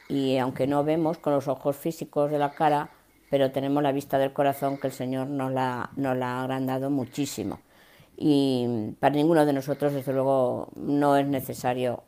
y 0.08 0.38
aunque 0.38 0.66
no 0.66 0.84
vemos 0.84 1.18
con 1.18 1.32
los 1.32 1.48
ojos 1.48 1.76
físicos 1.76 2.30
de 2.30 2.38
la 2.38 2.52
cara, 2.52 2.90
pero 3.30 3.50
tenemos 3.50 3.82
la 3.82 3.92
vista 3.92 4.18
del 4.18 4.32
corazón 4.32 4.78
que 4.78 4.86
el 4.86 4.92
Señor 4.92 5.26
nos 5.26 5.52
la, 5.52 5.90
nos 5.96 6.16
la 6.16 6.36
ha 6.36 6.42
agrandado 6.42 6.90
muchísimo. 6.90 7.60
Y 8.16 8.94
para 8.98 9.14
ninguno 9.14 9.44
de 9.44 9.52
nosotros, 9.52 9.92
desde 9.92 10.12
luego, 10.12 10.70
no 10.74 11.16
es 11.16 11.26
necesario 11.26 12.04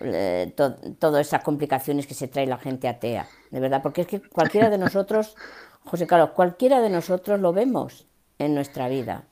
eh, 0.00 0.52
todas 0.98 1.26
esas 1.26 1.42
complicaciones 1.42 2.06
que 2.06 2.14
se 2.14 2.26
trae 2.26 2.46
la 2.46 2.58
gente 2.58 2.88
atea, 2.88 3.28
de 3.50 3.60
verdad, 3.60 3.80
porque 3.82 4.02
es 4.02 4.06
que 4.06 4.20
cualquiera 4.20 4.68
de 4.68 4.78
nosotros, 4.78 5.36
José 5.84 6.06
Carlos, 6.06 6.30
cualquiera 6.30 6.80
de 6.80 6.90
nosotros 6.90 7.40
lo 7.40 7.52
vemos 7.52 8.06
en 8.38 8.54
nuestra 8.54 8.88
vida. 8.88 9.24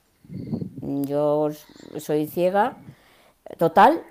Yo 0.81 1.49
soy 1.99 2.27
ciega 2.27 2.77
total 3.59 4.03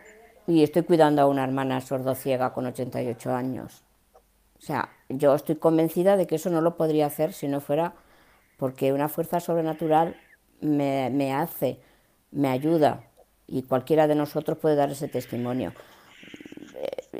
y 0.47 0.63
estoy 0.63 0.83
cuidando 0.83 1.21
a 1.21 1.27
una 1.27 1.43
hermana 1.43 1.79
sordociega 1.81 2.53
con 2.53 2.65
88 2.65 3.33
años. 3.33 3.83
O 4.57 4.61
sea, 4.61 4.89
yo 5.09 5.33
estoy 5.33 5.55
convencida 5.55 6.17
de 6.17 6.27
que 6.27 6.35
eso 6.35 6.49
no 6.49 6.61
lo 6.61 6.75
podría 6.77 7.07
hacer 7.07 7.33
si 7.33 7.47
no 7.47 7.61
fuera 7.61 7.93
porque 8.57 8.93
una 8.93 9.09
fuerza 9.09 9.39
sobrenatural 9.39 10.15
me, 10.59 11.09
me 11.09 11.33
hace, 11.33 11.79
me 12.31 12.49
ayuda 12.49 13.03
y 13.47 13.63
cualquiera 13.63 14.07
de 14.07 14.15
nosotros 14.15 14.57
puede 14.57 14.75
dar 14.75 14.91
ese 14.91 15.07
testimonio. 15.07 15.73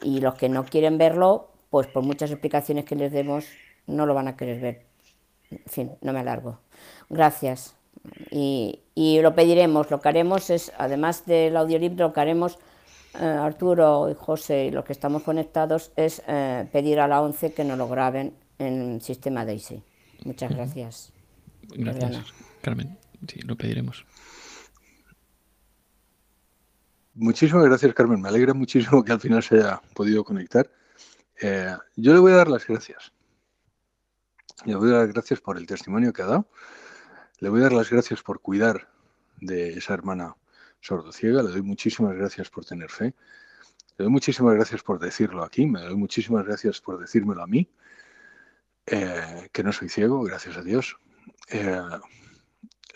Y 0.01 0.19
los 0.21 0.35
que 0.35 0.49
no 0.49 0.63
quieren 0.63 0.97
verlo, 0.97 1.51
pues 1.69 1.87
por 1.87 2.03
muchas 2.03 2.31
explicaciones 2.31 2.85
que 2.85 2.95
les 2.95 3.11
demos, 3.11 3.45
no 3.87 4.05
lo 4.05 4.13
van 4.13 4.27
a 4.27 4.35
querer 4.35 4.61
ver. 4.61 4.85
En 5.51 5.63
fin, 5.67 5.91
no 6.01 6.13
me 6.13 6.19
alargo. 6.19 6.59
Gracias. 7.09 7.75
Y, 8.31 8.79
y 8.95 9.21
lo 9.21 9.35
pediremos, 9.35 9.91
lo 9.91 9.99
que 9.99 10.09
haremos 10.09 10.49
es, 10.49 10.71
además 10.77 11.25
del 11.25 11.55
audiolibro, 11.57 12.07
lo 12.07 12.13
que 12.13 12.21
haremos 12.21 12.57
eh, 13.19 13.25
Arturo 13.25 14.09
y 14.09 14.15
José 14.15 14.65
y 14.67 14.71
los 14.71 14.85
que 14.85 14.93
estamos 14.93 15.23
conectados 15.23 15.91
es 15.97 16.23
eh, 16.27 16.65
pedir 16.71 16.99
a 16.99 17.07
la 17.07 17.21
ONCE 17.21 17.53
que 17.53 17.65
nos 17.65 17.77
lo 17.77 17.87
graben 17.89 18.33
en 18.57 18.93
el 18.93 19.01
sistema 19.01 19.45
DAISY. 19.45 19.83
Muchas 20.23 20.55
gracias. 20.55 21.13
Gracias, 21.75 22.25
Carmen. 22.61 22.97
Sí, 23.27 23.41
lo 23.41 23.55
pediremos. 23.55 24.05
Muchísimas 27.21 27.65
gracias, 27.65 27.93
Carmen. 27.93 28.19
Me 28.19 28.29
alegra 28.29 28.55
muchísimo 28.55 29.03
que 29.03 29.11
al 29.11 29.19
final 29.19 29.43
se 29.43 29.57
haya 29.57 29.79
podido 29.93 30.23
conectar. 30.23 30.71
Eh, 31.39 31.77
yo 31.95 32.13
le 32.13 32.19
voy 32.19 32.31
a 32.31 32.37
dar 32.37 32.47
las 32.47 32.65
gracias. 32.65 33.13
Le 34.65 34.73
voy 34.73 34.89
a 34.89 34.93
dar 34.93 35.05
las 35.05 35.13
gracias 35.13 35.39
por 35.39 35.55
el 35.59 35.67
testimonio 35.67 36.13
que 36.13 36.23
ha 36.23 36.25
dado. 36.25 36.49
Le 37.37 37.49
voy 37.49 37.59
a 37.59 37.65
dar 37.65 37.73
las 37.73 37.91
gracias 37.91 38.23
por 38.23 38.41
cuidar 38.41 38.89
de 39.39 39.73
esa 39.73 39.93
hermana 39.93 40.35
sordociega. 40.79 41.43
Le 41.43 41.51
doy 41.51 41.61
muchísimas 41.61 42.15
gracias 42.15 42.49
por 42.49 42.65
tener 42.65 42.89
fe. 42.89 43.13
Le 43.97 44.05
doy 44.05 44.09
muchísimas 44.09 44.55
gracias 44.55 44.81
por 44.81 44.97
decirlo 44.97 45.43
aquí. 45.43 45.67
Me 45.67 45.79
doy 45.79 45.95
muchísimas 45.95 46.43
gracias 46.43 46.81
por 46.81 46.99
decírmelo 46.99 47.43
a 47.43 47.47
mí, 47.47 47.69
eh, 48.87 49.47
que 49.51 49.63
no 49.63 49.71
soy 49.71 49.89
ciego, 49.89 50.23
gracias 50.23 50.57
a 50.57 50.63
Dios. 50.63 50.97
Eh, 51.49 51.81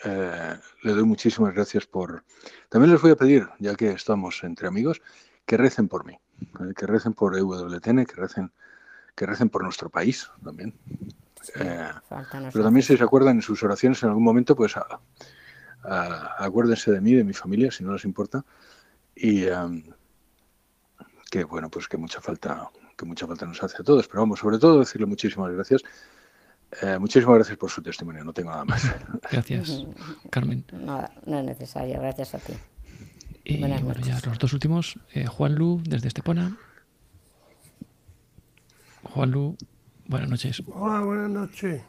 eh, 0.04 0.58
le 0.82 0.92
doy 0.92 1.04
muchísimas 1.04 1.54
gracias 1.54 1.86
por... 1.86 2.24
También 2.68 2.92
les 2.92 3.00
voy 3.00 3.12
a 3.12 3.16
pedir, 3.16 3.48
ya 3.58 3.74
que 3.74 3.90
estamos 3.90 4.42
entre 4.44 4.68
amigos, 4.68 5.00
que 5.44 5.56
recen 5.56 5.88
por 5.88 6.04
mí, 6.04 6.18
que 6.76 6.86
recen 6.86 7.14
por 7.14 7.36
EWTN, 7.36 8.04
que 8.04 8.14
recen, 8.16 8.52
que 9.14 9.26
recen 9.26 9.48
por 9.48 9.62
nuestro 9.62 9.88
país 9.88 10.30
también. 10.44 10.74
Eh, 11.54 11.90
pero 12.52 12.64
también 12.64 12.82
si 12.82 12.96
se 12.96 13.04
acuerdan 13.04 13.36
en 13.36 13.42
sus 13.42 13.62
oraciones 13.62 14.02
en 14.02 14.08
algún 14.08 14.24
momento, 14.24 14.56
pues 14.56 14.74
acuérdense 15.82 16.90
de 16.90 17.00
mí, 17.00 17.14
de 17.14 17.24
mi 17.24 17.32
familia, 17.32 17.70
si 17.70 17.84
no 17.84 17.92
les 17.92 18.04
importa. 18.04 18.44
Y 19.14 19.44
em, 19.44 19.84
que 21.30 21.44
bueno, 21.44 21.70
pues 21.70 21.88
que 21.88 21.96
mucha 21.96 22.20
falta, 22.20 22.70
que 22.96 23.06
mucha 23.06 23.26
falta 23.26 23.46
nos 23.46 23.62
hace 23.62 23.76
a 23.80 23.84
todos. 23.84 24.08
Pero 24.08 24.20
vamos, 24.20 24.40
sobre 24.40 24.58
todo 24.58 24.80
decirle 24.80 25.06
muchísimas 25.06 25.52
gracias 25.52 25.82
eh, 26.82 26.98
muchísimas 26.98 27.36
gracias 27.36 27.56
por 27.56 27.70
su 27.70 27.82
testimonio, 27.82 28.24
no 28.24 28.32
tengo 28.32 28.50
nada 28.50 28.64
más. 28.64 28.82
Gracias, 29.30 29.84
Carmen. 30.30 30.64
Nada, 30.72 31.12
no 31.24 31.38
es 31.38 31.44
necesario, 31.44 32.00
gracias 32.00 32.34
a 32.34 32.38
ti. 32.38 32.54
Y 33.44 33.60
bueno, 33.60 33.94
ya 34.04 34.18
los 34.26 34.38
dos 34.38 34.52
últimos, 34.52 34.98
eh, 35.12 35.26
Juan 35.26 35.54
Lu 35.54 35.80
desde 35.84 36.08
Estepona. 36.08 36.56
Juan 39.04 39.30
Lu, 39.30 39.56
buenas 40.06 40.28
noches. 40.28 40.62
Hola, 40.66 41.00
buenas 41.00 41.30
noches. 41.30 41.82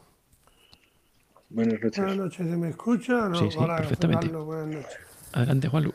Buenas 1.49 1.81
noches. 1.81 1.97
Buenas 1.97 2.17
noches, 2.17 2.47
¿se 2.47 2.57
me 2.57 2.69
escucha? 2.69 3.33
Sí, 3.33 3.51
sí, 3.51 3.57
perfectamente. 3.57 4.27
buenas 4.27 4.67
noches. 4.67 4.97
Adelante, 5.33 5.67
Juan 5.67 5.83
Lu. 5.85 5.93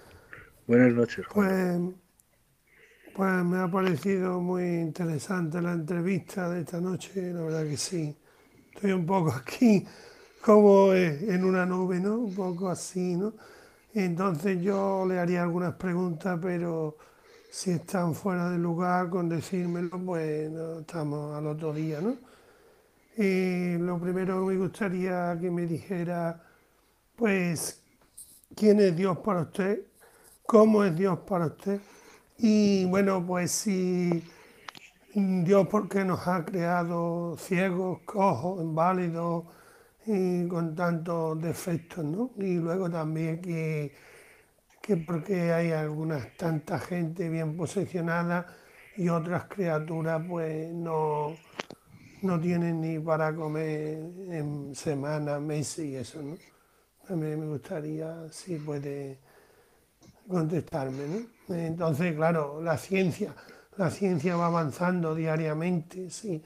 Buenas 0.66 0.92
noches, 0.92 1.26
Juan. 1.28 1.94
Pues, 3.14 3.14
pues 3.14 3.44
me 3.44 3.58
ha 3.58 3.70
parecido 3.70 4.40
muy 4.40 4.64
interesante 4.64 5.62
la 5.62 5.72
entrevista 5.72 6.50
de 6.50 6.60
esta 6.60 6.80
noche, 6.80 7.32
la 7.32 7.42
verdad 7.42 7.64
que 7.64 7.76
sí 7.76 8.16
estoy 8.74 8.92
un 8.92 9.06
poco 9.06 9.32
aquí 9.36 9.86
como 10.40 10.92
en 10.92 11.44
una 11.44 11.64
nube, 11.64 12.00
¿no? 12.00 12.18
Un 12.18 12.34
poco 12.34 12.68
así, 12.68 13.14
¿no? 13.14 13.32
Entonces 13.94 14.60
yo 14.60 15.04
le 15.06 15.18
haría 15.18 15.42
algunas 15.42 15.74
preguntas, 15.74 16.38
pero 16.42 16.96
si 17.50 17.72
están 17.72 18.14
fuera 18.14 18.50
de 18.50 18.58
lugar 18.58 19.08
con 19.10 19.28
decírmelo, 19.28 19.90
pues 20.04 20.50
estamos 20.80 21.36
al 21.36 21.46
otro 21.46 21.72
día, 21.72 22.00
¿no? 22.00 22.16
Y 23.16 23.76
lo 23.76 24.00
primero 24.00 24.40
que 24.40 24.54
me 24.54 24.56
gustaría 24.56 25.36
que 25.38 25.50
me 25.50 25.66
dijera, 25.66 26.42
pues, 27.14 27.82
¿quién 28.56 28.80
es 28.80 28.96
Dios 28.96 29.18
para 29.18 29.42
usted? 29.42 29.82
¿Cómo 30.46 30.82
es 30.82 30.96
Dios 30.96 31.18
para 31.20 31.46
usted? 31.46 31.78
Y 32.38 32.86
bueno, 32.86 33.24
pues 33.24 33.52
si 33.52 34.24
Dios 35.14 35.68
porque 35.68 36.04
nos 36.04 36.26
ha 36.26 36.42
creado 36.44 37.36
ciegos, 37.36 38.00
cojos, 38.06 38.62
inválidos 38.62 39.44
y 40.06 40.48
con 40.48 40.74
tantos 40.74 41.40
defectos, 41.40 42.02
¿no? 42.02 42.30
Y 42.38 42.54
luego 42.54 42.88
también 42.88 43.42
que, 43.42 43.92
que 44.80 44.96
porque 44.96 45.52
hay 45.52 45.72
algunas 45.72 46.34
tanta 46.38 46.78
gente 46.78 47.28
bien 47.28 47.56
posicionada 47.58 48.46
y 48.96 49.10
otras 49.10 49.44
criaturas 49.44 50.22
pues 50.26 50.72
no, 50.72 51.36
no 52.22 52.40
tienen 52.40 52.80
ni 52.80 52.98
para 52.98 53.34
comer 53.34 53.98
en 54.30 54.74
semanas, 54.74 55.42
meses 55.42 55.84
y 55.84 55.96
eso, 55.96 56.22
¿no? 56.22 56.36
También 57.06 57.38
me 57.38 57.46
gustaría 57.48 58.28
si 58.30 58.56
puede 58.56 59.18
contestarme, 60.26 61.04
¿no? 61.06 61.54
Entonces, 61.54 62.14
claro, 62.16 62.62
la 62.62 62.78
ciencia 62.78 63.34
la 63.76 63.90
ciencia 63.90 64.36
va 64.36 64.46
avanzando 64.46 65.14
diariamente, 65.14 66.10
sí, 66.10 66.42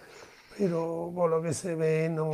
pero 0.57 1.13
por 1.15 1.31
lo 1.31 1.43
que 1.43 1.53
se 1.53 1.75
ve, 1.75 2.09
no, 2.09 2.31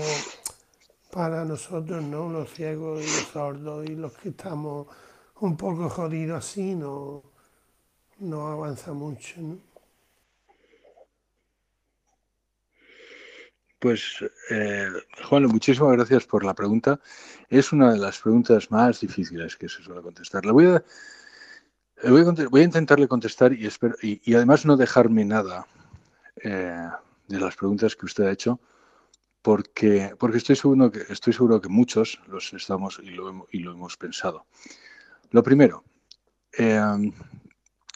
para 1.10 1.44
nosotros, 1.44 2.02
¿no? 2.02 2.31
Los 2.31 2.52
ciegos 2.52 3.02
y 3.02 3.06
los 3.06 3.28
sordos 3.32 3.86
y 3.89 3.94
los 3.94 4.12
que 4.12 4.31
estamos 4.31 4.86
un 5.40 5.56
poco 5.56 5.89
jodidos 5.89 6.44
así, 6.44 6.74
no, 6.74 7.23
no 8.19 8.47
avanza 8.48 8.93
mucho. 8.93 9.59
Pues, 13.78 14.24
eh, 14.51 14.89
Juan, 15.28 15.47
muchísimas 15.47 15.97
gracias 15.97 16.24
por 16.24 16.44
la 16.44 16.55
pregunta. 16.55 17.01
Es 17.48 17.73
una 17.73 17.93
de 17.93 17.98
las 17.98 18.20
preguntas 18.20 18.70
más 18.70 19.01
difíciles 19.01 19.56
que 19.56 19.69
se 19.69 19.82
suele 19.82 20.01
contestar. 20.02 20.47
Le 20.47 20.52
voy 20.52 20.66
a 20.66 20.85
Voy 22.05 22.61
a, 22.61 22.65
intentarle 22.65 23.07
contestar 23.07 23.53
y, 23.53 23.66
espero, 23.66 23.95
y, 24.03 24.35
además 24.35 24.66
no 24.66 24.77
dejarme 24.77 25.24
nada 25.24 25.66
eh, 26.43 26.89
de 27.29 27.41
las 27.41 27.55
preguntas 27.55 27.95
que 27.95 28.07
usted 28.07 28.24
ha 28.24 28.33
hecho, 28.33 28.61
porque, 29.41 30.15
porque 30.19 30.39
estoy, 30.39 30.57
seguro 30.57 30.91
que, 30.91 31.05
estoy 31.11 31.33
seguro 31.33 31.61
que 31.61 31.69
muchos 31.69 32.20
los 32.27 32.53
estamos 32.55 33.01
y 33.03 33.11
lo, 33.11 33.47
y 33.53 33.61
lo 33.61 33.73
hemos 33.73 33.97
pensado. 33.97 34.47
Lo 35.31 35.45
primero, 35.45 35.85
eh, 36.59 36.81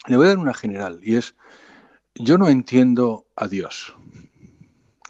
le 0.06 0.16
voy 0.16 0.26
a 0.26 0.28
dar 0.28 0.38
una 0.38 0.54
general 0.54 1.00
y 1.02 1.16
es, 1.16 1.34
yo 2.14 2.38
no 2.38 2.48
entiendo 2.48 3.26
a 3.34 3.48
Dios. 3.48 3.94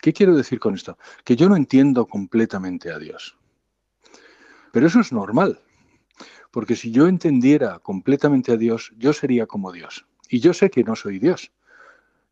¿Qué 0.00 0.12
quiero 0.12 0.36
decir 0.36 0.58
con 0.58 0.74
esto? 0.74 0.96
Que 1.24 1.36
yo 1.36 1.48
no 1.48 1.56
entiendo 1.56 2.06
completamente 2.06 2.90
a 2.90 2.98
Dios. 2.98 3.36
Pero 4.72 4.86
eso 4.86 5.00
es 5.00 5.12
normal. 5.12 5.60
Porque 6.56 6.74
si 6.74 6.90
yo 6.90 7.06
entendiera 7.06 7.80
completamente 7.80 8.50
a 8.50 8.56
Dios, 8.56 8.90
yo 8.96 9.12
sería 9.12 9.44
como 9.44 9.72
Dios. 9.72 10.06
Y 10.30 10.40
yo 10.40 10.54
sé 10.54 10.70
que 10.70 10.84
no 10.84 10.96
soy 10.96 11.18
Dios. 11.18 11.52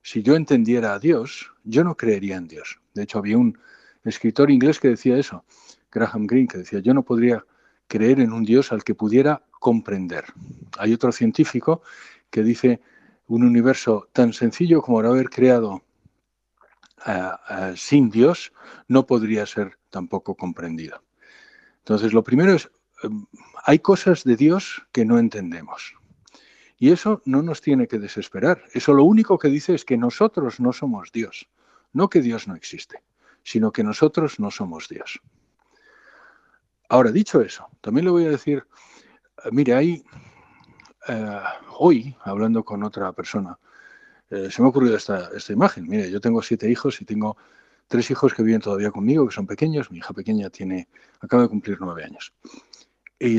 Si 0.01 0.23
yo 0.23 0.35
entendiera 0.35 0.95
a 0.95 0.99
Dios, 0.99 1.53
yo 1.63 1.85
no 1.85 1.95
creería 1.95 2.37
en 2.37 2.49
Dios. 2.49 2.81
De 2.95 3.03
hecho, 3.03 3.19
había 3.19 3.37
un 3.37 3.59
escritor 4.03 4.51
inglés 4.51 4.81
que 4.81 4.89
decía 4.89 5.19
eso, 5.19 5.45
Graham 5.93 6.27
Greene, 6.27 6.49
que 6.49 6.57
decía, 6.57 6.79
yo 6.79 6.95
no 6.95 7.03
podría 7.03 7.45
creer 7.87 8.19
en 8.19 8.33
un 8.33 8.47
Dios 8.47 8.73
al 8.73 8.83
que 8.83 8.95
pudiera 8.95 9.43
comprender. 9.61 10.25
Hay 10.79 10.95
otro 10.95 11.13
científico 11.13 11.83
que 12.31 12.43
dice, 12.43 12.81
un 13.27 13.45
universo 13.45 14.09
tan 14.15 14.33
sencillo 14.33 14.81
como 14.81 15.01
haber 15.01 15.29
creado 15.29 15.83
eh, 17.07 17.31
eh, 17.51 17.75
sin 17.77 18.09
Dios 18.09 18.55
no 18.89 19.05
podría 19.05 19.45
ser 19.45 19.77
tampoco 19.91 20.35
comprendido. 20.35 21.03
Entonces, 21.81 22.15
lo 22.15 22.25
primero 22.25 22.55
es 22.55 22.71
hay 23.65 23.79
cosas 23.79 24.25
de 24.25 24.37
Dios 24.37 24.87
que 24.93 25.05
no 25.05 25.19
entendemos. 25.19 25.95
Y 26.79 26.91
eso 26.91 27.23
no 27.25 27.43
nos 27.43 27.61
tiene 27.61 27.87
que 27.87 27.99
desesperar. 27.99 28.63
Eso 28.73 28.93
lo 28.93 29.05
único 29.05 29.39
que 29.39 29.49
dice 29.49 29.75
es 29.75 29.85
que 29.85 29.97
nosotros 29.97 30.61
no 30.61 30.73
somos 30.73 31.13
Dios. 31.13 31.49
No 31.93 32.09
que 32.09 32.21
Dios 32.21 32.49
no 32.49 32.57
existe, 32.57 33.03
sino 33.43 33.73
que 33.73 33.85
nosotros 33.85 34.41
no 34.41 34.51
somos 34.51 34.89
Dios. 34.89 35.21
Ahora, 36.89 37.13
dicho 37.13 37.41
eso, 37.41 37.69
también 37.81 38.05
le 38.05 38.11
voy 38.11 38.27
a 38.27 38.31
decir, 38.31 38.67
eh, 39.45 39.49
mire, 39.53 40.03
eh, 41.09 41.41
hoy, 41.79 42.17
hablando 42.23 42.65
con 42.65 42.83
otra 42.83 43.13
persona, 43.13 43.59
eh, 44.31 44.51
se 44.51 44.61
me 44.61 44.67
ha 44.67 44.71
ocurrido 44.71 44.97
esta, 44.97 45.31
esta 45.35 45.53
imagen. 45.53 45.89
Mire, 45.89 46.11
yo 46.11 46.21
tengo 46.21 46.43
siete 46.43 46.69
hijos 46.71 47.01
y 47.01 47.05
tengo 47.05 47.37
tres 47.89 48.11
hijos 48.11 48.35
que 48.35 48.43
viven 48.43 48.61
todavía 48.61 48.91
conmigo, 48.91 49.27
que 49.27 49.35
son 49.35 49.47
pequeños. 49.47 49.91
Mi 49.91 49.99
hija 49.99 50.13
pequeña 50.13 50.51
tiene, 50.51 50.89
acaba 51.21 51.45
de 51.45 51.49
cumplir 51.49 51.79
nueve 51.81 52.05
años. 52.05 52.33
Y, 53.19 53.39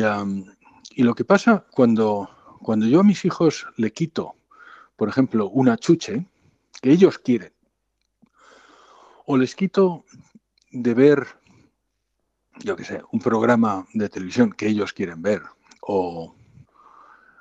y 0.91 1.03
lo 1.03 1.13
que 1.13 1.25
pasa 1.25 1.65
cuando, 1.71 2.29
cuando 2.61 2.85
yo 2.85 3.01
a 3.01 3.03
mis 3.03 3.25
hijos 3.25 3.67
le 3.77 3.91
quito, 3.91 4.35
por 4.95 5.09
ejemplo, 5.09 5.49
una 5.49 5.77
chuche 5.77 6.25
que 6.81 6.91
ellos 6.91 7.19
quieren, 7.19 7.53
o 9.25 9.37
les 9.37 9.55
quito 9.55 10.05
de 10.71 10.93
ver, 10.93 11.27
yo 12.59 12.75
qué 12.75 12.85
sé, 12.85 13.01
un 13.11 13.19
programa 13.19 13.85
de 13.93 14.09
televisión 14.09 14.51
que 14.51 14.67
ellos 14.67 14.93
quieren 14.93 15.21
ver, 15.21 15.41
o, 15.81 16.35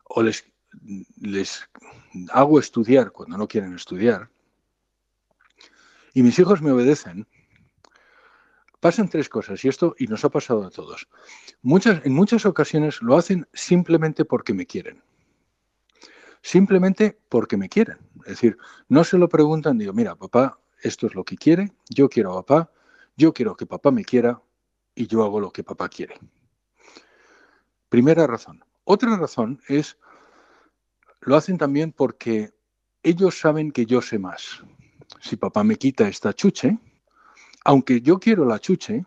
o 0.05 0.23
les, 0.23 0.45
les 1.21 1.69
hago 2.31 2.59
estudiar 2.59 3.13
cuando 3.13 3.37
no 3.37 3.47
quieren 3.47 3.75
estudiar, 3.75 4.29
y 6.15 6.23
mis 6.23 6.39
hijos 6.39 6.63
me 6.63 6.73
obedecen, 6.73 7.27
pasan 8.85 9.09
tres 9.09 9.31
cosas, 9.31 9.65
y 9.65 9.69
esto 9.69 9.95
y 9.99 10.09
nos 10.09 10.27
ha 10.27 10.29
pasado 10.29 10.63
a 10.63 10.69
todos. 10.69 11.09
Muchas, 11.63 12.05
en 12.05 12.13
muchas 12.13 12.45
ocasiones 12.45 13.01
lo 13.01 13.17
hacen 13.17 13.49
simplemente 13.55 14.27
porque 14.27 14.53
me 14.53 14.67
quieren. 14.67 15.03
Simplemente 16.43 17.19
porque 17.31 17.57
me 17.57 17.71
quieren. 17.71 17.97
Es 18.27 18.33
decir, 18.33 18.59
no 18.91 19.03
se 19.03 19.17
lo 19.17 19.27
preguntan, 19.27 19.79
digo, 19.79 19.95
mira, 19.95 20.15
papá, 20.17 20.61
esto 20.83 21.07
es 21.07 21.15
lo 21.15 21.25
que 21.25 21.39
quiere, 21.39 21.73
yo 21.89 22.11
quiero 22.11 22.33
a 22.33 22.45
papá, 22.45 22.71
yo 23.17 23.33
quiero 23.33 23.57
que 23.57 23.65
papá 23.65 23.91
me 23.91 24.05
quiera 24.05 24.43
y 24.95 25.07
yo 25.07 25.25
hago 25.25 25.41
lo 25.41 25.51
que 25.51 25.65
papá 25.65 25.89
quiere. 25.89 26.21
Primera 27.89 28.27
razón. 28.27 28.63
Otra 28.85 29.17
razón 29.17 29.63
es, 29.67 29.97
lo 31.23 31.37
hacen 31.37 31.57
también 31.57 31.91
porque 31.91 32.53
ellos 33.03 33.41
saben 33.41 33.73
que 33.73 33.87
yo 33.87 34.03
sé 34.03 34.19
más. 34.19 34.63
Si 35.23 35.37
papá 35.37 35.65
me 35.65 35.77
quita 35.77 36.07
esta 36.07 36.35
chuche, 36.35 36.79
aunque 37.65 38.01
yo 38.01 38.19
quiero 38.19 38.45
la 38.45 38.59
chuche, 38.59 39.05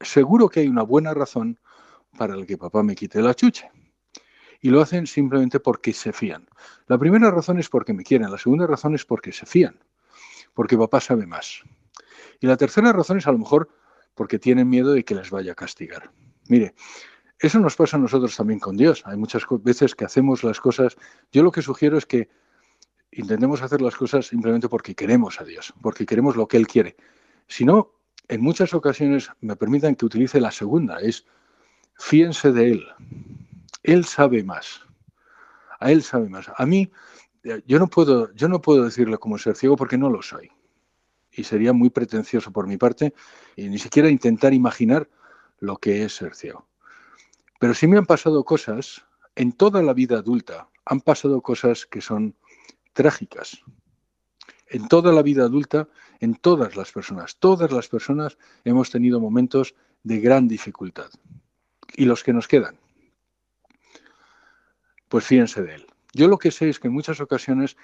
seguro 0.00 0.48
que 0.48 0.60
hay 0.60 0.68
una 0.68 0.82
buena 0.82 1.14
razón 1.14 1.58
para 2.18 2.34
el 2.34 2.46
que 2.46 2.58
papá 2.58 2.82
me 2.82 2.94
quite 2.96 3.22
la 3.22 3.34
chuche. 3.34 3.70
Y 4.62 4.70
lo 4.70 4.82
hacen 4.82 5.06
simplemente 5.06 5.60
porque 5.60 5.92
se 5.92 6.12
fían. 6.12 6.46
La 6.86 6.98
primera 6.98 7.30
razón 7.30 7.58
es 7.58 7.68
porque 7.68 7.94
me 7.94 8.02
quieren, 8.02 8.30
la 8.30 8.38
segunda 8.38 8.66
razón 8.66 8.94
es 8.94 9.04
porque 9.04 9.32
se 9.32 9.46
fían 9.46 9.78
porque 10.54 10.76
papá 10.76 11.00
sabe 11.00 11.26
más. 11.26 11.62
Y 12.40 12.46
la 12.46 12.56
tercera 12.56 12.92
razón 12.92 13.18
es 13.18 13.26
a 13.26 13.32
lo 13.32 13.38
mejor 13.38 13.70
porque 14.14 14.38
tienen 14.38 14.68
miedo 14.68 14.92
de 14.92 15.04
que 15.04 15.14
les 15.14 15.30
vaya 15.30 15.52
a 15.52 15.54
castigar. 15.54 16.10
Mire, 16.48 16.74
eso 17.38 17.58
nos 17.60 17.76
pasa 17.76 17.96
a 17.96 18.00
nosotros 18.00 18.36
también 18.36 18.60
con 18.60 18.76
Dios. 18.76 19.02
Hay 19.06 19.16
muchas 19.16 19.44
veces 19.62 19.94
que 19.94 20.04
hacemos 20.04 20.44
las 20.44 20.60
cosas. 20.60 20.96
Yo 21.32 21.42
lo 21.42 21.50
que 21.50 21.62
sugiero 21.62 21.96
es 21.96 22.06
que 22.06 22.28
intentemos 23.12 23.62
hacer 23.62 23.80
las 23.80 23.96
cosas 23.96 24.26
simplemente 24.26 24.68
porque 24.68 24.94
queremos 24.94 25.40
a 25.40 25.44
Dios, 25.44 25.72
porque 25.80 26.06
queremos 26.06 26.36
lo 26.36 26.46
que 26.46 26.56
Él 26.56 26.66
quiere. 26.66 26.96
Si 27.50 27.64
no, 27.64 27.90
en 28.28 28.40
muchas 28.42 28.72
ocasiones 28.74 29.28
me 29.40 29.56
permitan 29.56 29.96
que 29.96 30.06
utilice 30.06 30.40
la 30.40 30.52
segunda, 30.52 31.00
es 31.00 31.26
fíense 31.98 32.52
de 32.52 32.70
Él. 32.70 32.86
Él 33.82 34.04
sabe 34.04 34.44
más. 34.44 34.82
A 35.80 35.90
Él 35.90 36.04
sabe 36.04 36.28
más. 36.28 36.48
A 36.56 36.64
mí, 36.64 36.92
yo 37.66 37.80
no 37.80 37.88
puedo, 37.88 38.32
yo 38.34 38.48
no 38.48 38.62
puedo 38.62 38.84
decirle 38.84 39.18
cómo 39.18 39.36
ser 39.36 39.56
ciego 39.56 39.76
porque 39.76 39.98
no 39.98 40.08
lo 40.08 40.22
soy. 40.22 40.48
Y 41.32 41.42
sería 41.42 41.72
muy 41.72 41.90
pretencioso 41.90 42.52
por 42.52 42.68
mi 42.68 42.76
parte 42.76 43.14
y 43.56 43.68
ni 43.68 43.78
siquiera 43.78 44.08
intentar 44.08 44.54
imaginar 44.54 45.10
lo 45.58 45.76
que 45.76 46.04
es 46.04 46.14
ser 46.14 46.36
ciego. 46.36 46.68
Pero 47.58 47.74
sí 47.74 47.88
me 47.88 47.98
han 47.98 48.06
pasado 48.06 48.44
cosas, 48.44 49.04
en 49.34 49.52
toda 49.52 49.82
la 49.82 49.92
vida 49.92 50.18
adulta, 50.18 50.68
han 50.84 51.00
pasado 51.00 51.42
cosas 51.42 51.84
que 51.84 52.00
son 52.00 52.36
trágicas. 52.92 53.60
En 54.70 54.86
toda 54.88 55.12
la 55.12 55.22
vida 55.22 55.42
adulta, 55.42 55.88
en 56.20 56.36
todas 56.36 56.76
las 56.76 56.92
personas, 56.92 57.36
todas 57.36 57.72
las 57.72 57.88
personas 57.88 58.38
hemos 58.64 58.90
tenido 58.90 59.20
momentos 59.20 59.74
de 60.04 60.20
gran 60.20 60.46
dificultad. 60.46 61.10
Y 61.96 62.04
los 62.04 62.22
que 62.22 62.32
nos 62.32 62.46
quedan, 62.46 62.78
pues 65.08 65.26
fíjense 65.26 65.62
de 65.62 65.74
él. 65.74 65.86
Yo 66.14 66.28
lo 66.28 66.38
que 66.38 66.52
sé 66.52 66.68
es 66.68 66.78
que 66.78 66.86
en 66.86 66.94
muchas 66.94 67.20
ocasiones 67.20 67.76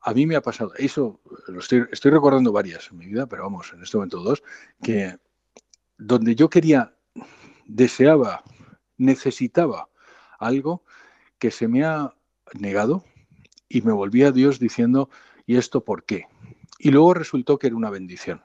a 0.00 0.14
mí 0.14 0.26
me 0.26 0.34
ha 0.34 0.40
pasado, 0.40 0.72
eso 0.76 1.20
lo 1.46 1.60
estoy, 1.60 1.84
estoy 1.92 2.10
recordando 2.10 2.52
varias 2.52 2.90
en 2.90 2.98
mi 2.98 3.06
vida, 3.06 3.26
pero 3.26 3.42
vamos, 3.42 3.70
en 3.74 3.82
este 3.82 3.98
momento 3.98 4.22
dos, 4.22 4.42
que 4.82 5.18
donde 5.98 6.34
yo 6.34 6.48
quería, 6.48 6.94
deseaba, 7.66 8.42
necesitaba 8.96 9.90
algo 10.38 10.84
que 11.38 11.50
se 11.50 11.68
me 11.68 11.84
ha 11.84 12.14
negado 12.54 13.04
y 13.68 13.82
me 13.82 13.92
volví 13.92 14.22
a 14.22 14.32
Dios 14.32 14.58
diciendo, 14.58 15.10
¿y 15.44 15.56
esto 15.56 15.84
por 15.84 16.04
qué? 16.04 16.26
Y 16.82 16.90
luego 16.90 17.12
resultó 17.12 17.58
que 17.58 17.66
era 17.66 17.76
una 17.76 17.90
bendición. 17.90 18.40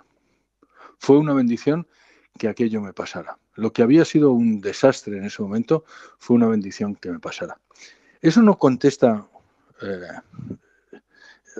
Fue 1.00 1.18
una 1.18 1.34
bendición 1.34 1.88
que 2.38 2.50
aquello 2.50 2.82
me 2.82 2.92
pasara. 2.92 3.40
Lo 3.54 3.72
que 3.72 3.82
había 3.82 4.04
sido 4.04 4.32
un 4.34 4.60
desastre 4.60 5.18
en 5.18 5.24
ese 5.24 5.42
momento 5.42 5.86
fue 6.20 6.36
una 6.36 6.48
bendición 6.48 6.96
que 6.96 7.12
me 7.12 7.20
pasara. 7.20 7.62
Eso 8.22 8.42
no 8.42 8.58
contesta, 8.58 9.26
eh, 9.82 11.00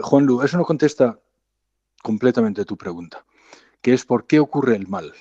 Juan 0.02 0.26
Lu, 0.26 0.42
eso 0.42 0.58
no 0.58 0.66
contesta 0.66 1.18
completamente 2.04 2.66
tu 2.66 2.76
pregunta, 2.76 3.26
que 3.82 3.94
es 3.94 4.04
por 4.04 4.28
qué 4.28 4.42
ocurre 4.42 4.76
el 4.76 4.90
mal, 4.90 5.14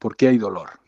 por 0.00 0.16
qué 0.16 0.26
hay 0.26 0.38
dolor. 0.38 0.80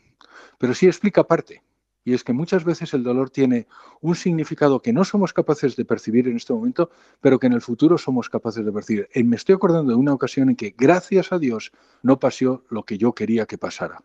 Pero 0.57 0.73
sí 0.73 0.85
explica 0.87 1.23
parte, 1.23 1.63
y 2.03 2.13
es 2.13 2.23
que 2.23 2.33
muchas 2.33 2.63
veces 2.63 2.93
el 2.93 3.03
dolor 3.03 3.29
tiene 3.29 3.67
un 4.01 4.15
significado 4.15 4.81
que 4.81 4.93
no 4.93 5.05
somos 5.05 5.33
capaces 5.33 5.75
de 5.75 5.85
percibir 5.85 6.27
en 6.27 6.37
este 6.37 6.53
momento, 6.53 6.89
pero 7.19 7.39
que 7.39 7.47
en 7.47 7.53
el 7.53 7.61
futuro 7.61 7.97
somos 7.97 8.29
capaces 8.29 8.65
de 8.65 8.71
percibir. 8.71 9.09
Y 9.13 9.23
me 9.23 9.35
estoy 9.35 9.55
acordando 9.55 9.91
de 9.91 9.97
una 9.97 10.13
ocasión 10.13 10.49
en 10.49 10.55
que, 10.55 10.73
gracias 10.75 11.31
a 11.31 11.37
Dios, 11.37 11.71
no 12.01 12.19
pasó 12.19 12.63
lo 12.69 12.83
que 12.83 12.97
yo 12.97 13.13
quería 13.13 13.45
que 13.45 13.57
pasara. 13.57 14.03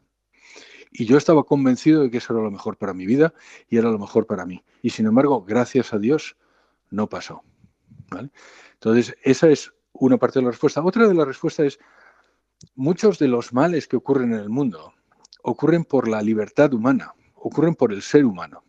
Y 0.92 1.06
yo 1.06 1.16
estaba 1.16 1.44
convencido 1.44 2.02
de 2.02 2.10
que 2.10 2.18
eso 2.18 2.32
era 2.34 2.42
lo 2.42 2.50
mejor 2.50 2.76
para 2.76 2.94
mi 2.94 3.06
vida 3.06 3.32
y 3.68 3.78
era 3.78 3.90
lo 3.90 3.98
mejor 3.98 4.26
para 4.26 4.46
mí. 4.46 4.62
Y 4.82 4.90
sin 4.90 5.06
embargo, 5.06 5.42
gracias 5.42 5.92
a 5.92 5.98
Dios, 5.98 6.36
no 6.90 7.08
pasó. 7.08 7.42
Entonces, 8.74 9.16
esa 9.22 9.48
es 9.48 9.72
una 9.92 10.18
parte 10.18 10.38
de 10.38 10.44
la 10.44 10.50
respuesta. 10.50 10.82
Otra 10.82 11.08
de 11.08 11.14
la 11.14 11.24
respuesta 11.24 11.64
es, 11.64 11.78
muchos 12.74 13.18
de 13.18 13.28
los 13.28 13.52
males 13.52 13.88
que 13.88 13.96
ocurren 13.96 14.32
en 14.32 14.40
el 14.40 14.48
mundo 14.50 14.92
ocurren 15.42 15.84
por 15.84 16.08
la 16.08 16.22
libertad 16.22 16.72
humana, 16.74 17.14
ocurren 17.46 17.76
por 17.76 17.92
el 17.92 18.02
ser 18.02 18.24
humano, 18.24 18.64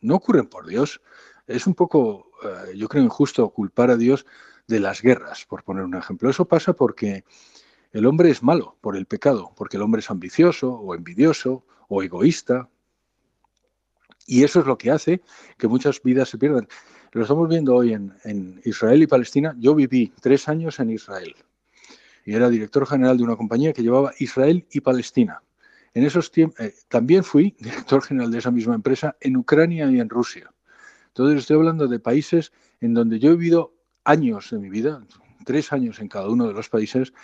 no 0.00 0.14
ocurren 0.14 0.46
por 0.46 0.66
Dios. 0.66 1.02
Es 1.46 1.66
un 1.66 1.74
poco, 1.74 2.30
eh, 2.42 2.74
yo 2.74 2.88
creo, 2.88 3.04
injusto 3.04 3.50
culpar 3.50 3.90
a 3.90 3.96
Dios 3.96 4.24
de 4.66 4.80
las 4.80 5.02
guerras, 5.02 5.44
por 5.44 5.62
poner 5.62 5.84
un 5.84 5.94
ejemplo. 5.94 6.30
Eso 6.30 6.46
pasa 6.46 6.72
porque 6.72 7.24
el 7.92 8.06
hombre 8.06 8.30
es 8.30 8.42
malo 8.42 8.78
por 8.80 8.96
el 8.96 9.04
pecado, 9.04 9.52
porque 9.54 9.76
el 9.76 9.82
hombre 9.82 10.00
es 10.00 10.10
ambicioso 10.10 10.72
o 10.72 10.94
envidioso 10.94 11.64
o 11.88 12.02
egoísta. 12.02 12.70
Y 14.26 14.44
eso 14.44 14.60
es 14.60 14.66
lo 14.66 14.78
que 14.78 14.90
hace 14.90 15.20
que 15.58 15.68
muchas 15.68 16.02
vidas 16.02 16.30
se 16.30 16.38
pierdan. 16.38 16.66
Lo 17.12 17.22
estamos 17.22 17.48
viendo 17.48 17.74
hoy 17.76 17.92
en, 17.92 18.60
Israel 18.64 19.02
y 19.02 19.06
Palestina. 19.06 19.54
Yo 19.58 19.74
viví 19.74 20.12
tres 20.20 20.48
años 20.48 20.80
en 20.80 20.90
Israel 20.90 21.34
y 22.24 22.34
era 22.34 22.48
director 22.48 22.86
general 22.86 23.18
de 23.18 23.24
una 23.24 23.36
compañía 23.36 23.72
que 23.74 23.82
llevaba 23.82 24.12
Israel 24.18 24.66
y 24.70 24.80
Palestina. 24.80 25.42
En 25.96 26.04
esos 26.04 26.30
tiempos 26.30 26.60
eh, 26.60 26.74
también 26.88 27.24
fui 27.24 27.56
director 27.58 28.02
general 28.02 28.30
de 28.30 28.36
esa 28.36 28.50
misma 28.50 28.74
empresa 28.74 29.16
en 29.18 29.34
Ucrania 29.34 29.90
y 29.90 29.98
en 29.98 30.10
Rusia. 30.10 30.52
Entonces 31.08 31.40
estoy 31.40 31.56
hablando 31.56 31.88
de 31.88 31.98
países 31.98 32.52
en 32.82 32.92
donde 32.92 33.18
yo 33.18 33.30
he 33.30 33.36
vivido 33.36 33.72
años 34.04 34.50
de 34.50 34.58
mi 34.58 34.68
vida, 34.68 35.02
tres 35.46 35.72
años 35.72 35.98
en 35.98 36.08
cada 36.08 36.28
uno 36.28 36.46
de 36.46 36.52
los 36.52 36.68
países, 36.68 37.14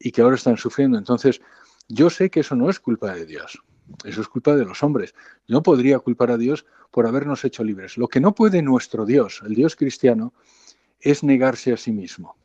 y 0.00 0.10
que 0.10 0.22
ahora 0.22 0.34
están 0.34 0.56
sufriendo. 0.56 0.98
Entonces, 0.98 1.40
yo 1.86 2.10
sé 2.10 2.28
que 2.28 2.40
eso 2.40 2.56
no 2.56 2.68
es 2.68 2.80
culpa 2.80 3.14
de 3.14 3.24
Dios, 3.24 3.62
eso 4.04 4.20
es 4.20 4.26
culpa 4.26 4.56
de 4.56 4.64
los 4.64 4.82
hombres. 4.82 5.14
Yo 5.46 5.54
no 5.54 5.62
podría 5.62 6.00
culpar 6.00 6.32
a 6.32 6.36
Dios 6.36 6.66
por 6.90 7.06
habernos 7.06 7.44
hecho 7.44 7.62
libres. 7.62 7.96
Lo 7.96 8.08
que 8.08 8.18
no 8.18 8.34
puede 8.34 8.62
nuestro 8.62 9.06
Dios, 9.06 9.42
el 9.46 9.54
Dios 9.54 9.76
cristiano, 9.76 10.34
es 10.98 11.22
negarse 11.22 11.72
a 11.72 11.76
sí 11.76 11.92
mismo. 11.92 12.36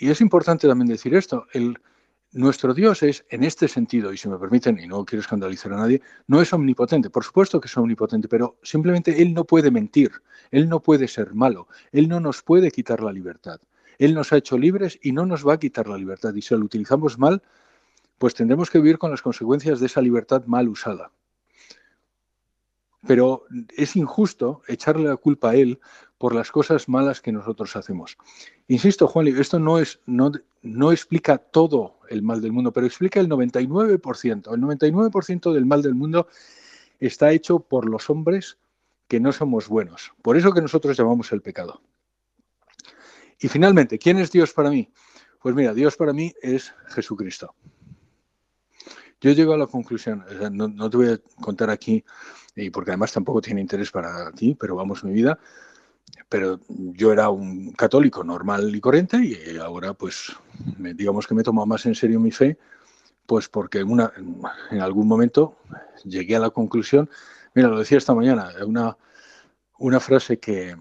Y 0.00 0.10
es 0.10 0.20
importante 0.20 0.66
también 0.66 0.88
decir 0.88 1.14
esto, 1.14 1.46
el, 1.52 1.78
nuestro 2.32 2.72
Dios 2.72 3.02
es, 3.02 3.24
en 3.28 3.44
este 3.44 3.68
sentido, 3.68 4.12
y 4.12 4.16
si 4.16 4.28
me 4.28 4.38
permiten, 4.38 4.78
y 4.78 4.86
no 4.86 5.04
quiero 5.04 5.20
escandalizar 5.20 5.72
a 5.72 5.76
nadie, 5.76 6.00
no 6.26 6.40
es 6.40 6.52
omnipotente. 6.52 7.10
Por 7.10 7.24
supuesto 7.24 7.60
que 7.60 7.68
es 7.68 7.76
omnipotente, 7.76 8.26
pero 8.28 8.56
simplemente 8.62 9.22
Él 9.22 9.34
no 9.34 9.44
puede 9.44 9.70
mentir, 9.70 10.12
Él 10.50 10.68
no 10.68 10.80
puede 10.80 11.08
ser 11.08 11.34
malo, 11.34 11.68
Él 11.92 12.08
no 12.08 12.20
nos 12.20 12.42
puede 12.42 12.70
quitar 12.70 13.02
la 13.02 13.12
libertad. 13.12 13.60
Él 13.98 14.14
nos 14.14 14.32
ha 14.32 14.38
hecho 14.38 14.58
libres 14.58 14.98
y 15.02 15.12
no 15.12 15.26
nos 15.26 15.46
va 15.46 15.54
a 15.54 15.58
quitar 15.58 15.86
la 15.86 15.98
libertad. 15.98 16.34
Y 16.34 16.42
si 16.42 16.54
lo 16.54 16.64
utilizamos 16.64 17.18
mal, 17.18 17.42
pues 18.18 18.34
tendremos 18.34 18.70
que 18.70 18.78
vivir 18.78 18.98
con 18.98 19.10
las 19.10 19.22
consecuencias 19.22 19.78
de 19.80 19.86
esa 19.86 20.00
libertad 20.00 20.44
mal 20.46 20.68
usada. 20.68 21.10
Pero 23.06 23.44
es 23.76 23.96
injusto 23.96 24.62
echarle 24.68 25.08
la 25.08 25.16
culpa 25.16 25.50
a 25.50 25.54
Él 25.56 25.80
por 26.22 26.36
las 26.36 26.52
cosas 26.52 26.88
malas 26.88 27.20
que 27.20 27.32
nosotros 27.32 27.74
hacemos. 27.74 28.16
Insisto, 28.68 29.08
Juan, 29.08 29.26
esto 29.26 29.58
no, 29.58 29.78
no, 30.06 30.30
no 30.62 30.92
explica 30.92 31.36
todo 31.36 31.98
el 32.08 32.22
mal 32.22 32.40
del 32.40 32.52
mundo, 32.52 32.72
pero 32.72 32.86
explica 32.86 33.18
el 33.18 33.28
99%. 33.28 34.54
El 34.54 34.60
99% 34.60 35.52
del 35.52 35.66
mal 35.66 35.82
del 35.82 35.96
mundo 35.96 36.28
está 37.00 37.32
hecho 37.32 37.58
por 37.58 37.90
los 37.90 38.08
hombres 38.08 38.56
que 39.08 39.18
no 39.18 39.32
somos 39.32 39.66
buenos. 39.66 40.12
Por 40.22 40.36
eso 40.36 40.52
que 40.52 40.62
nosotros 40.62 40.96
llamamos 40.96 41.32
el 41.32 41.42
pecado. 41.42 41.82
Y 43.40 43.48
finalmente, 43.48 43.98
¿quién 43.98 44.20
es 44.20 44.30
Dios 44.30 44.52
para 44.52 44.70
mí? 44.70 44.92
Pues 45.40 45.56
mira, 45.56 45.74
Dios 45.74 45.96
para 45.96 46.12
mí 46.12 46.32
es 46.40 46.72
Jesucristo. 46.86 47.56
Yo 49.20 49.32
llego 49.32 49.54
a 49.54 49.58
la 49.58 49.66
conclusión, 49.66 50.24
no, 50.52 50.88
te 50.88 50.96
voy 50.96 51.08
a 51.08 51.18
contar 51.42 51.68
aquí, 51.68 52.04
y 52.54 52.70
porque 52.70 52.92
además 52.92 53.12
tampoco 53.12 53.40
tiene 53.40 53.60
interés 53.60 53.90
para 53.90 54.30
ti, 54.30 54.54
pero 54.54 54.76
vamos, 54.76 55.02
mi 55.02 55.12
vida, 55.12 55.40
pero 56.28 56.60
yo 56.68 57.12
era 57.12 57.28
un 57.30 57.72
católico 57.72 58.24
normal 58.24 58.74
y 58.74 58.80
corriente 58.80 59.18
y 59.18 59.56
ahora 59.58 59.92
pues 59.94 60.32
digamos 60.76 61.26
que 61.26 61.34
me 61.34 61.42
tomo 61.42 61.66
más 61.66 61.84
en 61.86 61.94
serio 61.94 62.20
mi 62.20 62.30
fe, 62.30 62.58
pues 63.26 63.48
porque 63.48 63.82
una, 63.82 64.12
en 64.70 64.80
algún 64.80 65.06
momento 65.06 65.56
llegué 66.04 66.36
a 66.36 66.40
la 66.40 66.50
conclusión, 66.50 67.08
mira, 67.54 67.68
lo 67.68 67.78
decía 67.78 67.98
esta 67.98 68.14
mañana, 68.14 68.50
una, 68.66 68.96
una 69.78 70.00
frase 70.00 70.38
que, 70.38 70.76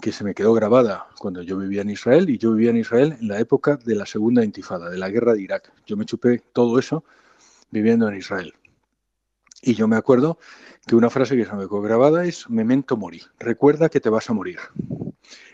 que 0.00 0.12
se 0.12 0.24
me 0.24 0.34
quedó 0.34 0.52
grabada 0.54 1.06
cuando 1.18 1.42
yo 1.42 1.56
vivía 1.56 1.82
en 1.82 1.90
Israel 1.90 2.28
y 2.28 2.38
yo 2.38 2.52
vivía 2.52 2.70
en 2.70 2.78
Israel 2.78 3.16
en 3.20 3.28
la 3.28 3.38
época 3.38 3.76
de 3.76 3.94
la 3.94 4.06
segunda 4.06 4.44
intifada, 4.44 4.90
de 4.90 4.98
la 4.98 5.08
guerra 5.08 5.34
de 5.34 5.42
Irak. 5.42 5.72
Yo 5.86 5.96
me 5.96 6.04
chupé 6.04 6.42
todo 6.52 6.78
eso 6.78 7.04
viviendo 7.70 8.08
en 8.08 8.16
Israel. 8.16 8.54
Y 9.62 9.74
yo 9.74 9.88
me 9.88 9.96
acuerdo 9.96 10.38
que 10.86 10.96
una 10.96 11.10
frase 11.10 11.36
que 11.36 11.44
se 11.44 11.52
me 11.54 11.66
quedó 11.66 11.80
grabada 11.80 12.24
es 12.24 12.48
memento 12.50 12.96
mori, 12.96 13.22
recuerda 13.38 13.88
que 13.88 14.00
te 14.00 14.10
vas 14.10 14.28
a 14.30 14.34
morir. 14.34 14.58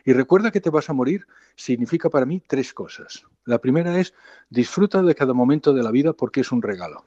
Y 0.04 0.12
recuerda 0.12 0.50
que 0.50 0.60
te 0.60 0.70
vas 0.70 0.90
a 0.90 0.92
morir 0.92 1.26
significa 1.54 2.10
para 2.10 2.26
mí 2.26 2.42
tres 2.46 2.74
cosas. 2.74 3.24
La 3.44 3.58
primera 3.58 3.98
es 3.98 4.14
disfruta 4.50 5.02
de 5.02 5.14
cada 5.14 5.32
momento 5.32 5.72
de 5.72 5.82
la 5.82 5.90
vida 5.90 6.12
porque 6.12 6.40
es 6.40 6.52
un 6.52 6.62
regalo. 6.62 7.04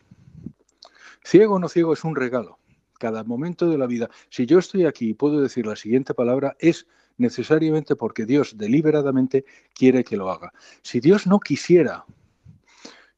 Ciego 1.23 1.55
o 1.55 1.59
no 1.59 1.67
ciego 1.67 1.93
es 1.93 2.03
un 2.03 2.15
regalo. 2.15 2.59
Cada 2.97 3.23
momento 3.23 3.69
de 3.69 3.77
la 3.77 3.87
vida. 3.87 4.09
Si 4.29 4.45
yo 4.45 4.59
estoy 4.59 4.85
aquí 4.85 5.09
y 5.09 5.13
puedo 5.13 5.41
decir 5.41 5.67
la 5.67 5.75
siguiente 5.75 6.13
palabra, 6.13 6.55
es 6.59 6.87
necesariamente 7.17 7.95
porque 7.95 8.25
Dios 8.25 8.57
deliberadamente 8.57 9.45
quiere 9.73 10.03
que 10.03 10.17
lo 10.17 10.29
haga. 10.29 10.53
Si 10.81 11.01
Dios 11.01 11.27
no 11.27 11.39
quisiera, 11.39 12.05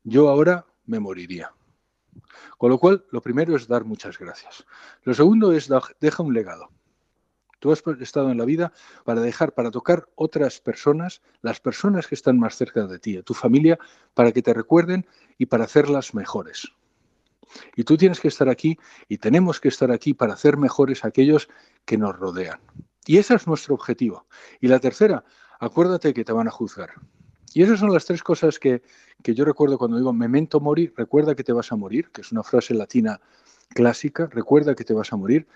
yo 0.03 0.29
ahora 0.29 0.65
me 0.85 0.99
moriría. 0.99 1.51
Con 2.57 2.71
lo 2.71 2.77
cual, 2.77 3.05
lo 3.11 3.21
primero 3.21 3.55
es 3.55 3.67
dar 3.67 3.85
muchas 3.85 4.17
gracias. 4.17 4.65
Lo 5.03 5.13
segundo 5.13 5.51
es 5.51 5.69
deja 5.99 6.23
un 6.23 6.33
legado. 6.33 6.69
Tú 7.59 7.71
has 7.71 7.81
estado 7.99 8.29
en 8.29 8.37
la 8.37 8.45
vida 8.45 8.71
para 9.03 9.21
dejar, 9.21 9.53
para 9.53 9.71
tocar 9.71 10.07
otras 10.15 10.59
personas, 10.59 11.21
las 11.41 11.59
personas 11.59 12.07
que 12.07 12.15
están 12.15 12.39
más 12.39 12.55
cerca 12.55 12.85
de 12.85 12.99
ti, 12.99 13.17
a 13.17 13.23
tu 13.23 13.33
familia, 13.33 13.79
para 14.13 14.31
que 14.31 14.43
te 14.43 14.53
recuerden 14.53 15.07
y 15.37 15.47
para 15.47 15.63
hacerlas 15.63 16.13
mejores. 16.13 16.71
Y 17.75 17.83
tú 17.83 17.97
tienes 17.97 18.19
que 18.19 18.27
estar 18.27 18.49
aquí 18.49 18.77
y 19.07 19.17
tenemos 19.17 19.59
que 19.59 19.69
estar 19.69 19.91
aquí 19.91 20.13
para 20.13 20.33
hacer 20.33 20.57
mejores 20.57 21.03
a 21.03 21.07
aquellos 21.07 21.47
que 21.85 21.97
nos 21.97 22.15
rodean. 22.15 22.59
Y 23.05 23.17
ese 23.17 23.35
es 23.35 23.47
nuestro 23.47 23.73
objetivo. 23.73 24.27
Y 24.59 24.67
la 24.67 24.79
tercera, 24.79 25.23
acuérdate 25.59 26.13
que 26.13 26.25
te 26.25 26.33
van 26.33 26.47
a 26.47 26.51
juzgar. 26.51 26.91
Y 27.57 27.63
esas 27.63 27.79
son 27.79 27.91
las 27.91 28.05
tres 28.05 28.21
cosas 28.21 28.59
que, 28.59 28.83
yo 29.23 29.43
recuerdo 29.43 29.79
cuando 29.79 29.97
digo 29.97 30.13
memento 30.13 30.59
mori, 30.59 30.93
recuerda 30.95 31.33
que 31.33 31.43
te 31.43 31.51
vas 31.51 31.71
a 31.71 31.75
morir, 31.75 32.11
que 32.11 32.21
es 32.21 32.31
una 32.31 32.43
frase 32.43 32.75
latina 32.75 33.19
clásica, 33.69 34.29
recuerda 34.31 34.75
que 34.75 34.83
te 34.83 34.93
vas 34.93 35.11
a 35.11 35.15
morir. 35.15 35.47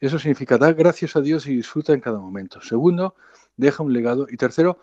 Eso 0.00 0.18
significa 0.18 0.56
dar 0.56 0.72
gracias 0.72 1.14
a 1.14 1.20
Dios 1.20 1.46
y 1.46 1.54
disfruta 1.54 1.92
en 1.92 2.00
cada 2.00 2.18
momento. 2.18 2.62
Segundo, 2.62 3.16
deja 3.58 3.82
un 3.82 3.92
legado. 3.92 4.28
Y 4.30 4.38
tercero, 4.38 4.78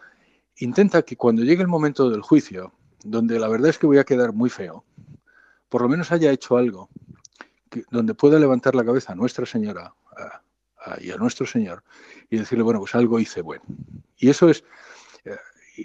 intenta 0.58 1.02
que 1.02 1.16
cuando 1.16 1.42
llegue 1.42 1.64
el 1.64 1.68
momento 1.68 2.08
del 2.08 2.22
juicio, 2.22 2.72
donde 3.04 3.40
la 3.40 3.48
verdad 3.48 3.70
es 3.70 3.80
que 3.80 3.88
voy 3.88 3.98
a 3.98 4.04
quedar 4.04 4.32
muy 4.34 4.52
feo, 4.52 4.86
por 5.70 5.82
lo 5.82 5.90
menos 5.90 6.12
haya 6.12 6.32
hecho 6.32 6.56
algo 6.56 6.88
donde 7.90 8.14
pueda 8.14 8.38
levantar 8.38 8.76
la 8.76 8.86
cabeza 8.86 9.14
a 9.14 9.16
Nuestra 9.16 9.48
Señora 9.48 9.96
y 11.02 11.10
a 11.10 11.18
nuestro 11.18 11.48
Señor 11.48 11.84
y 12.30 12.38
decirle, 12.38 12.64
bueno, 12.64 12.80
pues 12.80 12.94
algo 12.94 13.20
hice 13.20 13.42
bueno. 13.42 13.64
Y 14.18 14.30
eso 14.30 14.50
es, 14.50 14.64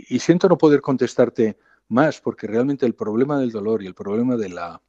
y 0.08 0.18
siento 0.18 0.48
no 0.48 0.58
poder 0.58 0.80
contestarte 0.80 1.58
más, 1.88 2.20
porque 2.20 2.46
realmente 2.46 2.86
el 2.86 2.94
problema 2.94 3.38
del 3.38 3.50
dolor 3.50 3.82
y 3.82 3.86
el 3.86 3.94
problema 3.94 4.36
de 4.36 4.48
la, 4.48 4.80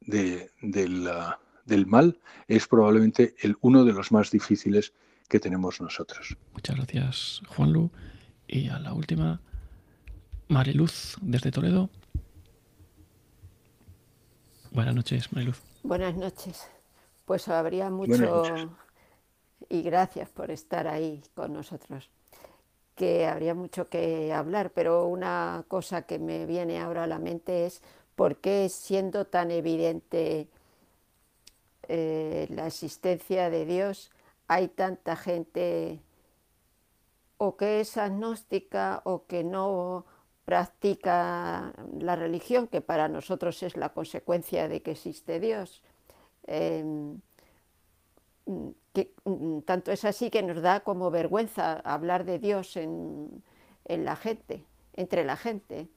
de, 0.00 0.50
del 0.60 1.86
mal 1.86 2.20
es 2.48 2.66
probablemente 2.66 3.34
el, 3.40 3.56
uno 3.60 3.84
de 3.84 3.92
los 3.92 4.12
más 4.12 4.30
difíciles 4.30 4.92
que 5.28 5.40
tenemos 5.40 5.80
nosotros. 5.80 6.36
Muchas 6.52 6.76
gracias, 6.76 7.42
Juanlu. 7.48 7.90
Y 8.46 8.68
a 8.68 8.78
la 8.78 8.92
última, 8.92 9.40
Mariluz, 10.48 11.16
desde 11.22 11.50
Toledo. 11.50 11.88
Buenas 14.70 14.94
noches, 14.94 15.32
Mariluz. 15.32 15.60
Buenas 15.82 16.16
noches. 16.16 16.66
Pues 17.24 17.48
habría 17.48 17.90
mucho... 17.90 18.52
Y 19.68 19.82
gracias 19.82 20.28
por 20.28 20.50
estar 20.50 20.86
ahí 20.86 21.22
con 21.34 21.52
nosotros 21.52 22.10
que 23.02 23.26
habría 23.26 23.52
mucho 23.52 23.88
que 23.88 24.32
hablar, 24.32 24.70
pero 24.70 25.08
una 25.08 25.64
cosa 25.66 26.02
que 26.02 26.20
me 26.20 26.46
viene 26.46 26.78
ahora 26.78 27.02
a 27.02 27.06
la 27.08 27.18
mente 27.18 27.66
es 27.66 27.82
por 28.14 28.36
qué 28.36 28.68
siendo 28.68 29.24
tan 29.26 29.50
evidente 29.50 30.46
eh, 31.88 32.46
la 32.50 32.68
existencia 32.68 33.50
de 33.50 33.66
Dios 33.66 34.12
hay 34.46 34.68
tanta 34.68 35.16
gente 35.16 36.00
o 37.38 37.56
que 37.56 37.80
es 37.80 37.96
agnóstica 37.96 39.02
o 39.02 39.26
que 39.26 39.42
no 39.42 40.06
practica 40.44 41.72
la 41.98 42.14
religión, 42.14 42.68
que 42.68 42.82
para 42.82 43.08
nosotros 43.08 43.64
es 43.64 43.76
la 43.76 43.88
consecuencia 43.88 44.68
de 44.68 44.80
que 44.80 44.92
existe 44.92 45.40
Dios. 45.40 45.82
Em, 46.46 47.20
que 48.92 49.14
mm, 49.24 49.60
tanto 49.60 49.92
es 49.92 50.04
así 50.04 50.30
que 50.30 50.42
nos 50.42 50.60
da 50.62 50.80
como 50.80 51.10
vergüenza 51.10 51.80
hablar 51.80 52.24
de 52.24 52.38
Dios 52.38 52.76
en, 52.76 53.42
la 53.86 54.16
gente, 54.16 54.64
entre 54.94 55.24
la 55.24 55.36
gente. 55.36 55.88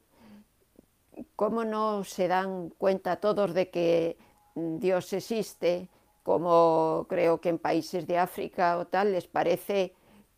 ¿Cómo 1.36 1.64
no 1.64 2.04
se 2.04 2.28
dan 2.28 2.70
cuenta 2.70 3.18
todos 3.18 3.54
de 3.54 3.70
que 3.70 4.18
Dios 4.56 5.12
existe? 5.14 5.90
Como 6.24 7.06
creo 7.08 7.40
que 7.40 7.50
en 7.50 7.60
países 7.60 8.08
de 8.08 8.18
África 8.18 8.78
o 8.78 8.88
tal 8.88 9.12
les 9.12 9.28
parece 9.28 9.94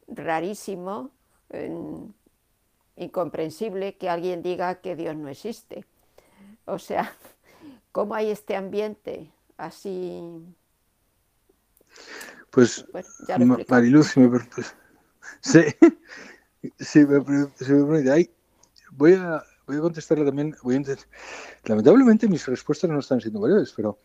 rarísimo, 0.07 1.11
incomprensible 2.95 3.95
que 3.97 4.09
alguien 4.09 4.41
diga 4.41 4.81
que 4.81 4.95
Dios 4.95 5.15
no 5.15 5.29
existe. 5.29 5.85
O 6.65 6.77
sea, 6.77 7.11
¿cómo 7.91 8.13
hay 8.15 8.29
este 8.29 8.55
ambiente 8.55 9.31
así 9.57 10.21
pues, 12.51 12.85
Mariluz, 13.67 14.07
si 14.07 14.19
me, 14.19 14.39
pues, 14.39 14.75
si, 16.79 16.99
me, 16.99 17.21
permite, 17.21 18.31
voy, 18.91 19.13
a, 19.13 19.43
voy 19.65 19.77
a 19.77 19.81
contestarle 19.81 20.25
también. 20.25 20.55
Voy 20.63 20.83
lamentablemente 21.65 22.27
mis 22.27 22.45
respuestas 22.45 22.89
no 22.89 22.99
están 22.99 23.21
siendo 23.21 23.41
breves, 23.41 23.73
pero 23.75 23.99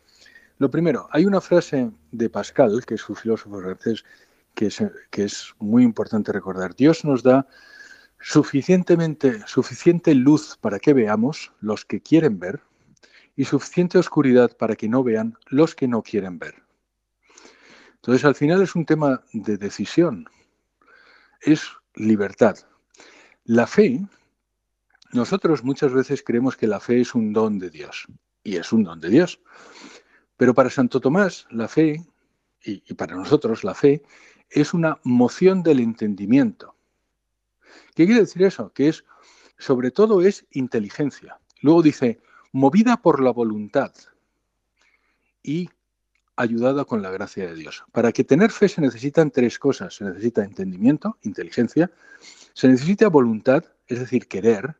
lo 0.59 0.69
primero, 0.69 1.07
hay 1.11 1.25
una 1.25 1.41
frase 1.41 1.91
de 2.11 2.29
Pascal, 2.29 2.85
que 2.85 2.95
es 2.95 3.09
un 3.09 3.15
filósofo 3.15 3.59
francés, 3.59 4.03
que 4.53 4.67
es, 4.67 4.83
que 5.09 5.23
es 5.23 5.53
muy 5.59 5.83
importante 5.83 6.31
recordar. 6.31 6.75
Dios 6.75 7.03
nos 7.03 7.23
da 7.23 7.47
suficientemente, 8.19 9.41
suficiente 9.47 10.13
luz 10.13 10.57
para 10.61 10.79
que 10.79 10.93
veamos 10.93 11.51
los 11.59 11.85
que 11.85 12.01
quieren 12.01 12.39
ver 12.39 12.61
y 13.35 13.45
suficiente 13.45 13.97
oscuridad 13.97 14.55
para 14.55 14.75
que 14.75 14.87
no 14.87 15.03
vean 15.03 15.37
los 15.47 15.75
que 15.75 15.87
no 15.87 16.03
quieren 16.03 16.39
ver. 16.39 16.62
Entonces, 18.03 18.25
al 18.25 18.35
final 18.35 18.61
es 18.61 18.75
un 18.75 18.85
tema 18.85 19.23
de 19.31 19.55
decisión, 19.55 20.25
es 21.39 21.71
libertad. 21.95 22.57
La 23.45 23.65
fe, 23.65 24.05
nosotros 25.13 25.63
muchas 25.63 25.93
veces 25.93 26.21
creemos 26.21 26.57
que 26.57 26.67
la 26.67 26.81
fe 26.81 26.99
es 26.99 27.15
un 27.15 27.31
don 27.31 27.59
de 27.59 27.69
Dios, 27.69 28.07
y 28.43 28.57
es 28.57 28.73
un 28.73 28.83
don 28.83 28.99
de 28.99 29.07
Dios. 29.07 29.39
Pero 30.35 30.53
para 30.53 30.69
Santo 30.69 30.99
Tomás, 30.99 31.47
la 31.49 31.69
fe, 31.69 32.05
y, 32.65 32.93
para 32.93 33.15
nosotros 33.15 33.63
la 33.63 33.73
fe, 33.73 34.03
es 34.49 34.73
una 34.73 34.99
moción 35.05 35.63
del 35.63 35.79
entendimiento. 35.79 36.75
¿Qué 37.95 38.05
quiere 38.05 38.19
decir 38.19 38.43
eso? 38.43 38.73
Que 38.73 38.89
es, 38.89 39.05
sobre 39.57 39.91
todo, 39.91 40.21
es 40.21 40.45
inteligencia. 40.51 41.39
Luego 41.61 41.81
dice, 41.81 42.19
movida 42.51 42.97
por 42.97 43.23
la 43.23 43.31
voluntad 43.31 43.93
y 45.41 45.69
ayudada 46.35 46.85
con 46.85 47.01
la 47.01 47.11
gracia 47.11 47.47
de 47.47 47.55
Dios. 47.55 47.83
Para 47.91 48.11
que 48.11 48.23
tener 48.23 48.51
fe 48.51 48.67
se 48.67 48.81
necesitan 48.81 49.31
tres 49.31 49.59
cosas. 49.59 49.95
Se 49.95 50.05
necesita 50.05 50.43
entendimiento, 50.43 51.17
inteligencia, 51.21 51.91
se 52.53 52.67
necesita 52.67 53.07
voluntad, 53.07 53.63
es 53.87 53.99
decir, 53.99 54.27
querer, 54.27 54.75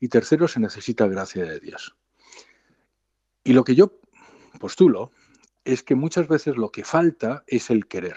y 0.00 0.08
tercero, 0.08 0.46
se 0.46 0.60
necesita 0.60 1.06
gracia 1.06 1.44
de 1.44 1.60
Dios. 1.60 1.96
Y 3.44 3.52
lo 3.52 3.64
que 3.64 3.74
yo 3.74 3.98
postulo 4.60 5.10
es 5.64 5.82
que 5.82 5.94
muchas 5.94 6.28
veces 6.28 6.56
lo 6.56 6.70
que 6.70 6.84
falta 6.84 7.44
es 7.46 7.70
el 7.70 7.86
querer. 7.86 8.16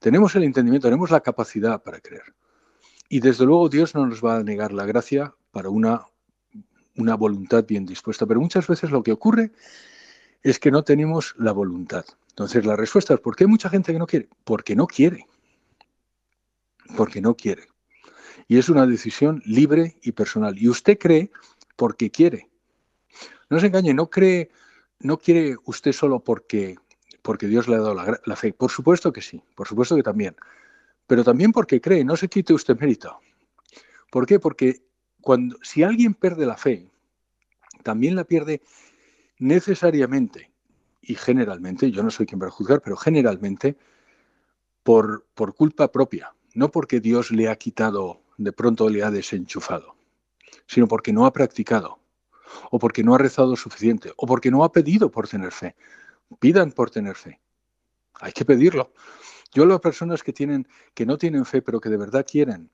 Tenemos 0.00 0.34
el 0.34 0.44
entendimiento, 0.44 0.88
tenemos 0.88 1.10
la 1.10 1.20
capacidad 1.20 1.82
para 1.82 2.00
creer. 2.00 2.34
Y 3.08 3.20
desde 3.20 3.44
luego 3.44 3.68
Dios 3.68 3.94
no 3.94 4.06
nos 4.06 4.24
va 4.24 4.36
a 4.36 4.42
negar 4.42 4.72
la 4.72 4.84
gracia 4.84 5.34
para 5.50 5.68
una, 5.68 6.06
una 6.96 7.14
voluntad 7.14 7.64
bien 7.66 7.86
dispuesta. 7.86 8.26
Pero 8.26 8.40
muchas 8.40 8.66
veces 8.66 8.90
lo 8.90 9.02
que 9.02 9.12
ocurre 9.12 9.52
es 10.42 10.58
que 10.58 10.70
no 10.70 10.82
tenemos 10.82 11.34
la 11.38 11.52
voluntad. 11.52 12.04
Entonces 12.30 12.64
la 12.64 12.76
respuesta 12.76 13.14
es, 13.14 13.20
¿por 13.20 13.36
qué 13.36 13.44
hay 13.44 13.50
mucha 13.50 13.68
gente 13.68 13.92
que 13.92 13.98
no 13.98 14.06
quiere? 14.06 14.28
Porque 14.44 14.74
no 14.74 14.86
quiere. 14.86 15.26
Porque 16.96 17.20
no 17.20 17.34
quiere. 17.34 17.68
Y 18.48 18.58
es 18.58 18.68
una 18.68 18.86
decisión 18.86 19.42
libre 19.44 19.96
y 20.02 20.12
personal. 20.12 20.58
Y 20.58 20.68
usted 20.68 20.98
cree 20.98 21.30
porque 21.76 22.10
quiere. 22.10 22.48
No 23.50 23.60
se 23.60 23.66
engañe, 23.66 23.94
no 23.94 24.08
cree, 24.08 24.50
no 25.00 25.18
quiere 25.18 25.56
usted 25.64 25.92
solo 25.92 26.20
porque, 26.20 26.76
porque 27.22 27.46
Dios 27.46 27.68
le 27.68 27.76
ha 27.76 27.80
dado 27.80 27.94
la, 27.94 28.20
la 28.24 28.36
fe. 28.36 28.52
Por 28.52 28.70
supuesto 28.70 29.12
que 29.12 29.20
sí, 29.20 29.42
por 29.54 29.68
supuesto 29.68 29.94
que 29.94 30.02
también. 30.02 30.34
Pero 31.06 31.22
también 31.22 31.52
porque 31.52 31.80
cree, 31.80 32.04
no 32.04 32.16
se 32.16 32.28
quite 32.28 32.54
usted 32.54 32.78
mérito. 32.78 33.20
¿Por 34.10 34.26
qué? 34.26 34.38
Porque 34.40 34.82
cuando, 35.20 35.56
si 35.62 35.82
alguien 35.82 36.14
pierde 36.14 36.46
la 36.46 36.56
fe, 36.56 36.90
también 37.82 38.16
la 38.16 38.24
pierde 38.24 38.62
necesariamente 39.38 40.52
y 41.00 41.16
generalmente, 41.16 41.90
yo 41.90 42.02
no 42.02 42.10
soy 42.10 42.26
quien 42.26 42.38
para 42.38 42.52
juzgar, 42.52 42.80
pero 42.80 42.96
generalmente 42.96 43.76
por, 44.82 45.26
por 45.34 45.54
culpa 45.54 45.90
propia, 45.90 46.34
no 46.54 46.70
porque 46.70 47.00
Dios 47.00 47.32
le 47.32 47.48
ha 47.48 47.56
quitado, 47.56 48.22
de 48.38 48.52
pronto 48.52 48.88
le 48.88 49.02
ha 49.02 49.10
desenchufado, 49.10 49.96
sino 50.66 50.86
porque 50.86 51.12
no 51.12 51.26
ha 51.26 51.32
practicado, 51.32 51.98
o 52.70 52.78
porque 52.78 53.02
no 53.02 53.14
ha 53.14 53.18
rezado 53.18 53.56
suficiente, 53.56 54.12
o 54.16 54.26
porque 54.26 54.50
no 54.50 54.64
ha 54.64 54.72
pedido 54.72 55.10
por 55.10 55.28
tener 55.28 55.52
fe. 55.52 55.74
Pidan 56.38 56.72
por 56.72 56.90
tener 56.90 57.16
fe. 57.16 57.40
Hay 58.20 58.32
que 58.32 58.44
pedirlo. 58.44 58.92
Yo 59.52 59.66
las 59.66 59.80
personas 59.80 60.22
que 60.22 60.32
tienen, 60.32 60.66
que 60.94 61.04
no 61.04 61.18
tienen 61.18 61.44
fe, 61.44 61.62
pero 61.62 61.80
que 61.80 61.90
de 61.90 61.96
verdad 61.96 62.24
quieren, 62.28 62.70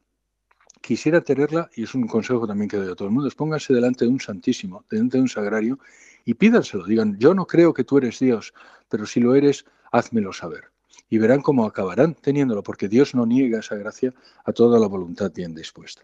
quisiera 0.80 1.20
tenerla, 1.20 1.70
y 1.74 1.84
es 1.84 1.94
un 1.94 2.06
consejo 2.06 2.46
también 2.46 2.68
que 2.68 2.76
doy 2.76 2.90
a 2.90 2.94
todo 2.94 3.08
el 3.08 3.14
mundo, 3.14 3.28
es 3.28 3.34
pónganse 3.34 3.74
delante 3.74 4.04
de 4.04 4.10
un 4.10 4.20
santísimo, 4.20 4.84
delante 4.90 5.16
de 5.16 5.22
un 5.22 5.28
sagrario, 5.28 5.78
y 6.24 6.34
pídanselo. 6.34 6.86
Digan, 6.86 7.16
yo 7.18 7.34
no 7.34 7.46
creo 7.46 7.72
que 7.72 7.84
tú 7.84 7.98
eres 7.98 8.18
Dios, 8.18 8.52
pero 8.88 9.06
si 9.06 9.20
lo 9.20 9.34
eres, 9.34 9.64
házmelo 9.90 10.32
saber 10.32 10.70
y 11.10 11.18
verán 11.18 11.40
cómo 11.40 11.66
acabarán 11.66 12.14
teniéndolo, 12.14 12.62
porque 12.62 12.88
Dios 12.88 13.14
no 13.14 13.26
niega 13.26 13.60
esa 13.60 13.76
gracia 13.76 14.12
a 14.44 14.52
toda 14.52 14.78
la 14.78 14.86
voluntad 14.86 15.32
bien 15.32 15.54
dispuesta. 15.54 16.02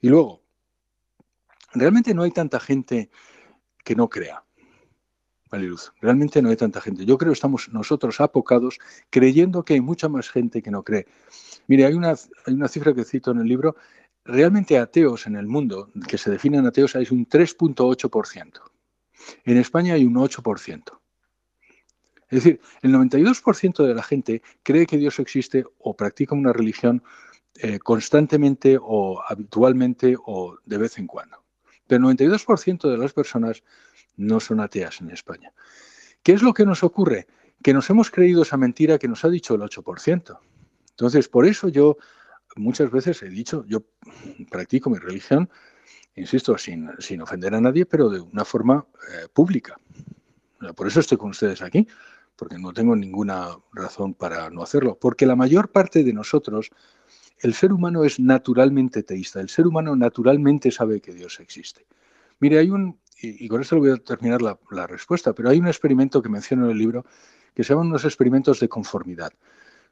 Y 0.00 0.08
luego, 0.08 0.42
realmente 1.72 2.14
no 2.14 2.22
hay 2.22 2.30
tanta 2.30 2.60
gente 2.60 3.10
que 3.84 3.94
no 3.94 4.08
crea. 4.08 4.44
Realmente 6.00 6.40
no 6.40 6.50
hay 6.50 6.56
tanta 6.56 6.80
gente. 6.80 7.04
Yo 7.04 7.18
creo 7.18 7.32
que 7.32 7.34
estamos 7.34 7.68
nosotros 7.72 8.20
apocados 8.20 8.78
creyendo 9.10 9.64
que 9.64 9.74
hay 9.74 9.80
mucha 9.80 10.08
más 10.08 10.30
gente 10.30 10.62
que 10.62 10.70
no 10.70 10.84
cree. 10.84 11.06
Mire, 11.66 11.86
hay 11.86 11.94
una, 11.94 12.14
hay 12.46 12.54
una 12.54 12.68
cifra 12.68 12.94
que 12.94 13.04
cito 13.04 13.32
en 13.32 13.38
el 13.38 13.48
libro. 13.48 13.76
Realmente 14.24 14.78
ateos 14.78 15.26
en 15.26 15.36
el 15.36 15.46
mundo, 15.46 15.90
que 16.06 16.18
se 16.18 16.30
definen 16.30 16.66
ateos, 16.66 16.94
hay 16.94 17.06
un 17.10 17.26
3.8%. 17.26 18.60
En 19.44 19.56
España 19.56 19.94
hay 19.94 20.04
un 20.04 20.14
8%. 20.14 21.00
Es 22.28 22.44
decir, 22.44 22.60
el 22.82 22.92
92% 22.92 23.84
de 23.84 23.94
la 23.94 24.02
gente 24.04 24.42
cree 24.62 24.86
que 24.86 24.98
Dios 24.98 25.18
existe 25.18 25.64
o 25.78 25.96
practica 25.96 26.34
una 26.34 26.52
religión 26.52 27.02
eh, 27.56 27.80
constantemente 27.80 28.78
o 28.80 29.20
habitualmente 29.26 30.14
o 30.24 30.56
de 30.64 30.78
vez 30.78 30.96
en 30.98 31.08
cuando. 31.08 31.42
Pero 31.88 32.08
el 32.08 32.16
92% 32.16 32.88
de 32.88 32.96
las 32.96 33.12
personas 33.12 33.64
no 34.16 34.40
son 34.40 34.60
ateas 34.60 35.00
en 35.00 35.10
España. 35.10 35.52
¿Qué 36.22 36.32
es 36.32 36.42
lo 36.42 36.52
que 36.52 36.66
nos 36.66 36.82
ocurre? 36.82 37.26
Que 37.62 37.72
nos 37.72 37.88
hemos 37.90 38.10
creído 38.10 38.42
esa 38.42 38.56
mentira 38.56 38.98
que 38.98 39.08
nos 39.08 39.24
ha 39.24 39.28
dicho 39.28 39.54
el 39.54 39.62
8%. 39.62 40.38
Entonces, 40.90 41.28
por 41.28 41.46
eso 41.46 41.68
yo 41.68 41.96
muchas 42.56 42.90
veces 42.90 43.22
he 43.22 43.28
dicho, 43.28 43.64
yo 43.66 43.84
practico 44.50 44.90
mi 44.90 44.98
religión, 44.98 45.48
insisto, 46.14 46.58
sin, 46.58 46.90
sin 46.98 47.22
ofender 47.22 47.54
a 47.54 47.60
nadie, 47.60 47.86
pero 47.86 48.08
de 48.08 48.20
una 48.20 48.44
forma 48.44 48.86
eh, 49.12 49.28
pública. 49.32 49.78
Por 50.76 50.86
eso 50.86 51.00
estoy 51.00 51.16
con 51.16 51.30
ustedes 51.30 51.62
aquí, 51.62 51.86
porque 52.36 52.58
no 52.58 52.72
tengo 52.72 52.94
ninguna 52.94 53.56
razón 53.72 54.14
para 54.14 54.50
no 54.50 54.62
hacerlo, 54.62 54.98
porque 55.00 55.26
la 55.26 55.36
mayor 55.36 55.70
parte 55.70 56.04
de 56.04 56.12
nosotros, 56.12 56.70
el 57.38 57.54
ser 57.54 57.72
humano 57.72 58.04
es 58.04 58.20
naturalmente 58.20 59.02
teísta, 59.02 59.40
el 59.40 59.48
ser 59.48 59.66
humano 59.66 59.96
naturalmente 59.96 60.70
sabe 60.70 61.00
que 61.00 61.14
Dios 61.14 61.40
existe. 61.40 61.86
Mire, 62.40 62.58
hay 62.58 62.70
un, 62.70 62.98
y, 63.22 63.48
con 63.48 63.60
esto 63.60 63.78
voy 63.78 63.90
a 63.90 63.96
terminar 63.96 64.40
la, 64.42 64.86
respuesta, 64.86 65.32
pero 65.32 65.50
hay 65.50 65.58
un 65.58 65.68
experimento 65.68 66.22
que 66.22 66.28
menciono 66.28 66.66
en 66.66 66.72
el 66.72 66.78
libro 66.78 67.04
que 67.54 67.64
se 67.64 67.72
llaman 67.72 67.88
unos 67.88 68.04
experimentos 68.04 68.60
de 68.60 68.68
conformidad. 68.68 69.32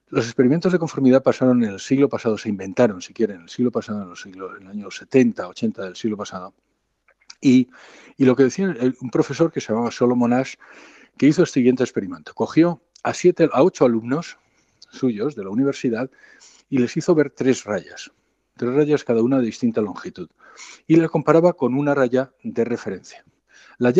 Los 0.09 0.25
experimentos 0.25 0.73
de 0.73 0.79
conformidad 0.79 1.23
pasaron 1.23 1.63
en 1.65 1.71
el 1.71 1.81
siglo 1.81 2.09
pasado, 2.09 2.39
se 2.39 2.49
inventaron, 2.49 3.03
si 3.03 3.13
quieren, 3.13 3.37
en 3.37 3.43
el 3.43 3.49
siglo 3.49 3.71
pasado, 3.71 4.03
en, 4.03 4.09
los 4.09 4.23
siglos, 4.23 4.53
en 4.59 4.67
el 4.67 4.71
año 4.71 4.91
70, 4.91 5.49
80 5.49 5.85
del 5.85 5.97
siglo 5.97 6.17
pasado. 6.17 6.55
Y, 7.41 7.69
y, 8.17 8.25
lo 8.25 8.35
que 8.35 8.45
decía 8.45 8.75
un 9.01 9.11
profesor 9.11 9.53
que 9.53 9.61
se 9.61 9.73
llamaba 9.73 9.91
Solomon 9.91 10.33
Ash 10.33 10.55
que 11.19 11.27
hizo 11.27 11.43
el 11.43 11.49
siguiente 11.49 11.83
experimento. 11.83 12.33
Cogió 12.33 12.81
a, 13.03 13.13
siete, 13.13 13.49
a 13.53 13.63
ocho 13.63 13.85
alumnos 13.85 14.39
suyos 14.91 15.35
de 15.35 15.45
la 15.45 15.51
universidad 15.51 16.11
y 16.71 16.79
les 16.79 16.97
hizo 16.97 17.15
ver 17.15 17.31
tres 17.31 17.65
rayas, 17.65 18.11
tres 18.59 18.75
rayas 18.75 19.05
cada 19.05 19.23
una 19.23 19.39
de 19.39 19.47
distinta 19.47 19.81
longitud, 19.81 20.29
y 20.87 20.97
la 20.97 21.09
comparaba 21.09 21.55
con 21.55 21.75
una 21.75 21.95
raya 21.95 22.33
de 22.43 22.65
referencia. 22.65 23.25
La, 23.79 23.93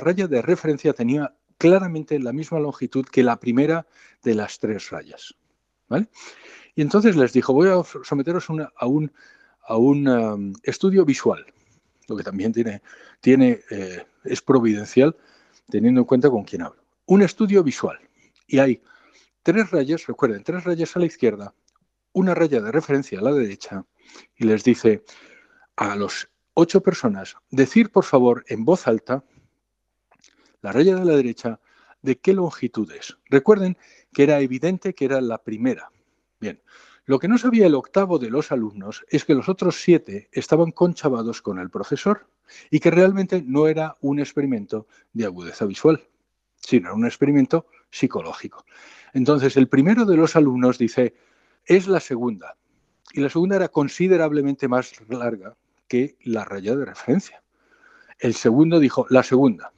raya 0.00 0.28
de 0.28 0.40
referencia 0.42 0.92
tenía 0.92 1.34
claramente 1.58 2.18
la 2.18 2.32
misma 2.32 2.60
longitud 2.60 3.04
que 3.04 3.22
la 3.22 3.38
primera 3.38 3.86
de 4.22 4.34
las 4.34 4.58
tres 4.58 4.90
rayas. 4.90 5.34
¿vale? 5.88 6.08
Y 6.74 6.82
entonces 6.82 7.16
les 7.16 7.32
dijo, 7.32 7.52
voy 7.52 7.68
a 7.68 7.82
someteros 8.04 8.48
a 8.48 8.86
un, 8.86 9.12
a 9.66 9.76
un 9.76 10.08
um, 10.08 10.52
estudio 10.62 11.04
visual, 11.04 11.44
lo 12.08 12.16
que 12.16 12.22
también 12.22 12.52
tiene, 12.52 12.82
tiene 13.20 13.60
eh, 13.70 14.04
es 14.24 14.40
providencial 14.40 15.16
teniendo 15.68 16.00
en 16.00 16.06
cuenta 16.06 16.30
con 16.30 16.44
quién 16.44 16.62
hablo. 16.62 16.82
Un 17.06 17.22
estudio 17.22 17.62
visual. 17.62 17.98
Y 18.46 18.58
hay 18.58 18.82
tres 19.42 19.70
rayas, 19.70 20.06
recuerden, 20.06 20.44
tres 20.44 20.64
rayas 20.64 20.94
a 20.96 21.00
la 21.00 21.06
izquierda, 21.06 21.54
una 22.12 22.34
raya 22.34 22.60
de 22.60 22.70
referencia 22.70 23.18
a 23.18 23.22
la 23.22 23.32
derecha, 23.32 23.84
y 24.36 24.44
les 24.44 24.64
dice 24.64 25.04
a 25.76 25.96
los 25.96 26.28
ocho 26.54 26.82
personas, 26.82 27.36
decir 27.50 27.90
por 27.90 28.04
favor 28.04 28.44
en 28.48 28.64
voz 28.64 28.86
alta 28.86 29.24
la 30.62 30.72
raya 30.72 30.94
de 30.94 31.04
la 31.04 31.16
derecha 31.16 31.60
de 32.02 32.18
qué 32.18 32.32
longitud 32.32 32.90
es. 32.92 33.18
Recuerden 33.28 33.76
que 34.12 34.22
era 34.22 34.40
evidente 34.40 34.94
que 34.94 35.04
era 35.04 35.20
la 35.20 35.38
primera. 35.38 35.90
Bien, 36.40 36.62
lo 37.06 37.18
que 37.18 37.28
no 37.28 37.36
sabía 37.36 37.66
el 37.66 37.74
octavo 37.74 38.18
de 38.18 38.30
los 38.30 38.50
alumnos 38.50 39.04
es 39.08 39.24
que 39.24 39.34
los 39.34 39.48
otros 39.48 39.76
siete 39.82 40.28
estaban 40.32 40.70
conchavados 40.70 41.42
con 41.42 41.58
el 41.58 41.68
profesor 41.68 42.26
y 42.70 42.80
que 42.80 42.90
realmente 42.90 43.42
no 43.44 43.66
era 43.66 43.96
un 44.00 44.20
experimento 44.20 44.86
de 45.12 45.26
agudeza 45.26 45.66
visual, 45.66 46.02
sino 46.56 46.94
un 46.94 47.04
experimento 47.04 47.66
psicológico. 47.90 48.64
Entonces, 49.12 49.56
el 49.56 49.68
primero 49.68 50.06
de 50.06 50.16
los 50.16 50.34
alumnos 50.34 50.78
dice, 50.78 51.14
es 51.66 51.86
la 51.86 52.00
segunda. 52.00 52.56
Y 53.14 53.20
la 53.20 53.30
segunda 53.30 53.54
era 53.54 53.68
considerablemente 53.68 54.66
más 54.66 54.92
larga 55.08 55.56
que 55.86 56.16
la 56.24 56.44
raya 56.44 56.74
de 56.74 56.84
referencia. 56.84 57.44
El 58.18 58.34
segundo 58.34 58.80
dijo, 58.80 59.06
la 59.08 59.22
segunda. 59.22 59.72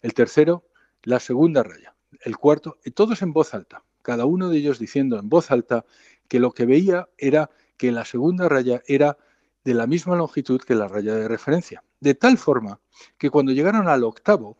El 0.00 0.14
tercero, 0.14 0.64
la 1.02 1.18
segunda 1.18 1.64
raya. 1.64 1.96
El 2.20 2.36
cuarto, 2.36 2.78
y 2.84 2.92
todos 2.92 3.20
en 3.22 3.32
voz 3.32 3.52
alta. 3.52 3.82
Cada 4.00 4.26
uno 4.26 4.48
de 4.48 4.58
ellos 4.58 4.78
diciendo 4.78 5.18
en 5.18 5.28
voz 5.28 5.50
alta 5.50 5.84
que 6.28 6.38
lo 6.38 6.52
que 6.52 6.66
veía 6.66 7.08
era 7.18 7.50
que 7.76 7.90
la 7.90 8.04
segunda 8.04 8.48
raya 8.48 8.80
era 8.86 9.18
de 9.64 9.74
la 9.74 9.88
misma 9.88 10.14
longitud 10.14 10.60
que 10.60 10.76
la 10.76 10.86
raya 10.86 11.16
de 11.16 11.26
referencia. 11.26 11.82
De 11.98 12.14
tal 12.14 12.38
forma 12.38 12.80
que 13.18 13.28
cuando 13.28 13.50
llegaron 13.50 13.88
al 13.88 14.04
octavo, 14.04 14.56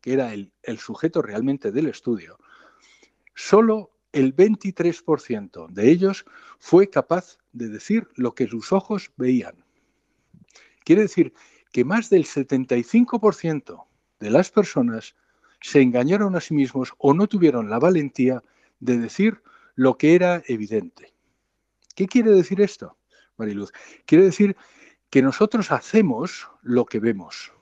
que 0.00 0.14
era 0.14 0.32
el, 0.32 0.50
sujeto 0.78 1.20
realmente 1.20 1.72
del 1.72 1.88
estudio, 1.88 2.38
solo 3.34 3.90
el 4.12 4.34
23% 4.34 5.68
de 5.68 5.90
ellos 5.90 6.24
fue 6.58 6.88
capaz 6.88 7.38
de 7.52 7.68
decir 7.68 8.08
lo 8.14 8.34
que 8.34 8.46
sus 8.46 8.72
ojos 8.72 9.12
veían. 9.16 9.64
Quiere 10.84 11.02
decir 11.02 11.32
que 11.72 11.84
más 11.84 12.08
del 12.10 12.24
75% 12.24 13.86
de 14.20 14.30
las 14.30 14.50
personas 14.50 15.14
se 15.60 15.80
engañaron 15.80 16.36
a 16.36 16.40
sí 16.40 16.54
mismos 16.54 16.94
o 16.98 17.14
no 17.14 17.26
tuvieron 17.26 17.68
la 17.68 17.78
valentía 17.78 18.42
de 18.80 18.98
decir 18.98 19.42
lo 19.74 19.98
que 19.98 20.14
era 20.14 20.42
evidente. 20.46 21.12
¿Qué 21.94 22.06
quiere 22.06 22.30
decir 22.30 22.60
esto? 22.60 22.96
Mariluz. 23.36 23.72
Quiere 24.06 24.24
decir 24.24 24.56
que 25.10 25.22
nosotros 25.22 25.70
hacemos 25.70 26.48
lo 26.62 26.84
que 26.84 27.00
vemos, 27.00 27.52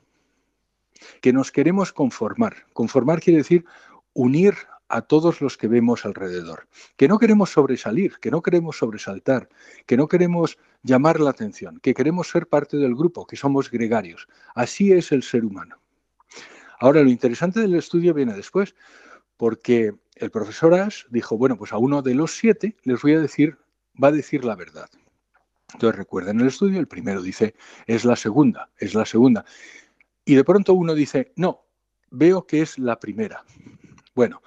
que 1.20 1.32
nos 1.32 1.52
queremos 1.52 1.92
conformar. 1.92 2.66
Conformar 2.72 3.20
quiere 3.20 3.38
decir 3.38 3.64
unir 4.12 4.54
a 4.88 5.02
todos 5.02 5.40
los 5.40 5.56
que 5.56 5.68
vemos 5.68 6.04
alrededor, 6.04 6.68
que 6.96 7.08
no 7.08 7.18
queremos 7.18 7.50
sobresalir, 7.50 8.18
que 8.20 8.30
no 8.30 8.42
queremos 8.42 8.78
sobresaltar, 8.78 9.48
que 9.86 9.96
no 9.96 10.08
queremos 10.08 10.58
llamar 10.82 11.20
la 11.20 11.30
atención, 11.30 11.80
que 11.80 11.94
queremos 11.94 12.28
ser 12.28 12.46
parte 12.46 12.76
del 12.76 12.94
grupo, 12.94 13.26
que 13.26 13.36
somos 13.36 13.70
gregarios. 13.70 14.28
Así 14.54 14.92
es 14.92 15.12
el 15.12 15.22
ser 15.22 15.44
humano. 15.44 15.78
Ahora, 16.78 17.02
lo 17.02 17.10
interesante 17.10 17.60
del 17.60 17.74
estudio 17.74 18.14
viene 18.14 18.34
después, 18.34 18.74
porque 19.36 19.94
el 20.14 20.30
profesor 20.30 20.74
Ash 20.74 21.04
dijo, 21.10 21.36
bueno, 21.36 21.56
pues 21.56 21.72
a 21.72 21.78
uno 21.78 22.02
de 22.02 22.14
los 22.14 22.36
siete 22.36 22.76
les 22.84 23.02
voy 23.02 23.14
a 23.14 23.20
decir, 23.20 23.58
va 24.02 24.08
a 24.08 24.12
decir 24.12 24.44
la 24.44 24.56
verdad. 24.56 24.88
Entonces 25.72 25.98
recuerden 25.98 26.40
el 26.40 26.46
estudio, 26.46 26.78
el 26.78 26.86
primero 26.86 27.20
dice, 27.20 27.54
es 27.86 28.04
la 28.04 28.16
segunda, 28.16 28.70
es 28.78 28.94
la 28.94 29.04
segunda. 29.04 29.44
Y 30.24 30.34
de 30.34 30.44
pronto 30.44 30.74
uno 30.74 30.94
dice, 30.94 31.32
no, 31.36 31.66
veo 32.10 32.46
que 32.46 32.62
es 32.62 32.78
la 32.78 32.98
primera. 32.98 33.44
Bueno, 34.14 34.42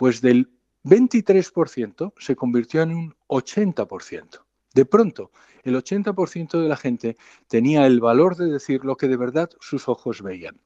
pues 0.00 0.22
del 0.22 0.48
23% 0.84 2.14
se 2.16 2.34
convirtió 2.34 2.80
en 2.80 2.92
un 2.92 3.14
80%. 3.28 4.40
De 4.72 4.86
pronto, 4.86 5.30
el 5.62 5.76
80% 5.76 6.58
de 6.58 6.68
la 6.68 6.78
gente 6.78 7.18
tenía 7.48 7.84
el 7.84 8.00
valor 8.00 8.34
de 8.34 8.46
decir 8.46 8.82
lo 8.82 8.96
que 8.96 9.08
de 9.08 9.18
verdad 9.18 9.50
sus 9.60 9.90
ojos 9.90 10.22
veían. 10.22 10.58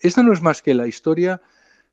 Esta 0.00 0.22
no 0.22 0.32
es 0.32 0.40
más 0.40 0.62
que 0.62 0.72
la 0.72 0.88
historia, 0.88 1.42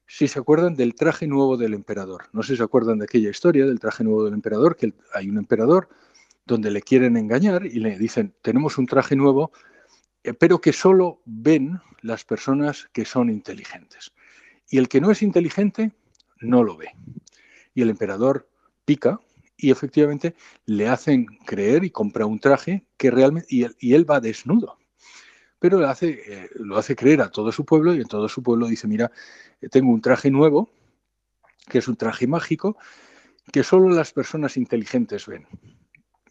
si 0.07 0.30
se 0.30 0.39
acuerdan, 0.39 0.76
del 0.76 0.95
traje 0.95 1.27
nuevo 1.27 1.57
del 1.57 1.73
emperador. 1.73 2.30
No 2.31 2.43
sé 2.43 2.53
si 2.53 2.57
se 2.60 2.64
acuerdan 2.64 2.99
de 2.99 3.03
aquella 3.03 3.30
historia 3.30 3.65
del 3.65 3.81
traje 3.81 4.06
nuevo 4.06 4.23
del 4.23 4.35
emperador, 4.35 4.77
que 4.77 4.93
hay 5.14 5.27
un 5.27 5.38
emperador 5.38 5.89
donde 6.45 6.72
le 6.72 6.81
quieren 6.81 7.18
engañar 7.18 7.65
y 7.65 7.81
le 7.81 7.99
dicen, 7.99 8.34
tenemos 8.41 8.77
un 8.77 8.85
traje 8.85 9.18
nuevo, 9.18 9.51
eh, 10.23 10.34
pero 10.34 10.61
que 10.61 10.72
solo 10.72 11.22
ven 11.26 11.81
las 12.03 12.23
personas 12.23 12.88
que 12.93 13.03
son 13.03 13.30
inteligentes. 13.30 14.14
Y 14.69 14.77
el 14.77 14.88
que 14.88 15.01
no 15.01 15.11
es 15.11 15.22
inteligente 15.22 15.91
no 16.39 16.63
lo 16.63 16.77
ve. 16.77 16.91
Y 17.73 17.81
el 17.81 17.89
emperador 17.89 18.49
pica 18.85 19.19
y 19.57 19.71
efectivamente 19.71 20.35
le 20.65 20.87
hacen 20.87 21.25
creer 21.45 21.83
y 21.83 21.91
compra 21.91 22.25
un 22.25 22.39
traje 22.39 22.85
que 22.97 23.11
realmente 23.11 23.47
y 23.49 23.93
él, 23.93 24.09
va 24.09 24.19
desnudo. 24.19 24.77
Pero 25.59 25.79
lo 25.79 25.89
hace, 25.89 26.21
eh, 26.25 26.49
lo 26.55 26.77
hace 26.77 26.95
creer 26.95 27.21
a 27.21 27.29
todo 27.29 27.51
su 27.51 27.65
pueblo 27.65 27.93
y 27.93 27.97
en 27.97 28.07
todo 28.07 28.29
su 28.29 28.41
pueblo 28.41 28.67
dice, 28.67 28.87
mira, 28.87 29.11
eh, 29.61 29.67
tengo 29.67 29.91
un 29.91 30.01
traje 30.01 30.31
nuevo, 30.31 30.69
que 31.67 31.79
es 31.79 31.87
un 31.89 31.97
traje 31.97 32.27
mágico, 32.27 32.77
que 33.51 33.63
solo 33.63 33.89
las 33.89 34.13
personas 34.13 34.55
inteligentes 34.55 35.27
ven. 35.27 35.45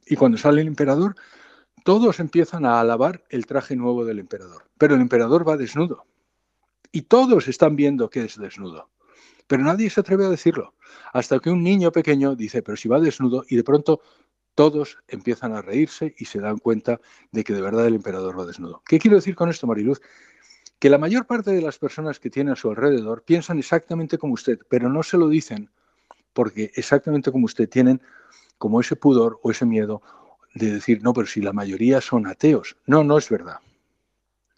Y 0.07 0.17
cuando 0.17 0.39
sale 0.39 0.63
el 0.63 0.69
emperador, 0.69 1.15
todos 1.85 2.21
empiezan 2.21 2.65
a 2.65 2.81
alabar 2.81 3.25
el 3.29 3.47
traje 3.47 3.77
nuevo 3.77 4.07
del 4.07 4.19
emperador. 4.19 4.65
Pero 4.79 4.95
el 4.95 5.03
emperador 5.03 5.47
va 5.47 5.59
desnudo. 5.59 6.07
Y 6.93 7.03
todos 7.03 7.49
están 7.49 7.77
viendo 7.77 8.09
que 8.09 8.25
es 8.25 8.39
desnudo. 8.39 8.89
Pero 9.49 9.65
nadie 9.65 9.91
se 9.91 10.01
atreve 10.01 10.27
a 10.27 10.31
decirlo, 10.31 10.75
hasta 11.13 11.41
que 11.41 11.51
un 11.51 11.65
niño 11.65 11.91
pequeño 11.91 12.37
dice, 12.37 12.63
pero 12.63 12.77
si 12.77 12.89
va 12.89 13.01
desnudo, 13.01 13.45
y 13.49 13.57
de 13.57 13.65
pronto 13.65 14.01
todos 14.55 14.99
empiezan 15.09 15.55
a 15.55 15.63
reírse 15.63 16.15
y 16.19 16.27
se 16.27 16.41
dan 16.41 16.59
cuenta 16.59 17.01
de 17.33 17.45
que 17.45 17.55
de 17.55 17.61
verdad 17.61 17.87
el 17.87 17.95
emperador 17.95 18.39
va 18.39 18.45
desnudo. 18.45 18.83
¿Qué 18.87 18.99
quiero 18.99 19.17
decir 19.17 19.35
con 19.35 19.49
esto, 19.49 19.67
Mariluz? 19.67 20.01
Que 20.79 20.91
la 20.91 20.99
mayor 20.99 21.27
parte 21.27 21.51
de 21.51 21.63
las 21.63 21.79
personas 21.79 22.21
que 22.21 22.31
tiene 22.31 22.53
a 22.53 22.57
su 22.57 22.69
alrededor 22.69 23.25
piensan 23.25 23.59
exactamente 23.59 24.19
como 24.19 24.35
usted, 24.35 24.59
pero 24.69 24.89
no 24.89 25.03
se 25.03 25.17
lo 25.17 25.29
dicen 25.29 25.71
porque 26.33 26.71
exactamente 26.75 27.33
como 27.33 27.47
usted 27.47 27.69
tienen 27.69 28.01
como 28.59 28.81
ese 28.81 28.97
pudor 28.97 29.41
o 29.43 29.51
ese 29.51 29.65
miedo 29.65 30.03
de 30.55 30.73
decir, 30.73 31.03
no, 31.03 31.13
pero 31.13 31.27
si 31.27 31.41
la 31.41 31.53
mayoría 31.53 32.01
son 32.01 32.27
ateos. 32.27 32.77
No, 32.87 33.03
no 33.03 33.19
es 33.19 33.29
verdad. 33.29 33.57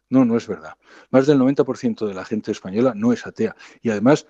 No, 0.08 0.24
no 0.24 0.36
es 0.36 0.46
verdad. 0.46 0.74
Más 1.10 1.26
del 1.26 1.38
90% 1.38 2.06
de 2.06 2.14
la 2.14 2.24
gente 2.24 2.52
española 2.52 2.92
no 2.94 3.12
es 3.12 3.26
atea. 3.26 3.54
Y 3.80 3.90
además 3.90 4.26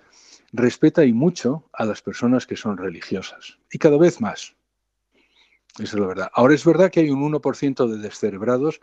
respeta 0.53 1.05
y 1.05 1.13
mucho 1.13 1.69
a 1.73 1.85
las 1.85 2.01
personas 2.01 2.45
que 2.45 2.55
son 2.55 2.77
religiosas. 2.77 3.57
Y 3.71 3.77
cada 3.77 3.97
vez 3.97 4.19
más. 4.21 4.55
Esa 5.75 5.83
es 5.83 5.99
la 5.99 6.07
verdad. 6.07 6.31
Ahora 6.33 6.53
es 6.53 6.65
verdad 6.65 6.91
que 6.91 6.99
hay 6.99 7.09
un 7.09 7.21
1% 7.31 7.87
de 7.87 7.97
descerebrados 7.97 8.81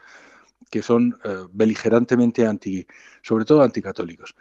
que 0.71 0.83
son 0.83 1.19
eh, 1.25 1.47
beligerantemente 1.53 2.47
anti, 2.47 2.87
sobre 3.23 3.45
todo 3.45 3.63
anticatólicos. 3.63 4.35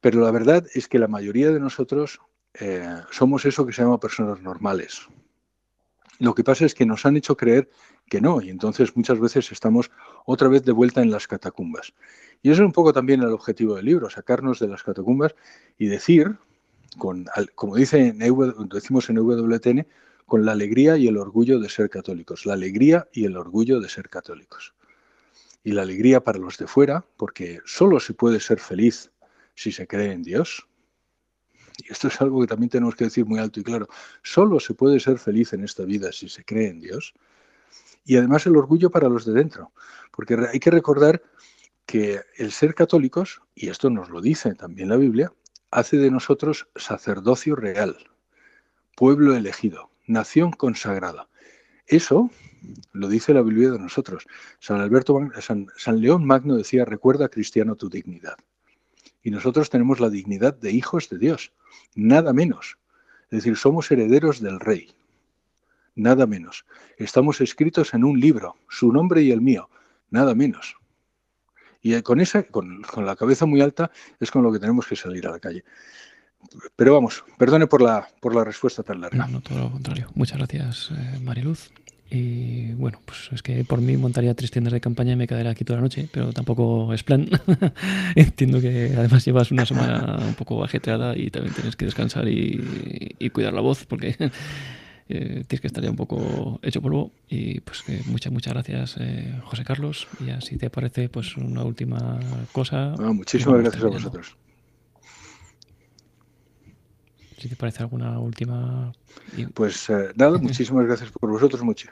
Pero 0.00 0.20
la 0.20 0.30
verdad 0.30 0.66
es 0.74 0.86
que 0.86 0.98
la 0.98 1.08
mayoría 1.08 1.50
de 1.50 1.60
nosotros 1.60 2.20
eh, 2.54 2.86
somos 3.10 3.44
eso 3.46 3.66
que 3.66 3.72
se 3.72 3.82
llama 3.82 3.98
personas 3.98 4.40
normales. 4.40 5.08
Lo 6.18 6.34
que 6.34 6.44
pasa 6.44 6.64
es 6.64 6.74
que 6.74 6.86
nos 6.86 7.06
han 7.06 7.16
hecho 7.16 7.36
creer 7.36 7.68
que 8.08 8.20
no, 8.20 8.40
y 8.40 8.50
entonces 8.50 8.96
muchas 8.96 9.18
veces 9.18 9.50
estamos 9.50 9.90
otra 10.26 10.48
vez 10.48 10.64
de 10.64 10.72
vuelta 10.72 11.02
en 11.02 11.10
las 11.10 11.26
catacumbas. 11.26 11.92
Y 12.42 12.50
eso 12.50 12.62
es 12.62 12.66
un 12.66 12.72
poco 12.72 12.92
también 12.92 13.22
el 13.22 13.30
objetivo 13.30 13.76
del 13.76 13.86
libro, 13.86 14.10
sacarnos 14.10 14.60
de 14.60 14.68
las 14.68 14.82
catacumbas 14.82 15.34
y 15.78 15.86
decir, 15.86 16.36
con, 16.98 17.26
como 17.54 17.76
dice 17.76 18.14
decimos 18.70 19.08
en 19.10 19.18
WTN, 19.18 19.86
con 20.26 20.44
la 20.44 20.52
alegría 20.52 20.96
y 20.96 21.08
el 21.08 21.18
orgullo 21.18 21.58
de 21.58 21.68
ser 21.68 21.90
católicos, 21.90 22.46
la 22.46 22.54
alegría 22.54 23.08
y 23.12 23.24
el 23.24 23.36
orgullo 23.36 23.80
de 23.80 23.88
ser 23.88 24.08
católicos. 24.08 24.74
Y 25.62 25.72
la 25.72 25.82
alegría 25.82 26.22
para 26.22 26.38
los 26.38 26.58
de 26.58 26.66
fuera, 26.66 27.04
porque 27.16 27.60
solo 27.64 27.98
se 27.98 28.14
puede 28.14 28.40
ser 28.40 28.60
feliz 28.60 29.10
si 29.54 29.72
se 29.72 29.86
cree 29.86 30.12
en 30.12 30.22
Dios. 30.22 30.66
Y 31.78 31.90
esto 31.92 32.08
es 32.08 32.20
algo 32.20 32.40
que 32.40 32.46
también 32.46 32.70
tenemos 32.70 32.94
que 32.94 33.04
decir 33.04 33.26
muy 33.26 33.38
alto 33.38 33.60
y 33.60 33.64
claro. 33.64 33.88
Solo 34.22 34.60
se 34.60 34.74
puede 34.74 35.00
ser 35.00 35.18
feliz 35.18 35.52
en 35.52 35.64
esta 35.64 35.84
vida 35.84 36.12
si 36.12 36.28
se 36.28 36.44
cree 36.44 36.68
en 36.68 36.80
Dios. 36.80 37.14
Y 38.04 38.16
además 38.16 38.46
el 38.46 38.56
orgullo 38.56 38.90
para 38.90 39.08
los 39.08 39.24
de 39.24 39.32
dentro, 39.32 39.72
porque 40.12 40.36
hay 40.52 40.60
que 40.60 40.70
recordar 40.70 41.22
que 41.86 42.20
el 42.36 42.52
ser 42.52 42.74
católicos, 42.74 43.40
y 43.54 43.68
esto 43.68 43.90
nos 43.90 44.10
lo 44.10 44.20
dice 44.20 44.54
también 44.54 44.90
la 44.90 44.96
Biblia, 44.96 45.32
hace 45.70 45.96
de 45.96 46.10
nosotros 46.10 46.68
sacerdocio 46.76 47.56
real, 47.56 47.96
pueblo 48.94 49.34
elegido, 49.34 49.90
nación 50.06 50.52
consagrada. 50.52 51.28
Eso 51.86 52.30
lo 52.92 53.08
dice 53.08 53.34
la 53.34 53.42
Biblia 53.42 53.70
de 53.70 53.78
nosotros. 53.78 54.26
San 54.58 54.80
Alberto, 54.80 55.18
San, 55.40 55.66
San 55.76 56.00
León 56.00 56.24
Magno 56.24 56.56
decía, 56.56 56.84
recuerda 56.84 57.28
cristiano 57.28 57.74
tu 57.74 57.88
dignidad. 57.88 58.36
Y 59.24 59.30
nosotros 59.30 59.70
tenemos 59.70 59.98
la 59.98 60.10
dignidad 60.10 60.54
de 60.54 60.70
hijos 60.70 61.08
de 61.08 61.18
Dios, 61.18 61.52
nada 61.96 62.32
menos. 62.32 62.76
Es 63.24 63.38
decir, 63.38 63.56
somos 63.56 63.90
herederos 63.90 64.40
del 64.40 64.60
rey, 64.60 64.94
nada 65.96 66.26
menos. 66.26 66.66
Estamos 66.98 67.40
escritos 67.40 67.94
en 67.94 68.04
un 68.04 68.20
libro, 68.20 68.56
su 68.68 68.92
nombre 68.92 69.22
y 69.22 69.32
el 69.32 69.40
mío, 69.40 69.70
nada 70.10 70.34
menos. 70.34 70.76
Y 71.80 72.00
con 72.02 72.20
esa, 72.20 72.42
con, 72.44 72.82
la 72.96 73.16
cabeza 73.16 73.46
muy 73.46 73.60
alta, 73.60 73.90
es 74.20 74.30
con 74.30 74.42
lo 74.42 74.52
que 74.52 74.58
tenemos 74.58 74.86
que 74.86 74.94
salir 74.94 75.26
a 75.26 75.32
la 75.32 75.40
calle. 75.40 75.64
Pero 76.76 76.92
vamos, 76.92 77.24
perdone 77.38 77.66
por 77.66 77.80
la, 77.80 78.06
por 78.20 78.34
la 78.34 78.44
respuesta 78.44 78.82
tan 78.82 79.00
larga. 79.00 79.26
No, 79.26 79.32
no, 79.32 79.40
todo 79.40 79.58
lo 79.58 79.70
contrario. 79.70 80.10
Muchas 80.14 80.36
gracias, 80.36 80.90
eh, 80.92 81.18
Mariluz. 81.20 81.70
Y 82.14 82.72
bueno, 82.74 83.00
pues 83.04 83.28
es 83.32 83.42
que 83.42 83.64
por 83.64 83.80
mí 83.80 83.96
montaría 83.96 84.34
tres 84.34 84.52
tiendas 84.52 84.72
de 84.72 84.80
campaña 84.80 85.14
y 85.14 85.16
me 85.16 85.26
quedaría 85.26 85.50
aquí 85.50 85.64
toda 85.64 85.78
la 85.78 85.82
noche, 85.82 86.08
pero 86.12 86.32
tampoco 86.32 86.94
es 86.94 87.02
plan. 87.02 87.28
Entiendo 88.14 88.60
que 88.60 88.94
además 88.96 89.24
llevas 89.24 89.50
una 89.50 89.66
semana 89.66 90.18
un 90.24 90.34
poco 90.34 90.62
ajetreada 90.62 91.18
y 91.18 91.30
también 91.30 91.52
tienes 91.54 91.74
que 91.74 91.86
descansar 91.86 92.28
y, 92.28 93.16
y 93.18 93.30
cuidar 93.30 93.52
la 93.52 93.62
voz 93.62 93.84
porque 93.86 94.10
eh, 95.08 95.44
tienes 95.48 95.60
que 95.60 95.66
estar 95.66 95.82
ya 95.82 95.90
un 95.90 95.96
poco 95.96 96.60
hecho 96.62 96.80
polvo. 96.80 97.10
Y 97.28 97.58
pues 97.62 97.82
que 97.82 98.00
muchas, 98.06 98.32
muchas 98.32 98.52
gracias, 98.52 98.94
eh, 99.00 99.40
José 99.42 99.64
Carlos. 99.64 100.06
Y 100.24 100.30
así 100.30 100.56
te 100.56 100.70
parece, 100.70 101.08
pues 101.08 101.36
una 101.36 101.64
última 101.64 102.20
cosa. 102.52 102.94
muchísimas 103.12 103.60
gracias 103.60 103.82
a 103.82 103.88
vosotros. 103.88 104.36
Si 107.38 107.48
te 107.48 107.56
parece 107.56 107.82
alguna 107.82 108.20
última. 108.20 108.92
Pues 109.52 109.90
eh, 109.90 110.12
nada, 110.14 110.38
muchísimas 110.38 110.86
gracias 110.86 111.10
por 111.10 111.28
vosotros, 111.28 111.60
mucho. 111.64 111.88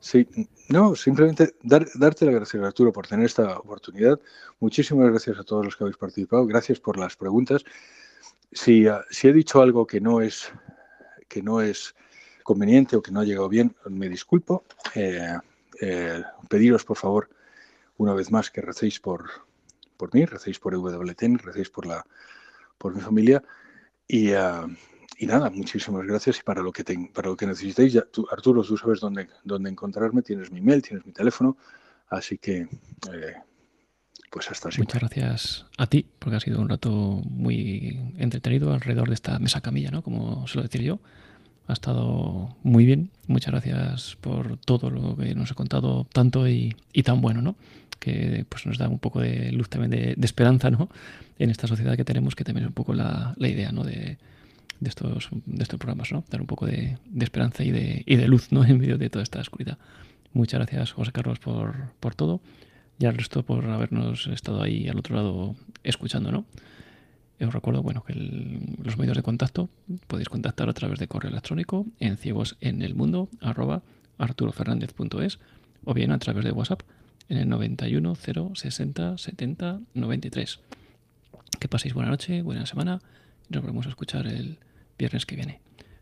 Sí, 0.00 0.28
no, 0.68 0.94
simplemente 0.94 1.54
darte 1.62 2.26
las 2.26 2.34
gracias, 2.34 2.62
Arturo, 2.62 2.92
por 2.92 3.06
tener 3.06 3.24
esta 3.24 3.58
oportunidad. 3.58 4.20
Muchísimas 4.60 5.08
gracias 5.08 5.38
a 5.38 5.44
todos 5.44 5.64
los 5.64 5.76
que 5.76 5.84
habéis 5.84 5.96
participado. 5.96 6.46
Gracias 6.46 6.78
por 6.78 6.98
las 6.98 7.16
preguntas. 7.16 7.64
Si, 8.52 8.86
ah, 8.86 9.02
si 9.10 9.28
he 9.28 9.32
dicho 9.32 9.62
algo 9.62 9.86
que 9.86 10.00
no 10.00 10.20
es 10.20 10.52
que 11.26 11.42
no 11.42 11.62
es 11.62 11.94
conveniente 12.42 12.96
o 12.96 13.02
que 13.02 13.10
no 13.10 13.20
ha 13.20 13.24
llegado 13.24 13.48
bien, 13.48 13.74
me 13.88 14.08
disculpo. 14.08 14.64
Eh, 14.94 15.38
eh, 15.80 16.22
pediros, 16.48 16.84
por 16.84 16.98
favor, 16.98 17.30
una 17.96 18.12
vez 18.12 18.30
más 18.30 18.50
que 18.50 18.60
recéis 18.60 19.00
por, 19.00 19.28
por 19.96 20.14
mí, 20.14 20.26
recéis 20.26 20.58
por 20.58 20.74
EWTN, 20.74 21.38
recéis 21.38 21.70
por, 21.70 21.86
la, 21.86 22.06
por 22.78 22.94
mi 22.94 23.00
familia. 23.00 23.42
Y, 24.06 24.32
uh, 24.34 24.68
y 25.18 25.26
nada, 25.26 25.50
muchísimas 25.50 26.06
gracias. 26.06 26.38
Y 26.38 26.42
para 26.42 26.62
lo 26.62 26.72
que, 26.72 26.84
para 27.12 27.28
lo 27.28 27.36
que 27.36 27.46
necesitéis, 27.46 27.92
ya, 27.92 28.02
tú, 28.02 28.26
Arturo, 28.30 28.62
tú 28.62 28.76
sabes 28.76 29.00
dónde, 29.00 29.28
dónde 29.44 29.70
encontrarme, 29.70 30.22
tienes 30.22 30.50
mi 30.50 30.60
mail, 30.60 30.82
tienes 30.82 31.04
mi 31.06 31.12
teléfono. 31.12 31.56
Así 32.08 32.38
que, 32.38 32.68
eh, 33.12 33.34
pues 34.30 34.50
hasta 34.50 34.70
siempre. 34.70 34.94
Muchas 34.94 35.00
gracias 35.00 35.66
a 35.78 35.86
ti, 35.86 36.06
porque 36.18 36.36
ha 36.36 36.40
sido 36.40 36.60
un 36.60 36.68
rato 36.68 36.90
muy 36.90 38.12
entretenido 38.18 38.72
alrededor 38.72 39.08
de 39.08 39.14
esta 39.14 39.38
mesa 39.38 39.60
camilla, 39.60 39.90
¿no? 39.90 40.02
Como 40.02 40.46
suelo 40.46 40.64
decir 40.64 40.82
yo. 40.82 41.00
Ha 41.66 41.72
estado 41.72 42.56
muy 42.62 42.84
bien. 42.84 43.10
Muchas 43.26 43.52
gracias 43.52 44.16
por 44.20 44.58
todo 44.58 44.90
lo 44.90 45.16
que 45.16 45.34
nos 45.34 45.50
ha 45.50 45.54
contado 45.54 46.04
tanto 46.12 46.46
y, 46.46 46.74
tan 47.04 47.22
bueno, 47.22 47.40
¿no? 47.40 47.56
Que 47.98 48.44
pues 48.48 48.66
nos 48.66 48.76
da 48.76 48.88
un 48.88 48.98
poco 48.98 49.20
de 49.20 49.50
luz 49.52 49.70
también 49.70 49.90
de, 49.90 50.24
esperanza, 50.24 50.70
¿no? 50.70 50.90
En 51.38 51.50
esta 51.50 51.66
sociedad 51.66 51.96
que 51.96 52.04
tenemos, 52.04 52.34
que 52.34 52.44
también 52.44 52.64
es 52.64 52.68
un 52.68 52.74
poco 52.74 52.92
la, 52.92 53.34
idea, 53.38 53.72
¿no? 53.72 53.82
De, 53.82 54.18
estos, 54.82 55.30
de 55.46 55.62
estos 55.62 55.78
programas, 55.78 56.12
¿no? 56.12 56.24
Dar 56.30 56.40
un 56.40 56.46
poco 56.46 56.66
de, 56.66 56.98
esperanza 57.20 57.64
y 57.64 57.70
de, 57.70 58.02
y 58.06 58.16
de 58.16 58.28
luz, 58.28 58.52
¿no? 58.52 58.64
En 58.66 58.78
medio 58.78 58.98
de 58.98 59.10
toda 59.10 59.22
esta 59.22 59.40
oscuridad. 59.40 59.78
Muchas 60.32 60.58
gracias, 60.58 60.92
José 60.92 61.12
Carlos, 61.12 61.38
por, 61.38 61.92
por 62.00 62.14
todo 62.14 62.40
y 62.98 63.06
al 63.06 63.16
resto 63.16 63.42
por 63.42 63.64
habernos 63.66 64.26
estado 64.28 64.62
ahí 64.62 64.88
al 64.88 64.98
otro 64.98 65.16
lado 65.16 65.56
escuchando, 65.82 66.30
¿no? 66.30 66.44
Os 67.40 67.52
recuerdo 67.52 67.82
bueno, 67.82 68.04
que 68.04 68.14
los 68.82 68.96
medios 68.96 69.16
de 69.16 69.22
contacto 69.22 69.68
podéis 70.06 70.28
contactar 70.28 70.68
a 70.68 70.72
través 70.72 70.98
de 70.98 71.08
correo 71.08 71.30
electrónico 71.30 71.86
en 71.98 72.16
ciegosenelmundo 72.16 73.28
arroba 73.40 73.82
arturofernandez.es 74.18 75.40
o 75.84 75.94
bien 75.94 76.12
a 76.12 76.18
través 76.18 76.44
de 76.44 76.52
WhatsApp 76.52 76.82
en 77.28 77.38
el 77.38 77.48
91 77.48 78.14
060 78.14 79.18
70 79.18 79.80
93. 79.94 80.60
Que 81.58 81.68
paséis 81.68 81.92
buena 81.92 82.10
noche, 82.10 82.42
buena 82.42 82.66
semana 82.66 83.00
nos 83.48 83.62
volvemos 83.62 83.86
a 83.86 83.90
escuchar 83.90 84.26
el 84.26 84.58
viernes 84.98 85.26
que 85.26 85.36
viene. 85.36 85.60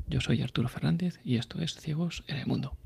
Yo 0.09 0.21
soy 0.21 0.43
Arturo 0.43 0.69
Fernández 0.69 1.21
y 1.25 1.37
esto 1.37 1.61
es 1.61 1.75
Ciegos 1.75 2.25
en 2.27 2.37
el 2.37 2.47
Mundo. 2.47 2.77